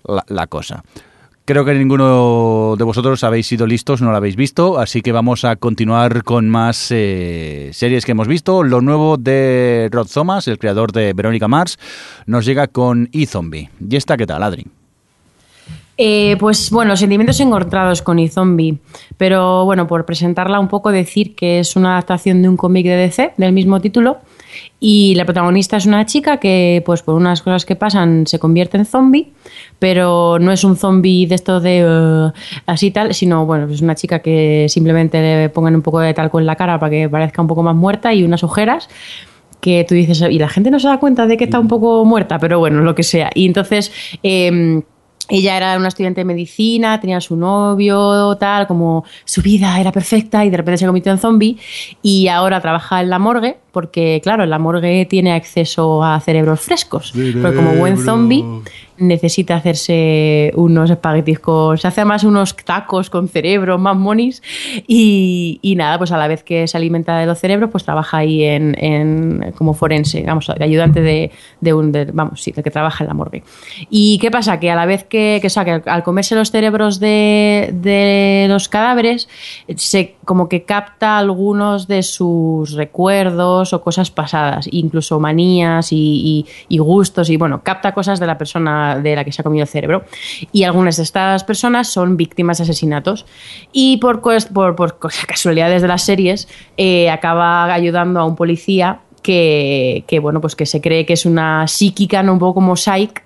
la, 0.05 0.25
la 0.29 0.47
cosa. 0.47 0.85
Creo 1.47 1.67
que 1.67 1.75
ninguno 1.75 2.75
de 2.79 2.85
vosotros 2.85 3.23
habéis 3.23 3.47
sido 3.47 3.67
listos, 3.67 4.01
no 4.01 4.11
lo 4.11 4.17
habéis 4.17 4.35
visto, 4.35 4.79
así 4.79 5.03
que 5.03 5.13
vamos 5.13 5.45
a 5.45 5.57
continuar 5.57 6.25
con 6.25 6.49
más 6.49 6.89
eh, 6.91 7.69
series 7.75 8.07
que 8.07 8.13
hemos 8.13 8.29
visto. 8.29 8.63
Lo 8.63 8.81
nuevo 8.81 9.19
de 9.19 9.91
Rod 9.93 10.09
Thomas, 10.09 10.49
el 10.49 10.59
creador 10.59 10.93
de 10.93 11.13
Verónica 11.13 11.47
Mars, 11.47 11.79
nos 12.25 12.47
llega 12.47 12.67
con 12.69 13.11
E-Zombie. 13.13 13.69
¿Y 13.79 13.97
esta 13.97 14.17
qué 14.17 14.27
tal, 14.27 14.43
Adri? 14.43 14.65
Eh, 15.99 16.37
pues 16.41 16.71
bueno, 16.71 16.97
sentimientos 16.97 17.39
encontrados 17.41 18.01
con 18.01 18.19
iZombie, 18.19 18.79
pero 19.17 19.65
bueno, 19.65 19.87
por 19.87 20.05
presentarla 20.07 20.59
un 20.59 20.69
poco, 20.69 20.91
decir 20.91 21.37
que 21.37 21.61
es 21.61 21.77
una 21.77 21.93
adaptación 21.93 22.43
de 22.43 22.49
un 22.49 22.57
cómic 22.57 22.87
de 22.87 22.97
DC 22.97 23.35
del 23.37 23.53
mismo 23.53 23.81
título 23.81 24.19
y 24.81 25.15
la 25.15 25.25
protagonista 25.25 25.77
es 25.77 25.87
una 25.87 26.05
chica 26.07 26.39
que 26.39 26.83
pues 26.85 27.03
por 27.03 27.15
unas 27.15 27.43
cosas 27.43 27.65
que 27.65 27.77
pasan 27.77 28.27
se 28.27 28.39
convierte 28.39 28.77
en 28.77 28.85
zombie, 28.85 29.33
pero 29.79 30.39
no 30.39 30.53
es 30.53 30.65
un 30.65 30.77
zombie 30.77 31.27
de 31.27 31.35
esto 31.35 31.61
de 31.61 31.85
uh, 31.85 32.33
así 32.67 32.91
tal, 32.91 33.15
sino 33.15 33.47
bueno, 33.47 33.73
es 33.73 33.81
una 33.81 33.95
chica 33.95 34.21
que 34.21 34.67
simplemente 34.69 35.21
le 35.21 35.49
pongan 35.49 35.75
un 35.75 35.83
poco 35.83 36.01
de 36.01 36.15
talco 36.15 36.41
en 36.41 36.47
la 36.47 36.57
cara 36.57 36.79
para 36.79 36.91
que 36.91 37.09
parezca 37.09 37.43
un 37.43 37.49
poco 37.49 37.63
más 37.63 37.75
muerta 37.75 38.13
y 38.15 38.25
unas 38.25 38.45
ojeras 38.45 38.89
que 39.61 39.87
tú 39.89 39.95
dices, 39.95 40.21
y 40.31 40.39
la 40.39 40.49
gente 40.49 40.71
no 40.71 40.79
se 40.79 40.89
da 40.89 40.99
cuenta 40.99 41.27
de 41.27 41.39
que 41.39 41.45
está 41.45 41.59
un 41.59 41.69
poco 41.69 42.05
muerta, 42.05 42.39
pero 42.39 42.59
bueno, 42.59 42.83
lo 42.83 42.95
que 42.95 43.03
sea. 43.03 43.31
Y 43.35 43.47
entonces... 43.47 43.91
Eh, 44.23 44.83
ella 45.29 45.57
era 45.57 45.77
una 45.77 45.89
estudiante 45.89 46.20
de 46.20 46.25
medicina, 46.25 47.01
tenía 47.01 47.20
su 47.20 47.37
novio, 47.37 48.37
tal, 48.37 48.66
como 48.66 49.05
su 49.25 49.41
vida 49.41 49.81
era 49.81 49.91
perfecta 49.91 50.45
y 50.45 50.51
de 50.51 50.57
repente 50.59 50.79
se 50.79 50.87
convirtió 50.87 51.12
en 51.12 51.18
zombie 51.18 51.57
y 52.03 52.29
ahora 52.29 52.61
trabaja 52.61 53.01
en 53.01 53.11
la 53.11 53.18
morgue 53.18 53.59
porque, 53.72 54.20
claro, 54.22 54.45
en 54.45 54.51
la 54.51 54.59
morgue 54.59 55.07
tiene 55.07 55.33
acceso 55.33 56.05
a 56.05 56.20
cerebros 56.20 56.61
frescos. 56.61 57.12
Pero 57.14 57.55
como 57.55 57.75
buen 57.75 57.99
zombie 57.99 58.45
necesita 58.99 59.57
hacerse 59.57 60.53
unos 60.57 60.91
espaguetis 60.91 61.39
con... 61.41 61.77
Se 61.79 61.89
hace 61.89 62.05
más 62.05 62.25
unos 62.25 62.55
tacos 62.57 63.11
con 63.11 63.29
cerebro, 63.29 63.79
más 63.79 63.97
monis 63.97 64.43
y, 64.87 65.59
y 65.63 65.77
nada, 65.77 65.99
pues 65.99 66.13
a 66.13 66.17
la 66.19 66.29
vez 66.29 66.43
que 66.43 66.69
se 66.69 66.77
alimenta 66.77 67.19
de 67.19 67.27
los 67.27 67.39
cerebros, 67.39 67.71
pues 67.71 67.85
trabaja 67.85 68.19
ahí 68.19 68.45
en, 68.45 68.77
en 68.83 69.53
como 69.57 69.75
forense, 69.75 70.23
vamos, 70.27 70.49
ayudante 70.51 71.01
de, 71.01 71.31
de 71.61 71.75
un... 71.75 71.93
de- 71.93 72.05
vamos, 72.13 72.43
sí, 72.43 72.53
de 72.53 72.63
que 72.63 72.71
trabaja 72.71 73.05
en 73.05 73.09
la 73.09 73.15
morgue. 73.15 73.43
¿Y 73.91 74.19
qué 74.19 74.31
pasa? 74.31 74.61
Que 74.61 74.71
a 74.71 74.77
la 74.77 74.87
vez 74.87 75.05
que, 75.05 75.39
que, 75.41 75.47
o 75.49 75.51
sea, 75.51 75.65
que 75.65 75.83
al 75.89 76.03
comerse 76.03 76.35
los 76.35 76.51
cerebros 76.51 77.01
de, 77.01 77.71
de 77.73 78.47
los 78.49 78.69
cadáveres, 78.69 79.29
se 79.77 80.15
como 80.25 80.49
que 80.49 80.65
capta 80.65 81.19
algunos 81.19 81.89
de 81.89 82.03
sus 82.03 82.73
recuerdos 82.73 83.73
o 83.73 83.81
cosas 83.83 84.11
pasadas, 84.11 84.69
incluso 84.71 85.21
manías 85.21 85.93
y- 85.93 86.47
y 86.69 86.79
gustos, 86.79 87.31
y 87.31 87.37
bueno, 87.37 87.63
capta 87.63 87.93
cosas 87.93 88.21
de 88.21 88.27
la 88.27 88.39
persona 88.39 88.84
de 89.03 89.16
la 89.16 89.24
que 89.24 89.32
se 89.32 89.43
ha 89.43 89.45
comido 89.45 89.62
el 89.62 89.68
cerebro. 89.68 90.05
Y 90.53 90.64
algunas 90.64 90.97
de 90.97 91.03
estas 91.03 91.45
personas 91.45 91.89
son 91.89 92.16
víctimas 92.16 92.59
de 92.59 92.64
asesinatos. 92.64 93.26
Y 93.72 93.99
por, 93.99 94.20
por, 94.20 94.99
casualidades 95.26 95.82
de 95.82 95.89
las 95.89 96.03
series, 96.03 96.49
eh, 96.76 97.11
acaba 97.11 97.72
ayudando 97.72 98.20
a 98.20 98.24
un 98.24 98.37
policía 98.37 99.01
que, 99.22 100.05
que, 100.07 100.18
bueno, 100.18 100.41
pues 100.41 100.55
que 100.55 100.66
se 100.66 100.80
cree 100.80 101.07
que 101.07 101.14
es 101.14 101.26
una 101.26 101.66
psíquica, 101.66 102.22
¿no? 102.22 102.35
un 102.35 102.39
poco 102.39 102.55
como 102.55 102.76
Psych, 102.76 103.22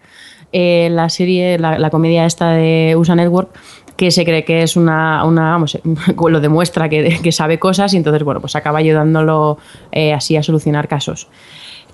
eh, 0.53 0.89
la 0.91 1.09
serie, 1.09 1.59
la, 1.59 1.79
la 1.79 1.91
comedia 1.91 2.25
esta 2.25 2.53
de 2.53 2.95
USA 2.97 3.15
Network, 3.15 3.51
que 3.99 4.13
se 4.13 4.25
cree 4.25 4.45
que 4.45 4.63
es 4.63 4.77
una, 4.77 5.25
una 5.25 5.51
vamos, 5.51 5.77
lo 6.29 6.41
demuestra 6.41 6.89
que, 6.89 7.19
que 7.21 7.33
sabe 7.33 7.59
cosas 7.59 7.93
y 7.93 7.97
entonces, 7.97 8.23
bueno, 8.23 8.41
pues 8.41 8.55
acaba 8.55 8.79
ayudándolo 8.79 9.59
eh, 9.91 10.15
así 10.15 10.37
a 10.37 10.43
solucionar 10.43 10.87
casos. 10.87 11.29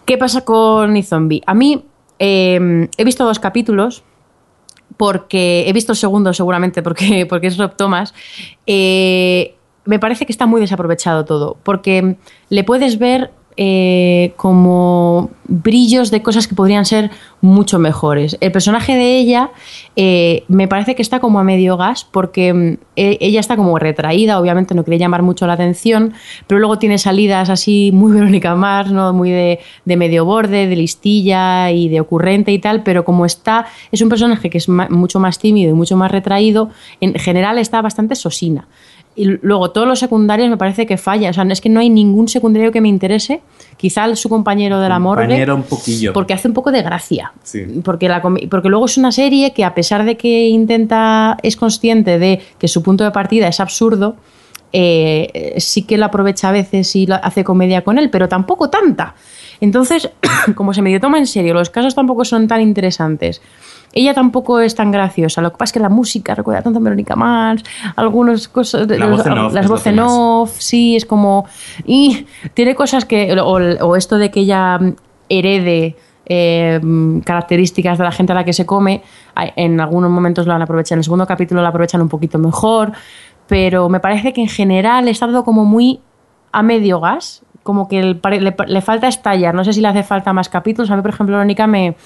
¿Qué 0.05 0.19
pasa 0.19 0.45
con 0.45 0.95
iZombie? 0.97 1.43
A 1.47 1.55
mí 1.55 1.83
eh, 2.19 2.89
he 2.97 3.05
visto 3.05 3.25
dos 3.25 3.39
capítulos 3.39 4.03
porque 4.97 5.65
he 5.69 5.73
visto 5.73 5.93
el 5.93 5.99
segundo 5.99 6.33
seguramente 6.33 6.83
porque, 6.83 7.27
porque 7.29 7.49
es 7.49 7.59
Rob 7.59 7.77
Thomas. 7.77 8.15
eh, 8.67 9.55
me 9.87 9.99
parece 9.99 10.25
que 10.25 10.33
está 10.33 10.47
muy 10.47 10.63
desaprovechado 10.63 11.27
todo 11.27 11.59
porque 11.63 12.17
le 12.49 12.65
puedes 12.65 12.99
ver 12.99 13.31
eh, 13.57 14.33
como 14.37 15.31
brillos 15.47 16.11
de 16.11 16.23
cosas 16.23 16.49
que 16.49 16.55
podrían 16.55 16.85
ser 16.85 17.11
mucho 17.41 17.79
mejores. 17.79 18.37
El 18.41 18.51
personaje 18.51 18.95
de 18.95 19.19
ella 19.19 19.51
eh, 19.97 20.45
me 20.49 20.67
parece 20.67 20.95
que 20.95 21.03
está 21.03 21.21
como 21.21 21.39
a 21.39 21.45
medio 21.45 21.77
gas 21.77 22.05
porque 22.11 22.53
mm, 22.53 22.77
e- 22.97 23.19
ella 23.21 23.41
está 23.41 23.57
como 23.57 23.79
retraída, 23.79 24.41
obviamente 24.41 24.75
no 24.75 24.83
quiere 24.83 24.99
llamar 24.99 25.23
mucho 25.23 25.47
la 25.47 25.53
atención, 25.53 26.15
pero 26.47 26.59
luego 26.59 26.79
tiene 26.79 26.99
salidas 26.99 27.51
así 27.51 27.91
muy 27.93 28.13
Verónica 28.15 28.55
Mars, 28.55 28.91
¿no? 28.91 29.13
muy 29.13 29.31
de, 29.31 29.61
medio 29.85 30.25
borde, 30.25 30.67
de 30.67 30.77
listilla 30.77 31.71
y 31.71 31.89
de 31.89 32.01
ocurrente 32.01 32.51
y 32.51 32.59
tal, 32.59 32.83
pero 32.83 33.05
como 33.05 33.27
está, 33.27 33.67
es 33.93 34.01
un 34.01 34.09
personaje 34.09 34.51
que 34.51 34.59
es 34.59 34.69
mucho 34.69 35.21
más 35.21 35.39
tímido 35.39 35.71
y 35.71 35.75
mucho 35.75 35.97
más 35.97 36.11
retraído, 36.11 36.71
en 37.01 37.15
general 37.15 37.59
está 37.59 37.83
bastante 37.83 38.15
sosina. 38.17 38.67
Y 39.17 39.27
luego 39.43 39.71
todos 39.71 39.87
los 39.87 40.01
secundarios 40.01 40.49
me 40.51 40.57
parece 40.57 40.87
que 40.87 40.97
falla. 40.97 41.31
O 41.31 41.33
sea, 41.33 41.45
es 41.45 41.61
que 41.61 41.69
no 41.69 41.79
hay 41.81 41.89
ningún 41.89 42.27
secundario 42.29 42.73
que 42.73 42.81
me 42.81 42.89
interese. 42.89 43.43
Quizá 43.77 44.15
su 44.17 44.29
compañero 44.29 44.81
de 44.81 44.89
la 44.89 44.99
morgue. 44.99 45.25
Un 45.53 45.63
poquillo. 45.63 46.13
Porque 46.13 46.35
hace 46.35 46.49
un 46.49 46.55
poco 46.55 46.73
de 46.73 46.83
gracia. 46.83 47.33
Sí. 47.45 47.65
Porque, 47.85 48.09
la, 48.09 48.21
porque 48.21 48.69
luego 48.69 48.87
es 48.87 48.99
una 48.99 49.13
serie 49.13 49.53
que, 49.53 49.65
a 49.65 49.73
pesar 49.75 50.05
de 50.05 50.17
que 50.17 50.49
intenta, 50.49 51.37
es 51.43 51.57
consciente 51.57 52.19
de 52.19 52.41
que 52.59 52.67
su 52.67 52.83
punto 52.83 53.05
de 53.05 53.13
partida 53.13 53.47
es 53.47 53.61
absurdo, 53.61 54.17
eh, 54.73 55.55
sí 55.59 55.83
que 55.83 55.97
lo 55.97 56.07
aprovecha 56.07 56.49
a 56.49 56.53
veces 56.53 56.97
y 56.97 57.07
lo- 57.07 57.15
hace 57.23 57.45
comedia 57.45 57.83
con 57.85 57.99
él, 57.99 58.11
pero 58.11 58.29
tampoco 58.29 58.71
tanta. 58.71 59.15
Entonces, 59.61 60.11
como 60.57 60.75
se 60.75 60.83
medio 60.83 61.01
toma 61.01 61.19
en 61.19 61.29
serio, 61.29 61.55
los 61.55 61.71
casos 61.71 61.95
tampoco 61.95 62.25
son 62.25 62.49
tan 62.49 62.61
interesantes. 62.61 63.41
Ella 63.95 64.13
tampoco 64.13 64.59
es 64.59 64.75
tan 64.75 64.91
graciosa. 64.91 65.41
Lo 65.41 65.53
que 65.53 65.57
pasa 65.57 65.71
es 65.71 65.73
que 65.75 65.81
la 65.81 65.89
música 65.89 66.35
recuerda 66.35 66.63
tanto 66.63 66.81
a 66.81 66.83
Verónica 66.83 67.15
Mars, 67.15 67.63
algunas 67.95 68.49
cosas. 68.49 68.89
La 68.89 69.07
voz 69.07 69.25
en 69.25 69.39
off 69.39 69.55
las 69.55 69.69
voces 69.69 69.87
en 69.87 70.01
off, 70.01 70.57
sí, 70.59 70.97
es 70.97 71.07
como. 71.07 71.47
Y 71.87 72.27
tiene 72.55 72.75
cosas 72.75 73.05
que. 73.05 73.33
O, 73.41 73.53
o 73.53 73.97
esto 73.97 74.19
de 74.19 74.33
que 74.33 74.41
ella 74.41 74.79
mm, 74.79 74.97
herede 75.29 75.97
eh, 76.27 76.81
mm, 76.83 77.21
características 77.21 77.97
de 77.97 78.05
la 78.05 78.11
gente 78.11 78.33
a 78.33 78.35
la 78.35 78.45
que 78.45 78.53
se 78.53 78.67
come, 78.67 79.03
en 79.37 79.81
algunos 79.81 80.11
momentos 80.11 80.47
lo 80.47 80.55
han 80.55 80.63
aprovechado. 80.63 80.97
En 80.97 81.01
el 81.01 81.05
segundo 81.05 81.27
capítulo 81.27 81.63
lo 81.63 81.69
aprovechan 81.69 82.01
un 82.01 82.09
poquito 82.09 82.39
mejor, 82.39 82.93
pero 83.47 83.89
me 83.89 84.01
parece 84.01 84.33
que 84.33 84.41
en 84.41 84.49
general 84.49 85.07
está 85.07 85.27
todo 85.27 85.45
como 85.45 85.65
muy 85.65 86.01
a 86.51 86.65
medio 86.65 86.99
gas, 86.99 87.43
como 87.63 87.87
que 87.87 88.03
le, 88.03 88.57
le 88.67 88.81
falta 88.81 89.07
estallar. 89.07 89.55
No 89.55 89.65
sé 89.65 89.73
si 89.73 89.81
le 89.81 89.89
hace 89.89 90.03
falta 90.03 90.33
más 90.33 90.49
capítulos. 90.49 90.91
A 90.91 90.97
mí, 90.97 91.03
por 91.03 91.13
ejemplo, 91.13 91.37
Verónica 91.37 91.67
me, 91.67 91.97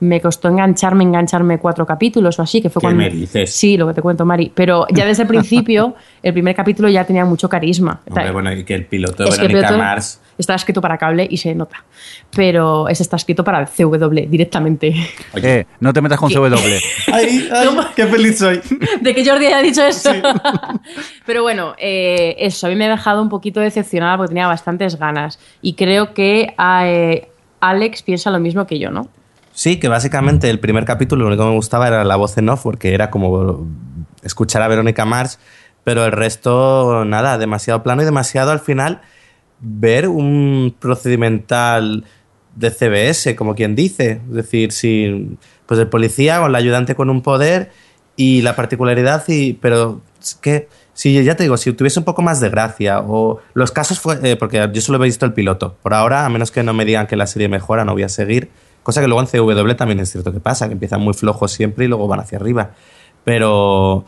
me 0.00 0.20
costó 0.20 0.48
engancharme, 0.48 1.04
engancharme 1.04 1.58
cuatro 1.58 1.84
capítulos 1.86 2.38
o 2.38 2.42
así, 2.42 2.60
que 2.60 2.70
fue 2.70 2.80
¿Qué 2.80 2.86
cuando... 2.86 3.02
me 3.02 3.10
dices? 3.10 3.52
Sí, 3.52 3.76
lo 3.76 3.86
que 3.88 3.94
te 3.94 4.02
cuento, 4.02 4.24
Mari. 4.24 4.52
Pero 4.54 4.86
ya 4.94 5.04
desde 5.04 5.22
el 5.22 5.28
principio, 5.28 5.94
el 6.22 6.32
primer 6.32 6.54
capítulo 6.54 6.88
ya 6.88 7.04
tenía 7.04 7.24
mucho 7.24 7.48
carisma. 7.48 8.00
Hombre, 8.08 8.30
bueno, 8.30 8.52
y 8.52 8.64
que 8.64 8.74
el 8.74 8.86
piloto 8.86 9.24
de 9.24 9.28
Es 9.28 9.38
que 9.38 9.46
el 9.46 9.48
Verónica 9.48 9.68
piloto 9.68 9.84
Mars. 9.84 10.20
Está 10.38 10.54
escrito 10.54 10.80
para 10.80 10.96
cable 10.98 11.26
y 11.28 11.36
se 11.36 11.52
nota. 11.52 11.84
Pero 12.30 12.88
ese 12.88 13.02
está 13.02 13.16
escrito 13.16 13.42
para 13.42 13.58
el 13.58 13.66
CW 13.66 14.28
directamente. 14.28 14.94
Eh, 15.34 15.66
no 15.80 15.92
te 15.92 16.00
metas 16.00 16.16
con 16.16 16.28
¿Qué? 16.28 16.36
CW. 16.36 16.52
¡Ay, 17.12 17.48
ay, 17.52 17.68
qué 17.96 18.06
feliz 18.06 18.38
soy! 18.38 18.60
de 19.00 19.14
que 19.14 19.28
Jordi 19.28 19.46
haya 19.46 19.60
dicho 19.60 19.82
eso. 19.82 20.12
Pero 21.26 21.42
bueno, 21.42 21.74
eh, 21.76 22.36
eso, 22.38 22.68
a 22.68 22.70
mí 22.70 22.76
me 22.76 22.86
ha 22.86 22.90
dejado 22.90 23.20
un 23.20 23.28
poquito 23.28 23.58
decepcionada 23.58 24.16
porque 24.16 24.28
tenía 24.28 24.46
bastantes 24.46 24.96
ganas. 24.96 25.40
Y 25.60 25.72
creo 25.72 26.14
que 26.14 26.54
eh, 26.56 27.28
Alex 27.58 28.02
piensa 28.02 28.30
lo 28.30 28.38
mismo 28.38 28.64
que 28.64 28.78
yo, 28.78 28.92
¿no? 28.92 29.08
Sí, 29.58 29.80
que 29.80 29.88
básicamente 29.88 30.50
el 30.50 30.60
primer 30.60 30.84
capítulo 30.84 31.22
lo 31.22 31.26
único 31.30 31.42
que 31.42 31.48
me 31.48 31.56
gustaba 31.56 31.88
era 31.88 32.04
la 32.04 32.14
voz 32.14 32.38
en 32.38 32.48
off, 32.48 32.62
porque 32.62 32.94
era 32.94 33.10
como 33.10 33.66
escuchar 34.22 34.62
a 34.62 34.68
Verónica 34.68 35.04
Mars, 35.04 35.40
pero 35.82 36.04
el 36.04 36.12
resto, 36.12 37.04
nada, 37.04 37.38
demasiado 37.38 37.82
plano 37.82 38.02
y 38.02 38.04
demasiado 38.04 38.52
al 38.52 38.60
final 38.60 39.00
ver 39.58 40.06
un 40.06 40.76
procedimental 40.78 42.04
de 42.54 42.70
CBS, 42.70 43.34
como 43.34 43.56
quien 43.56 43.74
dice. 43.74 44.20
Es 44.28 44.32
decir, 44.32 44.70
si, 44.70 45.36
pues 45.66 45.80
el 45.80 45.88
policía 45.88 46.38
con 46.38 46.52
la 46.52 46.58
ayudante 46.58 46.94
con 46.94 47.10
un 47.10 47.20
poder 47.20 47.72
y 48.14 48.42
la 48.42 48.54
particularidad, 48.54 49.24
y, 49.26 49.54
pero 49.54 50.02
es 50.20 50.36
que, 50.36 50.68
si 50.94 51.24
ya 51.24 51.34
te 51.34 51.42
digo, 51.42 51.56
si 51.56 51.72
tuviese 51.72 51.98
un 51.98 52.04
poco 52.04 52.22
más 52.22 52.38
de 52.38 52.48
gracia 52.48 53.00
o 53.00 53.40
los 53.54 53.72
casos 53.72 53.98
fue, 53.98 54.20
eh, 54.22 54.36
porque 54.36 54.70
yo 54.72 54.80
solo 54.80 55.02
he 55.02 55.06
visto 55.08 55.26
el 55.26 55.32
piloto. 55.32 55.76
Por 55.82 55.94
ahora, 55.94 56.24
a 56.24 56.28
menos 56.28 56.52
que 56.52 56.62
no 56.62 56.74
me 56.74 56.84
digan 56.84 57.08
que 57.08 57.16
la 57.16 57.26
serie 57.26 57.48
mejora, 57.48 57.84
no 57.84 57.94
voy 57.94 58.04
a 58.04 58.08
seguir. 58.08 58.50
Cosa 58.88 59.02
que 59.02 59.06
luego 59.06 59.20
en 59.20 59.26
CW 59.26 59.74
también 59.76 60.00
es 60.00 60.10
cierto 60.10 60.32
que 60.32 60.40
pasa, 60.40 60.66
que 60.66 60.72
empiezan 60.72 61.02
muy 61.02 61.12
flojos 61.12 61.52
siempre 61.52 61.84
y 61.84 61.88
luego 61.88 62.08
van 62.08 62.20
hacia 62.20 62.38
arriba. 62.38 62.70
Pero 63.22 64.06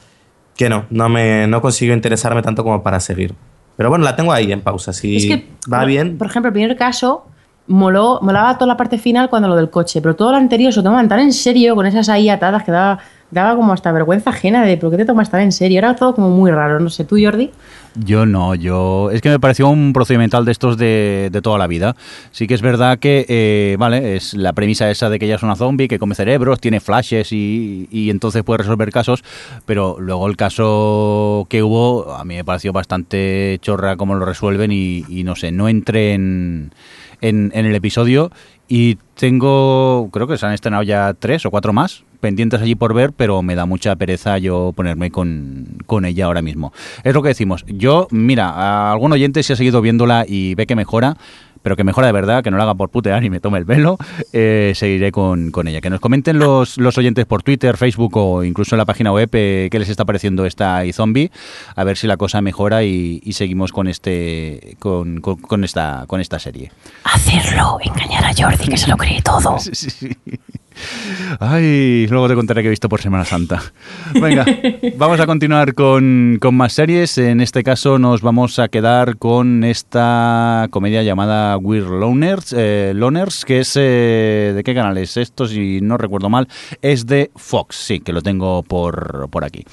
que 0.57 0.71
no, 0.71 0.87
no 0.89 1.11
me 1.11 1.47
no 1.47 1.61
consigo 1.61 1.93
interesarme 1.93 2.41
tanto 2.41 2.65
como 2.65 2.83
para 2.83 2.99
seguir. 2.99 3.35
Pero 3.77 3.91
bueno, 3.91 4.07
la 4.07 4.17
tengo 4.17 4.33
ahí 4.33 4.51
en 4.51 4.63
pausa. 4.63 4.95
Si 4.95 5.17
Es 5.19 5.27
que, 5.27 5.49
va 5.71 5.81
por- 5.81 5.87
bien, 5.87 6.17
Por 6.17 6.29
ejemplo, 6.29 6.49
el 6.49 6.55
primer 6.55 6.75
caso 6.79 7.27
moló, 7.67 8.21
molaba 8.23 8.55
toda 8.57 8.69
la 8.69 8.79
parte 8.79 8.97
final 8.97 9.29
cuando 9.29 9.49
lo 9.49 9.57
del 9.57 9.69
coche, 9.69 10.01
pero 10.01 10.17
todo 10.17 10.31
lo 10.31 10.39
anterior 10.39 10.73
se 10.73 10.79
lo 10.79 10.85
tomaban 10.85 11.11
tan 11.11 11.21
en 11.21 11.35
serio 11.35 11.75
con 11.75 11.85
esas 11.85 12.09
ahí 12.09 12.31
atadas 12.31 12.63
que 12.65 12.73
daba 12.73 13.01
daba 13.31 13.57
como 13.57 13.73
hasta 13.73 13.93
vergüenza 13.93 14.31
ajena 14.31 14.65
de 14.65 14.77
por 14.77 14.91
qué 14.91 14.99
te 14.99 15.05
tomas 15.05 15.31
tan 15.31 15.41
en 15.43 15.53
serio. 15.53 15.79
Era 15.79 15.97
todo 15.97 16.15
como 16.15 16.31
muy 16.31 16.51
raro. 16.51 16.81
No 16.81 16.91
sé, 16.91 17.05
¿tú, 17.05 17.17
Jordi? 17.21 17.51
Yo 17.97 18.25
no, 18.25 18.55
yo. 18.55 19.11
Es 19.11 19.21
que 19.21 19.31
me 19.31 19.41
pareció 19.41 19.69
un 19.69 19.93
procedimental 19.93 20.45
de 20.45 20.53
estos 20.53 20.77
de, 20.77 21.29
de 21.33 21.43
toda 21.43 21.59
la 21.59 21.67
vida. 21.67 21.97
Sí 22.31 22.47
que 22.47 22.55
es 22.55 22.63
verdad 22.63 22.99
que, 22.99 23.27
eh, 23.29 23.77
vale, 23.79 24.17
es 24.17 24.35
la 24.35 24.53
premisa 24.53 24.91
esa 24.91 25.11
de 25.11 25.19
que 25.19 25.27
ella 25.27 25.35
es 25.35 25.43
una 25.43 25.57
zombie, 25.57 25.89
que 25.89 25.99
come 25.99 26.15
cerebros, 26.15 26.61
tiene 26.61 26.81
flashes 26.81 27.33
y, 27.33 27.89
y 27.91 28.11
entonces 28.11 28.45
puede 28.45 28.59
resolver 28.59 28.93
casos, 28.93 29.25
pero 29.67 29.97
luego 29.99 30.29
el 30.29 30.37
caso 30.37 31.47
que 31.49 31.63
hubo 31.63 32.13
a 32.15 32.25
mí 32.25 32.37
me 32.37 32.45
pareció 32.45 32.73
bastante 32.73 33.59
chorra 33.61 33.97
cómo 33.97 34.15
lo 34.15 34.25
resuelven 34.25 34.71
y, 34.73 35.23
no 35.25 35.35
sé, 35.35 35.51
no 35.51 35.69
entré 35.69 36.15
en, 36.15 36.73
en, 37.21 37.51
en 37.55 37.67
el 37.67 37.75
episodio 37.75 38.31
y 38.69 38.99
tengo, 39.15 40.09
creo 40.13 40.29
que 40.29 40.39
se 40.39 40.47
han 40.47 40.53
estrenado 40.53 40.85
ya 40.85 41.15
tres 41.19 41.45
o 41.45 41.51
cuatro 41.51 41.73
más 41.73 42.05
pendientes 42.21 42.61
allí 42.61 42.75
por 42.75 42.95
ver, 42.95 43.13
pero 43.13 43.43
me 43.43 43.55
da 43.55 43.67
mucha 43.67 43.97
pereza 43.97 44.39
yo 44.39 44.73
ponerme 44.75 45.11
con, 45.11 45.79
con 45.87 46.05
ella 46.05 46.27
ahora 46.27 46.43
mismo. 46.43 46.73
Es 47.03 47.15
lo 47.15 47.23
que 47.23 47.29
decimos. 47.29 47.65
Yo, 47.67 48.07
mira, 48.11 48.51
a 48.51 48.93
algún 48.93 49.13
oyente 49.13 49.43
si 49.43 49.53
ha 49.53 49.57
seguido 49.57 49.81
viéndola 49.81 50.25
y 50.29 50.55
ve 50.55 50.67
que 50.67 50.77
mejora, 50.77 51.17
pero 51.63 51.77
que 51.77 51.85
mejora 51.85 52.07
de 52.07 52.13
verdad, 52.13 52.43
que 52.43 52.51
no 52.51 52.57
lo 52.57 52.63
haga 52.63 52.75
por 52.75 52.89
putear 52.91 53.23
y 53.25 53.31
me 53.31 53.41
tome 53.41 53.59
el 53.59 53.65
velo, 53.65 53.99
eh, 54.33 54.73
seguiré 54.75 55.13
con, 55.13 55.51
con, 55.51 55.69
ella. 55.69 55.81
Que 55.81 55.91
nos 55.91 56.01
comenten 56.01 56.39
los, 56.39 56.79
los 56.79 56.97
oyentes 56.99 57.27
por 57.27 57.43
Twitter, 57.43 57.77
Facebook 57.77 58.17
o 58.17 58.45
incluso 58.45 58.75
en 58.75 58.79
la 58.79 58.87
página 58.87 59.13
web 59.13 59.29
eh, 59.33 59.69
qué 59.71 59.79
les 59.79 59.89
está 59.89 60.05
pareciendo 60.05 60.47
esta 60.47 60.85
iZombie, 60.85 61.31
a 61.75 61.85
ver 61.85 61.97
si 61.97 62.07
la 62.07 62.17
cosa 62.17 62.41
mejora 62.41 62.83
y, 62.85 63.21
y 63.25 63.33
seguimos 63.35 63.73
con 63.73 63.89
este 63.89 64.77
con, 64.79 65.21
con, 65.21 65.37
con, 65.37 65.65
esta, 65.65 66.05
con 66.07 66.21
esta 66.21 66.39
serie. 66.39 66.73
Hacerlo, 67.05 67.79
engañar 67.83 68.25
a 68.25 68.33
Jordi, 68.35 68.69
que 68.69 68.77
se 68.77 68.89
lo 68.89 68.97
cree 68.97 69.21
todo. 69.23 69.59
Sí, 69.71 69.75
sí, 69.75 69.91
sí. 69.91 70.17
Ay, 71.39 72.07
luego 72.09 72.29
te 72.29 72.35
contaré 72.35 72.63
que 72.63 72.69
he 72.69 72.71
visto 72.71 72.89
por 72.89 73.01
Semana 73.01 73.25
Santa. 73.25 73.63
Venga, 74.21 74.45
vamos 74.97 75.21
a 75.21 75.27
continuar 75.27 75.75
con, 75.75 76.39
con, 76.41 76.55
más 76.55 76.73
series. 76.73 77.19
En 77.19 77.41
este 77.41 77.63
caso 77.63 77.99
nos 77.99 78.23
vamos 78.23 78.59
a 78.59 78.69
quedar 78.69 79.17
con 79.17 79.65
esta 79.65 80.69
comedia 80.71 81.03
llamada 81.03 81.57
We're 81.57 81.89
Loners, 81.89 82.55
eh, 82.57 82.93
Loners 82.95 83.45
que 83.45 83.61
es... 83.61 83.77
Eh, 83.77 84.53
¿De 84.55 84.63
qué 84.63 84.75
canal 84.75 84.99
es 84.99 85.17
esto? 85.17 85.47
Si 85.47 85.81
no 85.81 85.97
recuerdo 85.97 86.29
mal, 86.29 86.49
es 86.83 87.07
de 87.07 87.31
Fox, 87.37 87.77
sí, 87.77 88.01
que 88.01 88.13
lo 88.13 88.23
tengo 88.23 88.63
por, 88.63 89.29
por 89.31 89.45
aquí. 89.45 89.65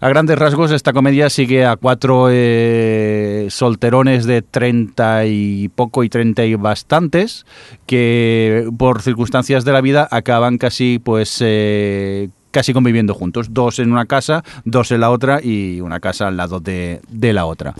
A 0.00 0.08
grandes 0.08 0.38
rasgos, 0.38 0.70
esta 0.70 0.92
comedia 0.92 1.30
sigue 1.30 1.64
a 1.64 1.76
cuatro 1.76 2.28
eh, 2.30 3.46
solterones 3.50 4.26
de 4.26 4.42
30 4.42 5.26
y 5.26 5.68
poco 5.68 6.04
y 6.04 6.08
30 6.08 6.44
y 6.44 6.54
bastantes 6.56 7.46
que 7.86 8.68
por 8.76 9.02
circunstancias 9.02 9.64
de 9.64 9.72
la 9.72 9.80
vida 9.80 10.08
acaban 10.24 10.56
casi 10.56 10.98
pues 10.98 11.38
eh, 11.40 12.30
casi 12.50 12.72
conviviendo 12.72 13.12
juntos, 13.12 13.52
dos 13.52 13.78
en 13.78 13.92
una 13.92 14.06
casa, 14.06 14.42
dos 14.64 14.90
en 14.90 15.00
la 15.00 15.10
otra 15.10 15.40
y 15.42 15.80
una 15.80 16.00
casa 16.00 16.28
al 16.28 16.38
lado 16.38 16.60
de, 16.60 17.00
de 17.10 17.32
la 17.34 17.44
otra. 17.44 17.74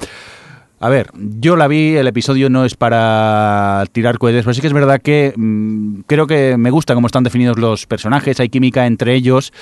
A 0.81 0.89
ver, 0.89 1.11
yo 1.15 1.57
la 1.57 1.69
vi, 1.69 1.97
el 1.97 2.07
episodio 2.07 2.51
no 2.51 2.65
es 2.65 2.75
para 2.75 3.85
tirar 3.93 4.19
cohetes, 4.19 4.45
pero 4.45 4.55
sí 4.55 4.61
que 4.61 4.67
es 4.67 4.73
verdad 4.73 5.01
que 5.01 5.33
mmm, 5.37 6.01
creo 6.07 6.27
que 6.27 6.57
me 6.59 6.71
gusta 6.71 6.95
cómo 6.95 7.07
están 7.07 7.25
definidos 7.25 7.59
los 7.59 7.87
personajes, 7.87 8.41
hay 8.41 8.49
química 8.49 8.87
entre 8.87 9.15
ellos 9.15 9.53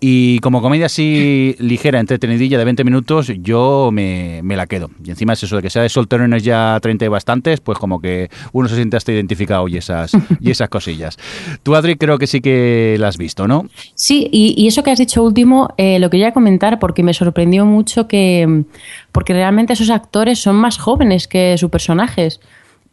y 0.00 0.38
como 0.40 0.60
comedia 0.62 0.86
así 0.86 1.54
ligera, 1.60 2.00
entretenidilla 2.00 2.58
de 2.58 2.64
20 2.64 2.84
minutos, 2.84 3.30
yo 3.42 3.90
me, 3.92 4.40
me 4.42 4.56
la 4.56 4.66
quedo. 4.66 4.90
Y 5.04 5.10
encima 5.10 5.34
es 5.34 5.42
eso 5.42 5.56
de 5.56 5.62
que 5.62 5.70
sea 5.70 5.82
de 5.82 5.88
solterones 5.88 6.42
ya 6.42 6.78
30 6.80 7.04
y 7.04 7.08
bastantes, 7.08 7.60
pues 7.60 7.78
como 7.78 8.00
que 8.00 8.30
uno 8.52 8.68
se 8.68 8.74
siente 8.74 8.96
hasta 8.96 9.12
identificado 9.12 9.68
y 9.68 9.76
esas, 9.76 10.12
y 10.40 10.50
esas 10.50 10.68
cosillas. 10.68 11.16
Tú, 11.62 11.74
Adri, 11.74 11.96
creo 11.96 12.18
que 12.18 12.26
sí 12.26 12.40
que 12.40 12.96
la 12.98 13.08
has 13.08 13.18
visto, 13.18 13.46
¿no? 13.46 13.66
Sí, 13.94 14.28
y, 14.32 14.54
y 14.56 14.66
eso 14.66 14.82
que 14.82 14.90
has 14.90 14.98
dicho 14.98 15.22
último, 15.22 15.74
eh, 15.76 15.98
lo 15.98 16.10
quería 16.10 16.32
comentar 16.32 16.78
porque 16.78 17.02
me 17.02 17.14
sorprendió 17.14 17.66
mucho 17.66 18.08
que, 18.08 18.64
porque 19.12 19.34
realmente 19.34 19.74
esos 19.74 19.90
actores 19.90 20.40
son 20.40 20.56
más 20.56 20.78
jóvenes 20.78 21.28
que 21.28 21.56
sus 21.58 21.70
personajes. 21.70 22.40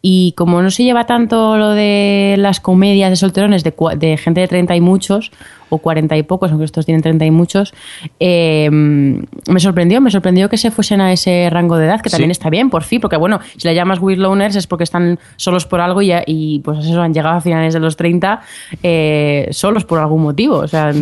Y 0.02 0.32
como 0.36 0.62
no 0.62 0.70
se 0.70 0.84
lleva 0.84 1.04
tanto 1.04 1.58
lo 1.58 1.70
de 1.70 2.36
las 2.38 2.60
comedias 2.60 3.10
de 3.10 3.16
solterones 3.16 3.64
de, 3.64 4.16
gente 4.16 4.40
de 4.40 4.48
30 4.48 4.76
y 4.76 4.80
muchos, 4.80 5.30
o 5.70 5.78
40 5.78 6.16
y 6.16 6.22
pocos, 6.22 6.50
aunque 6.50 6.66
estos 6.66 6.84
tienen 6.84 7.02
30 7.02 7.24
y 7.24 7.30
muchos, 7.30 7.72
eh, 8.18 8.68
me 8.70 9.60
sorprendió, 9.60 10.00
me 10.00 10.10
sorprendió 10.10 10.48
que 10.48 10.58
se 10.58 10.70
fuesen 10.70 11.00
a 11.00 11.12
ese 11.12 11.48
rango 11.50 11.76
de 11.76 11.86
edad, 11.86 12.00
que 12.00 12.10
también 12.10 12.28
sí. 12.28 12.32
está 12.32 12.50
bien, 12.50 12.70
por 12.70 12.82
fin, 12.82 13.00
porque 13.00 13.16
bueno, 13.16 13.40
si 13.56 13.66
la 13.66 13.72
llamas 13.72 14.00
Weird 14.00 14.20
Loners 14.20 14.56
es 14.56 14.66
porque 14.66 14.84
están 14.84 15.18
solos 15.36 15.66
por 15.66 15.80
algo 15.80 16.02
y, 16.02 16.12
y 16.26 16.60
pues 16.60 16.84
eso, 16.84 17.00
han 17.00 17.14
llegado 17.14 17.36
a 17.36 17.40
finales 17.40 17.74
de 17.74 17.80
los 17.80 17.96
30 17.96 18.40
eh, 18.82 19.48
solos 19.52 19.84
por 19.84 19.98
algún 19.98 20.22
motivo. 20.22 20.56
O 20.56 20.68
sea, 20.68 20.92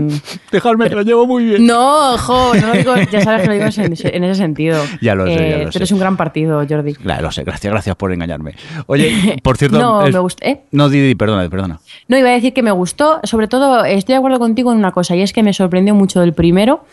Dejadme, 0.50 0.84
pero, 0.84 0.88
que 0.88 0.94
lo 0.96 1.02
llevo 1.02 1.26
muy 1.26 1.44
bien. 1.44 1.66
No, 1.66 2.16
jo, 2.18 2.54
no 2.54 2.66
lo 2.68 2.72
digo, 2.72 2.94
ya 3.10 3.20
sabes 3.20 3.42
que 3.42 3.46
lo 3.48 3.52
digo 3.54 3.66
en 3.66 3.92
ese, 3.92 4.16
en 4.16 4.24
ese 4.24 4.34
sentido. 4.34 4.82
Ya 5.00 5.14
lo 5.14 5.26
sé, 5.26 5.32
eh, 5.32 5.36
ya 5.36 5.58
lo 5.58 5.70
Pero 5.70 5.72
sé. 5.72 5.84
es 5.84 5.92
un 5.92 6.00
gran 6.00 6.16
partido, 6.16 6.64
Jordi. 6.68 6.94
Claro, 6.94 7.22
lo 7.22 7.30
sé, 7.30 7.44
gracias, 7.44 7.72
gracias 7.72 7.96
por 7.96 8.12
engañarme. 8.12 8.54
Oye, 8.86 9.38
por 9.42 9.56
cierto... 9.56 9.78
no, 9.78 10.02
me 10.02 10.18
gusta, 10.18 10.48
¿eh? 10.48 10.62
No, 10.72 10.88
Didi, 10.88 11.14
perdona, 11.14 11.48
perdona. 11.48 11.80
No, 12.08 12.18
iba 12.18 12.28
a 12.30 12.32
decir 12.32 12.52
que 12.52 12.62
me 12.62 12.72
gustó, 12.72 13.20
sobre 13.22 13.48
todo, 13.48 13.84
estoy 13.84 14.14
de 14.14 14.16
acuerdo 14.18 14.38
contigo 14.38 14.57
en 14.72 14.78
una 14.78 14.92
cosa, 14.92 15.16
y 15.16 15.22
es 15.22 15.32
que 15.32 15.42
me 15.42 15.52
sorprendió 15.52 15.94
mucho 15.94 16.20
del 16.20 16.32
primero. 16.32 16.84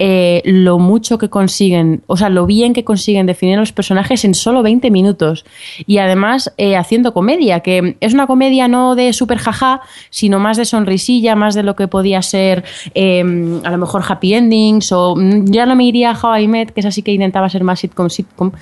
Eh, 0.00 0.42
lo 0.44 0.78
mucho 0.78 1.18
que 1.18 1.28
consiguen, 1.28 2.02
o 2.06 2.16
sea, 2.16 2.28
lo 2.28 2.46
bien 2.46 2.72
que 2.72 2.84
consiguen 2.84 3.26
definir 3.26 3.58
los 3.58 3.72
personajes 3.72 4.24
en 4.24 4.34
solo 4.34 4.62
20 4.62 4.90
minutos. 4.90 5.44
Y 5.86 5.98
además 5.98 6.52
eh, 6.56 6.76
haciendo 6.76 7.12
comedia, 7.12 7.60
que 7.60 7.96
es 8.00 8.14
una 8.14 8.28
comedia 8.28 8.68
no 8.68 8.94
de 8.94 9.12
super 9.12 9.38
jaja, 9.38 9.80
sino 10.10 10.38
más 10.38 10.56
de 10.56 10.64
sonrisilla, 10.66 11.34
más 11.34 11.54
de 11.54 11.64
lo 11.64 11.74
que 11.74 11.88
podía 11.88 12.22
ser 12.22 12.64
eh, 12.94 13.60
a 13.64 13.70
lo 13.70 13.78
mejor 13.78 14.04
happy 14.08 14.34
endings, 14.34 14.92
o 14.92 15.16
mm, 15.16 15.46
ya 15.46 15.66
no 15.66 15.74
me 15.74 15.84
iría 15.84 16.12
a 16.12 16.18
How 16.20 16.42
I 16.42 16.48
Met, 16.48 16.70
que 16.70 16.80
es 16.80 16.86
así 16.86 17.02
que 17.02 17.12
intentaba 17.12 17.48
ser 17.48 17.64
más 17.64 17.80
sitcom, 17.80 18.08
sitcom, 18.08 18.52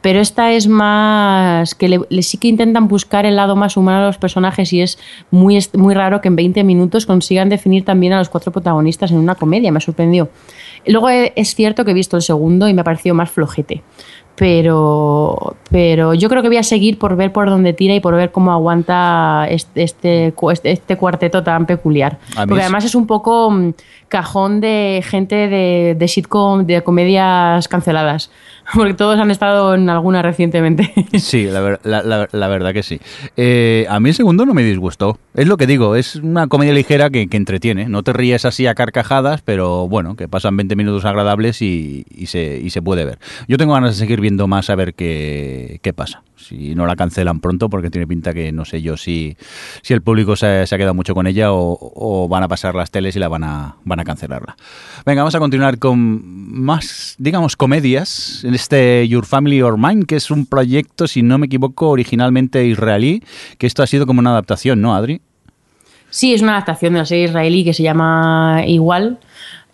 pero 0.00 0.20
esta 0.20 0.52
es 0.52 0.66
más 0.66 1.74
que 1.74 1.88
le, 1.88 2.22
sí 2.22 2.38
que 2.38 2.48
intentan 2.48 2.88
buscar 2.88 3.26
el 3.26 3.36
lado 3.36 3.54
más 3.54 3.76
humano 3.76 4.00
de 4.00 4.06
los 4.06 4.18
personajes 4.18 4.72
y 4.72 4.80
es 4.80 4.98
muy, 5.30 5.58
muy 5.74 5.94
raro 5.94 6.20
que 6.22 6.28
en 6.28 6.36
20 6.36 6.64
minutos 6.64 7.04
consigan 7.04 7.50
definir 7.50 7.84
también 7.84 8.14
a 8.14 8.18
los 8.18 8.30
cuatro 8.30 8.50
protagonistas 8.50 9.10
en 9.10 9.18
una 9.18 9.34
comedia, 9.34 9.70
me 9.70 9.80
sorprendió. 9.80 10.30
Luego 10.86 11.08
es 11.08 11.54
cierto 11.54 11.84
que 11.84 11.90
he 11.90 11.94
visto 11.94 12.16
el 12.16 12.22
segundo 12.22 12.68
y 12.68 12.74
me 12.74 12.80
ha 12.80 12.84
parecido 12.84 13.14
más 13.14 13.30
flojete. 13.30 13.82
Pero, 14.36 15.56
pero 15.70 16.12
yo 16.12 16.28
creo 16.28 16.42
que 16.42 16.48
voy 16.48 16.58
a 16.58 16.62
seguir 16.62 16.98
por 16.98 17.16
ver 17.16 17.32
por 17.32 17.48
dónde 17.48 17.72
tira 17.72 17.94
y 17.94 18.00
por 18.00 18.14
ver 18.14 18.32
cómo 18.32 18.52
aguanta 18.52 19.46
este, 19.48 19.82
este, 19.82 20.34
este 20.64 20.96
cuarteto 20.98 21.42
tan 21.42 21.64
peculiar. 21.64 22.18
Porque 22.46 22.60
además 22.60 22.84
es 22.84 22.94
un 22.94 23.06
poco 23.06 23.50
mm, 23.50 23.72
cajón 24.08 24.60
de 24.60 25.02
gente 25.04 25.48
de, 25.48 25.96
de 25.98 26.08
sitcom, 26.08 26.66
de 26.66 26.82
comedias 26.82 27.68
canceladas. 27.68 28.30
Porque 28.74 28.94
todos 28.94 29.18
han 29.18 29.30
estado 29.30 29.74
en 29.74 29.88
alguna 29.88 30.22
recientemente. 30.22 30.92
Sí, 31.16 31.44
la, 31.46 32.28
la 32.30 32.48
verdad 32.48 32.72
que 32.72 32.82
sí. 32.82 33.00
Eh, 33.36 33.86
a 33.88 34.00
mí 34.00 34.10
el 34.10 34.14
segundo 34.14 34.46
no 34.46 34.54
me 34.54 34.62
disgustó. 34.62 35.18
Es 35.34 35.46
lo 35.46 35.56
que 35.56 35.66
digo, 35.66 35.96
es 35.96 36.16
una 36.16 36.46
comedia 36.46 36.72
ligera 36.72 37.10
que, 37.10 37.28
que, 37.28 37.36
entretiene. 37.36 37.88
No 37.88 38.02
te 38.02 38.12
ríes 38.12 38.44
así 38.44 38.66
a 38.66 38.74
carcajadas, 38.74 39.42
pero 39.42 39.88
bueno, 39.88 40.14
que 40.14 40.28
pasan 40.28 40.56
20 40.56 40.76
minutos 40.76 41.04
agradables 41.04 41.62
y, 41.62 42.04
y, 42.10 42.26
se, 42.26 42.60
y 42.62 42.70
se 42.70 42.82
puede 42.82 43.04
ver. 43.04 43.18
Yo 43.48 43.56
tengo 43.56 43.74
ganas 43.74 43.94
de 43.94 43.98
seguir 43.98 44.20
viendo 44.20 44.46
más 44.46 44.70
a 44.70 44.76
ver 44.76 44.94
qué, 44.94 45.80
qué 45.82 45.92
pasa 45.92 46.22
si 46.36 46.74
no 46.74 46.86
la 46.86 46.96
cancelan 46.96 47.40
pronto, 47.40 47.68
porque 47.68 47.90
tiene 47.90 48.06
pinta 48.06 48.32
que 48.34 48.52
no 48.52 48.64
sé 48.64 48.82
yo 48.82 48.96
si, 48.96 49.36
si 49.82 49.94
el 49.94 50.02
público 50.02 50.36
se, 50.36 50.46
ha 50.46 50.66
quedado 50.66 50.94
mucho 50.94 51.14
con 51.14 51.26
ella 51.26 51.52
o, 51.52 51.78
o, 51.80 52.28
van 52.28 52.42
a 52.42 52.48
pasar 52.48 52.74
las 52.74 52.90
teles 52.90 53.16
y 53.16 53.18
la 53.18 53.28
van 53.28 53.44
a, 53.44 53.76
van 53.84 54.00
a 54.00 54.04
cancelarla. 54.04 54.56
Venga, 55.04 55.22
vamos 55.22 55.34
a 55.34 55.38
continuar 55.38 55.78
con 55.78 56.22
más, 56.52 57.14
digamos, 57.18 57.56
comedias. 57.56 58.44
En 58.44 58.54
este 58.54 59.06
Your 59.08 59.24
Family 59.24 59.62
or 59.62 59.78
Mine, 59.78 60.04
que 60.04 60.16
es 60.16 60.30
un 60.30 60.46
proyecto, 60.46 61.06
si 61.06 61.22
no 61.22 61.38
me 61.38 61.46
equivoco, 61.46 61.88
originalmente 61.88 62.64
israelí, 62.66 63.22
que 63.58 63.66
esto 63.66 63.82
ha 63.82 63.86
sido 63.86 64.06
como 64.06 64.20
una 64.20 64.30
adaptación, 64.30 64.80
¿no, 64.80 64.94
Adri? 64.94 65.20
Sí, 66.10 66.32
es 66.34 66.42
una 66.42 66.52
adaptación 66.52 66.92
de 66.92 67.00
una 67.00 67.06
serie 67.06 67.24
israelí 67.24 67.64
que 67.64 67.74
se 67.74 67.82
llama 67.82 68.62
Igual, 68.66 69.18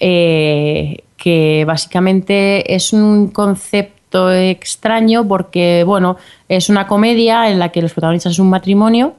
eh, 0.00 1.04
que 1.16 1.64
básicamente 1.66 2.74
es 2.74 2.92
un 2.92 3.28
concepto 3.28 4.01
extraño 4.32 5.26
porque, 5.26 5.84
bueno, 5.84 6.16
es 6.48 6.68
una 6.68 6.86
comedia 6.86 7.50
en 7.50 7.58
la 7.58 7.70
que 7.70 7.82
los 7.82 7.92
protagonistas 7.92 8.32
es 8.32 8.38
un 8.38 8.50
matrimonio 8.50 9.14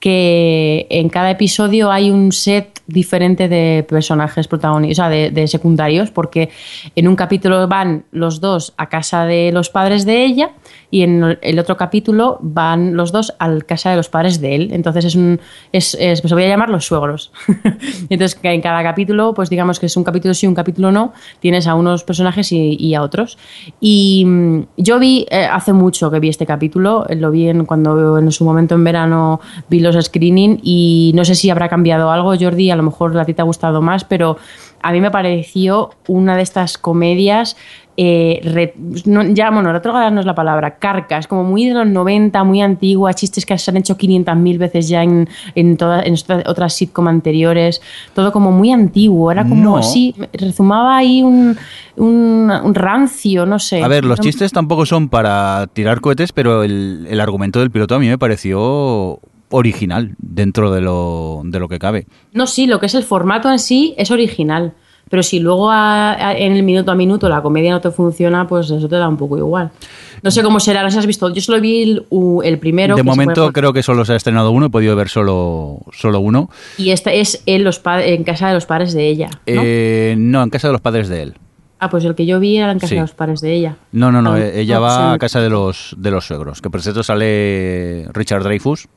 que 0.00 0.86
en 0.90 1.08
cada 1.08 1.30
episodio 1.30 1.90
hay 1.90 2.10
un 2.10 2.32
set 2.32 2.76
diferente 2.86 3.48
de 3.48 3.84
personajes 3.88 4.46
protagonistas, 4.46 5.06
o 5.06 5.10
sea, 5.10 5.30
de, 5.30 5.48
secundarios, 5.48 6.10
porque 6.10 6.50
en 6.94 7.08
un 7.08 7.16
capítulo 7.16 7.66
van 7.66 8.04
los 8.12 8.40
dos 8.40 8.74
a 8.76 8.88
casa 8.88 9.24
de 9.24 9.50
los 9.52 9.70
padres 9.70 10.04
de 10.04 10.24
ella 10.24 10.50
y 10.90 11.02
en 11.02 11.38
el 11.42 11.58
otro 11.58 11.76
capítulo 11.76 12.38
van 12.40 12.96
los 12.96 13.10
dos 13.10 13.34
a 13.38 13.58
casa 13.60 13.90
de 13.90 13.96
los 13.96 14.08
padres 14.08 14.40
de 14.40 14.54
él. 14.54 14.68
Entonces 14.72 15.04
es 15.04 15.14
un, 15.16 15.40
es, 15.72 15.96
es 15.98 16.20
pues 16.20 16.32
voy 16.32 16.44
a 16.44 16.48
llamar 16.48 16.70
los 16.70 16.86
suegros. 16.86 17.32
Entonces 18.08 18.38
en 18.42 18.60
cada 18.60 18.82
capítulo, 18.82 19.34
pues 19.34 19.50
digamos 19.50 19.80
que 19.80 19.86
es 19.86 19.96
un 19.96 20.04
capítulo 20.04 20.34
sí, 20.34 20.46
un 20.46 20.54
capítulo 20.54 20.92
no, 20.92 21.12
tienes 21.40 21.66
a 21.66 21.74
unos 21.74 22.04
personajes 22.04 22.52
y, 22.52 22.76
y 22.78 22.94
a 22.94 23.02
otros. 23.02 23.36
Y 23.80 24.24
mm, 24.26 24.60
yo 24.76 24.98
vi, 24.98 25.26
eh, 25.30 25.48
hace 25.50 25.72
mucho 25.72 26.10
que 26.10 26.20
vi 26.20 26.28
este 26.28 26.46
capítulo, 26.46 27.04
lo 27.16 27.30
vi 27.30 27.48
en, 27.48 27.64
cuando 27.64 28.18
en 28.18 28.30
su 28.30 28.44
momento 28.44 28.76
en 28.76 28.84
verano 28.84 29.40
vi 29.68 29.80
los 29.92 30.04
screening 30.06 30.60
y 30.62 31.12
no 31.14 31.24
sé 31.24 31.34
si 31.34 31.50
habrá 31.50 31.68
cambiado 31.68 32.10
algo, 32.10 32.34
Jordi, 32.38 32.70
a 32.70 32.76
lo 32.76 32.82
mejor 32.82 33.16
a 33.18 33.24
ti 33.24 33.34
te 33.34 33.42
ha 33.42 33.44
gustado 33.44 33.80
más, 33.82 34.04
pero 34.04 34.36
a 34.82 34.92
mí 34.92 35.00
me 35.00 35.10
pareció 35.10 35.90
una 36.08 36.36
de 36.36 36.42
estas 36.42 36.78
comedias 36.78 37.56
eh, 37.98 38.40
re- 38.44 38.74
no, 39.06 39.22
ya, 39.22 39.50
bueno, 39.50 39.72
retrógrada 39.72 40.10
no 40.10 40.20
es 40.20 40.26
la 40.26 40.34
palabra, 40.34 40.76
carcas, 40.76 41.26
como 41.26 41.44
muy 41.44 41.64
de 41.66 41.72
los 41.72 41.86
90, 41.86 42.44
muy 42.44 42.60
antigua, 42.60 43.14
chistes 43.14 43.46
que 43.46 43.56
se 43.56 43.70
han 43.70 43.78
hecho 43.78 43.96
500.000 43.96 44.58
veces 44.58 44.86
ya 44.90 45.02
en, 45.02 45.26
en, 45.54 45.78
todas 45.78 46.04
en 46.04 46.12
otras- 46.46 46.74
sitcom 46.74 47.08
anteriores, 47.08 47.80
todo 48.14 48.32
como 48.32 48.52
muy 48.52 48.70
antiguo, 48.70 49.32
era 49.32 49.44
como 49.48 49.62
No. 49.62 49.76
así, 49.78 50.14
rezumaba 50.34 50.98
ahí 50.98 51.22
un, 51.22 51.56
un, 51.96 52.50
un 52.62 52.74
rancio, 52.74 53.46
no 53.46 53.58
sé. 53.58 53.82
A 53.82 53.88
ver, 53.88 54.04
los 54.04 54.20
chistes 54.20 54.52
tampoco 54.52 54.84
son 54.84 55.08
para 55.08 55.66
tirar 55.72 56.02
cohetes, 56.02 56.32
pero 56.32 56.64
el, 56.64 57.06
el 57.08 57.18
argumento 57.18 57.60
del 57.60 57.70
piloto 57.70 57.94
a 57.94 57.98
mí 57.98 58.08
me 58.08 58.18
pareció 58.18 59.20
original 59.50 60.14
dentro 60.18 60.72
de 60.72 60.80
lo, 60.80 61.42
de 61.44 61.58
lo 61.58 61.68
que 61.68 61.78
cabe. 61.78 62.06
No, 62.32 62.46
sí, 62.46 62.66
lo 62.66 62.80
que 62.80 62.86
es 62.86 62.94
el 62.94 63.04
formato 63.04 63.50
en 63.50 63.58
sí 63.58 63.94
es 63.96 64.10
original. 64.10 64.74
Pero 65.08 65.22
si 65.22 65.38
luego 65.38 65.70
a- 65.70 66.14
a- 66.14 66.36
en 66.36 66.50
el 66.52 66.64
minuto 66.64 66.90
a 66.90 66.96
minuto 66.96 67.28
la 67.28 67.40
comedia 67.40 67.70
no 67.70 67.80
te 67.80 67.92
funciona, 67.92 68.48
pues 68.48 68.68
eso 68.70 68.88
te 68.88 68.96
da 68.96 69.08
un 69.08 69.16
poco 69.16 69.38
igual. 69.38 69.70
No 70.20 70.32
sé 70.32 70.42
cómo 70.42 70.58
será, 70.58 70.82
no 70.82 70.88
sé 70.88 70.94
si 70.94 70.98
has 70.98 71.06
visto. 71.06 71.32
Yo 71.32 71.40
solo 71.40 71.60
vi 71.60 71.82
el, 71.82 72.06
el 72.42 72.58
primero. 72.58 72.96
de 72.96 73.02
que 73.02 73.06
momento 73.06 73.52
creo 73.52 73.72
que 73.72 73.84
solo 73.84 74.04
se 74.04 74.14
ha 74.14 74.16
estrenado 74.16 74.50
uno, 74.50 74.66
he 74.66 74.70
podido 74.70 74.96
ver 74.96 75.08
solo, 75.08 75.78
solo 75.92 76.18
uno. 76.18 76.50
Y 76.76 76.90
este 76.90 77.20
es 77.20 77.40
en, 77.46 77.62
los 77.62 77.80
en 77.86 78.24
casa 78.24 78.48
de 78.48 78.54
los 78.54 78.66
padres 78.66 78.94
de 78.94 79.06
ella. 79.08 79.28
¿no? 79.30 79.38
Eh, 79.46 80.16
no, 80.18 80.42
en 80.42 80.50
casa 80.50 80.66
de 80.66 80.72
los 80.72 80.80
padres 80.80 81.06
de 81.08 81.22
él. 81.22 81.34
ah, 81.78 81.88
pues 81.88 82.04
el 82.04 82.16
que 82.16 82.26
yo 82.26 82.40
vi 82.40 82.56
era 82.56 82.72
en 82.72 82.80
casa 82.80 82.88
sí. 82.88 82.94
de 82.96 83.02
los 83.02 83.12
padres 83.12 83.40
de 83.40 83.52
ella. 83.54 83.76
No, 83.92 84.10
no, 84.10 84.20
no, 84.22 84.32
Ah, 84.32 84.40
eh, 84.40 84.60
ella 84.62 84.76
no, 84.76 84.80
va 84.80 85.10
sí. 85.10 85.14
a 85.14 85.18
casa 85.18 85.40
de 85.40 85.50
los, 85.50 85.94
de 85.96 86.10
los 86.10 86.26
suegros. 86.26 86.60
Que 86.60 86.68
por 86.68 86.82
cierto 86.82 87.04
sale 87.04 88.08
Richard 88.12 88.42
Dreyfus. 88.42 88.88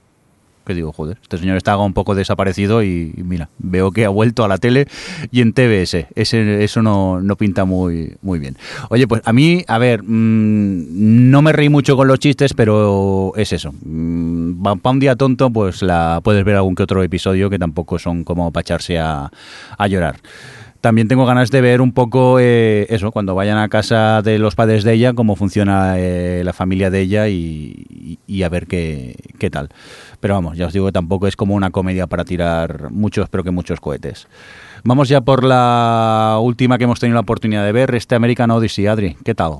Digo, 0.73 0.91
joder, 0.93 1.17
este 1.21 1.37
señor 1.37 1.57
está 1.57 1.77
un 1.77 1.93
poco 1.93 2.15
desaparecido 2.15 2.83
y, 2.83 3.13
mira, 3.17 3.49
veo 3.57 3.91
que 3.91 4.05
ha 4.05 4.09
vuelto 4.09 4.43
a 4.43 4.47
la 4.47 4.57
tele 4.57 4.87
y 5.31 5.41
en 5.41 5.53
TBS. 5.53 6.07
Ese, 6.15 6.63
eso 6.63 6.81
no, 6.81 7.21
no 7.21 7.35
pinta 7.35 7.65
muy, 7.65 8.15
muy 8.21 8.39
bien. 8.39 8.57
Oye, 8.89 9.07
pues 9.07 9.21
a 9.25 9.33
mí, 9.33 9.63
a 9.67 9.77
ver, 9.77 10.03
mm, 10.03 11.29
no 11.31 11.41
me 11.41 11.51
reí 11.53 11.69
mucho 11.69 11.95
con 11.95 12.07
los 12.07 12.19
chistes, 12.19 12.53
pero 12.53 13.33
es 13.35 13.53
eso. 13.53 13.73
Para 14.63 14.91
un 14.91 14.99
día 14.99 15.15
tonto, 15.15 15.49
pues 15.49 15.81
la 15.81 16.21
puedes 16.23 16.43
ver 16.43 16.55
algún 16.55 16.75
que 16.75 16.83
otro 16.83 17.03
episodio 17.03 17.49
que 17.49 17.59
tampoco 17.59 17.99
son 17.99 18.23
como 18.23 18.51
para 18.51 18.61
echarse 18.61 18.99
a 18.99 19.29
llorar. 19.87 20.17
También 20.81 21.09
tengo 21.09 21.25
ganas 21.25 21.51
de 21.51 21.59
ver 21.59 21.81
un 21.81 21.91
poco 21.91 22.37
eh, 22.39 22.87
eso, 22.89 23.11
cuando 23.11 23.35
vayan 23.35 23.57
a 23.57 23.67
casa 23.67 24.21
de 24.21 24.39
los 24.39 24.55
padres 24.55 24.85
de 24.85 24.93
ella, 24.93 25.11
cómo 25.13 25.35
funciona 25.35 25.95
eh, 25.97 26.41
la 26.45 26.53
familia 26.53 26.89
de 26.89 27.01
ella 27.01 27.27
y, 27.27 27.85
y- 27.89 28.19
y 28.27 28.43
a 28.43 28.49
ver 28.49 28.65
qué, 28.65 29.15
qué 29.39 29.49
tal. 29.49 29.69
Pero 30.21 30.35
vamos, 30.35 30.57
ya 30.57 30.67
os 30.67 30.73
digo 30.73 30.85
que 30.85 30.91
tampoco 30.93 31.27
es 31.27 31.35
como 31.35 31.53
una 31.55 31.69
comedia 31.71 32.07
para 32.07 32.23
tirar 32.23 32.91
muchos, 32.91 33.27
pero 33.29 33.43
que 33.43 33.51
muchos 33.51 33.81
cohetes. 33.81 34.27
Vamos 34.85 35.09
ya 35.09 35.19
por 35.19 35.43
la 35.43 36.37
última 36.41 36.77
que 36.77 36.85
hemos 36.85 36.99
tenido 37.01 37.15
la 37.15 37.21
oportunidad 37.21 37.65
de 37.65 37.73
ver, 37.73 37.93
este 37.95 38.15
American 38.15 38.49
Odyssey. 38.51 38.87
Adri, 38.87 39.17
¿qué 39.25 39.35
tal? 39.35 39.53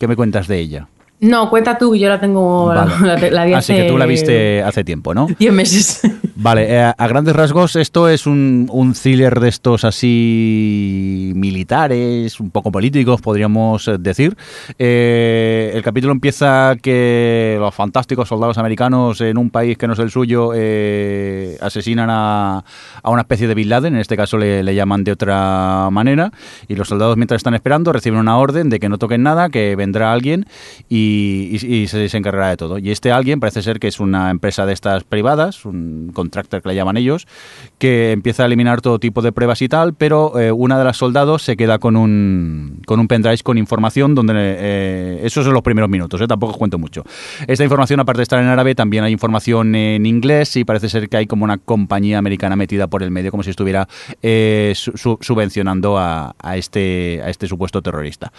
¿Qué 0.00 0.08
me 0.08 0.16
cuentas 0.16 0.48
de 0.48 0.58
ella? 0.58 0.88
No, 1.20 1.48
cuenta 1.48 1.78
tú, 1.78 1.94
yo 1.94 2.08
la 2.08 2.18
tengo. 2.18 2.74
la- 2.74 2.84
Vale. 2.84 3.06
la, 3.06 3.30
la 3.30 3.44
vi 3.44 3.52
Así 3.54 3.72
hace 3.72 3.82
que 3.84 3.88
tú 3.88 3.96
la 3.96 4.06
viste 4.06 4.62
hace 4.64 4.82
tiempo, 4.82 5.14
¿no? 5.14 5.28
10 5.38 5.52
meses. 5.52 6.00
Vale, 6.36 6.66
eh, 6.68 6.82
a 6.98 7.06
grandes 7.06 7.36
rasgos 7.36 7.76
esto 7.76 8.08
es 8.08 8.26
un, 8.26 8.68
un 8.72 8.92
thriller 8.94 9.38
de 9.38 9.48
estos 9.48 9.84
así 9.84 11.30
militares, 11.36 12.40
un 12.40 12.50
poco 12.50 12.72
políticos, 12.72 13.20
podríamos 13.20 13.88
decir. 14.00 14.36
Eh, 14.80 15.70
el 15.74 15.82
capítulo 15.84 16.12
empieza 16.12 16.74
que 16.82 17.56
los 17.60 17.72
fantásticos 17.72 18.28
soldados 18.28 18.58
americanos 18.58 19.20
en 19.20 19.38
un 19.38 19.50
país 19.50 19.78
que 19.78 19.86
no 19.86 19.92
es 19.92 20.00
el 20.00 20.10
suyo 20.10 20.50
eh, 20.56 21.56
asesinan 21.60 22.08
a, 22.10 22.64
a 23.04 23.10
una 23.10 23.20
especie 23.22 23.46
de 23.46 23.54
Bin 23.54 23.68
Laden, 23.68 23.94
en 23.94 24.00
este 24.00 24.16
caso 24.16 24.36
le, 24.36 24.64
le 24.64 24.74
llaman 24.74 25.04
de 25.04 25.12
otra 25.12 25.88
manera, 25.92 26.32
y 26.66 26.74
los 26.74 26.88
soldados 26.88 27.16
mientras 27.16 27.36
están 27.38 27.54
esperando 27.54 27.92
reciben 27.92 28.18
una 28.18 28.38
orden 28.38 28.70
de 28.70 28.80
que 28.80 28.88
no 28.88 28.98
toquen 28.98 29.22
nada, 29.22 29.50
que 29.50 29.76
vendrá 29.76 30.12
alguien 30.12 30.46
y, 30.88 31.58
y- 31.62 31.74
y 31.76 31.86
se, 31.86 32.08
se 32.08 32.16
encargará 32.16 32.48
de 32.48 32.56
todo. 32.56 32.78
Y 32.78 32.90
este 32.90 33.12
alguien 33.12 33.38
parece 33.38 33.62
ser 33.62 33.78
que 33.78 33.86
es 33.86 34.00
una 34.00 34.30
empresa 34.32 34.66
de 34.66 34.72
estas 34.72 35.04
privadas, 35.04 35.64
un 35.64 36.10
contractor 36.24 36.62
que 36.62 36.68
le 36.70 36.74
llaman 36.74 36.96
ellos, 36.96 37.26
que 37.78 38.12
empieza 38.12 38.42
a 38.42 38.46
eliminar 38.46 38.80
todo 38.80 38.98
tipo 38.98 39.22
de 39.22 39.30
pruebas 39.32 39.60
y 39.62 39.68
tal, 39.68 39.94
pero 39.94 40.38
eh, 40.40 40.50
una 40.52 40.78
de 40.78 40.84
las 40.84 40.96
soldados 40.96 41.42
se 41.42 41.56
queda 41.56 41.78
con 41.78 41.96
un, 41.96 42.80
con 42.86 42.98
un 43.00 43.08
pendrive 43.08 43.38
con 43.42 43.58
información 43.58 44.14
donde... 44.14 44.34
eh, 44.36 45.20
esos 45.24 45.44
son 45.44 45.54
los 45.54 45.62
primeros 45.62 45.90
minutos, 45.90 46.20
eh, 46.20 46.26
tampoco 46.26 46.52
os 46.52 46.58
cuento 46.58 46.78
mucho. 46.78 47.04
Esta 47.46 47.64
información, 47.64 48.00
aparte 48.00 48.18
de 48.18 48.22
estar 48.24 48.40
en 48.40 48.48
árabe, 48.48 48.74
también 48.74 49.04
hay 49.04 49.12
información 49.12 49.74
en 49.74 50.06
inglés 50.06 50.56
y 50.56 50.64
parece 50.64 50.88
ser 50.88 51.08
que 51.08 51.16
hay 51.18 51.26
como 51.26 51.44
una 51.44 51.58
compañía 51.58 52.18
americana 52.18 52.56
metida 52.56 52.86
por 52.86 53.02
el 53.02 53.10
medio, 53.10 53.30
como 53.30 53.42
si 53.42 53.50
estuviera 53.50 53.86
eh, 54.22 54.72
su- 54.74 54.96
su- 54.96 55.18
subvencionando 55.20 55.98
a, 55.98 56.34
a 56.38 56.56
este, 56.56 57.20
a 57.24 57.28
este 57.30 57.46
supuesto 57.46 57.82
terrorista. 57.82 58.32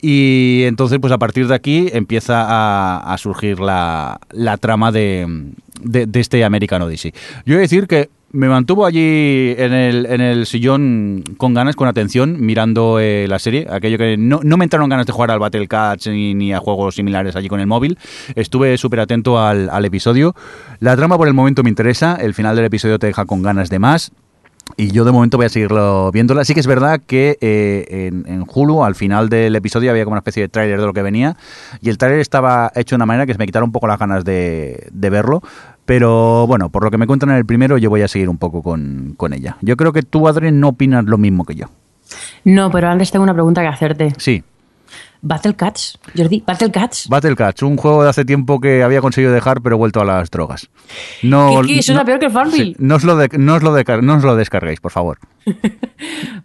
Y 0.00 0.62
entonces, 0.66 0.98
pues 1.00 1.12
a 1.12 1.18
partir 1.18 1.46
de 1.48 1.54
aquí 1.54 1.88
empieza 1.92 2.42
a, 2.46 3.12
a 3.12 3.18
surgir 3.18 3.60
la, 3.60 4.18
la 4.30 4.56
trama 4.56 4.92
de, 4.92 5.26
de, 5.80 6.06
de 6.06 6.20
este 6.20 6.44
American 6.44 6.82
Odyssey. 6.82 7.12
Yo 7.44 7.54
voy 7.54 7.58
a 7.58 7.60
decir 7.60 7.86
que 7.86 8.10
me 8.34 8.48
mantuvo 8.48 8.84
allí 8.84 9.54
en 9.56 9.72
el, 9.72 10.06
en 10.06 10.20
el 10.20 10.46
sillón 10.46 11.22
con 11.36 11.54
ganas, 11.54 11.76
con 11.76 11.86
atención, 11.86 12.44
mirando 12.44 12.98
eh, 12.98 13.26
la 13.28 13.38
serie. 13.38 13.64
Aquello 13.70 13.96
que 13.96 14.16
no, 14.16 14.40
no 14.42 14.56
me 14.56 14.64
entraron 14.64 14.88
ganas 14.88 15.06
de 15.06 15.12
jugar 15.12 15.30
al 15.30 15.38
Battle 15.38 15.68
Cats 15.68 16.08
ni, 16.08 16.34
ni 16.34 16.52
a 16.52 16.58
juegos 16.58 16.96
similares 16.96 17.36
allí 17.36 17.48
con 17.48 17.60
el 17.60 17.68
móvil. 17.68 17.96
Estuve 18.34 18.76
súper 18.76 19.00
atento 19.00 19.38
al, 19.38 19.70
al 19.70 19.84
episodio. 19.84 20.34
La 20.80 20.96
trama 20.96 21.16
por 21.16 21.28
el 21.28 21.34
momento 21.34 21.62
me 21.62 21.68
interesa. 21.68 22.16
El 22.16 22.34
final 22.34 22.56
del 22.56 22.64
episodio 22.64 22.98
te 22.98 23.06
deja 23.06 23.24
con 23.24 23.40
ganas 23.40 23.70
de 23.70 23.78
más. 23.78 24.10
Y 24.76 24.90
yo 24.90 25.04
de 25.04 25.12
momento 25.12 25.36
voy 25.36 25.46
a 25.46 25.48
seguirlo 25.48 26.10
viéndola. 26.10 26.44
Sí 26.44 26.54
que 26.54 26.60
es 26.60 26.66
verdad 26.66 27.00
que 27.06 27.38
eh, 27.40 28.08
en, 28.08 28.24
en 28.26 28.44
Hulu, 28.52 28.82
al 28.82 28.94
final 28.94 29.28
del 29.28 29.54
episodio, 29.54 29.90
había 29.90 30.04
como 30.04 30.14
una 30.14 30.18
especie 30.18 30.42
de 30.42 30.48
tráiler 30.48 30.80
de 30.80 30.86
lo 30.86 30.92
que 30.92 31.02
venía. 31.02 31.36
Y 31.80 31.90
el 31.90 31.98
tráiler 31.98 32.20
estaba 32.20 32.72
hecho 32.74 32.94
de 32.94 32.96
una 32.96 33.06
manera 33.06 33.26
que 33.26 33.32
se 33.32 33.38
me 33.38 33.46
quitaron 33.46 33.68
un 33.68 33.72
poco 33.72 33.86
las 33.86 33.98
ganas 33.98 34.24
de, 34.24 34.88
de 34.92 35.10
verlo. 35.10 35.42
Pero 35.84 36.46
bueno, 36.46 36.70
por 36.70 36.82
lo 36.82 36.90
que 36.90 36.98
me 36.98 37.06
cuentan 37.06 37.30
en 37.30 37.36
el 37.36 37.46
primero, 37.46 37.78
yo 37.78 37.90
voy 37.90 38.02
a 38.02 38.08
seguir 38.08 38.28
un 38.28 38.38
poco 38.38 38.62
con, 38.62 39.14
con 39.16 39.32
ella. 39.32 39.58
Yo 39.60 39.76
creo 39.76 39.92
que 39.92 40.02
tú, 40.02 40.26
Adri, 40.26 40.50
no 40.50 40.68
opinas 40.68 41.04
lo 41.04 41.18
mismo 41.18 41.44
que 41.44 41.54
yo. 41.54 41.66
No, 42.44 42.70
pero 42.70 42.88
antes 42.88 43.10
tengo 43.10 43.22
una 43.22 43.34
pregunta 43.34 43.60
que 43.60 43.68
hacerte. 43.68 44.12
Sí, 44.18 44.42
Battle 45.26 45.54
Cats, 45.56 45.98
Jordi, 46.14 46.42
Battle 46.46 46.70
Cats. 46.70 47.08
Battle 47.08 47.34
Cats, 47.34 47.62
un 47.62 47.76
juego 47.78 48.02
de 48.04 48.10
hace 48.10 48.24
tiempo 48.26 48.60
que 48.60 48.82
había 48.82 49.00
conseguido 49.00 49.32
dejar, 49.32 49.62
pero 49.62 49.76
he 49.76 49.78
vuelto 49.78 50.00
a 50.00 50.04
las 50.04 50.30
drogas. 50.30 50.68
No, 51.22 51.62
¿Qué- 51.62 51.68
qué? 51.68 51.78
Eso 51.78 51.92
era 51.94 52.04
peor 52.04 52.18
que 52.18 52.26
el 52.26 52.32
Farmville. 52.32 52.64
Sí, 52.72 52.76
no, 52.78 52.96
os 52.96 53.04
lo 53.04 53.16
de- 53.16 53.30
no, 53.38 53.54
os 53.54 53.62
lo 53.62 53.74
deca- 53.74 54.02
no 54.02 54.16
os 54.16 54.22
lo 54.22 54.36
descarguéis, 54.36 54.80
por 54.80 54.92
favor. 54.92 55.18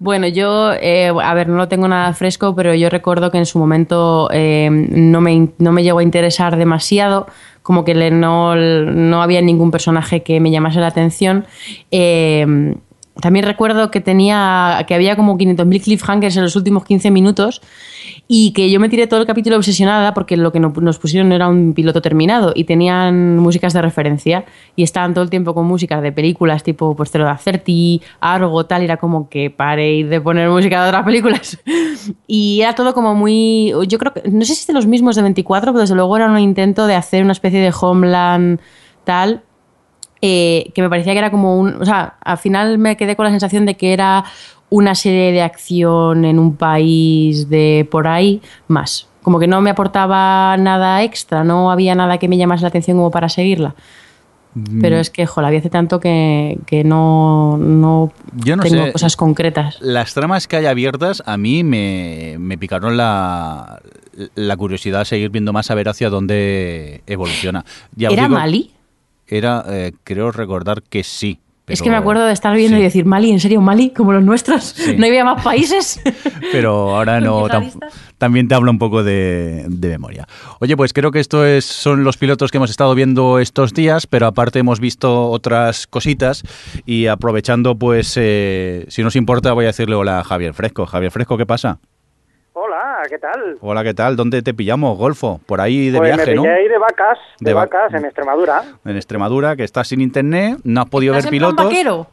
Bueno, 0.02 0.28
yo, 0.30 0.72
eh, 0.74 1.10
a 1.22 1.34
ver, 1.34 1.50
no 1.50 1.58
lo 1.58 1.68
tengo 1.68 1.88
nada 1.88 2.14
fresco, 2.14 2.56
pero 2.56 2.74
yo 2.74 2.90
recuerdo 2.90 3.32
que 3.32 3.38
en 3.38 3.46
su 3.46 3.60
momento 3.60 4.30
eh, 4.32 4.70
no, 4.72 5.20
me, 5.20 5.50
no 5.58 5.72
me 5.74 5.84
llegó 5.84 6.00
a 6.00 6.04
interesar 6.04 6.56
demasiado, 6.56 7.28
como 7.62 7.84
que 7.84 7.94
le- 7.96 8.10
no, 8.12 8.56
no 8.56 9.22
había 9.22 9.42
ningún 9.42 9.72
personaje 9.72 10.24
que 10.24 10.40
me 10.40 10.52
llamase 10.52 10.80
la 10.80 10.88
atención. 10.88 11.46
Eh, 11.92 12.76
también 13.22 13.46
recuerdo 13.46 13.92
que 13.92 14.02
tenía 14.02 14.84
que 14.88 14.96
había 14.96 15.16
como 15.16 15.38
500.000 15.38 15.82
cliffhangers 15.82 16.38
en 16.38 16.44
los 16.44 16.56
últimos 16.56 16.86
15 16.86 17.12
minutos 17.12 17.62
y 18.28 18.52
que 18.52 18.70
yo 18.70 18.80
me 18.80 18.90
tiré 18.90 19.08
todo 19.08 19.20
el 19.20 19.26
capítulo 19.28 19.58
obsesionada 19.58 20.14
porque 20.14 20.38
lo 20.38 20.52
que 20.52 20.60
no- 20.60 20.74
nos 20.82 21.00
pusieron 21.00 21.32
era 21.32 21.48
un 21.48 21.74
piloto 21.74 22.02
terminado 22.02 22.54
y 22.56 22.64
tenían 22.64 23.38
músicas 23.38 23.74
de 23.74 23.82
referencia 23.82 24.46
y 24.76 24.84
estaban 24.84 25.14
todo 25.14 25.24
el 25.24 25.30
tiempo 25.30 25.54
con 25.54 25.66
músicas 25.66 26.02
de 26.02 26.12
películas 26.12 26.64
tipo 26.64 26.96
te 27.12 27.18
lo 27.18 27.26
de 27.26 27.32
Acerti, 27.32 28.02
Argo, 28.20 28.66
tal, 28.66 28.84
era 28.84 28.98
como 28.98 29.30
que 29.30 29.50
paréis 29.50 30.10
de 30.10 30.22
poner 30.22 30.50
música 30.50 30.82
de 30.84 30.90
otras 30.90 31.04
películas. 31.06 31.60
y 32.28 32.62
era 32.62 32.76
todo 32.76 32.94
como 32.94 33.16
muy, 33.16 33.74
yo 33.88 33.98
creo 33.98 34.14
que, 34.14 34.30
no 34.30 34.46
sé 34.46 34.56
si 34.56 34.68
de 34.68 34.74
los 34.74 34.86
mismos 34.86 35.16
de 35.16 35.24
24, 35.24 35.72
pero 35.72 35.82
desde 35.82 35.96
luego 35.96 36.16
era 36.16 36.30
un 36.30 36.40
intento 36.40 36.88
de 36.88 36.96
hacer 36.96 37.24
una 37.24 37.32
especie 37.32 37.60
de 37.60 37.74
Homeland 37.80 38.60
tal 39.04 39.42
eh, 40.22 40.72
que 40.74 40.82
me 40.82 40.90
parecía 40.90 41.14
que 41.14 41.20
era 41.20 41.32
como 41.32 41.58
un... 41.60 41.82
O 41.82 41.86
sea, 41.86 42.16
al 42.24 42.38
final 42.38 42.78
me 42.78 42.98
quedé 42.98 43.16
con 43.16 43.26
la 43.26 43.32
sensación 43.32 43.66
de 43.66 43.76
que 43.76 43.94
era 43.94 44.24
una 44.70 44.94
serie 44.96 45.32
de 45.32 45.42
acción 45.42 46.26
en 46.26 46.38
un 46.40 46.56
país 46.56 47.50
de 47.50 47.88
por 47.90 48.08
ahí 48.08 48.42
más. 48.68 49.08
Como 49.24 49.40
que 49.40 49.48
no 49.48 49.62
me 49.62 49.70
aportaba 49.72 50.56
nada 50.58 51.04
extra, 51.04 51.44
no 51.44 51.72
había 51.72 51.96
nada 51.96 52.18
que 52.18 52.28
me 52.28 52.38
llamase 52.38 52.62
la 52.64 52.70
atención 52.70 52.98
como 52.98 53.12
para 53.12 53.30
seguirla. 53.30 53.76
Pero 54.82 54.98
es 54.98 55.10
que, 55.12 55.26
joder, 55.28 55.46
la 55.46 55.52
vi 55.52 55.58
hace 55.58 55.70
tanto 55.70 56.00
que, 56.00 56.58
que 56.66 56.84
no, 56.84 57.56
no, 57.58 58.12
Yo 58.44 58.56
no 58.56 58.64
tengo 58.64 58.86
sé. 58.86 58.92
cosas 58.92 59.16
concretas. 59.16 59.78
Las 59.80 60.14
tramas 60.16 60.48
que 60.48 60.58
hay 60.58 60.66
abiertas 60.66 61.22
a 61.26 61.38
mí 61.38 61.64
me, 61.64 62.36
me 62.40 62.58
picaron 62.58 62.98
la, 62.98 63.80
la 64.36 64.58
curiosidad 64.58 65.00
de 65.00 65.06
seguir 65.06 65.30
viendo 65.30 65.54
más 65.54 65.70
a 65.70 65.76
ver 65.76 65.88
hacia 65.88 66.10
dónde 66.10 67.04
evoluciona. 67.06 67.64
Ya 67.96 68.10
¿Era 68.10 68.24
digo- 68.24 68.36
Mali? 68.36 68.72
Era, 69.30 69.64
eh, 69.68 69.94
creo 70.04 70.32
recordar 70.32 70.82
que 70.84 71.04
sí, 71.04 71.40
Es 71.68 71.82
que 71.84 71.90
me 71.90 71.96
acuerdo 71.96 72.26
de 72.26 72.34
estar 72.34 72.56
viendo 72.56 72.78
y 72.78 72.82
decir, 72.82 73.06
Mali, 73.06 73.30
¿en 73.30 73.40
serio 73.40 73.62
Mali? 73.62 73.92
Como 73.92 74.12
los 74.12 74.24
nuestros. 74.24 74.76
¿No 74.98 75.06
había 75.06 75.24
más 75.24 75.44
países? 75.44 76.02
Pero 76.52 76.96
ahora 76.96 77.22
no. 77.22 77.48
también 78.18 78.48
te 78.48 78.56
hablo 78.56 78.72
un 78.72 78.80
poco 78.80 79.04
de, 79.04 79.68
memoria. 79.70 80.28
Oye, 80.60 80.76
pues 80.76 80.94
creo 80.94 81.12
que 81.12 81.20
estos 81.20 81.46
es, 81.46 81.66
son 81.66 82.04
los 82.04 82.18
pilotos 82.18 82.50
que 82.52 82.58
hemos 82.58 82.72
estado 82.72 82.96
viendo 82.96 83.40
estos 83.40 83.74
días, 83.74 84.08
pero 84.08 84.26
aparte 84.26 84.60
hemos 84.60 84.80
visto 84.80 85.30
otras 85.30 85.88
cositas 85.88 86.44
y 86.86 87.08
aprovechando, 87.08 87.76
pues, 87.76 88.14
eh, 88.18 88.86
si 88.88 89.04
nos 89.04 89.16
importa, 89.16 89.54
voy 89.54 89.66
a 89.66 89.68
decirle 89.68 89.96
hola 89.96 90.20
a 90.20 90.24
Javier 90.24 90.54
Fresco. 90.54 90.86
Javier 90.86 91.12
Fresco, 91.12 91.38
¿qué 91.38 91.46
pasa? 91.46 91.80
Hola, 93.00 93.08
¿qué 93.08 93.18
tal? 93.18 93.58
Hola, 93.62 93.84
¿qué 93.86 93.94
tal? 93.94 94.18
¿Dónde 94.18 94.42
te 94.42 94.54
pillamos, 94.54 94.98
Golfo? 94.98 95.40
Por 95.46 95.62
ahí 95.62 95.90
de 95.90 96.00
pues 96.00 96.14
viaje, 96.14 96.36
¿no? 96.36 96.44
ahí 96.44 96.68
de 96.68 96.78
vacas, 96.78 97.18
de, 97.40 97.54
vacas, 97.54 97.94
en 97.94 98.04
Extremadura. 98.04 98.62
En 98.84 98.98
Extremadura, 98.98 99.56
que 99.56 99.64
estás 99.64 99.88
sin 99.88 100.02
internet, 100.02 100.58
no 100.66 100.82
has 100.82 100.90
podido 100.90 101.14
ver 101.14 101.30
pilotos. 101.30 101.66
vaquero? 101.66 102.08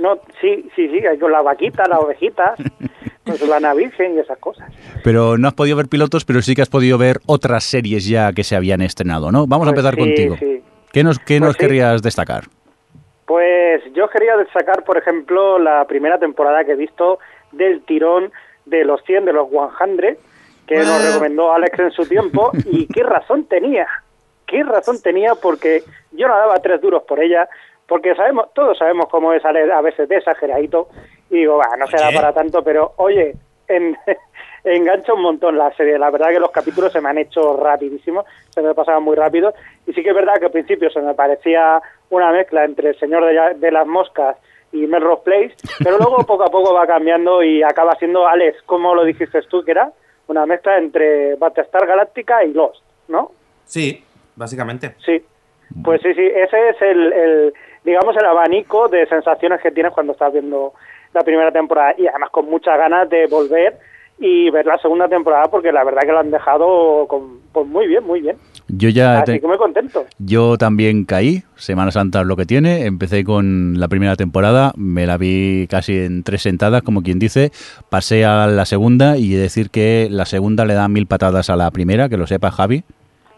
No, 0.00 0.18
sí, 0.40 0.68
sí, 0.74 0.88
sí, 0.88 1.18
con 1.20 1.30
la 1.30 1.40
vaquita, 1.42 1.84
las 1.88 2.00
ovejitas, 2.00 2.58
con 3.38 3.48
la 3.48 3.60
Navirgen 3.60 4.16
y 4.16 4.18
esas 4.18 4.38
cosas. 4.38 4.68
Pero 5.04 5.38
no 5.38 5.46
has 5.46 5.54
podido 5.54 5.76
ver 5.76 5.86
pilotos, 5.86 6.24
pero 6.24 6.42
sí 6.42 6.56
que 6.56 6.62
has 6.62 6.68
podido 6.68 6.98
ver 6.98 7.18
otras 7.26 7.62
series 7.62 8.08
ya 8.08 8.32
que 8.32 8.42
se 8.42 8.56
habían 8.56 8.80
estrenado, 8.82 9.30
¿no? 9.30 9.46
Vamos 9.46 9.68
a 9.68 9.70
pues 9.70 9.84
empezar 9.84 9.96
contigo. 9.96 10.36
¿Qué 10.92 11.04
nos, 11.04 11.20
qué 11.20 11.38
nos 11.38 11.50
pues 11.50 11.58
querrías 11.58 12.02
destacar? 12.02 12.46
Pues 13.24 13.84
yo 13.94 14.08
quería 14.08 14.36
destacar, 14.36 14.82
por 14.82 14.98
ejemplo, 14.98 15.60
la 15.60 15.84
primera 15.84 16.18
temporada 16.18 16.64
que 16.64 16.72
he 16.72 16.76
visto 16.76 17.20
del 17.52 17.82
tirón 17.82 18.32
de 18.68 18.84
los 18.84 19.02
100, 19.04 19.24
de 19.24 19.32
los 19.32 19.48
100, 19.50 20.16
que 20.66 20.76
nos 20.76 21.06
recomendó 21.06 21.52
Alex 21.52 21.78
en 21.78 21.90
su 21.92 22.06
tiempo, 22.06 22.50
y 22.66 22.86
qué 22.86 23.02
razón 23.02 23.44
tenía, 23.44 23.86
qué 24.46 24.62
razón 24.62 25.00
tenía, 25.02 25.34
porque 25.34 25.82
yo 26.12 26.28
no 26.28 26.36
daba 26.36 26.56
tres 26.56 26.80
duros 26.80 27.02
por 27.04 27.20
ella, 27.20 27.48
porque 27.86 28.14
sabemos, 28.14 28.52
todos 28.54 28.76
sabemos 28.78 29.08
cómo 29.08 29.32
es 29.32 29.44
Alex 29.44 29.70
a 29.70 29.80
veces 29.80 30.08
de 30.08 30.16
exageradito, 30.16 30.88
y 31.30 31.38
digo, 31.38 31.56
va, 31.56 31.76
no 31.76 31.86
será 31.86 32.10
para 32.12 32.32
tanto, 32.32 32.62
pero 32.62 32.92
oye, 32.96 33.34
en, 33.68 33.96
engancha 34.64 35.14
un 35.14 35.22
montón 35.22 35.56
la 35.56 35.72
serie, 35.74 35.98
la 35.98 36.10
verdad 36.10 36.28
que 36.28 36.40
los 36.40 36.50
capítulos 36.50 36.92
se 36.92 37.00
me 37.00 37.08
han 37.08 37.18
hecho 37.18 37.56
rapidísimos, 37.56 38.26
se 38.50 38.62
me 38.62 38.74
pasaban 38.74 39.02
muy 39.02 39.16
rápido, 39.16 39.54
y 39.86 39.92
sí 39.92 40.02
que 40.02 40.10
es 40.10 40.14
verdad 40.14 40.34
que 40.38 40.46
al 40.46 40.52
principio 40.52 40.90
se 40.90 41.00
me 41.00 41.14
parecía 41.14 41.80
una 42.10 42.30
mezcla 42.32 42.64
entre 42.64 42.90
El 42.90 42.98
Señor 42.98 43.24
de, 43.24 43.54
de 43.54 43.72
las 43.72 43.86
Moscas 43.86 44.36
y 44.72 44.86
Melrose 44.86 45.22
Place, 45.24 45.54
pero 45.82 45.98
luego 45.98 46.18
poco 46.26 46.44
a 46.44 46.50
poco 46.50 46.74
va 46.74 46.86
cambiando 46.86 47.42
y 47.42 47.62
acaba 47.62 47.94
siendo, 47.96 48.26
Alex, 48.26 48.62
como 48.66 48.94
lo 48.94 49.04
dijiste 49.04 49.40
tú, 49.42 49.62
que 49.64 49.72
era 49.72 49.90
una 50.26 50.46
mezcla 50.46 50.78
entre 50.78 51.36
Battlestar 51.36 51.86
Galáctica 51.86 52.44
y 52.44 52.52
Lost, 52.52 52.82
¿no? 53.08 53.32
Sí, 53.64 54.04
básicamente. 54.36 54.94
Sí, 55.04 55.22
pues 55.82 56.00
sí, 56.02 56.14
sí, 56.14 56.24
ese 56.24 56.68
es 56.70 56.82
el, 56.82 57.12
el, 57.12 57.54
digamos, 57.84 58.16
el 58.16 58.26
abanico 58.26 58.88
de 58.88 59.06
sensaciones 59.06 59.60
que 59.60 59.70
tienes 59.70 59.92
cuando 59.92 60.12
estás 60.12 60.32
viendo 60.32 60.74
la 61.14 61.22
primera 61.22 61.50
temporada 61.50 61.94
y 61.96 62.06
además 62.06 62.30
con 62.30 62.46
muchas 62.46 62.76
ganas 62.76 63.08
de 63.08 63.26
volver 63.26 63.78
y 64.18 64.50
ver 64.50 64.66
la 64.66 64.78
segunda 64.78 65.08
temporada 65.08 65.48
porque 65.48 65.72
la 65.72 65.84
verdad 65.84 66.02
que 66.02 66.12
lo 66.12 66.18
han 66.18 66.30
dejado 66.30 67.06
con, 67.06 67.40
pues 67.52 67.66
muy 67.66 67.86
bien, 67.86 68.04
muy 68.04 68.20
bien. 68.20 68.36
Yo 68.68 68.90
ya 68.90 69.20
Así 69.20 69.40
que 69.40 69.46
muy 69.46 69.56
contento. 69.56 70.04
Yo 70.18 70.58
también 70.58 71.04
caí, 71.04 71.42
Semana 71.56 71.90
Santa 71.90 72.20
es 72.20 72.26
lo 72.26 72.36
que 72.36 72.44
tiene, 72.44 72.84
empecé 72.84 73.24
con 73.24 73.80
la 73.80 73.88
primera 73.88 74.14
temporada, 74.14 74.72
me 74.76 75.06
la 75.06 75.16
vi 75.16 75.66
casi 75.70 75.96
en 75.96 76.22
tres 76.22 76.42
sentadas, 76.42 76.82
como 76.82 77.02
quien 77.02 77.18
dice, 77.18 77.50
pasé 77.88 78.26
a 78.26 78.46
la 78.46 78.66
segunda 78.66 79.16
y 79.16 79.30
decir 79.30 79.70
que 79.70 80.08
la 80.10 80.26
segunda 80.26 80.66
le 80.66 80.74
da 80.74 80.86
mil 80.88 81.06
patadas 81.06 81.48
a 81.48 81.56
la 81.56 81.70
primera, 81.70 82.10
que 82.10 82.18
lo 82.18 82.26
sepa 82.26 82.50
Javi. 82.50 82.84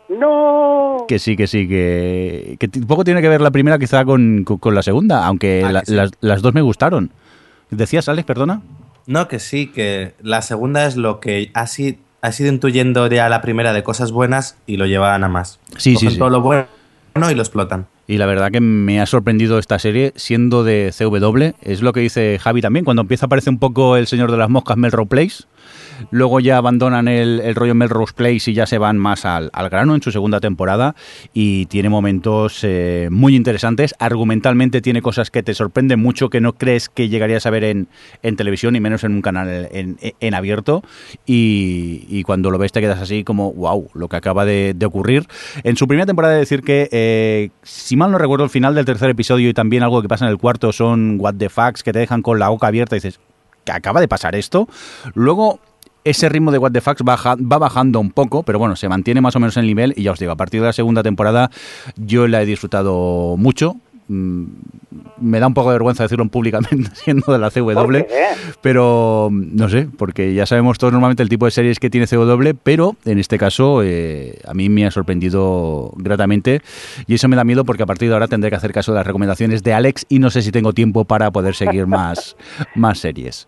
No. 0.09 1.05
Que 1.07 1.21
sí, 1.21 1.37
que 1.37 1.47
sí, 1.47 1.69
que, 1.69 2.57
que 2.59 2.69
poco 2.69 3.05
tiene 3.05 3.23
que 3.23 3.29
ver 3.29 3.41
la 3.41 3.53
primera 3.53 3.79
quizá 3.79 4.05
con, 4.05 4.45
con, 4.45 4.75
la 4.75 4.83
segunda, 4.83 5.25
aunque 5.25 5.63
ah, 5.65 5.83
las, 5.87 6.11
las 6.21 6.43
dos 6.43 6.55
me 6.55 6.63
gustaron. 6.63 7.13
¿Decías, 7.71 8.09
Alex, 8.09 8.27
perdona? 8.27 8.63
No, 9.07 9.29
que 9.29 9.39
sí, 9.39 9.69
que 9.69 10.15
la 10.21 10.43
segunda 10.43 10.87
es 10.87 10.97
lo 10.97 11.21
que 11.21 11.51
ha 11.55 11.69
sido, 11.69 11.99
ha 12.23 12.33
sido 12.33 12.51
intuyendo 12.51 13.07
ya 13.07 13.29
la 13.29 13.41
primera 13.41 13.73
de 13.73 13.83
cosas 13.83 14.13
buenas 14.13 14.57
y 14.67 14.77
lo 14.77 14.87
llevan 14.87 15.25
a 15.25 15.29
más. 15.29 15.59
Sí, 15.77 15.97
sí, 15.97 16.11
sí. 16.11 16.19
todo 16.19 16.31
lo 16.31 16.41
bueno 16.41 16.67
y 17.15 17.35
lo 17.35 17.43
explotan. 17.43 17.87
Y 18.07 18.19
la 18.19 18.27
verdad 18.27 18.51
que 18.51 18.61
me 18.61 19.01
ha 19.01 19.07
sorprendido 19.07 19.59
esta 19.59 19.79
serie 19.79 20.13
siendo 20.17 20.65
de 20.65 20.93
CW. 20.97 21.55
Es 21.63 21.81
lo 21.81 21.93
que 21.93 22.01
dice 22.01 22.39
Javi 22.41 22.61
también. 22.61 22.85
Cuando 22.85 23.03
empieza 23.03 23.27
a 23.27 23.29
aparecer 23.29 23.53
un 23.53 23.61
poco 23.61 23.97
el 23.97 24.09
señor 24.09 24.33
de 24.33 24.37
las 24.37 24.51
moscas 24.51 24.77
Melrose 24.77 25.09
Place, 25.09 25.45
Luego 26.11 26.41
ya 26.41 26.57
abandonan 26.57 27.09
el, 27.09 27.41
el 27.41 27.55
rollo 27.55 27.75
Melrose 27.75 28.15
Place 28.15 28.51
y 28.51 28.55
ya 28.55 28.67
se 28.67 28.79
van 28.79 28.99
más 28.99 29.25
al, 29.25 29.51
grano 29.71 29.95
en 29.95 30.03
su 30.03 30.11
segunda 30.11 30.41
temporada 30.41 30.95
y 31.33 31.67
tiene 31.67 31.89
momentos 31.89 32.61
eh, 32.63 33.09
muy 33.11 33.37
interesantes. 33.37 33.95
Argumentalmente 33.99 34.81
tiene 34.81 35.03
cosas 35.03 35.31
que 35.31 35.43
te 35.43 35.55
sorprenden 35.55 36.01
mucho 36.01 36.31
que 36.31 36.41
no 36.41 36.55
crees 36.55 36.89
que 36.89 37.09
llegarías 37.09 37.47
a 37.47 37.51
ver 37.51 37.65
en, 37.65 37.89
en 38.23 38.37
televisión 38.37 38.77
y 38.77 38.81
menos 38.81 39.05
en 39.05 39.13
un 39.13 39.23
canal 39.23 39.69
en, 39.71 40.35
abierto. 40.35 40.83
Y, 41.27 42.23
cuando 42.25 42.51
lo 42.51 42.59
ves 42.59 42.71
te 42.71 42.81
quedas 42.81 43.01
así 43.01 43.25
como, 43.25 43.53
wow, 43.53 43.89
lo 43.95 44.09
que 44.09 44.17
acaba 44.17 44.45
de, 44.45 44.77
ocurrir. 44.85 45.27
En 45.63 45.77
su 45.77 45.87
primera 45.87 46.07
temporada 46.07 46.35
de 46.35 46.41
decir 46.41 46.63
que, 46.63 46.89
eh, 46.93 47.51
si 47.63 47.97
mal 47.97 48.11
no 48.11 48.19
recuerdo, 48.19 48.45
el 48.45 48.51
final 48.51 48.75
del 48.75 48.85
tercer 48.85 49.11
episodio 49.11 49.49
y 49.49 49.55
también 49.55 49.83
algo 49.83 50.03
que 50.03 50.09
pasa 50.09 50.25
en 50.27 50.31
el 50.31 50.39
cuarto 50.39 50.73
son 50.73 51.17
what 51.19 51.35
the 51.37 51.49
facts 51.49 51.83
que 51.83 51.93
te 51.93 51.99
dejan 51.99 52.23
con 52.23 52.39
la 52.39 52.49
boca 52.49 52.67
abierta 52.67 52.97
y 52.97 52.99
dices, 52.99 53.21
¿qué 53.65 53.73
acaba 53.73 54.01
de 54.01 54.09
pasar 54.09 54.35
esto? 54.35 54.69
Luego 55.15 55.61
ese 56.05 56.29
ritmo 56.29 56.51
de 56.51 56.59
What 56.59 56.73
the 56.73 56.81
Facts 56.81 57.03
baja, 57.03 57.37
va 57.37 57.59
bajando 57.59 58.01
un 58.01 58.11
poco, 58.11 58.43
pero 58.43 58.59
bueno, 58.59 58.77
se 58.77 58.89
mantiene 58.89 59.21
más 59.21 59.37
o 59.37 59.41
menos 59.41 59.57
en 59.57 59.63
el 59.63 59.67
nivel 59.67 59.95
y 59.97 60.05
ya 60.05 60.13
os 60.13 60.19
digo, 60.19 60.33
a 60.33 60.37
partir 60.37 60.61
de 60.61 60.67
la 60.67 60.73
segunda 60.73 61.03
temporada 61.03 61.51
yo 61.97 62.27
la 62.27 62.43
he 62.43 62.47
disfrutado 62.47 63.37
mucho. 63.37 63.77
Mm, 64.09 64.45
me 65.21 65.39
da 65.39 65.47
un 65.47 65.55
poco 65.55 65.69
de 65.69 65.75
vergüenza 65.75 66.03
decirlo 66.03 66.27
públicamente 66.27 66.91
siendo 66.95 67.33
de 67.33 67.39
la 67.39 67.51
CW, 67.51 68.07
pero 68.61 69.29
no 69.31 69.69
sé, 69.69 69.87
porque 69.97 70.35
ya 70.35 70.47
sabemos 70.47 70.79
todos 70.79 70.93
normalmente 70.93 71.23
el 71.23 71.29
tipo 71.29 71.45
de 71.45 71.53
series 71.53 71.79
que 71.79 71.91
tiene 71.91 72.09
CW, 72.09 72.57
pero 72.63 72.97
en 73.05 73.19
este 73.19 73.39
caso 73.39 73.83
eh, 73.85 74.41
a 74.47 74.55
mí 74.55 74.69
me 74.69 74.87
ha 74.87 74.91
sorprendido 74.91 75.93
gratamente 75.97 76.61
y 77.07 77.15
eso 77.15 77.29
me 77.29 77.37
da 77.37 77.45
miedo 77.45 77.65
porque 77.65 77.85
a 77.85 77.87
partir 77.87 78.09
de 78.09 78.15
ahora 78.15 78.27
tendré 78.27 78.51
que 78.51 78.57
hacer 78.57 78.73
caso 78.73 78.91
de 78.93 78.97
las 78.97 79.07
recomendaciones 79.07 79.63
de 79.63 79.75
Alex 79.75 80.07
y 80.09 80.19
no 80.19 80.31
sé 80.31 80.43
si 80.43 80.51
tengo 80.51 80.73
tiempo 80.73 81.05
para 81.05 81.31
poder 81.31 81.55
seguir 81.55 81.87
más, 81.87 82.37
más 82.75 82.99
series. 82.99 83.47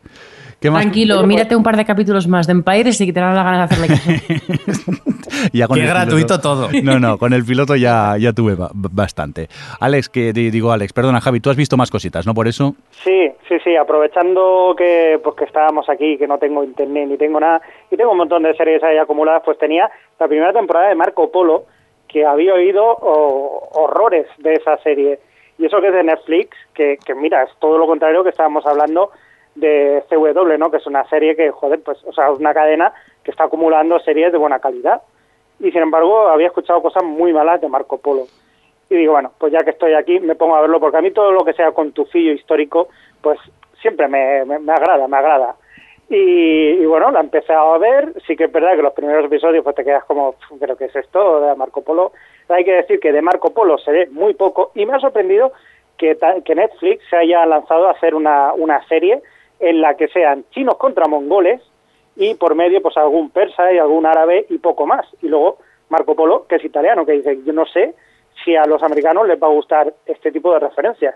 Tranquilo, 0.70 1.22
mírate 1.24 1.56
un 1.56 1.62
par 1.62 1.76
de 1.76 1.84
capítulos 1.84 2.28
más 2.28 2.46
de 2.46 2.52
Empire 2.52 2.90
y 2.98 3.12
te 3.12 3.20
darán 3.20 3.34
la 3.34 3.42
ganas 3.42 3.68
de 3.68 3.74
hacerle 3.74 3.88
caso. 3.88 4.10
ya 5.52 5.66
Qué 5.66 5.80
gratuito 5.80 6.40
todo. 6.40 6.68
No, 6.82 6.98
no, 6.98 7.18
con 7.18 7.32
el 7.32 7.44
piloto 7.44 7.74
ya, 7.76 8.16
ya 8.18 8.32
tuve 8.32 8.54
bastante. 8.72 9.48
Alex, 9.80 10.08
que 10.08 10.32
digo 10.32 10.72
Alex, 10.72 10.92
perdona 10.92 11.20
Javi, 11.20 11.40
tú 11.40 11.50
has 11.50 11.56
visto 11.56 11.76
más 11.76 11.90
cositas, 11.90 12.26
¿no? 12.26 12.34
Por 12.34 12.48
eso. 12.48 12.74
Sí, 12.90 13.30
sí, 13.48 13.56
sí, 13.64 13.76
aprovechando 13.76 14.74
que 14.76 15.20
pues 15.22 15.36
que 15.36 15.44
estábamos 15.44 15.88
aquí, 15.88 16.16
que 16.16 16.26
no 16.26 16.38
tengo 16.38 16.62
internet 16.62 17.08
ni 17.08 17.16
tengo 17.16 17.40
nada, 17.40 17.60
y 17.90 17.96
tengo 17.96 18.12
un 18.12 18.18
montón 18.18 18.42
de 18.42 18.54
series 18.54 18.82
ahí 18.82 18.98
acumuladas, 18.98 19.42
pues 19.44 19.58
tenía 19.58 19.90
la 20.18 20.28
primera 20.28 20.52
temporada 20.52 20.88
de 20.88 20.94
Marco 20.94 21.30
Polo, 21.30 21.64
que 22.08 22.24
había 22.24 22.54
oído 22.54 22.84
horrores 22.84 24.26
de 24.38 24.54
esa 24.54 24.76
serie. 24.78 25.18
Y 25.58 25.66
eso 25.66 25.80
que 25.80 25.88
es 25.88 25.94
de 25.94 26.04
Netflix, 26.04 26.56
que, 26.74 26.98
que 27.04 27.14
mira, 27.14 27.42
es 27.42 27.50
todo 27.58 27.78
lo 27.78 27.86
contrario 27.86 28.22
que 28.22 28.30
estábamos 28.30 28.66
hablando 28.66 29.10
de 29.54 30.02
CW, 30.08 30.58
¿no? 30.58 30.70
Que 30.70 30.78
es 30.78 30.86
una 30.86 31.08
serie 31.08 31.36
que, 31.36 31.50
joder, 31.50 31.80
pues, 31.82 32.02
o 32.04 32.12
sea, 32.12 32.30
es 32.30 32.38
una 32.38 32.54
cadena 32.54 32.92
que 33.22 33.30
está 33.30 33.44
acumulando 33.44 33.98
series 34.00 34.32
de 34.32 34.38
buena 34.38 34.58
calidad. 34.58 35.02
Y 35.60 35.70
sin 35.70 35.82
embargo, 35.82 36.28
había 36.28 36.48
escuchado 36.48 36.82
cosas 36.82 37.04
muy 37.04 37.32
malas 37.32 37.60
de 37.60 37.68
Marco 37.68 37.98
Polo. 37.98 38.26
Y 38.90 38.96
digo, 38.96 39.12
bueno, 39.12 39.32
pues 39.38 39.52
ya 39.52 39.60
que 39.60 39.70
estoy 39.70 39.94
aquí, 39.94 40.20
me 40.20 40.34
pongo 40.34 40.56
a 40.56 40.60
verlo, 40.60 40.80
porque 40.80 40.98
a 40.98 41.02
mí 41.02 41.12
todo 41.12 41.32
lo 41.32 41.44
que 41.44 41.52
sea 41.52 41.72
con 41.72 41.92
tufillo 41.92 42.32
histórico, 42.32 42.88
pues 43.20 43.38
siempre 43.80 44.08
me, 44.08 44.44
me, 44.44 44.72
agrada, 44.72 45.06
me 45.08 45.16
agrada. 45.16 45.56
Y, 46.08 46.84
bueno, 46.84 47.10
la 47.10 47.20
empecé 47.20 47.54
a 47.54 47.78
ver, 47.78 48.12
sí 48.26 48.36
que 48.36 48.44
es 48.44 48.52
verdad 48.52 48.76
que 48.76 48.82
los 48.82 48.92
primeros 48.92 49.24
episodios 49.24 49.64
pues 49.64 49.76
te 49.76 49.84
quedas 49.84 50.04
como, 50.04 50.34
creo 50.60 50.76
que 50.76 50.86
es 50.86 50.96
esto 50.96 51.40
de 51.40 51.54
Marco 51.54 51.82
Polo. 51.82 52.12
Hay 52.48 52.64
que 52.64 52.72
decir 52.72 53.00
que 53.00 53.12
de 53.12 53.22
Marco 53.22 53.54
Polo 53.54 53.78
se 53.78 53.92
ve 53.92 54.08
muy 54.10 54.34
poco 54.34 54.72
y 54.74 54.84
me 54.84 54.94
ha 54.94 55.00
sorprendido 55.00 55.52
que, 55.96 56.18
que 56.44 56.54
Netflix 56.54 57.02
se 57.08 57.16
haya 57.16 57.46
lanzado 57.46 57.88
a 57.88 57.92
hacer 57.92 58.14
una, 58.14 58.52
una 58.52 58.86
serie 58.88 59.22
en 59.62 59.80
la 59.80 59.96
que 59.96 60.08
sean 60.08 60.44
chinos 60.50 60.76
contra 60.76 61.06
mongoles 61.06 61.62
y 62.16 62.34
por 62.34 62.56
medio 62.56 62.82
pues 62.82 62.96
algún 62.96 63.30
persa 63.30 63.72
y 63.72 63.78
algún 63.78 64.04
árabe 64.04 64.44
y 64.50 64.58
poco 64.58 64.86
más. 64.86 65.06
Y 65.22 65.28
luego 65.28 65.58
Marco 65.88 66.16
Polo, 66.16 66.46
que 66.48 66.56
es 66.56 66.64
italiano, 66.64 67.06
que 67.06 67.12
dice, 67.12 67.38
yo 67.44 67.52
no 67.52 67.64
sé 67.64 67.94
si 68.44 68.56
a 68.56 68.64
los 68.66 68.82
americanos 68.82 69.26
les 69.28 69.40
va 69.40 69.46
a 69.46 69.50
gustar 69.50 69.94
este 70.04 70.32
tipo 70.32 70.52
de 70.52 70.58
referencias, 70.58 71.14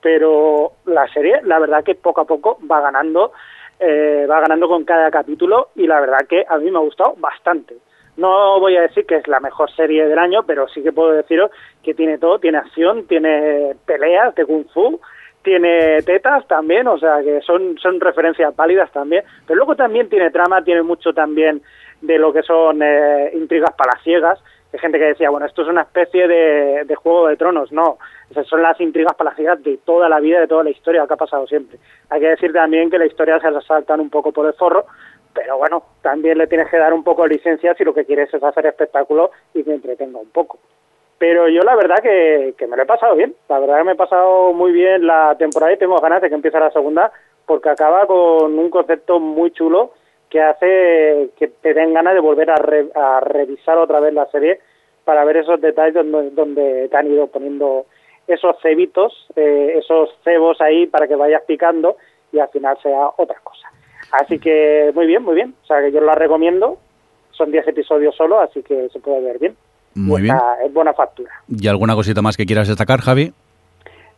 pero 0.00 0.72
la 0.84 1.08
serie, 1.08 1.40
la 1.42 1.58
verdad 1.58 1.82
que 1.82 1.96
poco 1.96 2.20
a 2.20 2.26
poco 2.26 2.58
va 2.70 2.80
ganando, 2.80 3.32
eh, 3.80 4.24
va 4.30 4.40
ganando 4.40 4.68
con 4.68 4.84
cada 4.84 5.10
capítulo 5.10 5.70
y 5.74 5.88
la 5.88 6.00
verdad 6.00 6.26
que 6.28 6.44
a 6.48 6.58
mí 6.58 6.70
me 6.70 6.78
ha 6.78 6.82
gustado 6.82 7.14
bastante. 7.18 7.76
No 8.16 8.60
voy 8.60 8.76
a 8.76 8.82
decir 8.82 9.04
que 9.04 9.16
es 9.16 9.26
la 9.26 9.40
mejor 9.40 9.68
serie 9.74 10.06
del 10.06 10.18
año, 10.18 10.44
pero 10.46 10.68
sí 10.68 10.80
que 10.82 10.92
puedo 10.92 11.10
deciros 11.10 11.50
que 11.82 11.94
tiene 11.94 12.18
todo, 12.18 12.38
tiene 12.38 12.58
acción, 12.58 13.06
tiene 13.08 13.74
peleas 13.84 14.34
de 14.36 14.44
kung 14.44 14.66
fu, 14.72 15.00
tiene 15.42 16.02
tetas 16.02 16.46
también, 16.46 16.86
o 16.86 16.98
sea 16.98 17.22
que 17.22 17.40
son, 17.42 17.78
son 17.78 18.00
referencias 18.00 18.54
válidas 18.54 18.90
también, 18.92 19.24
pero 19.46 19.56
luego 19.56 19.74
también 19.74 20.08
tiene 20.08 20.30
trama, 20.30 20.62
tiene 20.62 20.82
mucho 20.82 21.12
también 21.12 21.62
de 22.00 22.18
lo 22.18 22.32
que 22.32 22.42
son 22.42 22.82
eh, 22.82 23.30
intrigas 23.34 23.74
palaciegas, 23.76 24.38
Hay 24.72 24.78
gente 24.78 24.98
que 24.98 25.06
decía, 25.06 25.30
bueno, 25.30 25.46
esto 25.46 25.62
es 25.62 25.68
una 25.68 25.82
especie 25.82 26.28
de, 26.28 26.84
de 26.84 26.94
Juego 26.94 27.28
de 27.28 27.36
Tronos. 27.36 27.72
No, 27.72 27.98
esas 28.30 28.46
son 28.46 28.62
las 28.62 28.80
intrigas 28.80 29.14
palaciegas 29.14 29.62
de 29.62 29.78
toda 29.78 30.08
la 30.08 30.20
vida, 30.20 30.40
de 30.40 30.46
toda 30.46 30.64
la 30.64 30.70
historia 30.70 31.06
que 31.06 31.14
ha 31.14 31.16
pasado 31.16 31.46
siempre. 31.46 31.78
Hay 32.08 32.20
que 32.20 32.28
decir 32.28 32.52
también 32.52 32.90
que 32.90 32.98
la 32.98 33.06
historia 33.06 33.40
se 33.40 33.50
la 33.50 33.94
un 33.96 34.10
poco 34.10 34.32
por 34.32 34.46
el 34.46 34.54
forro, 34.54 34.86
pero 35.34 35.58
bueno, 35.58 35.82
también 36.02 36.38
le 36.38 36.46
tienes 36.46 36.68
que 36.68 36.78
dar 36.78 36.92
un 36.92 37.04
poco 37.04 37.22
de 37.22 37.30
licencia 37.30 37.74
si 37.74 37.84
lo 37.84 37.94
que 37.94 38.04
quieres 38.04 38.32
es 38.32 38.42
hacer 38.42 38.66
espectáculo 38.66 39.30
y 39.54 39.62
que 39.62 39.74
entretenga 39.74 40.18
un 40.18 40.30
poco. 40.30 40.58
Pero 41.20 41.48
yo 41.48 41.60
la 41.60 41.76
verdad 41.76 41.98
que, 42.02 42.54
que 42.56 42.66
me 42.66 42.76
lo 42.78 42.82
he 42.82 42.86
pasado 42.86 43.14
bien, 43.14 43.34
la 43.50 43.58
verdad 43.58 43.76
que 43.78 43.84
me 43.84 43.92
he 43.92 43.96
pasado 43.96 44.54
muy 44.54 44.72
bien 44.72 45.06
la 45.06 45.36
temporada 45.38 45.72
y 45.72 45.76
tengo 45.76 45.98
ganas 46.00 46.22
de 46.22 46.30
que 46.30 46.34
empiece 46.34 46.58
la 46.58 46.70
segunda 46.70 47.12
porque 47.44 47.68
acaba 47.68 48.06
con 48.06 48.58
un 48.58 48.70
concepto 48.70 49.20
muy 49.20 49.50
chulo 49.52 49.92
que 50.30 50.40
hace 50.40 51.28
que 51.36 51.48
te 51.60 51.74
den 51.74 51.92
ganas 51.92 52.14
de 52.14 52.20
volver 52.20 52.50
a, 52.50 52.56
re- 52.56 52.90
a 52.94 53.20
revisar 53.20 53.76
otra 53.76 54.00
vez 54.00 54.14
la 54.14 54.26
serie 54.30 54.60
para 55.04 55.24
ver 55.26 55.36
esos 55.36 55.60
detalles 55.60 55.94
donde, 55.94 56.88
te 56.88 56.96
han 56.96 57.12
ido 57.12 57.26
poniendo 57.26 57.84
esos 58.26 58.56
cebitos, 58.62 59.12
eh, 59.36 59.74
esos 59.76 60.08
cebos 60.24 60.58
ahí 60.62 60.86
para 60.86 61.06
que 61.06 61.16
vayas 61.16 61.42
picando 61.46 61.96
y 62.32 62.38
al 62.38 62.48
final 62.48 62.78
sea 62.82 63.10
otra 63.18 63.38
cosa. 63.44 63.68
Así 64.12 64.38
que 64.38 64.90
muy 64.94 65.06
bien, 65.06 65.22
muy 65.22 65.34
bien. 65.34 65.54
O 65.64 65.66
sea 65.66 65.80
que 65.82 65.92
yo 65.92 66.00
la 66.00 66.14
recomiendo. 66.14 66.78
Son 67.32 67.50
10 67.50 67.66
episodios 67.68 68.14
solo, 68.16 68.40
así 68.40 68.62
que 68.62 68.88
se 68.90 69.00
puede 69.00 69.20
ver 69.20 69.38
bien. 69.38 69.56
Muy 69.94 70.22
bien. 70.22 70.36
Es 70.64 70.72
buena 70.72 70.92
factura. 70.92 71.30
¿Y 71.48 71.66
alguna 71.68 71.94
cosita 71.94 72.22
más 72.22 72.36
que 72.36 72.46
quieras 72.46 72.68
destacar, 72.68 73.00
Javi? 73.00 73.32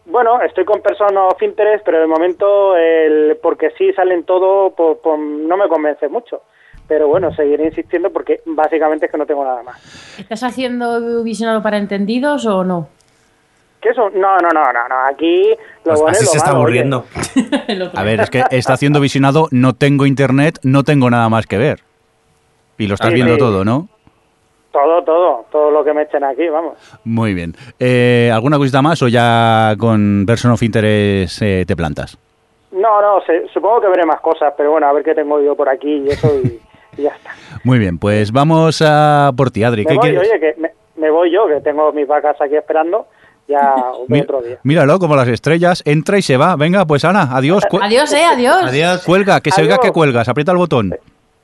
Bueno, 0.05 0.41
estoy 0.43 0.65
con 0.65 0.83
Person 0.83 1.17
of 1.17 1.41
Interest, 1.43 1.85
pero 1.85 2.01
de 2.01 2.07
momento, 2.07 2.77
el, 2.77 3.39
porque 3.43 3.71
sí 3.79 3.93
salen 3.95 4.25
todo, 4.25 4.71
por- 4.75 4.99
por- 5.01 5.19
no 5.19 5.57
me 5.57 5.69
convence 5.69 6.09
mucho. 6.09 6.43
Pero 6.89 7.07
bueno, 7.09 7.33
seguiré 7.35 7.67
insistiendo 7.67 8.11
porque 8.11 8.41
básicamente 8.45 9.07
es 9.07 9.13
que 9.13 9.17
no 9.19 9.25
tengo 9.27 9.45
nada 9.45 9.63
más. 9.63 10.19
¿Estás 10.19 10.43
haciendo 10.43 11.23
visionado 11.23 11.63
para 11.63 11.79
entendidos 11.79 12.45
o 12.47 12.65
no? 12.65 12.89
¿Qué 13.81 13.91
eso? 13.91 14.11
No, 14.11 14.37
no, 14.39 14.49
no, 14.53 14.73
no, 14.73 14.89
no. 14.89 14.95
Aquí 15.11 15.45
lo 15.85 15.91
Pues 15.93 16.01
bueno 16.01 16.17
así 16.17 16.25
lo 16.25 16.31
se 16.33 16.37
está 16.39 16.51
malo, 16.51 16.59
aburriendo. 16.63 17.05
A 17.95 18.03
ver, 18.03 18.21
es 18.21 18.31
que 18.31 18.45
está 18.51 18.75
haciendo 18.75 19.01
visionado, 19.01 19.49
no 19.53 19.73
tengo 19.75 20.05
internet, 20.07 20.59
no 20.65 20.83
tengo 20.83 21.09
nada 21.09 21.29
más 21.29 21.47
que 21.47 21.57
ver. 21.59 21.81
Y 22.79 22.87
lo 22.89 22.95
estás 22.95 23.11
Sí, 23.11 23.15
viendo 23.15 23.35
sí. 23.35 23.39
todo, 23.39 23.65
¿no? 23.65 23.89
Todo, 24.73 25.03
todo, 25.05 25.45
todo 25.53 25.71
lo 25.71 25.85
que 25.85 25.93
me 25.93 26.03
echen 26.03 26.25
aquí, 26.25 26.49
vamos. 26.49 26.75
Muy 27.05 27.35
bien. 27.35 27.55
Eh, 27.79 28.31
¿Alguna 28.33 28.57
cosita 28.57 28.81
más 28.81 29.03
o 29.03 29.09
ya 29.09 29.75
con 29.79 30.25
Person 30.27 30.51
of 30.53 30.63
Interest 30.63 31.43
eh, 31.43 31.65
te 31.67 31.77
plantas? 31.77 32.17
No, 32.71 33.03
no, 33.03 33.21
se- 33.27 33.49
supongo 33.53 33.83
que 33.83 33.89
veré 33.89 34.07
más 34.07 34.21
cosas, 34.21 34.55
pero 34.57 34.71
bueno, 34.71 34.87
a 34.87 34.93
ver 34.95 35.05
qué 35.05 35.15
tengo 35.15 35.41
yo 35.43 35.55
por 35.55 35.69
aquí 35.69 36.03
y 36.07 36.09
eso 36.09 36.27
y, 36.43 36.59
y 36.99 37.03
ya 37.03 37.11
está. 37.11 37.33
Muy 37.65 37.79
bien, 37.79 37.99
pues 37.99 38.33
vamos 38.33 38.81
a 38.83 39.31
por 39.37 39.51
ti, 39.51 39.63
Adri. 39.63 39.83
Me 39.85 39.89
¿Qué 39.91 39.95
voy, 39.97 40.11
quieres? 40.11 40.31
oye, 40.31 40.41
que 40.41 40.55
me, 40.59 40.71
me 40.97 41.11
voy 41.11 41.31
yo, 41.31 41.47
que 41.47 41.61
tengo 41.61 41.93
mis 41.93 42.07
vacas 42.09 42.41
aquí 42.41 42.57
esperando, 42.57 43.09
ya 43.47 43.75
otro 44.11 44.41
día. 44.41 44.57
Míralo, 44.63 44.99
como 44.99 45.17
las 45.17 45.29
estrellas, 45.29 45.83
entra 45.85 46.17
y 46.17 46.23
se 46.23 46.39
va. 46.39 46.57
Venga, 46.57 46.87
pues 46.87 47.05
Ana, 47.05 47.29
adiós. 47.37 47.63
Adiós, 47.79 48.11
eh, 48.15 48.25
adiós. 48.25 48.63
Adiós. 48.65 49.05
Cuelga, 49.05 49.43
que 49.43 49.51
se 49.51 49.61
oiga 49.61 49.75
Adiós. 49.75 49.85
que 49.89 49.93
cuelgas, 49.93 50.27
aprieta 50.31 50.53
el 50.53 50.59
botón. 50.59 50.95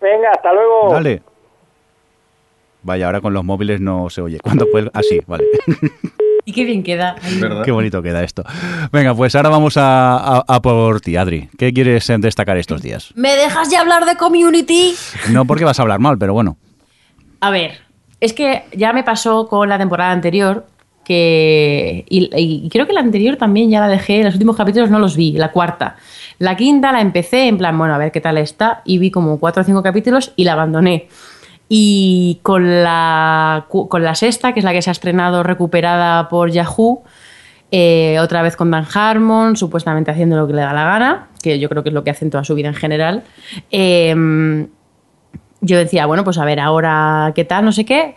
Venga, 0.00 0.30
hasta 0.34 0.50
luego. 0.54 0.88
Dale. 0.94 1.20
Vaya, 2.82 3.06
ahora 3.06 3.20
con 3.20 3.32
los 3.34 3.44
móviles 3.44 3.80
no 3.80 4.08
se 4.10 4.20
oye. 4.22 4.38
Cuando 4.40 4.66
cuelga, 4.70 4.90
así, 4.94 5.20
vale. 5.26 5.44
Y 6.44 6.52
qué 6.52 6.64
bien 6.64 6.82
queda. 6.82 7.14
Qué 7.62 7.70
bonito 7.70 8.00
queda 8.00 8.24
esto. 8.24 8.42
Venga, 8.90 9.14
pues 9.14 9.34
ahora 9.36 9.50
vamos 9.50 9.76
a, 9.76 10.16
a- 10.38 10.44
a 10.48 10.62
por 10.62 10.98
ti, 11.02 11.14
Adri. 11.14 11.50
¿Qué 11.58 11.74
quieres 11.74 12.08
eh, 12.08 12.16
destacar 12.18 12.56
estos 12.56 12.80
días? 12.80 13.12
¿Me 13.16 13.36
dejas 13.36 13.70
ya 13.70 13.82
hablar 13.82 14.06
de 14.06 14.16
community? 14.16 14.94
No 15.30 15.44
porque 15.44 15.66
vas 15.66 15.78
a 15.78 15.82
hablar 15.82 15.98
mal, 16.00 16.16
pero 16.16 16.32
bueno. 16.32 16.56
A 17.40 17.50
ver, 17.50 17.72
es 18.20 18.32
que 18.32 18.62
ya 18.74 18.94
me 18.94 19.02
pasó 19.04 19.46
con 19.46 19.68
la 19.68 19.76
temporada 19.76 20.10
anterior 20.10 20.64
que 21.04 22.06
y, 22.08 22.30
y 22.34 22.68
creo 22.70 22.86
que 22.86 22.94
la 22.94 23.00
anterior 23.00 23.36
también 23.36 23.68
ya 23.68 23.80
la 23.80 23.88
dejé, 23.88 24.22
los 24.24 24.32
últimos 24.34 24.56
capítulos 24.56 24.88
no 24.88 24.98
los 25.00 25.16
vi, 25.16 25.32
la 25.32 25.52
cuarta. 25.52 25.96
La 26.38 26.56
quinta 26.56 26.92
la 26.92 27.02
empecé 27.02 27.48
en 27.48 27.58
plan, 27.58 27.76
bueno, 27.76 27.94
a 27.94 27.98
ver 27.98 28.10
qué 28.10 28.22
tal 28.22 28.38
está 28.38 28.80
y 28.86 28.96
vi 28.96 29.10
como 29.10 29.38
cuatro 29.38 29.60
o 29.62 29.64
cinco 29.66 29.82
capítulos 29.82 30.32
y 30.34 30.44
la 30.44 30.52
abandoné. 30.54 31.08
Y 31.68 32.40
con 32.42 32.82
la, 32.82 33.66
con 33.68 34.02
la 34.02 34.14
sexta, 34.14 34.52
que 34.52 34.60
es 34.60 34.64
la 34.64 34.72
que 34.72 34.80
se 34.80 34.90
ha 34.90 34.92
estrenado 34.92 35.42
recuperada 35.42 36.28
por 36.28 36.50
Yahoo, 36.50 37.02
eh, 37.70 38.18
otra 38.20 38.40
vez 38.40 38.56
con 38.56 38.70
Dan 38.70 38.86
Harmon, 38.92 39.56
supuestamente 39.56 40.10
haciendo 40.10 40.36
lo 40.36 40.46
que 40.46 40.54
le 40.54 40.62
da 40.62 40.72
la 40.72 40.84
gana, 40.84 41.28
que 41.42 41.58
yo 41.58 41.68
creo 41.68 41.82
que 41.82 41.90
es 41.90 41.94
lo 41.94 42.04
que 42.04 42.10
hacen 42.10 42.30
toda 42.30 42.44
su 42.44 42.54
vida 42.54 42.68
en 42.68 42.74
general. 42.74 43.24
Eh, 43.70 44.66
yo 45.60 45.78
decía, 45.78 46.06
bueno, 46.06 46.24
pues 46.24 46.38
a 46.38 46.44
ver, 46.44 46.60
ahora 46.60 47.32
qué 47.34 47.44
tal, 47.44 47.64
no 47.64 47.72
sé 47.72 47.84
qué. 47.84 48.14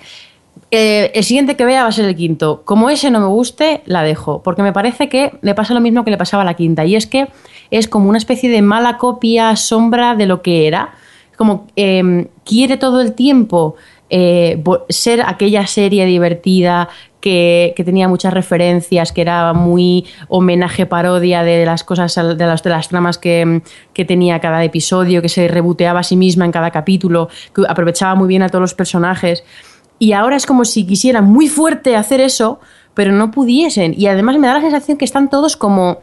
Eh, 0.70 1.12
el 1.14 1.24
siguiente 1.24 1.58
que 1.58 1.66
vea 1.66 1.84
va 1.84 1.90
a 1.90 1.92
ser 1.92 2.06
el 2.06 2.16
quinto. 2.16 2.62
Como 2.64 2.90
ese 2.90 3.12
no 3.12 3.20
me 3.20 3.26
guste, 3.26 3.82
la 3.86 4.04
dejo, 4.04 4.42
porque 4.44 4.64
me 4.64 4.72
parece 4.72 5.10
que 5.10 5.38
le 5.42 5.54
pasa 5.54 5.74
lo 5.74 5.82
mismo 5.82 6.06
que 6.06 6.12
le 6.12 6.18
pasaba 6.18 6.44
a 6.44 6.46
la 6.46 6.54
quinta, 6.54 6.86
y 6.86 6.96
es 6.96 7.08
que 7.08 7.28
es 7.72 7.88
como 7.88 8.10
una 8.10 8.18
especie 8.18 8.50
de 8.50 8.62
mala 8.62 8.98
copia, 8.98 9.56
sombra 9.56 10.16
de 10.16 10.28
lo 10.28 10.42
que 10.42 10.68
era. 10.68 10.94
Como 11.42 11.66
eh, 11.76 12.28
quiere 12.46 12.78
todo 12.78 13.02
el 13.02 13.14
tiempo 13.14 13.74
eh, 14.12 14.64
ser 14.90 15.24
aquella 15.24 15.66
serie 15.66 16.06
divertida 16.06 16.88
que, 17.20 17.74
que 17.76 17.84
tenía 17.84 18.08
muchas 18.08 18.32
referencias, 18.32 19.12
que 19.12 19.22
era 19.22 19.52
muy 19.54 20.06
homenaje, 20.28 20.86
parodia 20.86 21.42
de 21.42 21.66
las 21.66 21.84
cosas, 21.84 22.14
de 22.14 22.46
las, 22.46 22.62
de 22.62 22.70
las 22.70 22.90
tramas 22.90 23.18
que, 23.18 23.64
que 23.92 24.06
tenía 24.06 24.40
cada 24.40 24.64
episodio, 24.64 25.24
que 25.24 25.30
se 25.30 25.48
reboteaba 25.48 26.02
a 26.02 26.04
sí 26.04 26.16
misma 26.16 26.46
en 26.46 26.52
cada 26.52 26.70
capítulo, 26.70 27.28
que 27.56 27.64
aprovechaba 27.68 28.14
muy 28.14 28.28
bien 28.28 28.44
a 28.44 28.50
todos 28.50 28.62
los 28.62 28.76
personajes. 28.76 29.44
Y 29.98 30.14
ahora 30.14 30.36
es 30.36 30.46
como 30.46 30.64
si 30.64 30.86
quisieran 30.86 31.26
muy 31.26 31.48
fuerte 31.48 31.96
hacer 31.96 32.22
eso, 32.22 32.60
pero 32.94 33.14
no 33.14 33.32
pudiesen. 33.32 33.96
Y 33.98 34.06
además 34.06 34.38
me 34.38 34.46
da 34.46 34.54
la 34.54 34.62
sensación 34.62 35.00
que 35.00 35.06
están 35.06 35.28
todos 35.28 35.58
como 35.58 36.02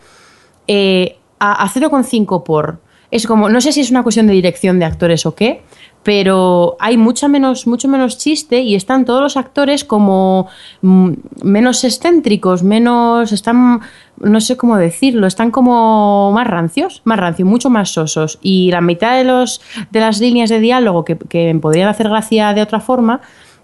eh, 0.66 1.16
a, 1.38 1.62
a 1.62 1.68
0,5 1.68 2.42
por. 2.42 2.87
Es 3.10 3.26
como, 3.26 3.48
no 3.48 3.60
sé 3.60 3.72
si 3.72 3.80
es 3.80 3.90
una 3.90 4.02
cuestión 4.02 4.26
de 4.26 4.34
dirección 4.34 4.78
de 4.78 4.84
actores 4.84 5.24
o 5.24 5.34
qué, 5.34 5.62
pero 6.02 6.76
hay 6.78 6.96
menos, 6.96 7.66
mucho 7.66 7.88
menos 7.88 8.18
chiste 8.18 8.60
y 8.60 8.74
están 8.74 9.04
todos 9.04 9.20
los 9.20 9.36
actores 9.36 9.84
como 9.84 10.46
mm, 10.82 11.12
menos 11.42 11.84
excéntricos, 11.84 12.62
menos, 12.62 13.32
están, 13.32 13.80
no 14.18 14.40
sé 14.40 14.56
cómo 14.56 14.76
decirlo, 14.76 15.26
están 15.26 15.50
como 15.50 16.32
más 16.32 16.46
rancios, 16.46 17.02
más 17.04 17.18
rancios, 17.18 17.48
mucho 17.48 17.70
más 17.70 17.90
sosos. 17.90 18.38
Y 18.42 18.70
la 18.70 18.80
mitad 18.80 19.16
de, 19.16 19.24
los, 19.24 19.60
de 19.90 20.00
las 20.00 20.20
líneas 20.20 20.50
de 20.50 20.60
diálogo 20.60 21.04
que, 21.04 21.16
que 21.16 21.58
podrían 21.60 21.88
hacer 21.88 22.08
gracia 22.08 22.52
de 22.54 22.62
otra 22.62 22.80
forma, 22.80 23.20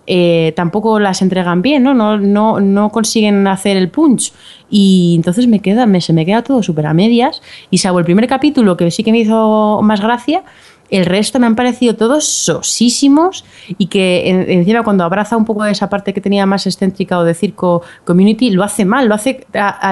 eh, 0.07 0.53
tampoco 0.57 1.01
las 1.01 1.23
entregan 1.23 1.63
bien, 1.63 1.83
¿no? 1.83 1.95
No, 1.95 2.19
no, 2.19 2.61
no 2.61 2.91
consiguen 2.91 3.47
hacer 3.47 3.77
el 3.77 3.89
punch. 3.91 4.33
Y 4.71 5.15
entonces 5.17 5.47
me 5.47 5.61
queda, 5.61 5.87
me, 5.87 6.01
se 6.01 6.13
me 6.13 6.27
queda 6.27 6.43
todo 6.43 6.63
súper 6.63 6.87
a 6.87 6.95
medias. 6.95 7.43
Y 7.71 7.79
salvo 7.79 7.99
el 7.99 8.05
primer 8.05 8.27
capítulo, 8.27 8.77
que 8.77 8.91
sí 8.91 9.03
que 9.05 9.13
me 9.13 9.19
hizo 9.19 9.81
más 9.83 10.01
gracia, 10.01 10.43
el 10.91 11.07
resto 11.07 11.41
me 11.41 11.47
han 11.47 11.57
parecido 11.57 11.95
todos 11.97 12.25
sosísimos 12.25 13.45
y 13.79 13.87
que 13.87 14.29
en- 14.29 14.51
encima 14.51 14.83
cuando 14.83 15.05
abraza 15.05 15.37
un 15.37 15.45
poco 15.45 15.65
esa 15.65 15.89
parte 15.89 16.13
que 16.13 16.21
tenía 16.21 16.47
más 16.47 16.67
excéntrica 16.67 17.19
o 17.19 17.25
de 17.25 17.35
circo 17.35 17.83
community, 18.05 18.51
lo 18.51 18.63
hace 18.63 18.85
mal, 18.85 19.09
lo 19.09 19.15
hace 19.15 19.47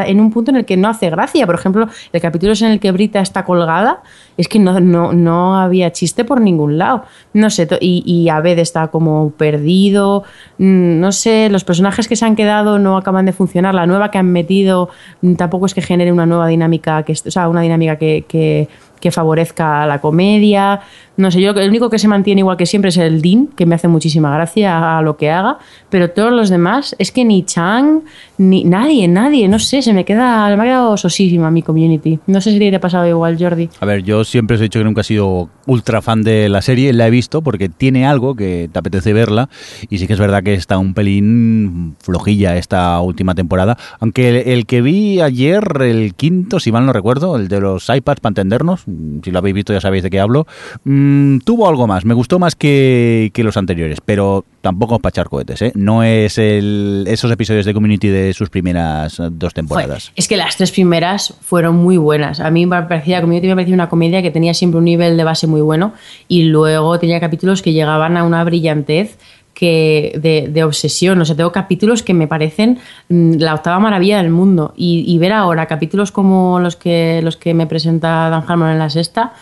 en 0.06 0.20
un 0.20 0.30
punto 0.30 0.50
en 0.50 0.58
el 0.58 0.64
que 0.64 0.76
no 0.76 0.88
hace 0.88 1.10
gracia. 1.10 1.46
Por 1.46 1.54
ejemplo, 1.54 1.88
el 2.12 2.20
capítulo 2.20 2.52
es 2.52 2.62
en 2.62 2.70
el 2.72 2.80
que 2.80 2.92
Brita 2.92 3.20
está 3.20 3.44
colgada, 3.44 4.02
es 4.36 4.48
que 4.48 4.58
no, 4.58 4.80
no, 4.80 5.12
no 5.12 5.58
había 5.58 5.92
chiste 5.92 6.24
por 6.24 6.40
ningún 6.40 6.78
lado. 6.78 7.04
No 7.32 7.50
sé, 7.50 7.66
y, 7.80 8.02
y 8.06 8.28
Abed 8.28 8.58
está 8.58 8.88
como 8.88 9.30
perdido, 9.30 10.24
mm, 10.58 11.00
no 11.00 11.12
sé, 11.12 11.48
los 11.50 11.64
personajes 11.64 12.06
que 12.08 12.16
se 12.16 12.24
han 12.24 12.36
quedado 12.36 12.78
no 12.78 12.96
acaban 12.96 13.26
de 13.26 13.32
funcionar, 13.32 13.74
la 13.74 13.86
nueva 13.86 14.10
que 14.10 14.18
han 14.18 14.30
metido 14.30 14.90
mm, 15.22 15.34
tampoco 15.34 15.66
es 15.66 15.74
que 15.74 15.82
genere 15.82 16.12
una 16.12 16.26
nueva 16.26 16.46
dinámica, 16.48 17.02
que, 17.02 17.12
o 17.12 17.30
sea, 17.30 17.48
una 17.48 17.62
dinámica 17.62 17.96
que- 17.96 18.68
que 19.02 19.10
favorezca 19.10 19.84
la 19.84 20.00
comedia. 20.00 20.80
No 21.16 21.30
sé, 21.32 21.42
yo 21.42 21.50
el 21.50 21.68
único 21.68 21.90
que 21.90 21.98
se 21.98 22.06
mantiene 22.06 22.38
igual 22.38 22.56
que 22.56 22.66
siempre 22.66 22.90
es 22.90 22.96
el 22.96 23.20
Dean, 23.20 23.48
que 23.48 23.66
me 23.66 23.74
hace 23.74 23.88
muchísima 23.88 24.32
gracia 24.32 24.96
a 24.96 25.02
lo 25.02 25.16
que 25.16 25.28
haga, 25.28 25.58
pero 25.90 26.10
todos 26.10 26.32
los 26.32 26.48
demás 26.48 26.94
es 27.00 27.10
que 27.10 27.24
ni 27.24 27.44
Chang, 27.44 28.02
ni 28.42 28.64
nadie, 28.64 29.08
nadie, 29.08 29.48
no 29.48 29.58
sé, 29.58 29.82
se 29.82 29.92
me 29.92 30.04
queda, 30.04 30.54
me 30.56 30.62
ha 30.62 30.64
quedado 30.64 30.96
sosísima 30.96 31.50
mi 31.50 31.62
community. 31.62 32.18
No 32.26 32.40
sé 32.40 32.52
si 32.52 32.58
te 32.58 32.74
ha 32.74 32.80
pasado 32.80 33.06
igual, 33.06 33.36
Jordi. 33.38 33.68
A 33.80 33.86
ver, 33.86 34.02
yo 34.02 34.24
siempre 34.24 34.56
os 34.56 34.60
he 34.60 34.64
dicho 34.64 34.78
que 34.80 34.84
nunca 34.84 35.02
he 35.02 35.04
sido 35.04 35.48
ultra 35.66 36.02
fan 36.02 36.22
de 36.22 36.48
la 36.48 36.62
serie, 36.62 36.92
la 36.92 37.06
he 37.06 37.10
visto 37.10 37.42
porque 37.42 37.68
tiene 37.68 38.06
algo 38.06 38.34
que 38.34 38.68
te 38.72 38.78
apetece 38.78 39.12
verla 39.12 39.48
y 39.88 39.98
sí 39.98 40.06
que 40.06 40.12
es 40.14 40.18
verdad 40.18 40.42
que 40.42 40.54
está 40.54 40.78
un 40.78 40.94
pelín 40.94 41.96
flojilla 42.00 42.56
esta 42.56 43.00
última 43.00 43.34
temporada, 43.34 43.78
aunque 44.00 44.28
el, 44.28 44.36
el 44.48 44.66
que 44.66 44.82
vi 44.82 45.20
ayer, 45.20 45.64
el 45.82 46.14
quinto, 46.14 46.60
si 46.60 46.72
mal 46.72 46.86
no 46.86 46.92
recuerdo, 46.92 47.36
el 47.36 47.48
de 47.48 47.60
los 47.60 47.88
iPads 47.88 48.20
para 48.20 48.30
entendernos, 48.30 48.82
mm, 48.86 49.20
si 49.24 49.30
lo 49.30 49.38
habéis 49.38 49.54
visto 49.54 49.72
ya 49.72 49.80
sabéis 49.80 50.02
de 50.02 50.10
qué 50.10 50.20
hablo, 50.20 50.46
mm, 50.84 51.38
tuvo 51.38 51.68
algo 51.68 51.86
más, 51.86 52.04
me 52.04 52.14
gustó 52.14 52.38
más 52.38 52.56
que, 52.56 53.30
que 53.32 53.44
los 53.44 53.56
anteriores, 53.56 53.98
pero 54.04 54.44
tampoco 54.60 54.96
es 54.96 55.00
para 55.00 55.10
echar 55.10 55.28
cohetes, 55.28 55.62
¿eh? 55.62 55.72
no 55.74 56.02
es 56.02 56.38
el, 56.38 57.04
esos 57.08 57.30
episodios 57.30 57.66
de 57.66 57.74
Community 57.74 58.08
de 58.08 58.31
sus 58.34 58.50
primeras 58.50 59.18
eh, 59.20 59.28
dos 59.30 59.54
temporadas. 59.54 60.12
Es 60.16 60.28
que 60.28 60.36
las 60.36 60.56
tres 60.56 60.70
primeras 60.70 61.34
fueron 61.40 61.76
muy 61.76 61.96
buenas. 61.96 62.40
A 62.40 62.50
mí 62.50 62.66
me 62.66 62.82
parecía, 62.82 63.20
Community 63.20 63.48
me 63.48 63.54
parecía 63.54 63.74
una 63.74 63.88
comedia 63.88 64.22
que 64.22 64.30
tenía 64.30 64.54
siempre 64.54 64.78
un 64.78 64.84
nivel 64.84 65.16
de 65.16 65.24
base 65.24 65.46
muy 65.46 65.60
bueno 65.60 65.94
y 66.28 66.44
luego 66.44 66.98
tenía 66.98 67.20
capítulos 67.20 67.62
que 67.62 67.72
llegaban 67.72 68.16
a 68.16 68.24
una 68.24 68.42
brillantez 68.44 69.18
que 69.54 70.18
de, 70.20 70.48
de 70.48 70.64
obsesión. 70.64 71.20
O 71.20 71.24
sea, 71.24 71.36
tengo 71.36 71.52
capítulos 71.52 72.02
que 72.02 72.14
me 72.14 72.26
parecen 72.26 72.78
mm, 73.08 73.34
la 73.38 73.54
octava 73.54 73.78
maravilla 73.78 74.18
del 74.18 74.30
mundo. 74.30 74.74
Y, 74.76 75.04
y 75.06 75.18
ver 75.18 75.32
ahora 75.32 75.66
capítulos 75.66 76.12
como 76.12 76.58
los 76.60 76.76
que, 76.76 77.20
los 77.22 77.36
que 77.36 77.54
me 77.54 77.66
presenta 77.66 78.28
Dan 78.30 78.44
Harmon 78.46 78.70
en 78.70 78.78
la 78.78 78.90
sexta, 78.90 79.34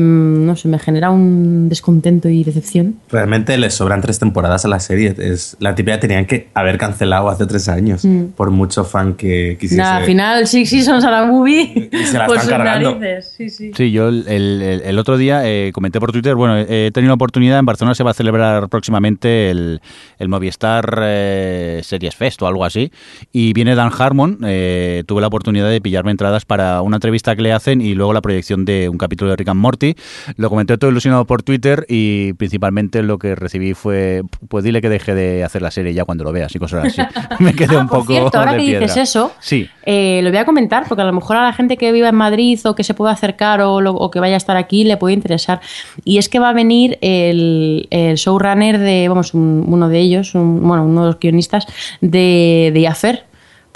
no 0.00 0.54
sé, 0.56 0.68
me 0.68 0.78
genera 0.78 1.10
un 1.10 1.68
descontento 1.68 2.28
y 2.28 2.44
decepción. 2.44 2.96
Realmente 3.10 3.56
les 3.58 3.74
sobran 3.74 4.00
tres 4.02 4.18
temporadas 4.18 4.64
a 4.64 4.68
la 4.68 4.78
serie. 4.78 5.14
Es, 5.18 5.56
la 5.58 5.74
típica 5.74 5.98
tenían 5.98 6.26
que 6.26 6.48
haber 6.54 6.76
cancelado 6.78 7.28
hace 7.30 7.46
tres 7.46 7.68
años, 7.68 8.04
Mm. 8.04 8.26
por 8.36 8.50
mucho 8.50 8.84
fan 8.84 9.14
que 9.14 9.56
quisiese. 9.58 9.82
Nada, 9.82 9.96
al 9.96 10.04
final, 10.04 10.46
Six 10.46 10.68
Seasons 10.70 11.04
a 11.04 11.10
la 11.10 11.24
movie. 11.26 11.88
Y 11.96 12.04
se 12.04 12.18
la 12.18 12.26
por 12.26 12.36
están 12.36 12.48
sus 12.48 12.56
cargando. 12.58 12.98
narices. 12.98 13.34
Sí, 13.36 13.48
sí. 13.50 13.70
Sí, 13.74 13.90
yo 13.90 14.08
el, 14.08 14.28
el- 14.28 14.82
el- 14.84 14.98
otro 14.98 15.16
día 15.16 15.42
eh, 15.48 15.70
comenté 15.72 15.98
por 16.00 16.12
Twitter, 16.12 16.34
bueno, 16.34 16.58
he 16.58 16.90
tenido 16.92 17.10
la 17.10 17.14
oportunidad, 17.14 17.58
en 17.58 17.64
Barcelona 17.66 17.94
se 17.94 18.04
va 18.04 18.10
a 18.10 18.14
celebrar 18.14 18.68
próximamente 18.68 19.50
el, 19.50 19.80
el 20.18 20.28
Movistar 20.28 21.00
eh, 21.02 21.80
Series 21.84 22.14
Fest 22.16 22.42
o 22.42 22.46
algo 22.46 22.64
así, 22.64 22.90
y 23.32 23.52
viene 23.52 23.74
Dan 23.74 23.90
Harmon, 23.96 24.38
eh, 24.44 25.04
tuve 25.06 25.20
la 25.20 25.26
oportunidad 25.28 25.70
de 25.70 25.80
pillarme 25.80 26.10
entradas 26.10 26.44
para 26.44 26.82
una 26.82 26.96
entrevista 26.96 27.34
que 27.36 27.42
le 27.42 27.52
hacen 27.52 27.80
y 27.80 27.94
luego 27.94 28.12
la 28.12 28.20
proyección 28.20 28.64
de 28.64 28.88
un 28.88 28.98
capítulo 28.98 29.30
de 29.30 29.36
Rick 29.36 29.48
and 29.48 29.60
Morty. 29.60 29.85
Lo 30.36 30.48
comenté 30.50 30.76
todo 30.78 30.90
ilusionado 30.90 31.24
por 31.26 31.42
Twitter 31.42 31.84
y 31.88 32.32
principalmente 32.34 33.02
lo 33.02 33.18
que 33.18 33.34
recibí 33.34 33.74
fue, 33.74 34.22
pues 34.48 34.64
dile 34.64 34.80
que 34.80 34.88
deje 34.88 35.14
de 35.14 35.44
hacer 35.44 35.62
la 35.62 35.70
serie 35.70 35.94
ya 35.94 36.04
cuando 36.04 36.24
lo 36.24 36.32
veas 36.32 36.54
y 36.54 36.58
cosas 36.58 36.84
así. 36.86 37.02
Me 37.42 37.52
quedé 37.54 37.76
Ah, 37.76 37.80
un 37.80 37.88
por 37.88 38.00
poco 38.00 38.12
cierto, 38.12 38.38
ahora 38.38 38.52
de 38.52 38.58
que 38.58 38.78
dices 38.80 38.96
eso, 38.96 39.32
Sí. 39.40 39.68
eh, 39.84 40.20
lo 40.22 40.30
voy 40.30 40.38
a 40.38 40.44
comentar 40.44 40.84
porque 40.88 41.02
a 41.02 41.04
lo 41.04 41.12
mejor 41.12 41.36
a 41.36 41.42
la 41.44 41.52
gente 41.52 41.76
que 41.76 41.92
viva 41.92 42.08
en 42.08 42.14
Madrid 42.14 42.58
o 42.64 42.74
que 42.74 42.84
se 42.84 42.94
pueda 42.94 43.12
acercar 43.12 43.60
o, 43.60 43.80
lo- 43.80 43.92
o 43.94 44.10
que 44.10 44.20
vaya 44.20 44.34
a 44.34 44.38
estar 44.38 44.56
aquí 44.56 44.84
le 44.84 44.96
puede 44.96 45.14
interesar. 45.14 45.60
Y 46.04 46.18
es 46.18 46.28
que 46.28 46.38
va 46.38 46.48
a 46.50 46.52
venir 46.52 46.98
el, 47.02 47.86
el 47.90 48.16
showrunner 48.16 48.78
de, 48.78 49.08
vamos, 49.08 49.34
un- 49.34 49.64
uno 49.68 49.88
de 49.88 49.98
ellos, 50.00 50.34
un- 50.34 50.66
bueno, 50.66 50.84
uno 50.84 51.02
de 51.02 51.06
los 51.08 51.18
guionistas 51.20 51.66
de, 52.00 52.70
de 52.72 52.80
Yafer, 52.80 53.25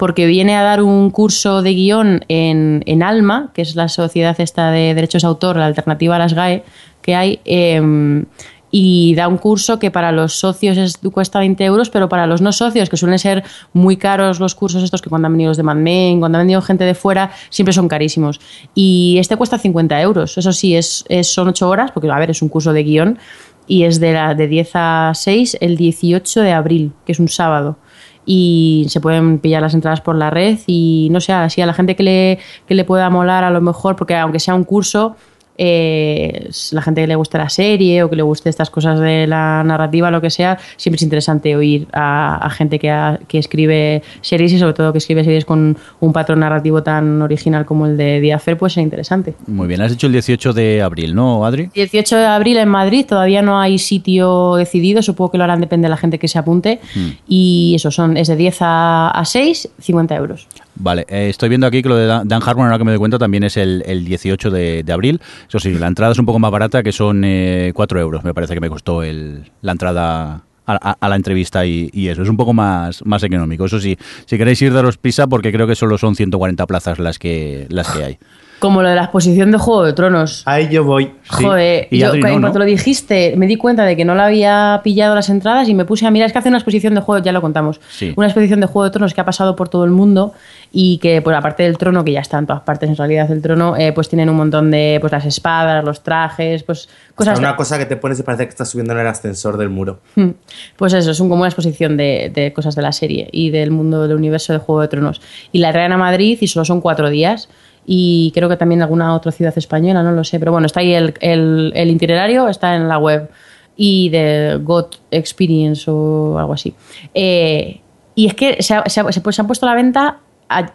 porque 0.01 0.25
viene 0.25 0.55
a 0.55 0.63
dar 0.63 0.81
un 0.81 1.11
curso 1.11 1.61
de 1.61 1.75
guion 1.75 2.25
en, 2.27 2.81
en 2.87 3.03
Alma, 3.03 3.51
que 3.53 3.61
es 3.61 3.75
la 3.75 3.87
sociedad 3.87 4.35
esta 4.41 4.71
de 4.71 4.95
derechos 4.95 5.21
de 5.21 5.27
autor, 5.27 5.57
la 5.57 5.67
alternativa 5.67 6.15
a 6.15 6.19
las 6.19 6.33
GAE 6.33 6.63
que 7.03 7.13
hay. 7.13 7.39
em, 7.45 8.25
y 8.71 9.13
da 9.15 9.27
un 9.27 9.37
curso 9.37 9.77
que 9.77 9.91
para 9.91 10.11
los 10.11 10.39
socios 10.39 10.75
es- 10.77 10.97
cuesta 11.13 11.37
20 11.37 11.63
euros, 11.65 11.91
pero 11.91 12.09
para 12.09 12.25
los 12.25 12.41
no 12.41 12.51
socios, 12.51 12.89
que 12.89 12.97
suelen 12.97 13.19
ser 13.19 13.43
muy 13.73 13.95
caros 13.97 14.39
los 14.39 14.55
cursos 14.55 14.81
estos 14.81 15.01
que 15.03 15.09
cuando 15.09 15.27
han 15.27 15.33
venido 15.33 15.49
los 15.51 15.57
de 15.57 15.63
Mad 15.63 15.75
Men, 15.75 16.19
cuando 16.19 16.39
han 16.39 16.45
venido 16.45 16.61
gente 16.63 16.83
de 16.85 16.95
fuera, 16.95 17.29
siempre 17.51 17.73
son 17.73 17.87
carísimos. 17.87 18.39
Y 18.73 19.17
este 19.19 19.35
cuesta 19.35 19.59
50 19.59 20.01
euros. 20.01 20.35
Eso 20.37 20.51
sí, 20.51 20.75
es, 20.75 21.05
es- 21.09 21.27
son 21.31 21.49
8 21.49 21.69
horas, 21.69 21.91
porque 21.91 22.09
a 22.09 22.17
ver, 22.17 22.31
es 22.31 22.41
un 22.41 22.49
curso 22.49 22.73
de 22.73 22.81
guion, 22.83 23.19
y 23.67 23.83
es 23.83 23.99
de, 23.99 24.13
la, 24.13 24.33
de 24.33 24.47
10 24.47 24.71
a 24.73 25.11
6 25.13 25.57
el 25.61 25.77
18 25.77 26.41
de 26.41 26.53
abril, 26.53 26.91
que 27.05 27.11
es 27.11 27.19
un 27.19 27.27
sábado 27.27 27.77
y 28.25 28.85
se 28.89 29.01
pueden 29.01 29.39
pillar 29.39 29.61
las 29.61 29.73
entradas 29.73 30.01
por 30.01 30.15
la 30.15 30.29
red 30.29 30.59
y 30.67 31.09
no 31.11 31.19
sé, 31.19 31.33
así 31.33 31.61
a 31.61 31.65
la 31.65 31.73
gente 31.73 31.95
que 31.95 32.03
le, 32.03 32.39
que 32.67 32.75
le 32.75 32.83
pueda 32.83 33.09
molar 33.09 33.43
a 33.43 33.49
lo 33.49 33.61
mejor, 33.61 33.95
porque 33.95 34.15
aunque 34.15 34.39
sea 34.39 34.55
un 34.55 34.63
curso, 34.63 35.15
eh, 35.63 36.49
la 36.71 36.81
gente 36.81 37.01
que 37.01 37.07
le 37.07 37.15
guste 37.15 37.37
la 37.37 37.47
serie 37.47 38.01
o 38.01 38.09
que 38.09 38.15
le 38.15 38.23
guste 38.23 38.49
estas 38.49 38.71
cosas 38.71 38.99
de 38.99 39.27
la 39.27 39.63
narrativa, 39.63 40.09
lo 40.09 40.19
que 40.19 40.31
sea, 40.31 40.57
siempre 40.75 40.95
es 40.95 41.03
interesante 41.03 41.55
oír 41.55 41.87
a, 41.93 42.37
a 42.43 42.49
gente 42.49 42.79
que, 42.79 42.91
escribe 43.33 44.01
series 44.21 44.53
y 44.53 44.57
sobre 44.57 44.73
todo 44.73 44.91
que 44.91 44.97
escribe 44.97 45.23
series 45.23 45.45
con 45.45 45.77
un 45.99 46.13
patrón 46.13 46.39
narrativo 46.39 46.81
tan 46.81 47.21
original 47.21 47.67
como 47.67 47.85
el 47.85 47.95
de 47.95 48.19
Diafer, 48.21 48.57
pues 48.57 48.75
es 48.75 48.83
interesante. 48.83 49.35
Muy 49.45 49.67
bien, 49.67 49.81
has 49.81 49.91
dicho 49.91 50.07
el 50.07 50.13
18 50.13 50.51
de 50.53 50.81
abril, 50.81 51.13
¿no, 51.13 51.45
Adri? 51.45 51.69
18 51.75 52.17
de 52.17 52.25
abril 52.25 52.57
en 52.57 52.67
Madrid, 52.67 53.05
todavía 53.07 53.43
no 53.43 53.59
hay 53.59 53.77
sitio 53.77 54.55
decidido, 54.55 55.03
supongo 55.03 55.29
que 55.29 55.37
lo 55.37 55.43
harán, 55.43 55.61
depende 55.61 55.85
de 55.85 55.89
la 55.89 55.97
gente 55.97 56.17
que 56.17 56.27
se 56.27 56.39
apunte. 56.39 56.79
Y 57.27 57.73
eso 57.75 57.91
son, 57.91 58.17
es 58.17 58.27
de 58.27 58.35
10 58.35 58.57
a, 58.61 59.11
a 59.11 59.25
6, 59.25 59.69
50 59.79 60.15
euros. 60.15 60.47
Vale, 60.75 61.05
eh, 61.09 61.29
estoy 61.29 61.49
viendo 61.49 61.67
aquí 61.67 61.81
que 61.83 61.89
lo 61.89 61.95
de 61.95 62.07
Dan 62.07 62.41
Harmon, 62.43 62.65
ahora 62.65 62.77
que 62.77 62.83
me 62.85 62.91
doy 62.91 62.97
cuenta, 62.99 63.19
también 63.19 63.43
es 63.43 63.57
el, 63.57 63.83
el 63.85 64.03
18 64.05 64.49
de, 64.49 64.83
de 64.83 64.93
abril. 64.93 65.21
Eso 65.47 65.59
sí, 65.59 65.73
la 65.73 65.87
entrada 65.87 66.11
es 66.13 66.19
un 66.19 66.25
poco 66.25 66.39
más 66.39 66.49
barata, 66.51 66.81
que 66.81 66.91
son 66.91 67.23
eh, 67.23 67.71
4 67.75 67.99
euros, 67.99 68.23
me 68.23 68.33
parece 68.33 68.53
que 68.53 68.61
me 68.61 68.69
costó 68.69 69.03
el, 69.03 69.51
la 69.61 69.73
entrada 69.73 70.43
a, 70.65 70.89
a- 70.91 70.97
a 70.99 71.09
la 71.09 71.15
entrevista 71.15 71.65
y, 71.65 71.89
y 71.93 72.07
eso. 72.07 72.23
Es 72.23 72.29
un 72.29 72.37
poco 72.37 72.53
más, 72.53 73.05
más 73.05 73.21
económico. 73.23 73.65
Eso 73.65 73.79
sí, 73.79 73.97
si 74.25 74.37
queréis 74.37 74.61
ir, 74.61 74.73
daros 74.73 74.97
prisa 74.97 75.27
porque 75.27 75.51
creo 75.51 75.67
que 75.67 75.75
solo 75.75 75.97
son 75.97 76.15
140 76.15 76.65
plazas 76.65 76.97
las 76.99 77.19
que, 77.19 77.67
las 77.69 77.89
que 77.89 78.03
hay. 78.03 78.17
Como 78.61 78.81
lo 78.83 78.89
de 78.89 78.95
la 78.95 79.01
exposición 79.05 79.49
de 79.51 79.57
Juego 79.57 79.83
de 79.83 79.93
Tronos. 79.93 80.43
Ahí 80.45 80.69
yo 80.69 80.83
voy. 80.83 81.05
Sí. 81.35 81.43
Joder, 81.43 81.87
Y 81.89 81.97
yo 81.97 82.09
Adri 82.09 82.21
cuanto 82.21 82.59
lo 82.59 82.65
dijiste, 82.65 83.33
me 83.35 83.47
di 83.47 83.55
cuenta 83.57 83.83
de 83.85 83.95
que 83.97 84.05
no 84.05 84.13
le 84.13 84.21
había 84.21 84.81
pillado 84.83 85.15
las 85.15 85.29
entradas 85.29 85.67
y 85.67 85.73
me 85.73 85.83
puse 85.83 86.05
a 86.05 86.11
mirar. 86.11 86.27
Es 86.27 86.31
que 86.33 86.37
hace 86.39 86.49
una 86.49 86.59
exposición 86.59 86.93
de 86.93 87.01
juego, 87.01 87.23
ya 87.25 87.31
lo 87.31 87.41
contamos. 87.41 87.81
Sí. 87.89 88.13
Una 88.15 88.27
exposición 88.27 88.59
de 88.59 88.67
Juego 88.67 88.83
de 88.85 88.91
Tronos 88.91 89.15
que 89.15 89.21
ha 89.21 89.25
pasado 89.25 89.55
por 89.55 89.67
todo 89.67 89.83
el 89.83 89.89
mundo 89.89 90.33
y 90.71 90.99
que, 90.99 91.21
pues 91.23 91.35
aparte 91.35 91.63
del 91.63 91.77
trono, 91.79 92.03
que 92.05 92.11
ya 92.11 92.19
está 92.21 92.37
en 92.37 92.45
todas 92.45 92.61
partes 92.61 92.87
en 92.87 92.95
realidad 92.95 93.29
el 93.31 93.41
trono, 93.41 93.75
eh, 93.75 93.93
pues 93.93 94.07
tienen 94.09 94.29
un 94.29 94.35
montón 94.37 94.69
de 94.69 94.99
pues 95.01 95.11
las 95.11 95.25
espadas, 95.25 95.83
los 95.83 96.03
trajes, 96.03 96.61
pues 96.63 96.85
O 96.85 97.23
sea, 97.23 97.33
cosas. 97.33 97.39
una 97.39 97.55
cosa 97.55 97.77
que 97.79 97.85
te 97.87 97.97
pones 97.97 98.19
y 98.19 98.23
parece 98.23 98.43
que 98.45 98.49
estás 98.51 98.69
subiendo 98.69 98.93
en 98.93 98.99
el 98.99 99.07
ascensor 99.07 99.57
del 99.57 99.69
muro. 99.69 99.99
Hmm. 100.15 100.29
Pues 100.77 100.93
eso, 100.93 101.09
es 101.11 101.19
un- 101.19 101.29
como 101.29 101.41
una 101.41 101.49
exposición 101.49 101.97
de, 101.97 102.31
de 102.33 102.53
cosas 102.53 102.75
de 102.75 102.83
la 102.83 102.91
serie 102.91 103.27
y 103.31 103.49
del 103.49 103.71
mundo 103.71 104.07
del 104.07 104.15
universo 104.15 104.53
de 104.53 104.59
Juego 104.59 104.81
de 104.81 104.87
Tronos. 104.87 105.19
Y 105.51 105.57
la 105.59 105.71
traen 105.71 105.91
a 105.93 105.97
Madrid 105.97 106.37
y 106.39 106.47
solo 106.47 106.63
son 106.63 106.79
cuatro 106.79 107.09
días. 107.09 107.49
Y 107.85 108.31
creo 108.33 108.47
que 108.47 108.57
también 108.57 108.81
alguna 108.81 109.15
otra 109.15 109.31
ciudad 109.31 109.53
española, 109.57 110.03
no 110.03 110.11
lo 110.11 110.23
sé. 110.23 110.39
Pero 110.39 110.51
bueno, 110.51 110.67
está 110.67 110.79
ahí 110.81 110.93
el, 110.93 111.13
el- 111.19 111.71
el 111.75 111.89
itinerario, 111.89 112.47
está 112.47 112.75
en 112.75 112.87
la 112.87 112.97
web. 112.97 113.29
Y 113.75 114.09
de 114.09 114.59
God 114.61 114.87
Experience 115.09 115.89
o 115.89 116.37
algo 116.37 116.53
así. 116.53 116.75
Eh, 117.13 117.81
y 118.15 118.27
es 118.27 118.35
que 118.35 118.61
se, 118.61 118.75
ha- 118.75 118.83
se 118.87 118.99
ha- 119.01 119.11
se 119.11 119.21
pues, 119.21 119.39
han 119.39 119.47
puesto 119.47 119.65
a 119.65 119.69
la 119.69 119.75
venta. 119.75 120.17
a- 120.49 120.59
a- 120.59 120.73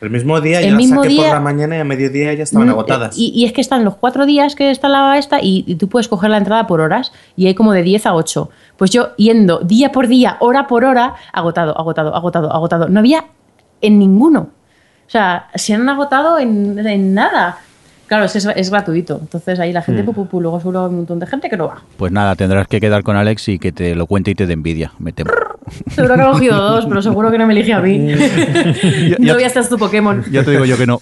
El 0.00 0.10
mismo 0.10 0.40
día 0.40 0.60
El 0.60 0.70
yo 0.70 0.76
mismo 0.76 1.02
saqué 1.02 1.14
por 1.16 1.24
día- 1.24 1.34
la 1.34 1.40
mañana 1.40 1.76
y 1.76 1.80
a 1.80 1.84
mediodía 1.84 2.32
ya 2.34 2.42
estaban 2.44 2.68
Mm, 2.68 2.70
agotadas. 2.72 3.18
Y, 3.18 3.30
y 3.34 3.44
es 3.44 3.52
que 3.52 3.60
están 3.60 3.84
los 3.84 3.96
cuatro 3.96 4.26
días 4.26 4.54
que 4.56 4.70
está 4.70 4.88
la 4.88 5.18
esta 5.18 5.40
y, 5.42 5.64
y 5.66 5.74
tú 5.76 5.88
puedes 5.88 6.08
coger 6.08 6.30
la 6.30 6.38
entrada 6.38 6.66
por 6.66 6.80
horas 6.80 7.12
y 7.36 7.46
hay 7.46 7.54
como 7.54 7.72
de 7.72 7.82
10 7.82 8.06
a 8.06 8.14
8. 8.14 8.48
Pues 8.76 8.90
yo 8.90 9.10
yendo 9.16 9.58
día 9.60 9.92
por 9.92 10.08
día, 10.08 10.36
hora 10.40 10.66
por 10.66 10.84
hora, 10.84 11.14
agotado, 11.32 11.76
agotado, 11.78 12.14
agotado, 12.14 12.52
agotado. 12.52 12.88
No 12.88 13.00
había 13.00 13.26
en 13.80 13.98
ninguno. 13.98 14.50
O 15.06 15.10
sea, 15.12 15.48
se 15.54 15.74
han 15.74 15.88
agotado 15.88 16.38
en, 16.38 16.78
en 16.86 17.14
nada. 17.14 17.58
Claro, 18.06 18.26
es, 18.26 18.34
es 18.36 18.70
gratuito. 18.70 19.18
Entonces 19.22 19.58
ahí 19.58 19.72
la 19.72 19.80
gente, 19.80 20.02
pu, 20.04 20.40
luego 20.40 20.58
seguro 20.60 20.80
hay 20.82 20.88
un 20.90 20.96
montón 20.96 21.18
de 21.18 21.26
gente 21.26 21.48
que 21.48 21.56
no 21.56 21.66
va. 21.68 21.82
Pues 21.96 22.12
nada, 22.12 22.34
tendrás 22.36 22.66
que 22.68 22.78
quedar 22.78 23.02
con 23.02 23.16
Alex 23.16 23.48
y 23.48 23.58
que 23.58 23.72
te 23.72 23.94
lo 23.94 24.06
cuente 24.06 24.30
y 24.30 24.34
te 24.34 24.46
dé 24.46 24.52
envidia. 24.52 24.92
Me 24.98 25.12
temo. 25.12 25.30
Seguro 25.88 26.16
que 26.16 26.20
ha 26.20 26.30
cogido 26.32 26.56
dos, 26.60 26.84
pero 26.86 27.00
seguro 27.00 27.30
que 27.30 27.38
no 27.38 27.46
me 27.46 27.54
elige 27.54 27.72
a 27.72 27.80
mí. 27.80 28.08
Ya- 29.08 29.16
no 29.18 29.26
ya- 29.26 29.34
voy 29.34 29.42
a 29.44 29.46
estar 29.46 29.66
tu 29.66 29.78
Pokémon. 29.78 30.24
Ya 30.30 30.44
te 30.44 30.50
digo 30.50 30.64
yo 30.66 30.76
que 30.76 30.86
no. 30.86 30.98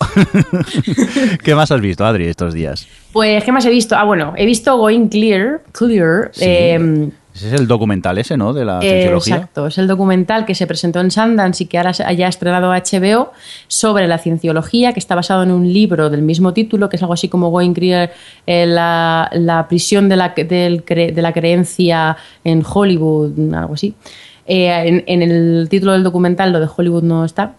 ¿Qué 1.43 1.55
más 1.55 1.71
has 1.73 1.81
visto, 1.81 2.05
Adri, 2.05 2.27
estos 2.27 2.55
días? 2.55 2.87
Pues, 3.13 3.43
¿qué 3.45 3.53
más 3.53 3.65
he 3.67 3.71
visto? 3.71 3.97
Ah, 3.97 4.05
bueno, 4.05 4.33
he 4.37 4.47
visto 4.47 4.77
Going 4.77 5.09
Clear. 5.09 5.63
Clear. 5.73 6.31
Sí. 6.33 6.45
em, 6.47 7.11
Ese 7.35 7.55
es 7.55 7.61
el 7.61 7.69
documental 7.69 8.19
ese, 8.19 8.37
¿no? 8.37 8.53
De 8.53 8.65
la 8.65 8.79
Eh, 8.79 8.89
cienciología. 8.89 9.37
Exacto, 9.37 9.67
es 9.69 9.79
el 9.79 9.87
documental 9.87 10.45
que 10.45 10.55
se 10.55 10.67
presentó 10.67 11.01
en 11.01 11.11
Sundance 11.11 11.63
y 11.65 11.67
que 11.67 11.79
ahora 11.79 11.93
se 11.95 12.03
haya 12.05 12.27
estrenado 12.29 12.71
HBO 12.73 13.33
sobre 13.69 14.09
la 14.09 14.19
cienciología, 14.19 14.93
que 14.93 14.99
está 15.01 15.15
basado 15.15 15.43
en 15.45 15.53
un 15.53 15.73
libro 15.73 16.11
del 16.11 16.23
mismo 16.23 16.53
título, 16.53 16.89
que 16.89 16.97
es 16.97 17.03
algo 17.03 17.15
así 17.15 17.29
como 17.29 17.51
Going 17.51 17.73
Clear, 17.73 18.11
eh, 18.47 18.67
la, 18.67 19.31
la 19.33 19.69
prisión 19.69 20.09
de 20.09 20.17
la, 20.17 20.31
del 20.37 20.85
cre- 20.85 21.13
de 21.15 21.23
la 21.23 21.33
creencia 21.33 22.17
en 22.43 22.65
Hollywood, 22.69 23.33
algo 23.55 23.75
así. 23.75 23.95
Eh, 24.47 24.69
en, 24.89 25.05
en 25.07 25.23
el 25.23 25.69
título 25.71 25.93
del 25.93 26.03
documental 26.03 26.53
lo 26.53 26.59
de 26.59 26.67
Hollywood 26.77 27.05
no 27.05 27.25
está, 27.25 27.55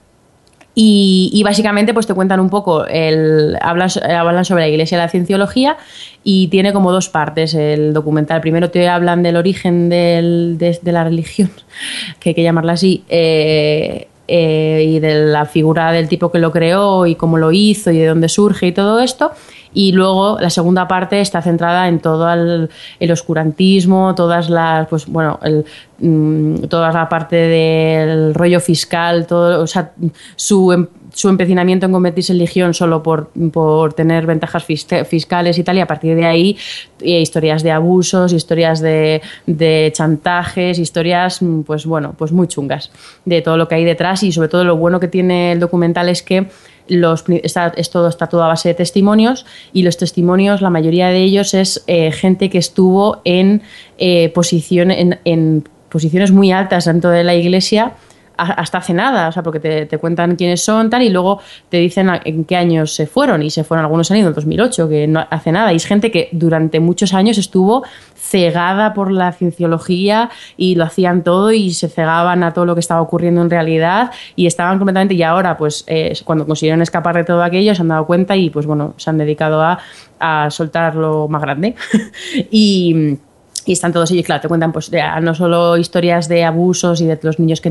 y, 0.74 1.42
básicamente 1.44 1.94
pues 1.94 2.08
te 2.08 2.14
cuentan 2.14 2.40
un 2.40 2.50
poco, 2.50 2.86
el, 2.86 3.58
hablan, 3.62 3.90
eh, 4.08 4.14
hablan 4.14 4.46
sobre 4.46 4.64
la 4.64 4.70
iglesia 4.70 4.98
y 4.98 5.00
la 5.00 5.10
cienciología 5.10 5.78
y 6.24 6.48
tiene 6.48 6.72
como 6.72 6.92
dos 6.94 7.10
partes 7.10 7.54
el 7.54 7.94
documental. 7.94 8.40
Primero 8.40 8.70
te 8.72 8.88
hablan 8.88 9.22
del 9.22 9.36
origen 9.36 9.90
de 9.90 10.80
la 10.84 11.04
religión, 11.04 11.52
que 12.20 12.30
hay 12.30 12.36
que 12.36 12.44
llamarla 12.44 12.74
así, 12.74 13.04
eh, 13.10 14.08
eh, 14.34 14.86
y 14.88 15.00
de 15.00 15.26
la 15.26 15.46
figura 15.46 15.92
del 15.92 16.08
tipo 16.08 16.32
que 16.32 16.40
lo 16.40 16.54
creó 16.54 17.06
y 17.06 17.16
cómo 17.16 17.38
lo 17.38 17.52
hizo 17.52 17.92
y 17.92 17.98
de 17.98 18.06
dónde 18.06 18.30
surge 18.30 18.68
y 18.68 18.72
todo 18.72 19.02
esto. 19.02 19.32
Y 19.74 19.94
luego 19.94 20.38
la 20.40 20.50
segunda 20.50 20.88
parte 20.88 21.22
está 21.22 21.42
centrada 21.42 21.88
en 21.88 22.00
todo 22.00 22.32
el, 22.32 22.70
oscurantismo, 23.12 24.14
todas 24.16 24.50
las, 24.50 24.88
pues 24.88 25.06
bueno, 25.08 25.40
el, 25.44 25.66
mm, 26.00 26.64
toda 26.68 26.92
la 26.92 27.08
parte 27.08 27.36
del 27.36 28.34
rollo 28.34 28.60
fiscal, 28.60 29.26
todo, 29.28 29.62
o 29.64 29.68
sea, 29.68 29.92
su, 30.36 30.72
em- 30.74 30.88
su 31.14 31.28
empecinamiento 31.30 31.86
en 31.86 31.92
convertirse 31.92 32.32
en 32.32 32.38
legión 32.40 32.74
solo 32.74 33.04
por, 33.04 33.30
por 33.52 33.94
tener 33.94 34.26
ventajas 34.26 34.66
fis- 34.68 35.06
fiscales 35.06 35.58
y 35.58 35.64
tal, 35.64 35.78
y 35.78 35.82
a 35.82 35.88
partir 35.88 36.16
de 36.16 36.26
ahí 36.26 36.58
eh, 37.02 37.20
historias 37.22 37.64
de 37.64 37.72
abusos, 37.72 38.32
historias 38.34 38.80
de, 38.82 39.22
de 39.46 39.92
chantajes, 39.94 40.80
historias, 40.80 41.42
mm, 41.42 41.62
pues 41.62 41.86
bueno, 41.86 42.14
pues 42.18 42.32
muy 42.32 42.48
chungas 42.48 42.92
de 43.26 43.42
todo 43.42 43.58
lo 43.58 43.68
que 43.68 43.76
hay 43.76 43.84
detrás 43.86 44.24
y 44.24 44.32
sobre 44.32 44.48
todo 44.50 44.64
lo 44.64 44.76
bueno 44.78 45.00
que 45.00 45.08
tiene 45.08 45.54
el 45.54 45.60
documental 45.60 46.10
es 46.10 46.24
que 46.24 46.48
los, 46.88 47.24
está, 47.44 47.74
es 47.76 47.90
todo, 47.90 48.08
está 48.08 48.28
todo 48.28 48.44
a 48.44 48.48
base 48.48 48.70
de 48.70 48.76
testimonios 48.76 49.46
y 49.74 49.84
los 49.84 49.98
testimonios, 49.98 50.62
la 50.62 50.70
mayoría 50.70 51.08
de 51.08 51.24
ellos 51.24 51.54
es 51.54 51.84
eh, 51.88 52.12
gente 52.12 52.50
que 52.50 52.58
estuvo 52.58 53.22
en 53.24 53.62
eh, 53.98 54.34
en, 54.34 55.20
en 55.26 55.64
posiciones 55.90 56.32
muy 56.32 56.52
altas 56.52 56.86
dentro 56.86 57.10
de 57.10 57.24
la 57.24 57.36
iglesia 57.36 57.94
hasta 58.38 58.80
hace 58.80 58.94
nada, 58.94 59.28
o 59.28 59.32
sea, 59.32 59.44
porque 59.44 59.60
te, 59.60 59.86
te, 59.86 59.98
cuentan 59.98 60.36
quiénes 60.36 60.64
son 60.64 60.90
tal 60.90 61.04
y 61.04 61.10
luego 61.10 61.40
te 61.70 61.78
dicen 61.78 62.10
en 62.26 62.46
qué 62.46 62.56
años 62.56 62.96
se 62.96 63.06
fueron 63.06 63.44
y 63.44 63.50
se 63.50 63.64
fueron 63.64 63.86
algunos 63.86 64.10
años 64.10 64.22
en 64.22 64.28
el 64.30 64.34
2008, 64.34 64.90
que 64.90 65.08
no 65.08 65.26
hace 65.30 65.52
nada. 65.52 65.72
Y 65.74 65.76
es 65.76 65.86
gente 65.86 66.12
que 66.12 66.30
durante 66.32 66.80
muchos 66.80 67.14
años 67.14 67.38
estuvo 67.38 67.84
cegada 68.32 68.94
por 68.94 69.12
la 69.12 69.34
cienciología 69.34 70.30
y 70.56 70.76
lo 70.76 70.86
hacían 70.86 71.24
todo 71.24 71.52
y 71.52 71.72
se 71.74 71.90
cegaban 71.90 72.44
a 72.44 72.54
todo 72.54 72.66
lo 72.66 72.74
que 72.74 72.80
estaba 72.80 73.02
ocurriendo 73.02 73.42
en 73.42 73.50
realidad 73.50 74.12
y 74.38 74.48
estaban 74.48 74.78
completamente 74.78 75.16
y 75.16 75.24
ahora 75.24 75.58
pues 75.58 75.84
eh, 75.88 76.14
cuando 76.24 76.48
consiguieron 76.48 76.82
escapar 76.82 77.18
de 77.18 77.26
todo 77.26 77.44
aquello 77.44 77.76
se 77.76 77.82
han 77.82 77.90
dado 77.90 78.06
cuenta 78.06 78.36
y 78.38 78.50
pues 78.50 78.66
bueno, 78.66 78.94
se 78.98 79.10
han 79.10 79.18
dedicado 79.18 79.62
a, 79.62 79.80
a 80.20 80.50
soltar 80.50 80.96
lo 80.96 81.28
más 81.28 81.42
grande. 81.42 81.76
y 82.52 83.18
y 83.66 83.74
están 83.74 83.94
todos 83.94 84.12
ellos, 84.12 84.26
claro, 84.26 84.42
te 84.42 84.48
cuentan 84.48 84.72
pues 84.72 84.92
no 85.22 85.36
solo 85.36 85.78
historias 85.78 86.28
de 86.28 86.44
abusos 86.44 87.02
y 87.02 87.06
de 87.06 87.20
los 87.22 87.40
niños 87.40 87.62
que, 87.62 87.70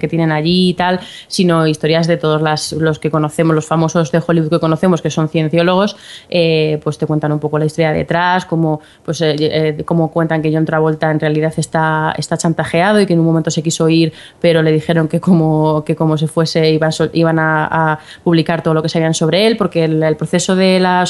que, 0.00 0.08
tienen 0.08 0.32
allí 0.32 0.70
y 0.70 0.74
tal, 0.74 1.00
sino 1.28 1.66
historias 1.66 2.06
de 2.06 2.16
todos 2.16 2.42
las, 2.42 2.72
los 2.72 2.98
que 2.98 3.10
conocemos, 3.10 3.54
los 3.54 3.66
famosos 3.66 4.12
de 4.12 4.22
Hollywood 4.24 4.50
que 4.50 4.60
conocemos, 4.60 5.02
que 5.02 5.10
son 5.10 5.28
cienciólogos, 5.28 5.96
eh, 6.28 6.80
pues 6.82 6.98
te 6.98 7.06
cuentan 7.06 7.32
un 7.32 7.38
poco 7.38 7.58
la 7.58 7.64
historia 7.64 7.92
detrás, 7.92 8.44
cómo, 8.44 8.80
pues, 9.04 9.20
eh, 9.22 9.36
eh, 9.38 9.82
cómo 9.84 10.10
cuentan 10.10 10.42
que 10.42 10.52
John 10.52 10.64
Travolta 10.64 11.10
en 11.10 11.20
realidad 11.20 11.52
está, 11.56 12.14
está 12.16 12.36
chantajeado 12.36 13.00
y 13.00 13.06
que 13.06 13.14
en 13.14 13.20
un 13.20 13.26
momento 13.26 13.50
se 13.50 13.62
quiso 13.62 13.88
ir, 13.88 14.12
pero 14.40 14.62
le 14.62 14.72
dijeron 14.72 15.08
que 15.08 15.20
como, 15.20 15.84
que 15.84 15.96
como 15.96 16.18
se 16.18 16.26
fuese 16.26 16.70
iban, 16.70 16.92
iban 17.12 17.38
a, 17.38 17.98
publicar 18.22 18.62
todo 18.62 18.74
lo 18.74 18.82
que 18.82 18.88
sabían 18.88 19.14
sobre 19.14 19.46
él, 19.46 19.56
porque 19.56 19.84
el, 19.84 20.16
proceso 20.16 20.54
de 20.54 20.80
la, 20.80 21.04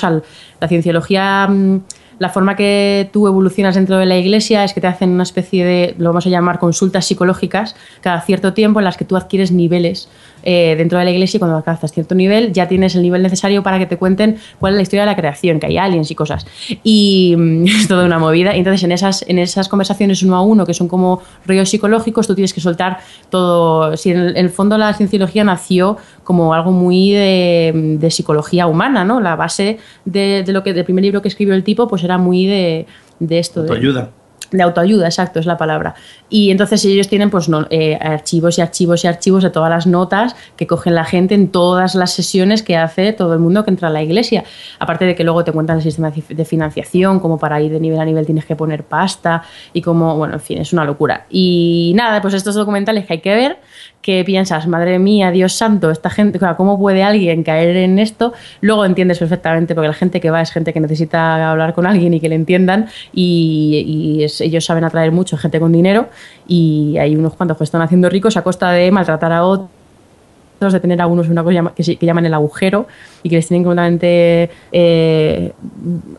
la 0.60 0.68
cienciología... 0.68 1.48
Mm, 1.48 1.80
la 2.20 2.28
forma 2.28 2.54
que 2.54 3.08
tú 3.14 3.26
evolucionas 3.26 3.74
dentro 3.74 3.96
de 3.96 4.04
la 4.04 4.18
iglesia 4.18 4.62
es 4.62 4.74
que 4.74 4.80
te 4.82 4.86
hacen 4.86 5.08
una 5.10 5.22
especie 5.22 5.64
de, 5.64 5.94
lo 5.96 6.10
vamos 6.10 6.26
a 6.26 6.28
llamar 6.28 6.58
consultas 6.58 7.06
psicológicas, 7.06 7.74
cada 8.02 8.20
cierto 8.20 8.52
tiempo 8.52 8.78
en 8.78 8.84
las 8.84 8.98
que 8.98 9.06
tú 9.06 9.16
adquieres 9.16 9.50
niveles 9.52 10.06
eh, 10.42 10.74
dentro 10.76 10.98
de 10.98 11.04
la 11.04 11.10
iglesia 11.10 11.38
y 11.38 11.40
cuando 11.40 11.56
alcanzas 11.56 11.92
cierto 11.92 12.14
nivel 12.14 12.52
ya 12.52 12.68
tienes 12.68 12.94
el 12.94 13.02
nivel 13.02 13.22
necesario 13.22 13.62
para 13.62 13.78
que 13.78 13.86
te 13.86 13.96
cuenten 13.96 14.36
cuál 14.58 14.74
es 14.74 14.76
la 14.76 14.82
historia 14.82 15.02
de 15.02 15.06
la 15.06 15.16
creación, 15.16 15.60
que 15.60 15.66
hay 15.66 15.78
aliens 15.78 16.10
y 16.10 16.14
cosas. 16.14 16.46
Y 16.82 17.34
mm, 17.36 17.66
es 17.66 17.88
toda 17.88 18.04
una 18.04 18.18
movida. 18.18 18.54
entonces 18.54 18.82
en 18.84 18.92
esas, 18.92 19.24
en 19.28 19.38
esas 19.38 19.68
conversaciones 19.68 20.22
uno 20.22 20.36
a 20.36 20.42
uno, 20.42 20.66
que 20.66 20.74
son 20.74 20.88
como 20.88 21.22
rollos 21.46 21.68
psicológicos, 21.68 22.26
tú 22.26 22.34
tienes 22.34 22.54
que 22.54 22.60
soltar 22.60 22.98
todo. 23.28 23.96
Si 23.96 24.10
en 24.10 24.36
el, 24.36 24.50
fondo 24.50 24.78
la 24.78 24.92
cienciología 24.94 25.44
nació 25.44 25.96
como 26.24 26.54
algo 26.54 26.72
muy 26.72 27.12
de, 27.12 27.96
de 27.98 28.10
psicología 28.10 28.66
humana, 28.66 29.04
¿no? 29.04 29.20
La 29.20 29.36
base 29.36 29.78
de, 30.04 30.42
de, 30.44 30.52
lo 30.52 30.62
que 30.62 30.72
del 30.72 30.84
primer 30.84 31.04
libro 31.04 31.22
que 31.22 31.28
escribió 31.28 31.54
el 31.54 31.64
tipo, 31.64 31.88
pues 31.88 32.04
era 32.04 32.18
muy 32.18 32.46
de, 32.46 32.86
de 33.18 33.38
esto. 33.38 33.62
De, 33.62 33.76
ayuda 33.76 34.10
de 34.50 34.62
autoayuda, 34.62 35.06
exacto, 35.06 35.38
es 35.38 35.46
la 35.46 35.56
palabra. 35.56 35.94
Y 36.28 36.50
entonces 36.50 36.84
ellos 36.84 37.08
tienen 37.08 37.30
pues 37.30 37.48
no, 37.48 37.66
eh, 37.70 37.98
archivos 38.00 38.58
y 38.58 38.60
archivos 38.60 39.04
y 39.04 39.08
archivos 39.08 39.42
de 39.42 39.50
todas 39.50 39.70
las 39.70 39.86
notas 39.86 40.36
que 40.56 40.66
cogen 40.66 40.94
la 40.94 41.04
gente 41.04 41.34
en 41.34 41.48
todas 41.48 41.94
las 41.94 42.12
sesiones 42.12 42.62
que 42.62 42.76
hace 42.76 43.12
todo 43.12 43.34
el 43.34 43.40
mundo 43.40 43.64
que 43.64 43.70
entra 43.70 43.88
a 43.88 43.90
la 43.90 44.02
iglesia. 44.02 44.44
Aparte 44.78 45.04
de 45.04 45.14
que 45.14 45.24
luego 45.24 45.44
te 45.44 45.52
cuentan 45.52 45.76
el 45.76 45.82
sistema 45.82 46.10
de 46.10 46.44
financiación, 46.44 47.20
como 47.20 47.38
para 47.38 47.60
ir 47.60 47.72
de 47.72 47.80
nivel 47.80 48.00
a 48.00 48.04
nivel 48.04 48.26
tienes 48.26 48.44
que 48.44 48.56
poner 48.56 48.84
pasta 48.84 49.42
y 49.72 49.82
como, 49.82 50.16
bueno, 50.16 50.34
en 50.34 50.40
fin, 50.40 50.58
es 50.58 50.72
una 50.72 50.84
locura. 50.84 51.26
Y 51.30 51.92
nada, 51.94 52.20
pues 52.20 52.34
estos 52.34 52.54
documentales 52.54 53.06
que 53.06 53.14
hay 53.14 53.20
que 53.20 53.34
ver 53.34 53.58
que 54.02 54.24
piensas, 54.24 54.66
madre 54.66 54.98
mía, 54.98 55.30
Dios 55.30 55.52
santo, 55.52 55.90
esta 55.90 56.08
gente, 56.10 56.38
¿cómo 56.56 56.78
puede 56.78 57.02
alguien 57.02 57.42
caer 57.42 57.76
en 57.76 57.98
esto? 57.98 58.32
Luego 58.60 58.84
entiendes 58.84 59.18
perfectamente, 59.18 59.74
porque 59.74 59.88
la 59.88 59.94
gente 59.94 60.20
que 60.20 60.30
va 60.30 60.40
es 60.40 60.50
gente 60.50 60.72
que 60.72 60.80
necesita 60.80 61.50
hablar 61.50 61.74
con 61.74 61.86
alguien 61.86 62.14
y 62.14 62.20
que 62.20 62.28
le 62.28 62.34
entiendan, 62.34 62.88
y, 63.12 64.26
ellos 64.40 64.64
saben 64.64 64.84
atraer 64.84 65.12
mucho 65.12 65.36
gente 65.36 65.60
con 65.60 65.72
dinero, 65.72 66.08
y 66.46 66.96
hay 66.98 67.14
unos 67.14 67.34
cuantos 67.34 67.58
que 67.58 67.64
están 67.64 67.82
haciendo 67.82 68.08
ricos 68.08 68.36
a 68.36 68.42
costa 68.42 68.70
de 68.70 68.90
maltratar 68.90 69.32
a 69.32 69.44
otros 69.44 69.68
de 70.60 70.80
tener 70.80 71.00
a 71.00 71.06
unos 71.06 71.28
una 71.28 71.42
cosa 71.42 71.72
que, 71.74 71.96
llaman 72.06 72.26
el 72.26 72.34
agujero 72.34 72.86
y 73.22 73.30
que 73.30 73.36
les 73.36 73.48
tienen 73.48 73.64
completamente 73.64 74.50
eh, 74.72 75.52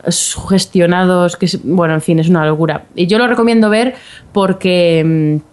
sugestionados, 0.08 1.36
que 1.36 1.46
bueno, 1.62 1.94
en 1.94 2.00
fin, 2.00 2.18
es 2.18 2.28
una 2.28 2.44
locura. 2.44 2.84
Y 2.96 3.06
yo 3.06 3.18
lo 3.18 3.28
recomiendo 3.28 3.70
ver 3.70 3.94
porque 4.32 5.38
mm, 5.40 5.51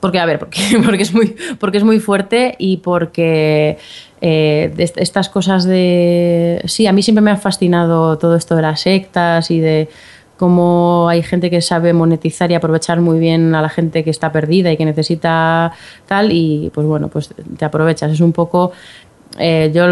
porque, 0.00 0.18
a 0.18 0.26
ver, 0.26 0.38
porque, 0.38 0.60
porque, 0.84 1.02
es, 1.02 1.12
muy, 1.12 1.36
porque 1.58 1.78
es 1.78 1.84
muy 1.84 2.00
fuerte 2.00 2.54
y 2.58 2.78
porque 2.78 3.78
eh, 4.20 4.74
estas 4.96 5.28
cosas 5.28 5.64
de... 5.64 6.62
Sí, 6.66 6.86
a 6.86 6.92
mí 6.92 7.02
siempre 7.02 7.22
me 7.22 7.30
ha 7.30 7.36
fascinado 7.36 8.18
todo 8.18 8.36
esto 8.36 8.56
de 8.56 8.62
las 8.62 8.80
sectas 8.80 9.50
y 9.50 9.60
de 9.60 9.88
cómo 10.38 11.08
hay 11.08 11.22
gente 11.22 11.50
que 11.50 11.60
sabe 11.60 11.92
monetizar 11.92 12.50
y 12.50 12.54
aprovechar 12.54 13.00
muy 13.00 13.18
bien 13.18 13.54
a 13.54 13.60
la 13.60 13.68
gente 13.68 14.04
que 14.04 14.10
está 14.10 14.30
perdida 14.30 14.70
y 14.70 14.76
que 14.76 14.84
necesita 14.84 15.72
tal 16.06 16.30
y 16.30 16.70
pues 16.72 16.86
bueno, 16.86 17.08
pues 17.08 17.34
te 17.58 17.64
aprovechas. 17.64 18.12
Es 18.12 18.20
un 18.20 18.32
poco 18.32 18.72
eh, 19.36 19.70
yo 19.74 19.88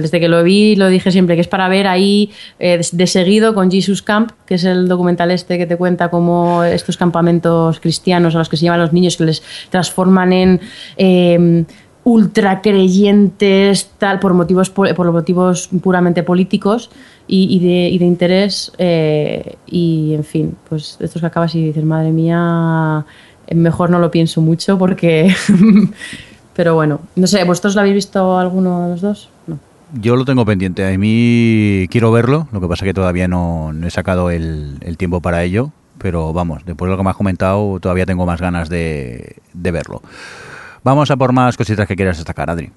desde 0.00 0.20
que 0.20 0.28
lo 0.28 0.42
vi 0.44 0.76
lo 0.76 0.88
dije 0.88 1.10
siempre 1.10 1.34
que 1.34 1.40
es 1.40 1.48
para 1.48 1.68
ver 1.68 1.86
ahí 1.86 2.30
eh, 2.58 2.80
de, 2.92 3.06
seguido 3.06 3.54
con 3.54 3.70
Jesus 3.70 4.02
Camp, 4.02 4.32
que 4.46 4.54
es 4.54 4.64
el 4.64 4.86
documental 4.86 5.30
este 5.30 5.56
que 5.56 5.66
te 5.66 5.76
cuenta 5.76 6.10
cómo 6.10 6.62
estos 6.62 6.96
campamentos 6.96 7.80
cristianos 7.80 8.34
a 8.34 8.38
los 8.38 8.48
que 8.48 8.56
se 8.56 8.64
llaman 8.64 8.80
los 8.80 8.92
niños 8.92 9.16
que 9.16 9.24
les 9.24 9.42
transforman 9.70 10.32
en 10.32 10.60
eh, 10.98 11.64
ultra 12.04 12.60
creyentes 12.60 13.90
tal 13.98 14.20
por 14.20 14.34
motivos 14.34 14.70
por 14.70 15.12
motivos 15.12 15.68
puramente 15.82 16.22
políticos 16.22 16.90
y, 17.26 17.60
de, 17.60 17.88
y 17.88 17.98
de, 17.98 18.04
interés 18.04 18.72
y 18.78 20.14
en 20.14 20.24
fin 20.24 20.56
pues 20.68 20.96
estos 20.98 21.20
que 21.20 21.26
acabas 21.26 21.54
y 21.54 21.66
dices 21.66 21.84
madre 21.84 22.10
mía 22.10 23.04
mejor 23.54 23.90
no 23.90 23.98
lo 23.98 24.10
pienso 24.10 24.40
mucho 24.40 24.78
porque 24.78 25.32
Pero 26.60 26.74
bueno, 26.74 27.00
no 27.16 27.26
sé, 27.26 27.42
¿vosotros 27.44 27.74
lo 27.74 27.80
habéis 27.80 27.94
visto 27.94 28.38
alguno 28.38 28.82
de 28.82 28.90
los 28.90 29.00
dos? 29.00 29.30
No. 29.46 29.58
Yo 29.94 30.14
lo 30.14 30.26
tengo 30.26 30.44
pendiente. 30.44 30.86
A 30.86 30.98
mí 30.98 31.86
quiero 31.90 32.12
verlo, 32.12 32.48
lo 32.52 32.60
que 32.60 32.68
pasa 32.68 32.84
que 32.84 32.92
todavía 32.92 33.28
no, 33.28 33.72
he 33.82 33.88
sacado 33.88 34.30
el, 34.30 34.78
tiempo 34.98 35.22
para 35.22 35.42
ello. 35.42 35.70
Pero 35.96 36.34
vamos, 36.34 36.66
después 36.66 36.86
de 36.86 36.90
lo 36.90 36.98
que 36.98 37.04
me 37.04 37.08
has 37.08 37.16
comentado, 37.16 37.80
todavía 37.80 38.04
tengo 38.04 38.26
más 38.26 38.42
ganas 38.42 38.68
de, 38.68 39.40
verlo. 39.54 40.02
Vamos 40.84 41.10
a 41.10 41.16
por 41.16 41.32
más 41.32 41.56
cositas 41.56 41.88
que 41.88 41.96
quieras 41.96 42.18
destacar, 42.18 42.50
Adri. 42.50 42.70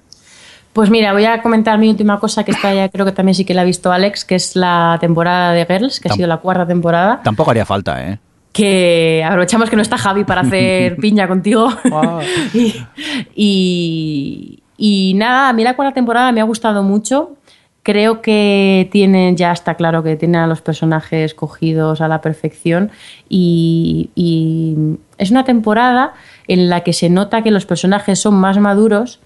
Pues 0.72 0.88
mira, 0.88 1.12
voy 1.12 1.26
a 1.26 1.42
comentar 1.42 1.78
mi 1.78 1.90
última 1.90 2.18
cosa 2.18 2.42
que 2.42 2.52
está 2.52 2.72
ya, 2.72 2.88
creo 2.88 3.04
que 3.04 3.12
también 3.12 3.34
sí 3.34 3.44
que 3.44 3.52
la 3.52 3.60
ha 3.60 3.64
visto 3.66 3.92
Alex, 3.92 4.24
que 4.24 4.36
es 4.36 4.56
la 4.56 4.96
temporada 4.98 5.52
de 5.52 5.66
Girls, 5.66 6.00
que 6.00 6.08
ha 6.08 6.14
sido 6.14 6.26
la 6.26 6.38
cuarta 6.38 6.66
temporada. 6.66 7.20
Tampoco 7.22 7.50
haría 7.50 7.66
falta, 7.66 8.02
¿eh? 8.02 8.18
Que 8.54 9.22
aprovechamos 9.26 9.68
que 9.68 9.74
no 9.76 9.82
está 9.82 9.98
Javi 9.98 10.22
para 10.24 10.42
hacer 10.42 10.96
piña 11.00 11.26
contigo. 11.26 11.68
y, 13.34 15.12
nada, 15.16 15.48
a 15.48 15.52
mí 15.52 15.64
la 15.64 15.74
cuarta 15.74 15.92
temporada 15.92 16.32
me 16.32 16.40
ha 16.40 16.44
gustado 16.44 16.82
mucho. 16.84 17.36
Creo 17.82 18.22
que 18.22 18.88
tienen, 18.92 19.36
ya 19.36 19.52
está 19.52 19.74
claro 19.74 20.02
que 20.02 20.16
tienen 20.16 20.40
a 20.40 20.46
los 20.46 20.62
personajes 20.62 21.34
cogidos 21.34 22.00
a 22.00 22.08
la 22.08 22.22
perfección 22.22 22.92
y, 23.28 24.08
y 24.14 24.76
es 25.18 25.30
una 25.30 25.44
temporada 25.44 26.14
en 26.46 26.70
la 26.70 26.80
que 26.80 26.94
se 26.94 27.10
nota 27.10 27.42
que 27.42 27.50
los 27.50 27.66
personajes 27.66 28.20
son 28.20 28.36
más 28.36 28.56
maduros 28.58 29.20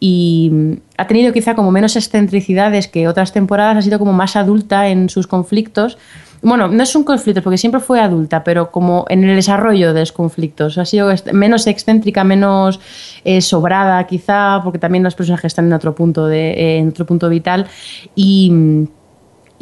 y 0.00 0.50
ha 0.96 1.06
tenido 1.06 1.32
quizá 1.32 1.54
como 1.54 1.70
menos 1.70 1.94
excentricidades 1.94 2.88
que 2.88 3.06
otras 3.06 3.32
temporadas, 3.32 3.76
ha 3.76 3.82
sido 3.82 3.98
como 3.98 4.14
más 4.14 4.34
adulta 4.34 4.88
en 4.88 5.10
sus 5.10 5.26
conflictos 5.26 5.98
bueno, 6.42 6.68
no 6.68 6.82
es 6.82 6.94
un 6.96 7.04
conflicto 7.04 7.42
porque 7.42 7.58
siempre 7.58 7.80
fue 7.80 8.00
adulta, 8.00 8.42
pero 8.42 8.70
como 8.70 9.04
en 9.08 9.24
el 9.24 9.36
desarrollo 9.36 9.92
de 9.92 10.00
los 10.00 10.12
conflictos. 10.12 10.78
Ha 10.78 10.84
sido 10.84 11.12
menos 11.32 11.66
excéntrica, 11.66 12.24
menos 12.24 12.80
eh, 13.24 13.40
sobrada 13.40 14.06
quizá, 14.06 14.60
porque 14.64 14.78
también 14.78 15.04
los 15.04 15.14
personajes 15.14 15.46
están 15.46 15.66
en 15.66 15.74
otro 15.74 15.94
punto, 15.94 16.26
de, 16.26 16.50
eh, 16.52 16.78
en 16.78 16.88
otro 16.88 17.04
punto 17.04 17.28
vital. 17.28 17.66
Y 18.14 18.88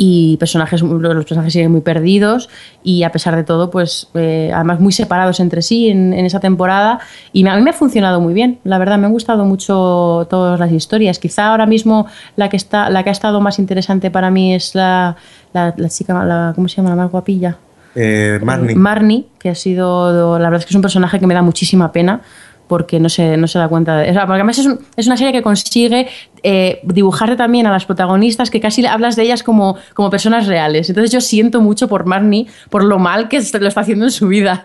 y 0.00 0.36
personajes, 0.36 0.80
los 0.80 1.24
personajes 1.24 1.52
siguen 1.52 1.72
muy 1.72 1.80
perdidos 1.80 2.48
y 2.84 3.02
a 3.02 3.10
pesar 3.10 3.34
de 3.34 3.42
todo, 3.42 3.68
pues 3.68 4.08
eh, 4.14 4.52
además 4.54 4.78
muy 4.78 4.92
separados 4.92 5.40
entre 5.40 5.60
sí 5.60 5.88
en, 5.88 6.14
esa 6.14 6.38
temporada 6.38 7.00
y 7.32 7.46
a 7.46 7.56
mí 7.56 7.62
me 7.62 7.70
ha 7.70 7.72
funcionado 7.72 8.20
muy 8.20 8.32
bien, 8.32 8.60
la 8.62 8.78
verdad, 8.78 8.96
me 8.96 9.06
han 9.06 9.12
gustado 9.12 9.44
mucho 9.44 10.28
todas 10.30 10.60
las 10.60 10.70
historias. 10.70 11.18
Quizá 11.18 11.48
ahora 11.48 11.66
mismo 11.66 12.06
la 12.36 12.48
que, 12.48 12.56
está, 12.56 12.88
la 12.90 13.02
que 13.02 13.10
ha 13.10 13.12
estado 13.12 13.40
más 13.40 13.58
interesante 13.58 14.10
para 14.12 14.30
mí 14.30 14.54
es 14.54 14.76
la, 14.76 15.16
la, 15.52 15.74
chica, 15.88 16.24
la, 16.24 16.52
¿cómo 16.54 16.68
se 16.68 16.76
llama? 16.76 16.90
La 16.90 16.96
más 16.96 17.10
guapilla. 17.10 17.58
Eh, 17.96 18.38
Marnie. 18.40 18.76
Marnie, 18.76 19.26
que 19.40 19.48
ha 19.48 19.54
sido, 19.56 20.38
la 20.38 20.44
verdad 20.44 20.60
es 20.60 20.66
que 20.66 20.70
es 20.70 20.76
un 20.76 20.82
personaje 20.82 21.18
que 21.18 21.26
me 21.26 21.34
da 21.34 21.42
muchísima 21.42 21.90
pena 21.90 22.20
porque 22.68 23.00
no 23.00 23.08
se, 23.08 23.36
no 23.36 23.48
se 23.48 23.58
da 23.58 23.68
cuenta 23.68 23.96
de... 23.96 24.10
O 24.10 24.14
porque 24.14 24.32
además 24.34 24.58
es, 24.58 24.68
es 24.96 25.06
una 25.06 25.16
serie 25.16 25.32
que 25.32 25.42
consigue 25.42 26.08
eh, 26.42 26.80
dibujarte 26.84 27.34
también 27.36 27.66
a 27.66 27.72
las 27.72 27.86
protagonistas 27.86 28.50
que 28.50 28.60
casi 28.60 28.86
hablas 28.86 29.16
de 29.16 29.22
ellas 29.24 29.42
como, 29.42 29.76
como 29.94 30.10
personas 30.10 30.46
reales. 30.46 30.88
Entonces 30.88 31.10
yo 31.10 31.20
siento 31.20 31.60
mucho 31.60 31.88
por 31.88 32.04
Marnie, 32.06 32.46
por 32.70 32.84
lo 32.84 32.98
mal 32.98 33.28
que 33.28 33.40
lo 33.58 33.66
está 33.68 33.80
haciendo 33.80 34.04
en 34.04 34.10
su 34.10 34.28
vida. 34.28 34.64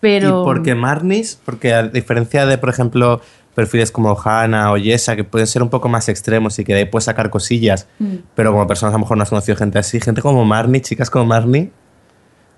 Pero... 0.00 0.42
¿Y 0.42 0.44
por 0.44 0.62
qué 0.62 0.74
Marnies? 0.74 1.38
Porque 1.44 1.72
a 1.74 1.84
diferencia 1.84 2.46
de, 2.46 2.58
por 2.58 2.70
ejemplo, 2.70 3.20
perfiles 3.54 3.92
como 3.92 4.18
Hannah 4.18 4.72
o 4.72 4.76
Yesa, 4.78 5.14
que 5.14 5.24
pueden 5.24 5.46
ser 5.46 5.62
un 5.62 5.68
poco 5.68 5.88
más 5.88 6.08
extremos 6.08 6.58
y 6.58 6.64
que 6.64 6.72
de 6.72 6.78
ahí 6.80 6.84
puedes 6.86 7.04
sacar 7.04 7.28
cosillas, 7.30 7.86
mm. 7.98 8.14
pero 8.34 8.50
como 8.52 8.66
personas 8.66 8.94
a 8.94 8.96
lo 8.96 9.00
mejor 9.00 9.16
no 9.18 9.22
has 9.24 9.28
conocido 9.28 9.56
gente 9.56 9.78
así, 9.78 10.00
gente 10.00 10.22
como 10.22 10.44
Marnie, 10.44 10.80
chicas 10.80 11.10
como 11.10 11.26
Marnie, 11.26 11.70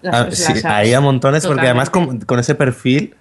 Las- 0.02 0.14
Ah, 0.14 0.24
las- 0.26 0.38
sí, 0.38 0.54
las- 0.54 0.64
ahí 0.66 0.92
a 0.94 1.00
montones, 1.00 1.46
porque 1.46 1.62
además 1.66 1.90
con, 1.90 2.20
con 2.20 2.38
ese 2.38 2.54
perfil, 2.54 3.14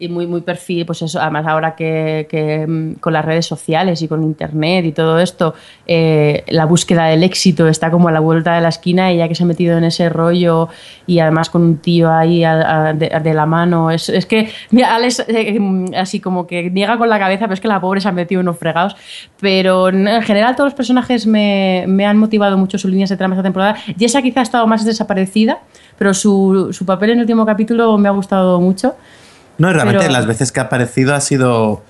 y 0.00 0.08
muy 0.08 0.26
muy 0.26 0.40
perfil 0.42 0.86
pues 0.86 1.02
eso 1.02 1.20
además 1.20 1.46
ahora 1.46 1.74
que, 1.74 2.26
que, 2.30 2.66
mm, 2.66 2.94
con 3.00 3.12
las 3.12 3.24
redes 3.24 3.46
sociales 3.46 4.00
y 4.02 4.08
con 4.08 4.22
internet 4.22 4.84
y 4.84 4.92
todo 4.92 5.18
esto 5.18 5.54
eh, 5.86 6.44
la 6.48 6.66
búsqueda 6.66 7.06
del 7.06 7.22
éxito 7.24 7.66
está 7.68 7.90
como 7.90 8.08
a 8.08 8.12
la 8.12 8.20
vuelta 8.20 8.54
de 8.54 8.60
la 8.60 8.68
esquina 8.68 9.12
y 9.12 9.16
ya 9.18 9.26
que 9.28 9.34
se 9.34 9.42
ha 9.42 9.46
metido 9.46 9.76
en 9.76 9.84
ese 9.84 10.08
rollo 10.08 10.68
y 11.06 11.18
además 11.18 11.50
con 11.50 11.62
un 11.62 11.78
tío 11.78 12.12
ahí 12.12 12.44
a- 12.44 12.88
a- 12.88 12.92
de, 12.94 13.08
de 13.08 13.34
la 13.34 13.46
mano 13.46 13.90
es, 13.90 14.08
es 14.08 14.24
que 14.26 14.50
mira 14.70 14.94
Alex 14.94 15.24
eh, 15.28 15.58
mm, 15.58 15.94
así 15.96 16.20
como 16.20 16.46
que 16.46 16.70
niega 16.70 16.96
con 16.98 17.08
la 17.08 17.18
cabeza 17.18 17.46
pero 17.46 17.54
es 17.54 17.60
que 17.60 17.68
la 17.68 17.80
pobre 17.80 18.00
se 18.00 18.08
ha 18.08 18.12
metido 18.12 18.40
unos 18.40 18.58
fregados. 18.58 18.94
Pero 19.40 19.88
en 19.88 20.22
general 20.22 20.54
todos 20.56 20.68
los 20.68 20.74
personajes 20.74 21.26
me, 21.26 21.84
me 21.88 22.04
han 22.06 22.16
motivado 22.18 22.56
mucho 22.58 22.78
sus 22.78 22.90
líneas 22.90 23.10
de 23.10 23.16
trama 23.16 23.34
esta 23.34 23.42
temporada. 23.42 23.76
Jessa 23.98 24.22
quizá 24.22 24.40
ha 24.40 24.42
estado 24.42 24.66
más 24.66 24.84
desaparecida 24.84 25.58
pero 25.98 26.14
su, 26.14 26.68
su 26.72 26.86
papel 26.86 27.10
en 27.10 27.16
el 27.18 27.22
último 27.22 27.44
capítulo 27.44 27.98
me 27.98 28.08
ha 28.08 28.12
gustado 28.12 28.60
mucho 28.60 28.94
no, 29.58 29.70
y 29.70 29.72
realmente 29.72 30.00
Pero- 30.04 30.12
las 30.12 30.26
veces 30.26 30.50
que 30.52 30.60
ha 30.60 30.64
aparecido 30.64 31.14
ha 31.14 31.20
sido, 31.20 31.82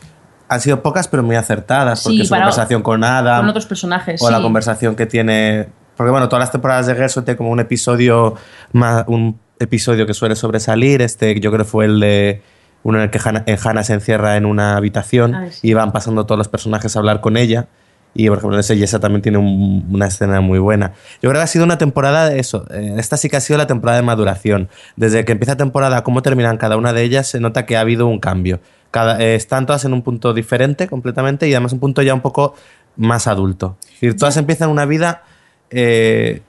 han 0.48 0.60
sido 0.60 0.82
pocas, 0.82 1.08
pero 1.08 1.22
muy 1.22 1.36
acertadas, 1.36 2.00
Sí, 2.00 2.08
porque 2.08 2.24
su 2.24 2.30
para- 2.30 2.42
conversación 2.42 2.82
con 2.82 3.04
Adam, 3.04 3.40
con 3.40 3.48
otros 3.50 3.66
personajes 3.66 4.20
o 4.22 4.30
la 4.30 4.38
sí. 4.38 4.42
conversación 4.42 4.96
que 4.96 5.06
tiene, 5.06 5.68
porque 5.96 6.10
bueno, 6.10 6.28
todas 6.28 6.40
las 6.40 6.50
temporadas 6.52 6.86
de 6.86 6.94
Gerson 6.94 7.24
tiene 7.24 7.36
como 7.36 7.50
un 7.50 7.60
episodio, 7.60 8.34
ma- 8.72 9.04
un 9.06 9.38
episodio 9.60 10.06
que 10.06 10.14
suele 10.14 10.36
sobresalir, 10.36 11.02
este 11.02 11.38
yo 11.40 11.50
creo 11.52 11.64
fue 11.64 11.84
el 11.86 12.00
de 12.00 12.42
uno 12.84 12.98
en 12.98 13.04
el 13.04 13.10
que 13.10 13.18
Hannah, 13.22 13.42
eh, 13.46 13.58
Hannah 13.62 13.82
se 13.82 13.92
encierra 13.94 14.36
en 14.36 14.46
una 14.46 14.76
habitación 14.76 15.34
Ah, 15.34 15.46
sí. 15.50 15.68
y 15.68 15.74
van 15.74 15.90
pasando 15.92 16.24
todos 16.26 16.38
los 16.38 16.48
personajes 16.48 16.94
a 16.96 17.00
hablar 17.00 17.20
con 17.20 17.36
ella. 17.36 17.66
Y 18.14 18.28
por 18.28 18.38
ejemplo, 18.38 18.56
en 18.56 18.60
ese 18.60 18.76
Yesa 18.76 18.98
también 18.98 19.22
tiene 19.22 19.38
un- 19.38 19.86
una 19.92 20.06
escena 20.06 20.40
muy 20.40 20.58
buena. 20.58 20.92
Yo 21.22 21.28
creo 21.30 21.34
que 21.34 21.44
ha 21.44 21.46
sido 21.46 21.64
una 21.64 21.78
temporada 21.78 22.28
de 22.28 22.40
eso. 22.40 22.64
eh, 22.70 22.94
esta 22.98 23.16
sí 23.16 23.28
que 23.28 23.36
ha 23.36 23.40
sido 23.40 23.58
la 23.58 23.66
temporada 23.66 23.98
de 23.98 24.02
maduración. 24.02 24.68
Desde 24.96 25.24
que 25.24 25.32
empieza 25.32 25.56
temporada, 25.56 26.02
cómo 26.02 26.22
terminan 26.22 26.56
cada 26.56 26.76
una 26.76 26.92
de 26.92 27.02
ellas, 27.02 27.26
se 27.28 27.38
nota 27.40 27.64
que 27.66 27.76
ha 27.76 27.80
habido 27.80 28.06
un 28.08 28.18
cambio. 28.18 28.60
Cada, 28.90 29.20
eh, 29.20 29.34
están 29.34 29.66
todas 29.66 29.84
en 29.84 29.92
un 29.92 30.02
punto 30.02 30.32
diferente 30.34 30.88
completamente 30.88 31.46
y 31.48 31.52
además 31.54 31.72
un 31.74 31.80
punto 31.80 32.02
ya 32.02 32.14
un 32.14 32.22
poco 32.22 32.54
más 32.96 33.26
adulto. 33.28 33.76
Es 33.84 33.90
decir, 34.00 34.16
todas 34.16 34.36
empiezan 34.36 34.70
una 34.70 34.84
vida 34.86 35.22
eh, 35.70 36.40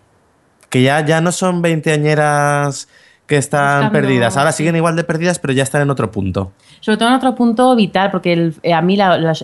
que 0.69 0.81
ya, 0.81 1.06
ya 1.06 1.19
no 1.22 1.31
son 1.34 1.61
veinteañeras 1.61 2.88
que 3.27 3.38
están 3.38 3.84
Buscando- 3.86 3.91
perdidas. 3.94 4.38
Ahora 4.38 4.52
siguen 4.53 4.76
igual 4.76 4.95
de 4.95 5.03
perdidas, 5.03 5.38
pero 5.40 5.53
ya 5.53 5.64
están 5.64 5.81
en 5.81 5.90
otro 5.90 6.10
punto. 6.11 6.52
Sobre 6.81 6.97
todo 6.97 7.10
en 7.10 7.15
otro 7.15 7.35
punto 7.35 7.76
vital, 7.76 8.11
porque 8.11 8.51
eh, 8.64 8.73
a 8.73 8.81
mí 8.81 8.97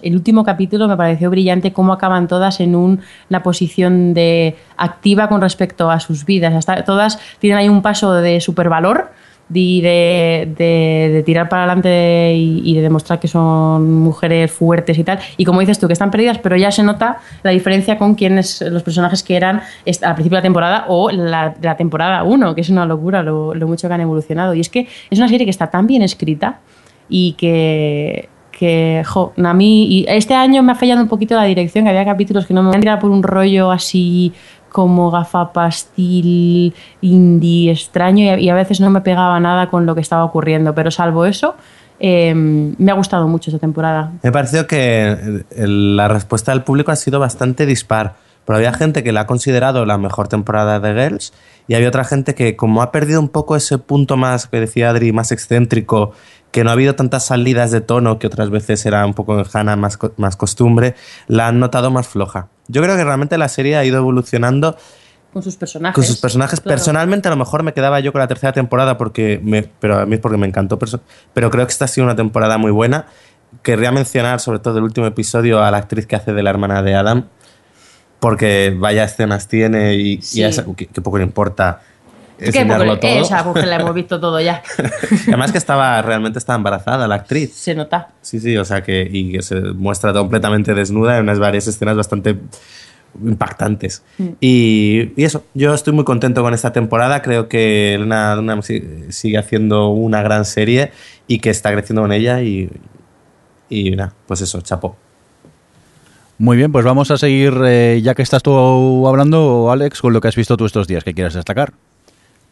el 0.03 0.15
último 0.15 0.43
capítulo 0.43 0.87
me 0.87 0.97
pareció 0.97 1.29
brillante 1.29 1.73
cómo 1.73 1.93
acaban 1.93 2.27
todas 2.27 2.59
en 2.59 2.75
un- 2.75 3.01
una 3.29 3.43
posición 3.43 4.13
de 4.13 4.55
activa 4.77 5.27
con 5.29 5.41
respecto 5.41 5.91
a 5.91 5.99
sus 5.99 6.25
vidas. 6.25 6.53
Hasta, 6.53 6.83
todas 6.83 7.19
tienen 7.39 7.59
ahí 7.59 7.69
un 7.69 7.81
paso 7.81 8.13
de 8.13 8.39
supervalor 8.41 9.09
y 9.53 9.81
de, 9.81 11.23
tirar 11.25 11.49
para 11.49 11.63
adelante 11.63 12.33
y, 12.35 12.73
de 12.75 12.81
demostrar 12.81 13.19
que 13.19 13.27
son 13.27 13.93
mujeres 13.93 14.51
fuertes 14.51 14.97
y 14.97 15.03
tal. 15.03 15.19
Y 15.37 15.45
como 15.45 15.59
dices 15.59 15.79
tú, 15.79 15.87
que 15.87 15.93
están 15.93 16.11
perdidas, 16.11 16.39
pero 16.39 16.55
ya 16.55 16.71
se 16.71 16.83
nota 16.83 17.17
la 17.43 17.51
diferencia 17.51 17.97
con 17.97 18.15
quienes 18.15 18.61
los 18.61 18.83
personajes 18.83 19.23
que 19.23 19.35
eran 19.35 19.61
al 20.01 20.15
principio 20.15 20.37
de 20.37 20.39
la 20.39 20.41
temporada 20.41 20.85
o 20.87 21.11
la, 21.11 21.53
temporada 21.77 22.23
1, 22.23 22.55
que 22.55 22.61
es 22.61 22.69
una 22.69 22.85
locura 22.85 23.21
lo, 23.21 23.53
lo 23.53 23.67
mucho 23.67 23.87
que 23.87 23.93
han 23.93 24.01
evolucionado. 24.01 24.53
Y 24.53 24.61
es 24.61 24.69
que 24.69 24.87
es 25.09 25.19
una 25.19 25.27
serie 25.27 25.45
que 25.45 25.51
está 25.51 25.67
tan 25.67 25.85
bien 25.85 26.01
escrita 26.01 26.59
y 27.09 27.33
que, 27.33 28.29
que 28.51 29.03
jo, 29.05 29.33
a 29.43 29.53
mí 29.53 29.87
y 29.87 30.05
este 30.07 30.33
año 30.33 30.63
me 30.63 30.71
ha 30.71 30.75
fallado 30.75 31.01
un 31.01 31.07
poquito 31.07 31.35
la 31.35 31.43
dirección, 31.43 31.85
que 31.85 31.89
había 31.89 32.05
capítulos 32.05 32.45
que 32.45 32.53
no 32.53 32.63
me 32.63 32.73
han 32.73 32.81
tirado 32.81 32.99
por 32.99 33.11
un 33.11 33.23
rollo 33.23 33.71
así 33.71 34.33
como 34.69 35.09
gafapastil, 35.09 36.73
indie, 37.01 37.71
extraño 37.71 38.37
y 38.37 38.49
a, 38.49 38.53
veces 38.55 38.81
no 38.81 38.89
me 38.89 39.01
pegaba 39.01 39.39
nada 39.39 39.69
con 39.69 39.85
lo 39.85 39.95
que 39.95 40.01
estaba 40.01 40.23
ocurriendo, 40.23 40.75
pero 40.75 40.91
salvo 40.91 41.25
eso, 41.25 41.55
eh, 41.99 42.33
me 42.35 42.91
ha 42.91 42.95
gustado 42.95 43.27
mucho 43.27 43.49
esta 43.49 43.59
temporada. 43.59 44.11
Me 44.21 44.31
pareció 44.31 44.67
que 44.67 45.45
el- 45.55 45.95
la 45.95 46.09
respuesta 46.09 46.51
del 46.51 46.63
público 46.63 46.91
ha 46.91 46.97
sido 46.97 47.19
bastante 47.19 47.65
dispar. 47.65 48.15
Pero 48.45 48.57
había 48.57 48.73
gente 48.73 49.03
que 49.03 49.11
la 49.11 49.21
ha 49.21 49.25
considerado 49.25 49.85
la 49.85 49.97
mejor 49.97 50.27
temporada 50.27 50.79
de 50.79 50.93
Girls 50.93 51.33
y 51.67 51.73
había 51.73 51.87
otra 51.87 52.03
gente 52.03 52.35
que, 52.35 52.55
como 52.55 52.83
ha 52.83 52.91
perdido 52.91 53.19
un 53.19 53.29
poco 53.29 53.55
ese 53.55 53.79
punto 53.79 54.17
más, 54.17 54.45
que 54.45 54.59
decía 54.59 54.91
Adri, 54.91 55.11
más 55.11 55.31
excéntrico, 55.31 56.11
que 56.55 56.63
no 56.63 56.69
ha 56.69 56.73
habido 56.73 56.95
tantas 56.95 57.25
salidas 57.25 57.71
de 57.71 57.81
tono 57.81 58.17
que 58.17 58.27
otras 58.27 58.49
veces 58.49 58.85
era 58.85 59.05
un 59.05 59.13
poco 59.13 59.37
en 59.37 59.45
Hannah 59.51 59.75
más, 59.75 59.99
más 60.15 60.37
costumbre, 60.37 60.95
la 61.27 61.49
han 61.49 61.59
notado 61.59 61.91
más 61.91 62.07
floja. 62.07 62.47
Yo 62.69 62.81
creo 62.81 62.95
que 62.95 63.03
realmente 63.03 63.37
la 63.37 63.49
serie 63.49 63.75
ha 63.75 63.83
ido 63.83 63.97
evolucionando 63.97 64.77
Con 65.33 65.43
sus 65.43 65.57
personajes. 65.57 65.95
con 65.95 66.05
sus 66.05 66.15
personajes. 66.15 66.61
Claro. 66.61 66.77
Personalmente, 66.77 67.27
a 67.27 67.31
lo 67.31 67.35
mejor 67.35 67.63
me 67.63 67.73
quedaba 67.73 67.99
yo 67.99 68.13
con 68.13 68.19
la 68.21 68.27
tercera 68.29 68.53
temporada, 68.53 68.97
porque 68.97 69.37
me, 69.43 69.63
pero 69.63 69.99
a 69.99 70.05
mí 70.05 70.15
es 70.15 70.21
porque 70.21 70.37
me 70.37 70.47
encantó. 70.47 70.79
Pero 71.33 71.49
creo 71.51 71.65
que 71.67 71.71
esta 71.73 71.83
ha 71.83 71.87
sido 71.89 72.05
una 72.05 72.15
temporada 72.15 72.57
muy 72.57 72.71
buena. 72.71 73.07
Querría 73.61 73.91
mencionar, 73.91 74.39
sobre 74.39 74.59
todo 74.59 74.77
el 74.77 74.85
último 74.85 75.07
episodio, 75.07 75.61
a 75.61 75.69
la 75.71 75.77
actriz 75.79 76.07
que 76.07 76.15
hace 76.15 76.31
de 76.31 76.41
la 76.41 76.51
hermana 76.51 76.81
de 76.83 76.95
Adam, 76.95 77.25
porque 78.21 78.73
vaya 78.77 79.03
escenas 79.03 79.49
tiene 79.49 79.95
y, 79.95 80.21
Sí. 80.21 80.39
y 80.39 80.43
a 80.43 80.47
esa- 80.47 80.63
que, 80.75 80.87
que 80.87 81.01
poco 81.01 81.17
le 81.17 81.25
importa 81.25 81.81
enseñarlo 82.39 82.99
todo. 82.99 83.11
esa, 83.11 83.65
la 83.65 83.75
hemos 83.77 83.93
visto 83.95 84.19
todo 84.19 84.39
ya. 84.41 84.61
Además 85.27 85.51
que 85.51 85.57
estaba 85.57 86.01
realmente 86.01 86.39
estaba 86.39 86.57
embarazada 86.57 87.07
la 87.07 87.15
actriz. 87.15 87.53
Se 87.53 87.75
nota. 87.75 88.09
Sí, 88.21 88.39
sí, 88.39 88.55
o 88.57 88.65
sea 88.65 88.83
que 88.83 89.07
y 89.11 89.31
que 89.33 89.41
se 89.41 89.59
muestra 89.61 90.13
completamente 90.13 90.73
desnuda 90.73 91.17
en 91.17 91.23
unas 91.23 91.39
varias 91.39 91.67
escenas 91.67 91.95
bastante 91.95 92.37
impactantes. 93.23 94.03
Mm. 94.17 94.27
Y, 94.41 95.11
y 95.15 95.23
eso, 95.23 95.43
yo 95.53 95.73
estoy 95.73 95.93
muy 95.93 96.03
contento 96.03 96.41
con 96.41 96.53
esta 96.53 96.73
temporada. 96.73 97.21
Creo 97.21 97.47
que 97.47 97.93
Elena 97.95 98.35
Dunham 98.35 98.61
si- 98.61 98.83
sigue 99.09 99.37
haciendo 99.37 99.87
una 99.89 100.21
gran 100.21 100.43
serie 100.45 100.91
y 101.27 101.39
que 101.39 101.49
está 101.49 101.71
creciendo 101.71 102.01
con 102.01 102.11
ella. 102.11 102.41
Y, 102.41 102.69
y 103.69 103.91
nada, 103.91 104.13
pues 104.27 104.41
eso, 104.41 104.59
chapo. 104.61 104.97
Muy 106.37 106.57
bien, 106.57 106.73
pues 106.73 106.83
vamos 106.83 107.11
a 107.11 107.17
seguir, 107.17 107.53
eh, 107.65 108.01
ya 108.03 108.13
que 108.13 108.21
estás 108.21 108.43
tú 108.43 109.07
hablando, 109.07 109.71
Alex, 109.71 110.01
con 110.01 110.11
lo 110.11 110.19
que 110.19 110.27
has 110.27 110.35
visto 110.35 110.57
tú 110.57 110.65
estos 110.65 110.85
días 110.85 111.05
que 111.05 111.13
quieras 111.13 111.33
destacar. 111.33 111.71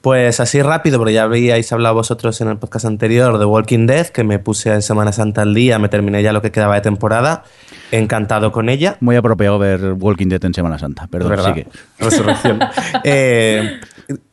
Pues 0.03 0.41
así 0.41 0.61
rápido, 0.61 0.97
porque 0.97 1.13
ya 1.13 1.23
habíais 1.23 1.71
hablado 1.71 1.95
vosotros 1.95 2.41
en 2.41 2.49
el 2.49 2.57
podcast 2.57 2.84
anterior 2.84 3.38
de 3.38 3.45
Walking 3.45 3.88
Dead, 3.88 4.07
que 4.07 4.25
me 4.25 4.38
puse 4.38 4.73
en 4.73 4.81
Semana 4.81 5.13
Santa 5.13 5.43
al 5.43 5.53
día, 5.53 5.80
me 5.80 5.88
terminé 5.88 6.21
ya 6.21 6.34
lo 6.34 6.41
que 6.41 6.51
quedaba 6.51 6.75
de 6.75 6.81
temporada. 6.81 7.45
Encantado 7.89 8.51
con 8.51 8.67
ella. 8.67 8.97
Muy 8.99 9.15
apropiado 9.15 9.57
ver 9.59 9.93
Walking 9.97 10.27
Dead 10.27 10.43
en 10.43 10.53
Semana 10.53 10.77
Santa. 10.77 11.07
Perdón, 11.07 11.30
¿verdad? 11.30 11.53
sigue. 11.53 11.67
Resurrección. 11.99 12.59
Eh, 13.05 13.80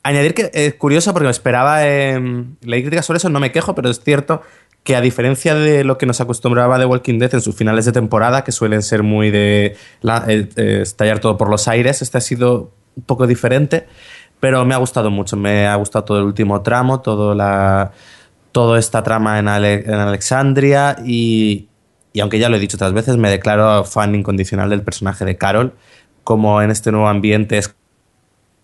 añadir 0.02 0.34
que 0.34 0.51
es 0.52 0.74
curioso 0.74 1.12
porque 1.12 1.26
me 1.26 1.30
esperaba. 1.30 1.86
eh, 1.86 2.20
leí 2.62 2.82
críticas 2.82 3.06
sobre 3.06 3.18
eso, 3.18 3.28
no 3.28 3.38
me 3.38 3.52
quejo, 3.52 3.76
pero 3.76 3.90
es 3.90 4.01
cierto 4.01 4.42
que 4.82 4.97
a 4.97 5.01
diferencia 5.01 5.55
de 5.55 5.84
lo 5.84 5.98
que 5.98 6.06
nos 6.06 6.20
acostumbraba 6.20 6.80
de 6.80 6.84
Walking 6.86 7.20
Dead 7.20 7.32
en 7.32 7.42
sus 7.42 7.55
finales 7.55 7.84
de 7.84 7.92
temporada, 7.92 8.42
que 8.42 8.51
suelen 8.51 8.82
ser 8.82 9.05
muy 9.05 9.30
de 9.30 9.76
la- 10.01 10.24
eh, 10.26 10.48
eh, 10.56 10.80
estallar 10.82 11.20
todo 11.20 11.36
por 11.38 11.48
los 11.48 11.68
aires, 11.68 12.02
este 12.02 12.18
ha 12.18 12.20
sido 12.20 12.72
un 12.97 13.05
poco 13.05 13.28
diferente, 13.28 13.86
pero 14.41 14.65
me 14.65 14.75
ha 14.75 14.79
gustado 14.79 15.11
mucho. 15.11 15.37
Me 15.37 15.67
ha 15.67 15.75
gustado 15.77 16.05
todo 16.05 16.19
el 16.19 16.25
último 16.25 16.62
tramo, 16.62 17.01
todo 17.01 17.35
la, 17.35 17.93
toda 18.53 18.79
esta 18.79 19.03
trama 19.03 19.39
en, 19.39 19.49
Ale- 19.49 19.85
en 19.87 19.95
Alexandria 19.95 20.97
y, 21.05 21.69
y 22.12 22.21
aunque 22.21 22.39
ya 22.39 22.49
lo 22.49 22.57
he 22.57 22.61
dicho 22.61 22.77
otras 22.77 22.93
veces, 22.93 23.17
me 23.17 23.31
declaro 23.31 23.85
fan 23.85 24.15
incondicional 24.15 24.71
del 24.71 24.83
personaje 24.83 25.25
de 25.25 25.37
Carol, 25.37 25.75
como 26.25 26.62
en 26.62 26.71
este 26.71 26.91
nuevo 26.91 27.09
ambiente 27.09 27.59
es 27.59 27.75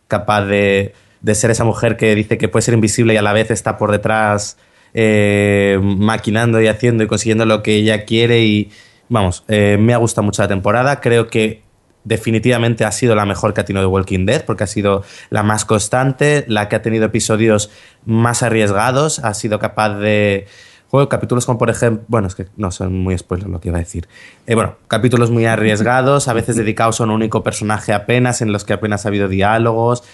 capaz 0.08 0.42
de, 0.46 0.94
de 1.20 1.34
ser 1.34 1.50
esa 1.50 1.64
mujer 1.64 1.96
que 1.96 2.14
dice 2.14 2.38
que 2.38 2.48
puede 2.48 2.62
ser 2.62 2.74
invisible 2.74 3.14
y 3.14 3.16
a 3.16 3.22
la 3.22 3.32
vez 3.32 3.50
está 3.50 3.76
por 3.76 3.90
detrás 3.92 4.56
eh, 4.94 5.78
maquinando 5.82 6.60
y 6.60 6.68
haciendo 6.68 7.04
y 7.04 7.06
consiguiendo 7.06 7.44
lo 7.44 7.62
que 7.62 7.74
ella 7.74 8.04
quiere 8.04 8.44
y 8.44 8.70
vamos, 9.08 9.44
eh, 9.48 9.76
me 9.78 9.94
ha 9.94 9.98
gustado 9.98 10.24
mucho 10.24 10.42
la 10.42 10.48
temporada, 10.48 11.00
creo 11.00 11.28
que 11.28 11.62
definitivamente 12.06 12.84
ha 12.84 12.92
sido 12.92 13.14
la 13.14 13.26
mejor 13.26 13.52
que 13.52 13.60
ha 13.60 13.64
tenido 13.64 13.84
The 13.84 13.92
Walking 13.92 14.24
Dead 14.26 14.44
porque 14.44 14.64
ha 14.64 14.68
sido 14.68 15.02
la 15.28 15.42
más 15.42 15.64
constante, 15.64 16.44
la 16.48 16.68
que 16.68 16.76
ha 16.76 16.82
tenido 16.82 17.04
episodios 17.04 17.68
más 18.04 18.42
arriesgados, 18.42 19.18
ha 19.18 19.34
sido 19.34 19.58
capaz 19.58 19.98
de... 19.98 20.46
Juego 20.88 21.08
capítulos 21.08 21.44
como 21.46 21.58
por 21.58 21.68
ejemplo, 21.68 22.04
bueno, 22.06 22.28
es 22.28 22.36
que 22.36 22.46
no 22.56 22.70
son 22.70 22.94
muy 22.94 23.18
spoilers 23.18 23.50
lo 23.50 23.60
que 23.60 23.70
iba 23.70 23.78
a 23.78 23.80
decir. 23.80 24.06
Eh, 24.46 24.54
bueno, 24.54 24.76
capítulos 24.86 25.32
muy 25.32 25.44
arriesgados, 25.44 26.28
a 26.28 26.32
veces 26.32 26.54
dedicados 26.54 27.00
a 27.00 27.04
un 27.04 27.10
único 27.10 27.42
personaje 27.42 27.92
apenas, 27.92 28.40
en 28.40 28.52
los 28.52 28.64
que 28.64 28.72
apenas 28.72 29.04
ha 29.04 29.08
habido 29.08 29.26
diálogos. 29.26 30.04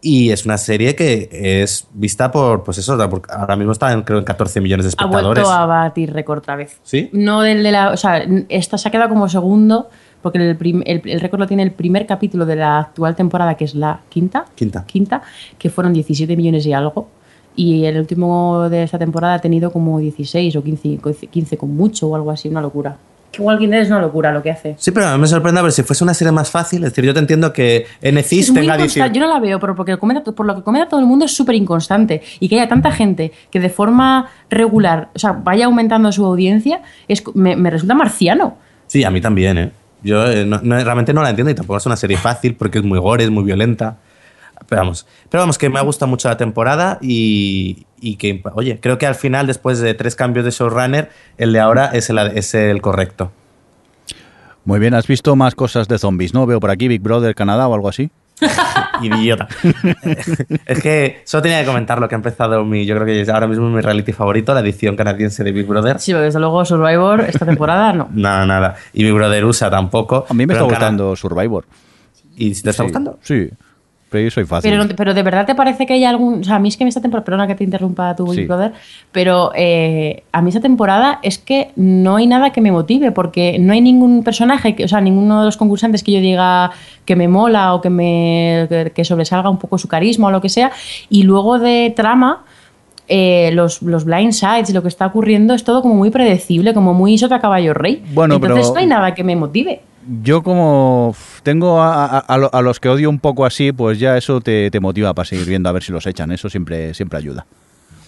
Y 0.00 0.30
es 0.30 0.44
una 0.46 0.58
serie 0.58 0.94
que 0.94 1.28
es 1.32 1.88
vista 1.92 2.30
por, 2.30 2.62
pues 2.62 2.78
eso, 2.78 2.96
ahora 3.30 3.56
mismo 3.56 3.72
está 3.72 3.92
en, 3.92 4.02
creo 4.02 4.20
en 4.20 4.24
14 4.24 4.60
millones 4.60 4.84
de 4.84 4.88
Ha 4.88 4.90
espectadores. 4.90 5.42
vuelto 5.42 5.50
a 5.50 5.66
batir 5.66 6.12
récord 6.12 6.38
otra 6.38 6.54
vez. 6.54 6.78
¿Sí? 6.84 7.10
No 7.12 7.42
del 7.42 7.64
de 7.64 7.72
la. 7.72 7.90
O 7.90 7.96
sea, 7.96 8.24
esta 8.48 8.78
se 8.78 8.88
ha 8.88 8.92
quedado 8.92 9.08
como 9.08 9.28
segundo, 9.28 9.90
porque 10.22 10.38
el, 10.38 10.56
prim- 10.56 10.82
el, 10.86 11.02
el 11.04 11.20
récord 11.20 11.40
lo 11.40 11.46
tiene 11.46 11.62
el 11.64 11.72
primer 11.72 12.06
capítulo 12.06 12.46
de 12.46 12.56
la 12.56 12.78
actual 12.78 13.14
temporada, 13.16 13.54
que 13.56 13.64
es 13.64 13.74
la 13.74 14.00
quinta. 14.08 14.44
Quinta. 14.54 14.84
Quinta, 14.86 15.22
que 15.58 15.68
fueron 15.68 15.92
17 15.92 16.36
millones 16.36 16.64
y 16.66 16.72
algo. 16.72 17.08
Y 17.54 17.84
el 17.84 17.98
último 17.98 18.68
de 18.70 18.82
esta 18.84 18.98
temporada 18.98 19.34
ha 19.34 19.38
tenido 19.40 19.70
como 19.70 19.98
16 19.98 20.56
o 20.56 20.62
15, 20.62 20.98
15 21.30 21.56
con 21.58 21.76
mucho 21.76 22.08
o 22.08 22.16
algo 22.16 22.30
así, 22.30 22.48
una 22.48 22.62
locura. 22.62 22.96
que 23.30 23.42
Walking 23.42 23.68
Dead 23.68 23.82
es 23.82 23.88
una 23.88 24.00
locura 24.00 24.32
lo 24.32 24.42
que 24.42 24.50
hace. 24.50 24.74
Sí, 24.78 24.90
pero 24.90 25.08
a 25.08 25.14
mí 25.16 25.20
me 25.20 25.26
sorprende 25.26 25.60
a 25.60 25.62
ver 25.62 25.72
si 25.72 25.82
fuese 25.82 26.02
una 26.02 26.14
serie 26.14 26.32
más 26.32 26.50
fácil. 26.50 26.82
Es 26.84 26.90
decir, 26.92 27.04
yo 27.04 27.12
te 27.12 27.20
entiendo 27.20 27.52
que 27.52 27.84
NCIS 28.00 28.48
Es 28.48 28.54
tenga 28.54 28.74
inconstante. 28.76 29.10
18 29.10 29.12
Yo 29.12 29.20
no 29.20 29.26
la 29.26 29.38
veo, 29.38 29.60
pero 29.60 29.74
porque 29.74 29.98
comenta- 29.98 30.22
por 30.32 30.46
lo 30.46 30.54
que 30.56 30.62
comenta 30.62 30.88
todo 30.88 31.00
el 31.00 31.06
mundo 31.06 31.26
es 31.26 31.34
súper 31.36 31.54
inconstante. 31.56 32.22
Y 32.40 32.48
que 32.48 32.54
haya 32.58 32.68
tanta 32.70 32.90
gente 32.90 33.32
que 33.50 33.60
de 33.60 33.68
forma 33.68 34.30
regular, 34.48 35.08
o 35.14 35.18
sea, 35.18 35.32
vaya 35.32 35.66
aumentando 35.66 36.10
su 36.10 36.24
audiencia, 36.24 36.80
es, 37.06 37.22
me, 37.34 37.54
me 37.56 37.68
resulta 37.68 37.94
marciano. 37.94 38.56
Sí, 38.86 39.04
a 39.04 39.10
mí 39.10 39.20
también, 39.20 39.58
¿eh? 39.58 39.70
Yo 40.02 40.26
eh, 40.30 40.44
no- 40.44 40.60
no- 40.62 40.82
realmente 40.82 41.12
no 41.12 41.22
la 41.22 41.30
entiendo 41.30 41.50
y 41.50 41.54
tampoco 41.54 41.76
es 41.78 41.86
una 41.86 41.96
serie 41.96 42.16
fácil 42.16 42.54
porque 42.56 42.78
es 42.78 42.84
muy 42.84 42.98
gore, 42.98 43.24
es 43.24 43.30
muy 43.30 43.44
violenta. 43.44 43.98
Pero 44.68 44.80
vamos, 44.82 45.06
pero 45.28 45.42
vamos 45.42 45.58
que 45.58 45.68
me 45.68 45.78
ha 45.78 45.82
gustado 45.82 46.08
mucho 46.08 46.28
la 46.28 46.36
temporada 46.36 46.98
y, 47.02 47.86
y 48.00 48.16
que, 48.16 48.42
oye, 48.54 48.78
creo 48.80 48.96
que 48.96 49.06
al 49.06 49.16
final, 49.16 49.46
después 49.46 49.80
de 49.80 49.92
tres 49.94 50.14
cambios 50.14 50.44
de 50.44 50.52
showrunner, 50.52 51.10
el 51.36 51.52
de 51.52 51.60
ahora 51.60 51.86
es 51.92 52.10
el, 52.10 52.18
es 52.18 52.54
el 52.54 52.80
correcto. 52.80 53.32
Muy 54.64 54.78
bien, 54.78 54.94
has 54.94 55.08
visto 55.08 55.34
más 55.34 55.56
cosas 55.56 55.88
de 55.88 55.98
zombies, 55.98 56.32
¿no? 56.32 56.46
Veo 56.46 56.60
por 56.60 56.70
aquí 56.70 56.86
Big 56.86 57.00
Brother 57.02 57.34
Canadá 57.34 57.66
o 57.66 57.74
algo 57.74 57.88
así. 57.88 58.10
Idiota. 59.06 59.48
es 60.66 60.82
que 60.82 61.22
solo 61.24 61.42
tenía 61.42 61.60
que 61.60 61.66
comentar 61.66 62.00
lo 62.00 62.08
que 62.08 62.14
ha 62.14 62.16
empezado 62.16 62.64
mi, 62.64 62.84
yo 62.86 62.94
creo 62.94 63.06
que 63.06 63.20
es 63.20 63.28
ahora 63.28 63.46
mismo 63.46 63.68
mi 63.70 63.80
reality 63.80 64.12
favorito, 64.12 64.54
la 64.54 64.60
edición 64.60 64.96
canadiense 64.96 65.42
de 65.44 65.52
Big 65.52 65.66
Brother. 65.66 65.98
Sí, 65.98 66.12
pero 66.12 66.22
desde 66.24 66.38
luego 66.40 66.64
Survivor 66.64 67.20
esta 67.20 67.44
temporada 67.46 67.92
no. 67.92 68.08
Nada, 68.14 68.46
nada. 68.46 68.76
Y 68.92 69.04
Big 69.04 69.12
Brother 69.12 69.44
USA 69.44 69.70
tampoco. 69.70 70.26
A 70.28 70.34
mí 70.34 70.46
me 70.46 70.54
está 70.54 70.64
gustando 70.64 71.16
Survivor. 71.16 71.64
¿Y 72.36 72.50
te 72.50 72.70
está 72.70 72.72
Sí, 72.72 72.82
gustando? 72.84 73.18
Sí, 73.22 73.50
pero 74.12 74.22
yo 74.24 74.30
soy 74.30 74.44
fácil. 74.44 74.70
Pero, 74.70 74.86
pero 74.96 75.14
de 75.14 75.22
verdad 75.24 75.46
te 75.46 75.56
parece 75.56 75.86
que 75.86 75.94
hay 75.94 76.04
algún. 76.04 76.40
O 76.40 76.44
sea, 76.44 76.56
a 76.56 76.58
mí 76.60 76.68
es 76.68 76.76
que 76.76 76.84
en 76.84 76.88
esta 76.88 77.00
temporada. 77.00 77.24
Perdona 77.24 77.46
que 77.48 77.54
te 77.56 77.64
interrumpa 77.64 78.14
tu 78.14 78.32
Sí. 78.32 78.44
Brother. 78.44 78.72
Pero 79.10 79.50
eh, 79.56 80.22
a 80.30 80.40
mí 80.42 80.50
esta 80.50 80.60
temporada 80.60 81.18
es 81.22 81.38
que 81.38 81.70
no 81.74 82.16
hay 82.16 82.26
nada 82.28 82.50
que 82.50 82.60
me 82.60 82.70
motive. 82.70 83.10
Porque 83.10 83.56
no 83.58 83.72
hay 83.72 83.80
ningún 83.80 84.22
personaje, 84.22 84.76
que, 84.76 84.84
o 84.84 84.88
sea, 84.88 85.00
ninguno 85.00 85.40
de 85.40 85.46
los 85.46 85.56
concursantes 85.56 86.04
que 86.04 86.12
yo 86.12 86.20
diga 86.20 86.70
que 87.04 87.16
me 87.16 87.26
mola 87.26 87.74
o 87.74 87.80
que 87.80 87.90
me 87.90 88.66
que, 88.68 88.92
que 88.94 89.04
sobresalga 89.04 89.48
un 89.50 89.58
poco 89.58 89.78
su 89.78 89.88
carisma 89.88 90.28
o 90.28 90.30
lo 90.30 90.40
que 90.40 90.48
sea. 90.48 90.70
Y 91.08 91.24
luego 91.24 91.58
de 91.58 91.92
trama. 91.96 92.44
eh, 93.08 93.50
los, 93.52 93.82
los 93.82 94.04
blind 94.04 94.32
sides 94.32 94.70
y 94.70 94.72
lo 94.72 94.80
que 94.80 94.88
está 94.88 95.06
ocurriendo 95.06 95.52
es 95.54 95.64
todo 95.64 95.82
como 95.82 95.94
muy 95.96 96.10
predecible, 96.10 96.72
como 96.72 96.94
muy 96.94 97.18
sota 97.18 97.40
caballo 97.40 97.74
rey. 97.74 98.02
Bueno, 98.14 98.36
Entonces 98.36 98.60
pero- 98.68 98.74
no 98.74 98.80
hay 98.80 98.86
nada 98.86 99.14
que 99.14 99.24
me 99.24 99.34
motive. 99.36 99.80
Yo 100.22 100.42
como 100.42 101.14
tengo 101.42 101.80
a, 101.80 102.18
a 102.18 102.62
los 102.62 102.80
que 102.80 102.88
odio 102.88 103.08
un 103.08 103.18
poco 103.20 103.44
así, 103.46 103.72
pues 103.72 103.98
ya 103.98 104.16
eso 104.16 104.40
te, 104.40 104.70
te 104.70 104.80
motiva 104.80 105.14
para 105.14 105.26
seguir 105.26 105.46
viendo 105.46 105.68
a 105.68 105.72
ver 105.72 105.82
si 105.82 105.92
los 105.92 106.06
echan. 106.06 106.32
Eso 106.32 106.48
siempre, 106.50 106.92
siempre 106.94 107.18
ayuda. 107.18 107.46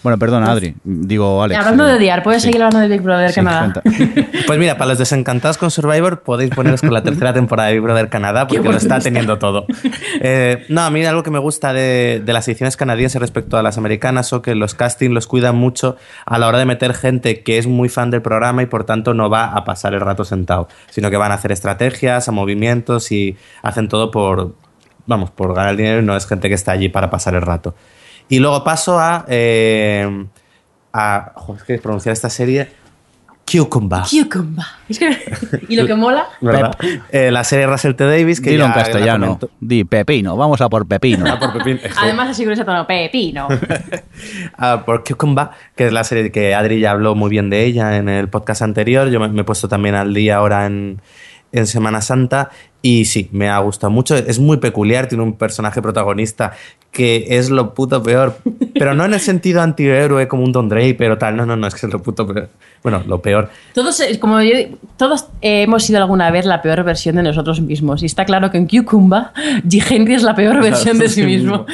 Bueno, 0.05 0.19
perdona, 0.19 0.51
Adri. 0.51 0.75
Digo, 0.83 1.41
Alex. 1.41 1.59
hablando 1.59 1.87
eh, 1.87 1.89
de 1.89 1.95
odiar, 1.95 2.21
puedes 2.21 2.43
sí. 2.43 2.49
seguir 2.49 2.61
hablando 2.61 2.87
de 2.87 2.95
Big 2.95 3.01
Brother 3.01 3.31
Sí, 3.31 3.41
Canadá. 3.41 3.81
Pues 4.45 4.59
mira, 4.59 4.77
para 4.77 4.89
los 4.89 4.99
desencantados 4.99 5.57
con 5.57 5.71
Survivor 5.71 6.21
podéis 6.21 6.51
poneros 6.51 6.81
con 6.81 6.93
la 6.93 7.01
tercera 7.01 7.33
temporada 7.33 7.69
de 7.69 7.73
Big 7.73 7.81
Brother 7.81 8.07
Canadá 8.09 8.45
porque 8.45 8.69
lo 8.69 8.77
está 8.77 8.99
teniendo 8.99 9.39
todo. 9.39 9.65
Eh, 10.21 10.65
no, 10.69 10.81
a 10.81 10.89
mí 10.91 11.03
algo 11.05 11.23
que 11.23 11.31
me 11.31 11.39
gusta 11.39 11.73
de, 11.73 12.21
de 12.23 12.33
las 12.33 12.47
ediciones 12.47 12.77
canadienses 12.77 13.19
respecto 13.19 13.57
a 13.57 13.63
las 13.63 13.77
americanas 13.77 14.31
o 14.33 14.41
que 14.41 14.55
los 14.55 14.75
castings 14.75 15.13
los 15.13 15.27
cuidan 15.27 15.55
mucho 15.55 15.97
a 16.25 16.37
la 16.37 16.47
hora 16.47 16.57
de 16.57 16.65
meter 16.65 16.93
gente 16.93 17.41
que 17.41 17.57
es 17.57 17.67
muy 17.67 17.89
fan 17.89 18.11
del 18.11 18.21
programa 18.21 18.61
y 18.61 18.65
por 18.65 18.85
tanto 18.85 19.13
no 19.13 19.29
va 19.29 19.45
a 19.45 19.65
pasar 19.65 19.93
el 19.93 20.01
rato 20.01 20.23
sentado, 20.23 20.67
sino 20.89 21.09
que 21.09 21.17
van 21.17 21.31
a 21.31 21.35
hacer 21.35 21.51
estrategias, 21.51 22.29
a 22.29 22.31
movimientos 22.31 23.11
y 23.11 23.35
hacen 23.61 23.87
todo 23.87 24.11
por, 24.11 24.53
vamos, 25.05 25.31
por 25.31 25.53
ganar 25.53 25.75
dinero 25.75 26.01
y 26.01 26.05
no 26.05 26.15
es 26.15 26.27
gente 26.27 26.47
que 26.47 26.55
está 26.55 26.71
allí 26.71 26.89
para 26.89 27.09
pasar 27.09 27.35
el 27.35 27.41
rato. 27.41 27.75
Y 28.29 28.39
luego 28.39 28.63
paso 28.63 28.99
a... 28.99 29.25
eh, 29.27 30.25
a 30.93 31.31
joder, 31.35 31.61
es 31.61 31.67
que 31.67 31.77
pronunciar 31.79 32.13
esta 32.13 32.29
serie... 32.29 32.69
Cucumba. 33.47 34.03
Cucumba. 34.09 34.65
Y 35.69 35.75
lo 35.75 35.85
que 35.85 35.93
mola. 35.93 36.25
Eh, 37.11 37.29
la 37.29 37.43
serie 37.43 37.67
Russell 37.67 37.93
T. 37.93 38.03
Davis, 38.03 38.41
que 38.41 38.49
Dilo 38.49 38.65
en 38.65 38.71
castellano. 38.71 39.37
comento- 39.37 39.49
Di 39.59 39.83
Pepino, 39.83 40.35
vamos 40.35 40.61
a 40.61 40.69
por 40.69 40.87
Pepino. 40.87 41.25
Por 41.39 41.61
además 41.97 42.29
así 42.29 42.43
con 42.43 42.53
ese 42.53 42.65
tono, 42.65 42.87
pepino. 42.87 43.47
Ah, 44.57 44.81
por 44.83 45.03
Cucumba, 45.03 45.51
que 45.75 45.85
es 45.85 45.93
la 45.93 46.03
serie 46.03 46.31
que 46.31 46.55
Adri 46.55 46.79
ya 46.79 46.89
habló 46.91 47.13
muy 47.13 47.29
bien 47.29 47.51
de 47.51 47.65
ella 47.65 47.97
en 47.97 48.09
el 48.09 48.29
podcast 48.29 48.63
anterior. 48.63 49.09
Yo 49.09 49.19
me, 49.19 49.27
me 49.27 49.41
he 49.41 49.43
puesto 49.43 49.67
también 49.69 49.93
al 49.93 50.11
día 50.15 50.37
ahora 50.37 50.65
en, 50.65 50.99
en 51.55 51.67
Semana 51.67 52.01
Santa. 52.01 52.49
Y 52.81 53.05
sí, 53.05 53.29
me 53.31 53.49
ha 53.49 53.57
gustado 53.59 53.89
mucho. 53.89 54.15
Es 54.15 54.39
muy 54.39 54.57
peculiar, 54.57 55.07
tiene 55.07 55.23
un 55.23 55.33
personaje 55.33 55.81
protagonista 55.81 56.53
que 56.91 57.25
es 57.29 57.49
lo 57.49 57.73
puto 57.73 58.01
peor. 58.03 58.37
Pero 58.73 58.93
no 58.93 59.05
en 59.05 59.13
el 59.13 59.19
sentido 59.19 59.61
antihéroe 59.61 60.27
como 60.27 60.43
un 60.43 60.51
Don 60.51 60.69
Draper 60.69 61.11
o 61.11 61.17
tal. 61.17 61.35
No, 61.35 61.45
no, 61.45 61.55
no, 61.55 61.67
es 61.67 61.75
que 61.75 61.87
es 61.87 61.91
lo 61.91 62.01
puto 62.01 62.27
peor. 62.27 62.49
Bueno, 62.83 63.03
lo 63.07 63.21
peor. 63.21 63.49
Todos, 63.73 63.99
eh, 64.01 64.19
como 64.19 64.41
yo, 64.41 64.53
todos 64.97 65.27
hemos 65.41 65.83
sido 65.83 65.99
alguna 65.99 66.29
vez 66.29 66.45
la 66.45 66.61
peor 66.61 66.83
versión 66.83 67.15
de 67.15 67.23
nosotros 67.23 67.59
mismos. 67.59 68.03
Y 68.03 68.05
está 68.05 68.25
claro 68.25 68.51
que 68.51 68.57
en 68.57 68.67
Cucumba, 68.67 69.33
G. 69.63 69.83
Henry 69.89 70.13
es 70.13 70.23
la 70.23 70.35
peor 70.35 70.61
versión 70.61 70.99
de 70.99 71.09
sí 71.09 71.23
mismo. 71.23 71.65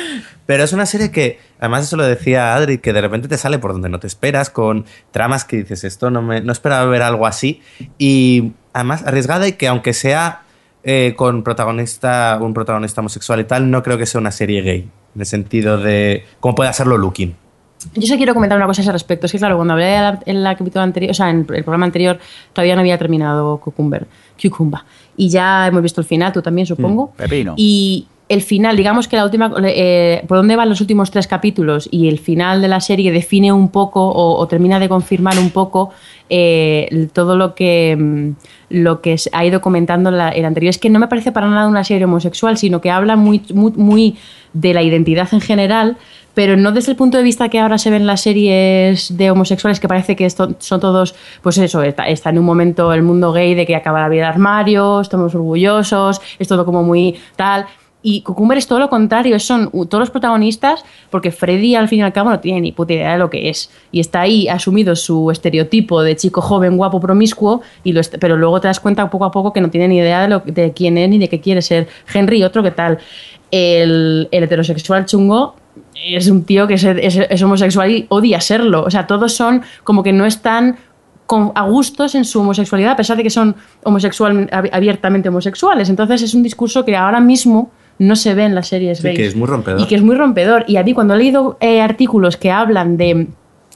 Pero 0.46 0.64
es 0.64 0.74
una 0.74 0.86
serie 0.86 1.12
que, 1.12 1.40
además 1.60 1.84
eso 1.84 1.98
lo 1.98 2.04
decía 2.04 2.56
Adri, 2.56 2.80
que 2.80 2.94
de 2.94 3.02
repente 3.02 3.28
te 3.28 3.38
sale 3.38 3.60
por 3.60 3.74
donde 3.74 3.90
no 3.90 4.00
te 4.00 4.08
esperas, 4.08 4.50
con 4.50 4.86
tramas 5.12 5.46
que 5.46 5.58
dices, 5.58 5.84
esto 5.84 6.10
no 6.10 6.22
me 6.22 6.42
no 6.42 6.52
esperaba 6.52 6.86
ver 6.86 7.04
algo 7.04 7.28
así. 7.28 7.62
Y 7.98 8.52
además 8.74 9.04
arriesgada 9.06 9.48
y 9.48 9.54
que 9.54 9.68
aunque 9.68 9.94
sea 9.94 10.42
eh, 10.84 11.14
con 11.16 11.44
protagonista, 11.44 12.38
un 12.42 12.54
protagonista 12.54 13.02
homosexual 13.02 13.40
y 13.40 13.44
tal, 13.44 13.70
no 13.70 13.84
creo 13.84 13.98
que 13.98 14.06
sea 14.06 14.20
una 14.20 14.32
serie 14.32 14.62
gay. 14.62 14.90
En 15.16 15.22
el 15.22 15.28
sentido 15.28 15.78
de 15.78 16.26
cómo 16.40 16.56
puede 16.56 16.70
hacerlo 16.70 16.98
Looking. 16.98 17.36
Yo 17.96 18.02
solo 18.04 18.18
quiero 18.18 18.34
comentar 18.34 18.58
una 18.58 18.68
cosa 18.68 18.82
a 18.82 18.84
ese 18.84 18.92
respecto. 18.92 19.26
Es 19.26 19.32
que, 19.32 19.40
claro, 19.40 19.56
cuando 19.56 19.74
hablé 19.74 19.96
en 20.26 20.44
la 20.44 20.56
capítulo 20.56 20.84
anterior, 20.84 21.12
o 21.12 21.14
sea, 21.14 21.30
en 21.30 21.40
el 21.40 21.46
programa 21.64 21.86
anterior, 21.86 22.20
todavía 22.54 22.76
no 22.76 22.82
había 22.82 22.98
terminado 22.98 23.58
Cucumber, 23.58 24.08
Cucumba. 24.42 24.86
Y 25.18 25.30
ya 25.30 25.68
hemos 25.68 25.82
visto 25.82 26.00
el 26.02 26.08
final, 26.08 26.32
tú 26.32 26.42
también, 26.42 26.68
supongo. 26.68 27.12
Pepino. 27.14 27.56
Y 27.58 28.08
el 28.32 28.42
final, 28.42 28.78
digamos 28.78 29.10
que 29.10 29.18
la 29.18 29.26
última, 29.26 29.52
eh, 29.66 30.24
por 30.26 30.38
dónde 30.38 30.56
van 30.56 30.70
los 30.70 30.80
últimos 30.80 31.12
tres 31.12 31.28
capítulos 31.28 31.90
y 31.92 32.08
el 32.08 32.18
final 32.18 32.62
de 32.62 32.70
la 32.70 32.80
serie 32.80 33.12
define 33.12 33.52
un 33.52 33.68
poco 33.68 34.08
o, 34.08 34.48
termina 34.48 34.80
de 34.80 34.88
confirmar 34.88 35.38
un 35.38 35.50
poco 35.50 35.90
eh, 36.30 37.10
todo 37.12 37.36
lo 37.36 37.56
que, 37.56 37.98
mm, 38.00 38.30
lo 38.70 39.02
que 39.02 39.18
ha 39.34 39.46
ido 39.46 39.60
comentando 39.60 40.10
el 40.10 40.46
anterior. 40.46 40.70
Es 40.70 40.78
que 40.78 40.90
no 40.90 40.98
me 40.98 41.10
parece 41.10 41.34
para 41.34 41.50
nada 41.50 41.68
una 41.68 41.84
serie 41.84 42.06
homosexual, 42.06 42.58
sino 42.58 42.80
que 42.80 42.90
habla 42.90 43.18
muy, 43.18 43.42
muy, 43.54 44.16
de 44.54 44.74
la 44.74 44.82
identidad 44.82 45.28
en 45.34 45.42
general, 45.42 45.98
pero 46.34 46.56
no 46.56 46.72
desde 46.72 46.92
el 46.92 46.98
punto 46.98 47.18
de 47.18 47.24
vista 47.24 47.50
que 47.50 47.60
ahora 47.60 47.78
se 47.78 47.90
ven 47.90 48.08
las 48.08 48.22
series 48.22 49.18
de 49.18 49.30
homosexuales, 49.30 49.82
que 49.82 49.90
parece 49.90 50.16
que 50.16 50.26
esto, 50.26 50.56
son 50.60 50.80
todos, 50.80 51.16
pues 51.42 51.58
eso, 51.58 51.84
está, 51.84 52.08
está 52.08 52.30
en 52.30 52.40
un 52.40 52.46
momento 52.46 52.94
el 52.94 53.02
mundo 53.02 53.34
gay 53.34 53.56
de 53.56 53.66
que 53.66 53.76
acaba 53.76 54.00
la 54.00 54.08
vida 54.10 54.24
de 54.24 54.30
armario, 54.30 55.02
estamos 55.02 55.36
orgullosos, 55.36 56.22
es 56.40 56.48
todo 56.48 56.66
como 56.66 56.84
muy 56.84 57.20
tal. 57.36 57.66
Y 58.04 58.22
Cucumber 58.22 58.58
es 58.58 58.66
todo 58.66 58.80
lo 58.80 58.90
contrario, 58.90 59.40
son 59.40 59.70
todos 59.72 60.00
los 60.00 60.10
protagonistas, 60.10 60.84
porque 61.12 61.32
Freddy 61.32 61.76
al 61.76 61.88
fin 61.88 62.00
y 62.00 62.02
al 62.02 62.12
cabo 62.14 62.32
no 62.32 62.40
tiene 62.40 62.60
ni 62.62 62.72
puta 62.72 62.94
idea 62.94 63.12
de 63.14 63.20
lo 63.20 63.30
que 63.30 63.50
es. 63.50 63.70
Y 63.92 64.00
está 64.00 64.22
ahí 64.22 64.48
asumido 64.48 64.96
su 64.96 65.30
estereotipo 65.30 66.02
de 66.02 66.16
chico 66.16 66.42
joven, 66.42 66.78
guapo, 66.78 67.00
promiscuo, 67.00 67.62
y 67.84 67.94
lo 67.94 68.02
pero 68.20 68.38
luego 68.38 68.60
te 68.60 68.68
das 68.68 68.80
cuenta 68.80 69.08
poco 69.10 69.26
a 69.26 69.32
poco 69.32 69.54
que 69.54 69.62
no 69.62 69.70
tiene 69.70 69.88
ni 69.88 69.98
idea 69.98 70.22
de, 70.24 70.28
lo, 70.30 70.40
de 70.40 70.74
quién 70.74 70.98
es 70.98 71.10
ni 71.10 71.20
de 71.20 71.30
qué 71.30 71.40
quiere 71.40 71.62
ser. 71.62 71.88
Henry, 72.12 72.44
otro 72.44 72.64
que 72.64 72.72
tal. 72.72 72.98
El, 73.52 74.28
el 74.32 74.44
heterosexual 74.44 75.06
chungo 75.06 75.56
es 75.96 76.28
un 76.30 76.44
tío 76.44 76.68
que 76.68 76.76
es, 76.76 76.84
es- 76.84 77.18
es 77.30 77.42
homosexual 77.44 77.92
y 77.92 78.06
odia 78.10 78.42
serlo. 78.42 78.84
O 78.84 78.90
sea, 78.90 79.06
todos 79.08 79.34
son 79.34 79.62
como 79.84 80.04
que 80.04 80.14
no 80.14 80.26
están 80.26 80.78
a 81.56 81.64
gustos 81.64 82.16
en 82.16 82.26
su 82.26 82.42
homosexualidad, 82.42 82.92
a 82.92 82.96
pesar 82.98 83.16
de 83.16 83.24
que 83.24 83.30
son 83.30 83.56
homosexual, 83.84 84.50
ab- 84.50 84.70
abiertamente 84.74 85.30
homosexuales. 85.30 85.88
Entonces 85.90 86.22
es 86.24 86.34
un 86.34 86.44
discurso 86.44 86.84
que 86.84 86.96
ahora 86.98 87.22
mismo 87.22 87.72
no 88.02 88.16
se 88.16 88.34
ve 88.34 88.46
en 88.46 88.56
las 88.56 88.68
series 88.68 88.98
Sí, 88.98 89.04
gays. 89.04 89.18
que 89.18 89.28
es 89.28 89.36
muy 89.36 89.48
rompedor. 89.48 89.80
Y 89.80 89.86
que 89.86 89.96
es 89.96 90.02
muy 90.02 90.16
rompedor. 90.16 90.66
Y 90.68 90.78
a 90.78 90.84
mí 90.84 90.94
cuando 90.94 91.14
he 91.14 91.18
leído 91.18 91.58
eh, 91.60 91.82
artículos 91.82 92.36
que 92.36 92.50
hablan 92.52 92.98
de, 92.98 93.28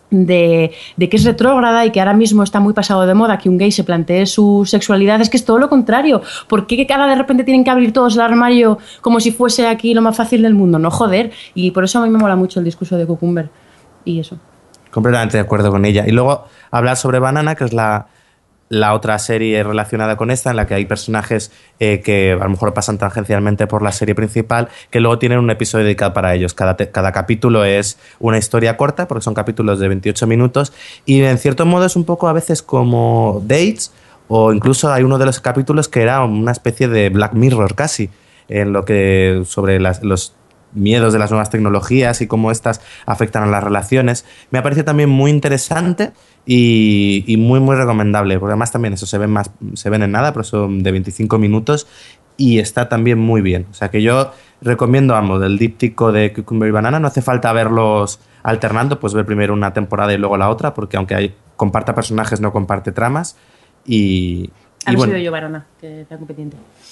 de, 0.10 0.72
de 0.97 1.10
que 1.10 1.18
es 1.18 1.23
retrógrada 1.26 1.85
y 1.85 1.91
que 1.91 1.99
ahora 1.99 2.14
mismo 2.14 2.41
está 2.43 2.60
muy 2.60 2.73
pasado 2.73 3.06
de 3.06 3.14
moda 3.14 3.38
que 3.38 3.49
un 3.49 3.57
gay 3.57 3.72
se 3.72 3.84
plantee 3.84 4.26
su 4.26 4.64
sexualidad, 4.65 5.22
es 5.22 5.30
que 5.30 5.38
es 5.38 5.45
todo 5.45 5.60
lo 5.60 5.69
contrario. 5.69 6.22
¿Por 6.47 6.65
qué 6.68 6.85
que 6.88 6.93
ahora 6.93 7.07
de 7.07 7.15
repente 7.15 7.43
tienen 7.43 7.64
que 7.64 7.69
abrir 7.69 7.93
todos 7.93 8.15
el 8.15 8.22
armario 8.22 8.77
como 9.02 9.19
si 9.19 9.31
fuese 9.31 9.68
aquí 9.68 9.93
lo 9.93 10.02
más 10.02 10.15
fácil 10.18 10.41
del 10.41 10.53
mundo? 10.56 10.80
No, 10.80 10.89
joder. 10.89 11.31
Y 11.53 11.72
por 11.72 11.84
eso 11.84 11.99
a 11.99 12.03
mí 12.06 12.10
me 12.10 12.18
mola 12.18 12.35
mucho 12.35 12.60
el 12.60 12.65
discurso 12.65 12.97
de 12.97 13.06
Cucumber. 13.06 13.49
Y 14.06 14.19
eso. 14.19 14.38
Completamente 14.91 15.38
de 15.38 15.41
acuerdo 15.43 15.69
con 15.72 15.84
ella. 15.85 16.06
Y 16.07 16.11
luego 16.11 16.45
hablar 16.72 16.95
sobre 16.97 17.19
Banana, 17.19 17.56
que 17.56 17.65
es 17.65 17.73
la, 17.73 18.07
la 18.67 18.93
otra 18.95 19.19
serie 19.19 19.61
relacionada 19.63 20.17
con 20.17 20.31
esta, 20.31 20.49
en 20.49 20.55
la 20.55 20.65
que 20.65 20.73
hay 20.73 20.85
personajes 20.85 21.51
eh, 21.79 22.01
que 22.01 22.31
a 22.31 22.43
lo 22.43 22.49
mejor 22.49 22.73
pasan 22.73 22.97
tangencialmente 22.97 23.67
por 23.67 23.81
la 23.83 23.91
serie 23.91 24.15
principal, 24.15 24.69
que 24.89 24.99
luego 24.99 25.19
tienen 25.19 25.37
un 25.39 25.49
episodio 25.51 25.85
dedicado 25.85 26.13
para 26.13 26.33
ellos. 26.33 26.53
Cada, 26.55 26.75
cada 26.75 27.11
capítulo 27.11 27.63
es 27.63 27.99
una 28.19 28.37
historia 28.39 28.75
corta, 28.75 29.07
porque 29.07 29.23
son 29.23 29.35
capítulos 29.35 29.79
de 29.79 29.87
28 29.87 30.25
minutos, 30.27 30.73
y 31.05 31.21
en 31.21 31.37
cierto 31.37 31.65
modo 31.67 31.85
es 31.85 31.95
un 31.95 32.05
poco 32.05 32.27
a 32.27 32.33
veces 32.33 32.63
como 32.63 33.41
Dates, 33.45 33.91
o 34.27 34.51
incluso 34.51 34.91
hay 34.91 35.03
uno 35.03 35.19
de 35.19 35.25
los 35.27 35.39
capítulos 35.39 35.87
que 35.87 36.01
era 36.01 36.23
una 36.23 36.51
especie 36.51 36.87
de 36.87 37.09
Black 37.09 37.33
Mirror 37.33 37.75
casi, 37.75 38.09
en 38.47 38.73
lo 38.73 38.83
que 38.85 39.43
sobre 39.45 39.79
las- 39.79 40.03
los 40.03 40.33
miedos 40.76 41.14
de 41.14 41.19
las 41.19 41.31
nuevas 41.31 41.49
tecnologías 41.49 42.22
y 42.22 42.27
cómo 42.27 42.52
estas 42.52 42.81
afectan 43.06 43.43
a 43.43 43.47
las 43.47 43.64
relaciones. 43.64 44.26
Me 44.52 44.60
ha 44.60 44.64
parecido 44.64 44.85
también 44.85 45.10
muy 45.10 45.31
interesante 45.31 46.11
y, 46.45 47.23
y 47.26 47.38
muy, 47.38 47.60
muy 47.60 47.76
recomendable, 47.76 48.38
porque 48.39 48.52
además 48.52 48.72
también 48.72 48.93
eso 48.93 49.06
se 49.06 49.18
ven, 49.18 49.31
más, 49.31 49.49
se 49.73 49.89
ven 49.89 50.03
en 50.03 50.11
nada, 50.11 50.34
pero 50.34 50.43
son 50.43 50.84
de 50.84 50.91
25 50.91 51.38
minutos 51.39 51.88
y 52.38 52.60
está 52.60 52.89
también 52.89 53.19
muy 53.19 53.41
bien. 53.41 53.68
O 53.72 53.73
sea 53.73 53.89
que 53.89 54.02
yo 54.02 54.31
recomiendo 54.61 55.15
ambos, 55.15 55.41
del 55.41 55.57
díptico 55.57 56.11
de 56.11 56.34
Cucumber 56.34 56.69
y 56.69 56.72
Banana, 56.72 56.99
no 56.99 57.07
hace 57.07 57.22
falta 57.22 57.52
verlos 57.53 58.19
alternando, 58.43 58.99
pues 58.99 59.14
ver 59.14 59.26
primero 59.26 59.53
una 59.53 59.73
temporada 59.73 60.14
y 60.14 60.18
luego 60.18 60.38
la 60.38 60.49
otra, 60.49 60.73
porque 60.73 60.97
aunque 60.97 61.15
hay, 61.15 61.35
comparta 61.56 61.95
personajes, 61.95 62.41
no 62.41 62.52
comparte 62.52 62.91
tramas. 62.91 63.38
Y, 63.85 64.49
Bueno, 64.93 65.17
yo 65.17 65.31
que 65.81 66.05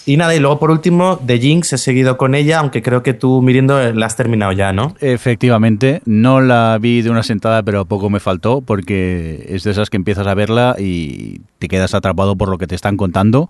y 0.05 0.17
nada, 0.17 0.35
y 0.35 0.39
luego 0.39 0.59
por 0.59 0.69
último, 0.71 1.19
The 1.25 1.39
Jinx 1.39 1.73
he 1.73 1.77
seguido 1.77 2.17
con 2.17 2.35
ella, 2.35 2.59
aunque 2.59 2.81
creo 2.81 3.03
que 3.03 3.13
tú, 3.13 3.41
Mirindo, 3.41 3.93
la 3.93 4.05
has 4.05 4.15
terminado 4.15 4.51
ya, 4.51 4.73
¿no? 4.73 4.95
Efectivamente, 4.99 6.01
no 6.05 6.41
la 6.41 6.77
vi 6.81 7.01
de 7.01 7.09
una 7.09 7.23
sentada, 7.23 7.63
pero 7.63 7.85
poco 7.85 8.09
me 8.09 8.19
faltó, 8.19 8.61
porque 8.61 9.45
es 9.47 9.63
de 9.63 9.71
esas 9.71 9.89
que 9.89 9.97
empiezas 9.97 10.27
a 10.27 10.33
verla 10.33 10.75
y 10.77 11.41
te 11.63 11.69
quedas 11.69 11.93
atrapado 11.93 12.35
por 12.35 12.49
lo 12.49 12.57
que 12.57 12.67
te 12.67 12.75
están 12.75 12.97
contando. 12.97 13.49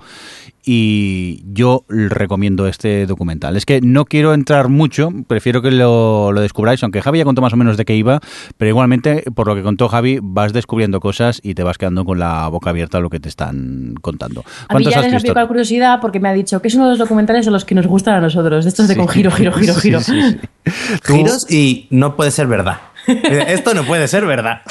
Y 0.65 1.43
yo 1.51 1.83
recomiendo 1.89 2.67
este 2.67 3.07
documental. 3.07 3.57
Es 3.57 3.65
que 3.65 3.81
no 3.81 4.05
quiero 4.05 4.33
entrar 4.35 4.69
mucho, 4.69 5.09
prefiero 5.27 5.63
que 5.63 5.71
lo, 5.71 6.31
lo 6.31 6.41
descubráis, 6.41 6.81
aunque 6.83 7.01
Javi 7.01 7.17
ya 7.17 7.25
contó 7.25 7.41
más 7.41 7.53
o 7.53 7.57
menos 7.57 7.75
de 7.75 7.85
qué 7.85 7.95
iba, 7.95 8.19
pero 8.57 8.69
igualmente, 8.69 9.23
por 9.35 9.47
lo 9.47 9.55
que 9.55 9.63
contó 9.63 9.89
Javi, 9.89 10.19
vas 10.21 10.53
descubriendo 10.53 10.99
cosas 10.99 11.39
y 11.43 11.55
te 11.55 11.63
vas 11.63 11.77
quedando 11.79 12.05
con 12.05 12.19
la 12.19 12.47
boca 12.49 12.69
abierta 12.69 12.99
a 12.99 13.01
lo 13.01 13.09
que 13.09 13.19
te 13.19 13.29
están 13.29 13.95
contando. 13.99 14.41
A 14.41 14.43
mí 14.43 14.83
¿Cuántos 14.85 14.93
ya 14.93 14.99
has 15.01 15.11
les 15.11 15.23
picado 15.23 15.47
curiosidad 15.47 15.99
porque 15.99 16.19
me 16.19 16.29
ha 16.29 16.33
dicho 16.33 16.61
que 16.61 16.67
es 16.67 16.75
uno 16.75 16.85
de 16.85 16.91
los 16.91 16.99
documentales 16.99 17.47
a 17.47 17.51
los 17.51 17.65
que 17.65 17.73
nos 17.75 17.87
gustan 17.87 18.13
a 18.15 18.21
nosotros. 18.21 18.63
De 18.63 18.69
estos 18.69 18.87
de 18.87 18.95
con 18.95 19.07
giro, 19.07 19.31
giro, 19.31 19.51
giro, 19.53 19.73
giro. 19.75 19.99
Sí, 20.01 20.13
sí, 20.21 20.37
sí. 20.65 20.71
Tú- 21.05 21.15
Giros 21.15 21.51
y 21.51 21.87
no 21.89 22.15
puede 22.15 22.29
ser 22.29 22.45
verdad. 22.47 22.77
Eh, 23.05 23.47
Esto 23.49 23.73
no 23.73 23.83
puede 23.83 24.07
ser 24.07 24.25
verdad. 24.25 24.61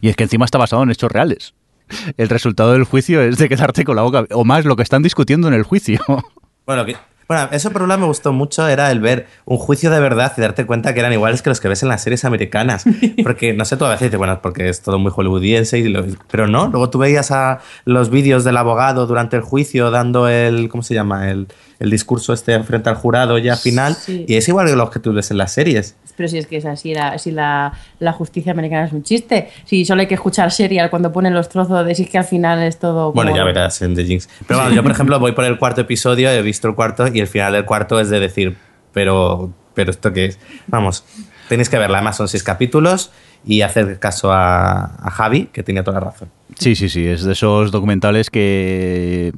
Y 0.00 0.08
es 0.08 0.16
que 0.16 0.22
encima 0.22 0.46
está 0.46 0.56
basado 0.56 0.82
en 0.84 0.90
hechos 0.90 1.12
reales. 1.12 1.52
El 2.16 2.28
resultado 2.28 2.72
del 2.72 2.84
juicio 2.84 3.20
es 3.22 3.38
de 3.38 3.48
quedarte 3.48 3.84
con 3.84 3.96
la 3.96 4.02
boca, 4.02 4.24
o 4.32 4.44
más 4.44 4.64
lo 4.64 4.76
que 4.76 4.82
están 4.82 5.02
discutiendo 5.02 5.48
en 5.48 5.54
el 5.54 5.62
juicio. 5.62 6.00
Bueno, 6.66 6.84
que- 6.84 6.96
bueno, 7.26 7.48
eso 7.52 7.70
por 7.70 7.80
un 7.82 7.88
lado 7.88 8.00
me 8.02 8.06
gustó 8.06 8.30
mucho, 8.32 8.68
era 8.68 8.90
el 8.90 9.00
ver 9.00 9.26
un 9.46 9.56
juicio 9.56 9.90
de 9.90 10.00
verdad 10.00 10.32
y 10.36 10.40
darte 10.42 10.66
cuenta 10.66 10.92
que 10.92 11.00
eran 11.00 11.12
iguales 11.14 11.40
que 11.40 11.48
los 11.50 11.60
que 11.60 11.68
ves 11.68 11.82
en 11.82 11.88
las 11.90 12.02
series 12.02 12.26
americanas. 12.26 12.84
Porque, 13.22 13.54
no 13.54 13.64
sé, 13.64 13.78
tú 13.78 13.86
a 13.86 13.90
veces 13.90 14.06
dices, 14.08 14.18
bueno, 14.18 14.40
porque 14.42 14.68
es 14.68 14.82
todo 14.82 14.98
muy 14.98 15.10
hollywoodiense, 15.14 15.78
y 15.78 15.88
lo- 15.88 16.04
pero 16.30 16.46
no, 16.46 16.68
luego 16.68 16.90
tú 16.90 16.98
veías 16.98 17.30
a 17.30 17.60
los 17.86 18.10
vídeos 18.10 18.44
del 18.44 18.56
abogado 18.58 19.06
durante 19.06 19.36
el 19.36 19.42
juicio 19.42 19.90
dando 19.90 20.28
el, 20.28 20.68
¿cómo 20.68 20.82
se 20.82 20.92
llama? 20.94 21.30
El, 21.30 21.48
el 21.80 21.90
discurso 21.90 22.32
este 22.32 22.60
frente 22.64 22.88
al 22.90 22.96
jurado 22.96 23.38
ya 23.38 23.56
final, 23.56 23.94
Sí. 23.94 24.24
y 24.26 24.34
es 24.34 24.48
igual 24.48 24.66
que 24.68 24.74
los 24.76 24.90
que 24.90 24.98
tú 24.98 25.12
ves 25.12 25.30
en 25.30 25.38
las 25.38 25.52
series. 25.52 25.94
Pero 26.16 26.28
si 26.28 26.38
es 26.38 26.48
que 26.48 26.56
es 26.56 26.64
así, 26.66 26.92
la, 26.94 27.16
si 27.18 27.30
la, 27.30 27.72
la 28.00 28.12
justicia 28.12 28.50
americana 28.50 28.86
es 28.86 28.92
un 28.92 29.04
chiste. 29.04 29.50
Si 29.64 29.84
solo 29.84 30.00
hay 30.00 30.08
que 30.08 30.14
escuchar 30.16 30.50
serial 30.50 30.90
cuando 30.90 31.12
ponen 31.12 31.32
los 31.34 31.48
trozos 31.48 31.86
de 31.86 31.94
si 31.94 32.02
es 32.02 32.10
que 32.10 32.18
al 32.18 32.24
final 32.24 32.60
es 32.64 32.78
todo. 32.80 33.12
Bueno, 33.12 33.30
como- 33.30 33.36
ya 33.40 33.44
verás 33.44 33.80
en 33.82 33.94
The 33.94 34.04
Jinx. 34.04 34.28
Pero 34.48 34.58
bueno, 34.60 34.74
yo, 34.74 34.82
por 34.82 34.90
ejemplo, 34.90 35.20
voy 35.20 35.30
por 35.32 35.44
el 35.44 35.56
cuarto 35.58 35.80
episodio, 35.82 36.28
he 36.30 36.42
visto 36.42 36.66
el 36.66 36.74
cuarto 36.74 37.06
y 37.06 37.20
el 37.20 37.28
final 37.28 37.52
del 37.52 37.64
cuarto 37.64 38.00
es 38.00 38.10
de 38.10 38.18
decir, 38.18 38.56
pero, 38.92 39.52
pero 39.74 39.92
¿esto 39.92 40.12
qué 40.12 40.24
es? 40.24 40.40
Vamos, 40.66 41.04
tenéis 41.48 41.68
que 41.68 41.78
verla. 41.78 41.98
Además, 41.98 42.16
son 42.16 42.26
seis 42.26 42.42
capítulos 42.42 43.12
y 43.46 43.60
hacer 43.62 44.00
caso 44.00 44.32
a, 44.32 44.96
a 44.96 45.10
Javi, 45.12 45.44
que 45.52 45.62
tenía 45.62 45.84
toda 45.84 46.00
la 46.00 46.06
razón. 46.06 46.28
Sí, 46.58 46.74
sí, 46.74 46.88
sí, 46.88 47.06
es 47.06 47.22
de 47.22 47.32
esos 47.34 47.70
documentales 47.70 48.28
que... 48.30 49.32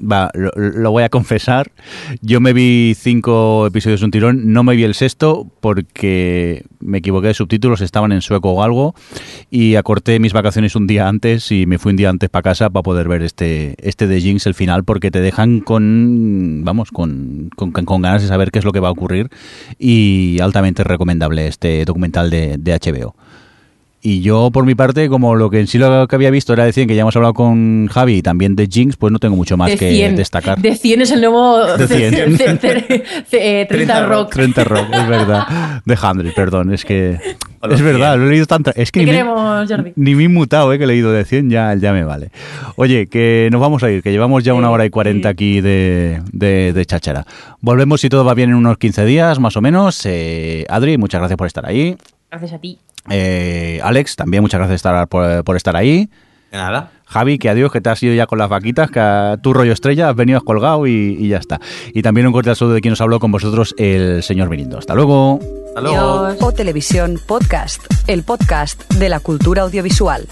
Va, 0.00 0.30
lo, 0.34 0.90
voy 0.90 1.02
a 1.02 1.08
confesar. 1.08 1.72
Yo 2.20 2.40
me 2.40 2.52
vi 2.52 2.94
cinco 2.96 3.66
episodios 3.66 4.00
de 4.00 4.04
un 4.06 4.10
tirón, 4.10 4.52
no 4.52 4.62
me 4.62 4.76
vi 4.76 4.84
el 4.84 4.94
sexto 4.94 5.46
porque 5.60 6.64
me 6.80 6.98
equivoqué 6.98 7.28
de 7.28 7.34
subtítulos, 7.34 7.80
estaban 7.80 8.12
en 8.12 8.20
sueco 8.20 8.52
o 8.52 8.62
algo, 8.62 8.94
y 9.50 9.76
acorté 9.76 10.18
mis 10.18 10.32
vacaciones 10.32 10.76
un 10.76 10.86
día 10.86 11.08
antes 11.08 11.50
y 11.52 11.66
me 11.66 11.78
fui 11.78 11.90
un 11.90 11.96
día 11.96 12.10
antes 12.10 12.30
para 12.30 12.42
casa 12.42 12.70
para 12.70 12.82
poder 12.82 13.08
ver 13.08 13.22
este, 13.22 13.76
este 13.78 14.06
de 14.06 14.20
Jinx, 14.20 14.46
el 14.46 14.54
final, 14.54 14.84
porque 14.84 15.10
te 15.10 15.20
dejan 15.20 15.60
con, 15.60 16.62
vamos, 16.64 16.90
con, 16.90 17.50
con, 17.56 18.02
ganas 18.02 18.22
de 18.22 18.28
saber 18.28 18.50
qué 18.50 18.58
es 18.58 18.64
lo 18.64 18.72
que 18.72 18.80
va 18.80 18.88
a 18.88 18.92
ocurrir 18.92 19.28
y 19.78 20.38
altamente 20.40 20.84
recomendable 20.84 21.46
este 21.46 21.84
documental 21.84 22.30
de 22.30 22.58
HBO. 22.58 23.14
Y 24.04 24.20
yo, 24.20 24.50
por 24.50 24.66
mi 24.66 24.74
parte, 24.74 25.08
como 25.08 25.36
lo 25.36 25.48
que 25.48 25.60
en 25.60 25.68
sí 25.68 25.78
lo 25.78 26.08
que 26.08 26.16
había 26.16 26.30
visto 26.32 26.52
era 26.52 26.64
de 26.64 26.72
100, 26.72 26.88
que 26.88 26.96
ya 26.96 27.02
hemos 27.02 27.14
hablado 27.14 27.34
con 27.34 27.86
Javi 27.86 28.16
y 28.16 28.22
también 28.22 28.56
de 28.56 28.66
Jinx, 28.66 28.96
pues 28.96 29.12
no 29.12 29.20
tengo 29.20 29.36
mucho 29.36 29.56
más 29.56 29.70
de 29.70 29.76
que 29.76 29.90
100. 29.92 30.16
destacar. 30.16 30.58
De 30.60 30.74
100 30.74 31.02
es 31.02 31.12
el 31.12 31.20
nuevo. 31.20 31.64
De 31.76 31.86
100. 31.86 32.36
ce- 32.36 32.58
ce- 32.58 33.04
ce- 33.30 33.60
eh, 33.60 33.66
30 33.66 33.94
30 33.94 34.06
Rock. 34.06 34.32
30 34.32 34.64
Rock, 34.64 34.86
es 34.92 35.06
verdad. 35.08 35.82
De 35.84 35.96
100, 35.96 36.32
perdón, 36.34 36.72
es 36.74 36.84
que... 36.84 37.12
Es 37.70 37.80
verdad, 37.80 38.14
100. 38.14 38.20
lo 38.20 38.26
he 38.26 38.30
leído 38.30 38.46
tanta... 38.46 38.72
Es 38.74 38.90
que 38.90 38.98
ni 38.98 39.06
me, 39.06 39.12
queremos, 39.12 39.70
Jordi. 39.70 39.92
ni 39.94 40.16
me 40.16 40.24
he 40.24 40.28
mutado, 40.28 40.72
eh, 40.72 40.78
que 40.78 40.84
he 40.84 40.86
leído 40.88 41.12
de 41.12 41.24
100, 41.24 41.48
ya, 41.48 41.72
ya 41.76 41.92
me 41.92 42.02
vale. 42.02 42.32
Oye, 42.74 43.06
que 43.06 43.48
nos 43.52 43.60
vamos 43.60 43.84
a 43.84 43.90
ir, 43.92 44.02
que 44.02 44.10
llevamos 44.10 44.42
ya 44.42 44.52
una 44.52 44.68
hora 44.70 44.84
y 44.84 44.90
40 44.90 45.28
aquí 45.28 45.60
de, 45.60 46.20
de, 46.32 46.72
de 46.72 46.86
cháchara. 46.86 47.24
Volvemos 47.60 48.00
si 48.00 48.08
todo 48.08 48.24
va 48.24 48.34
bien 48.34 48.50
en 48.50 48.56
unos 48.56 48.78
15 48.78 49.04
días, 49.04 49.38
más 49.38 49.56
o 49.56 49.60
menos. 49.60 50.00
Eh, 50.06 50.66
Adri, 50.68 50.98
muchas 50.98 51.20
gracias 51.20 51.36
por 51.38 51.46
estar 51.46 51.64
ahí. 51.66 51.96
Gracias 52.32 52.52
a 52.54 52.58
ti. 52.58 52.78
Eh, 53.10 53.80
Alex, 53.82 54.16
también 54.16 54.42
muchas 54.42 54.58
gracias 54.58 54.76
estar- 54.84 55.08
por, 55.08 55.44
por 55.44 55.56
estar 55.56 55.76
ahí. 55.76 56.08
De 56.50 56.58
nada. 56.58 56.90
Javi, 57.06 57.38
que 57.38 57.50
adiós, 57.50 57.70
que 57.72 57.80
te 57.82 57.90
has 57.90 58.02
ido 58.02 58.14
ya 58.14 58.26
con 58.26 58.38
las 58.38 58.48
vaquitas, 58.48 58.90
que 58.90 58.98
a 59.00 59.36
tu 59.42 59.52
rollo 59.52 59.72
estrella 59.72 60.08
has 60.08 60.16
venido, 60.16 60.38
has 60.38 60.44
colgado 60.44 60.86
y, 60.86 61.16
y 61.18 61.28
ya 61.28 61.36
está. 61.38 61.60
Y 61.92 62.00
también 62.02 62.26
un 62.26 62.32
cordial 62.32 62.56
saludo 62.56 62.74
de 62.74 62.80
quien 62.80 62.92
nos 62.92 63.00
habló 63.02 63.20
con 63.20 63.30
vosotros, 63.32 63.74
el 63.76 64.22
señor 64.22 64.48
Mirindo. 64.48 64.78
Hasta 64.78 64.94
luego. 64.94 65.38
Hasta 65.68 65.80
luego. 65.82 66.28
O 66.40 66.52
Televisión 66.52 67.18
Podcast, 67.26 67.82
el 68.06 68.22
podcast 68.22 68.90
de 68.94 69.08
la 69.10 69.20
cultura 69.20 69.62
audiovisual. 69.62 70.26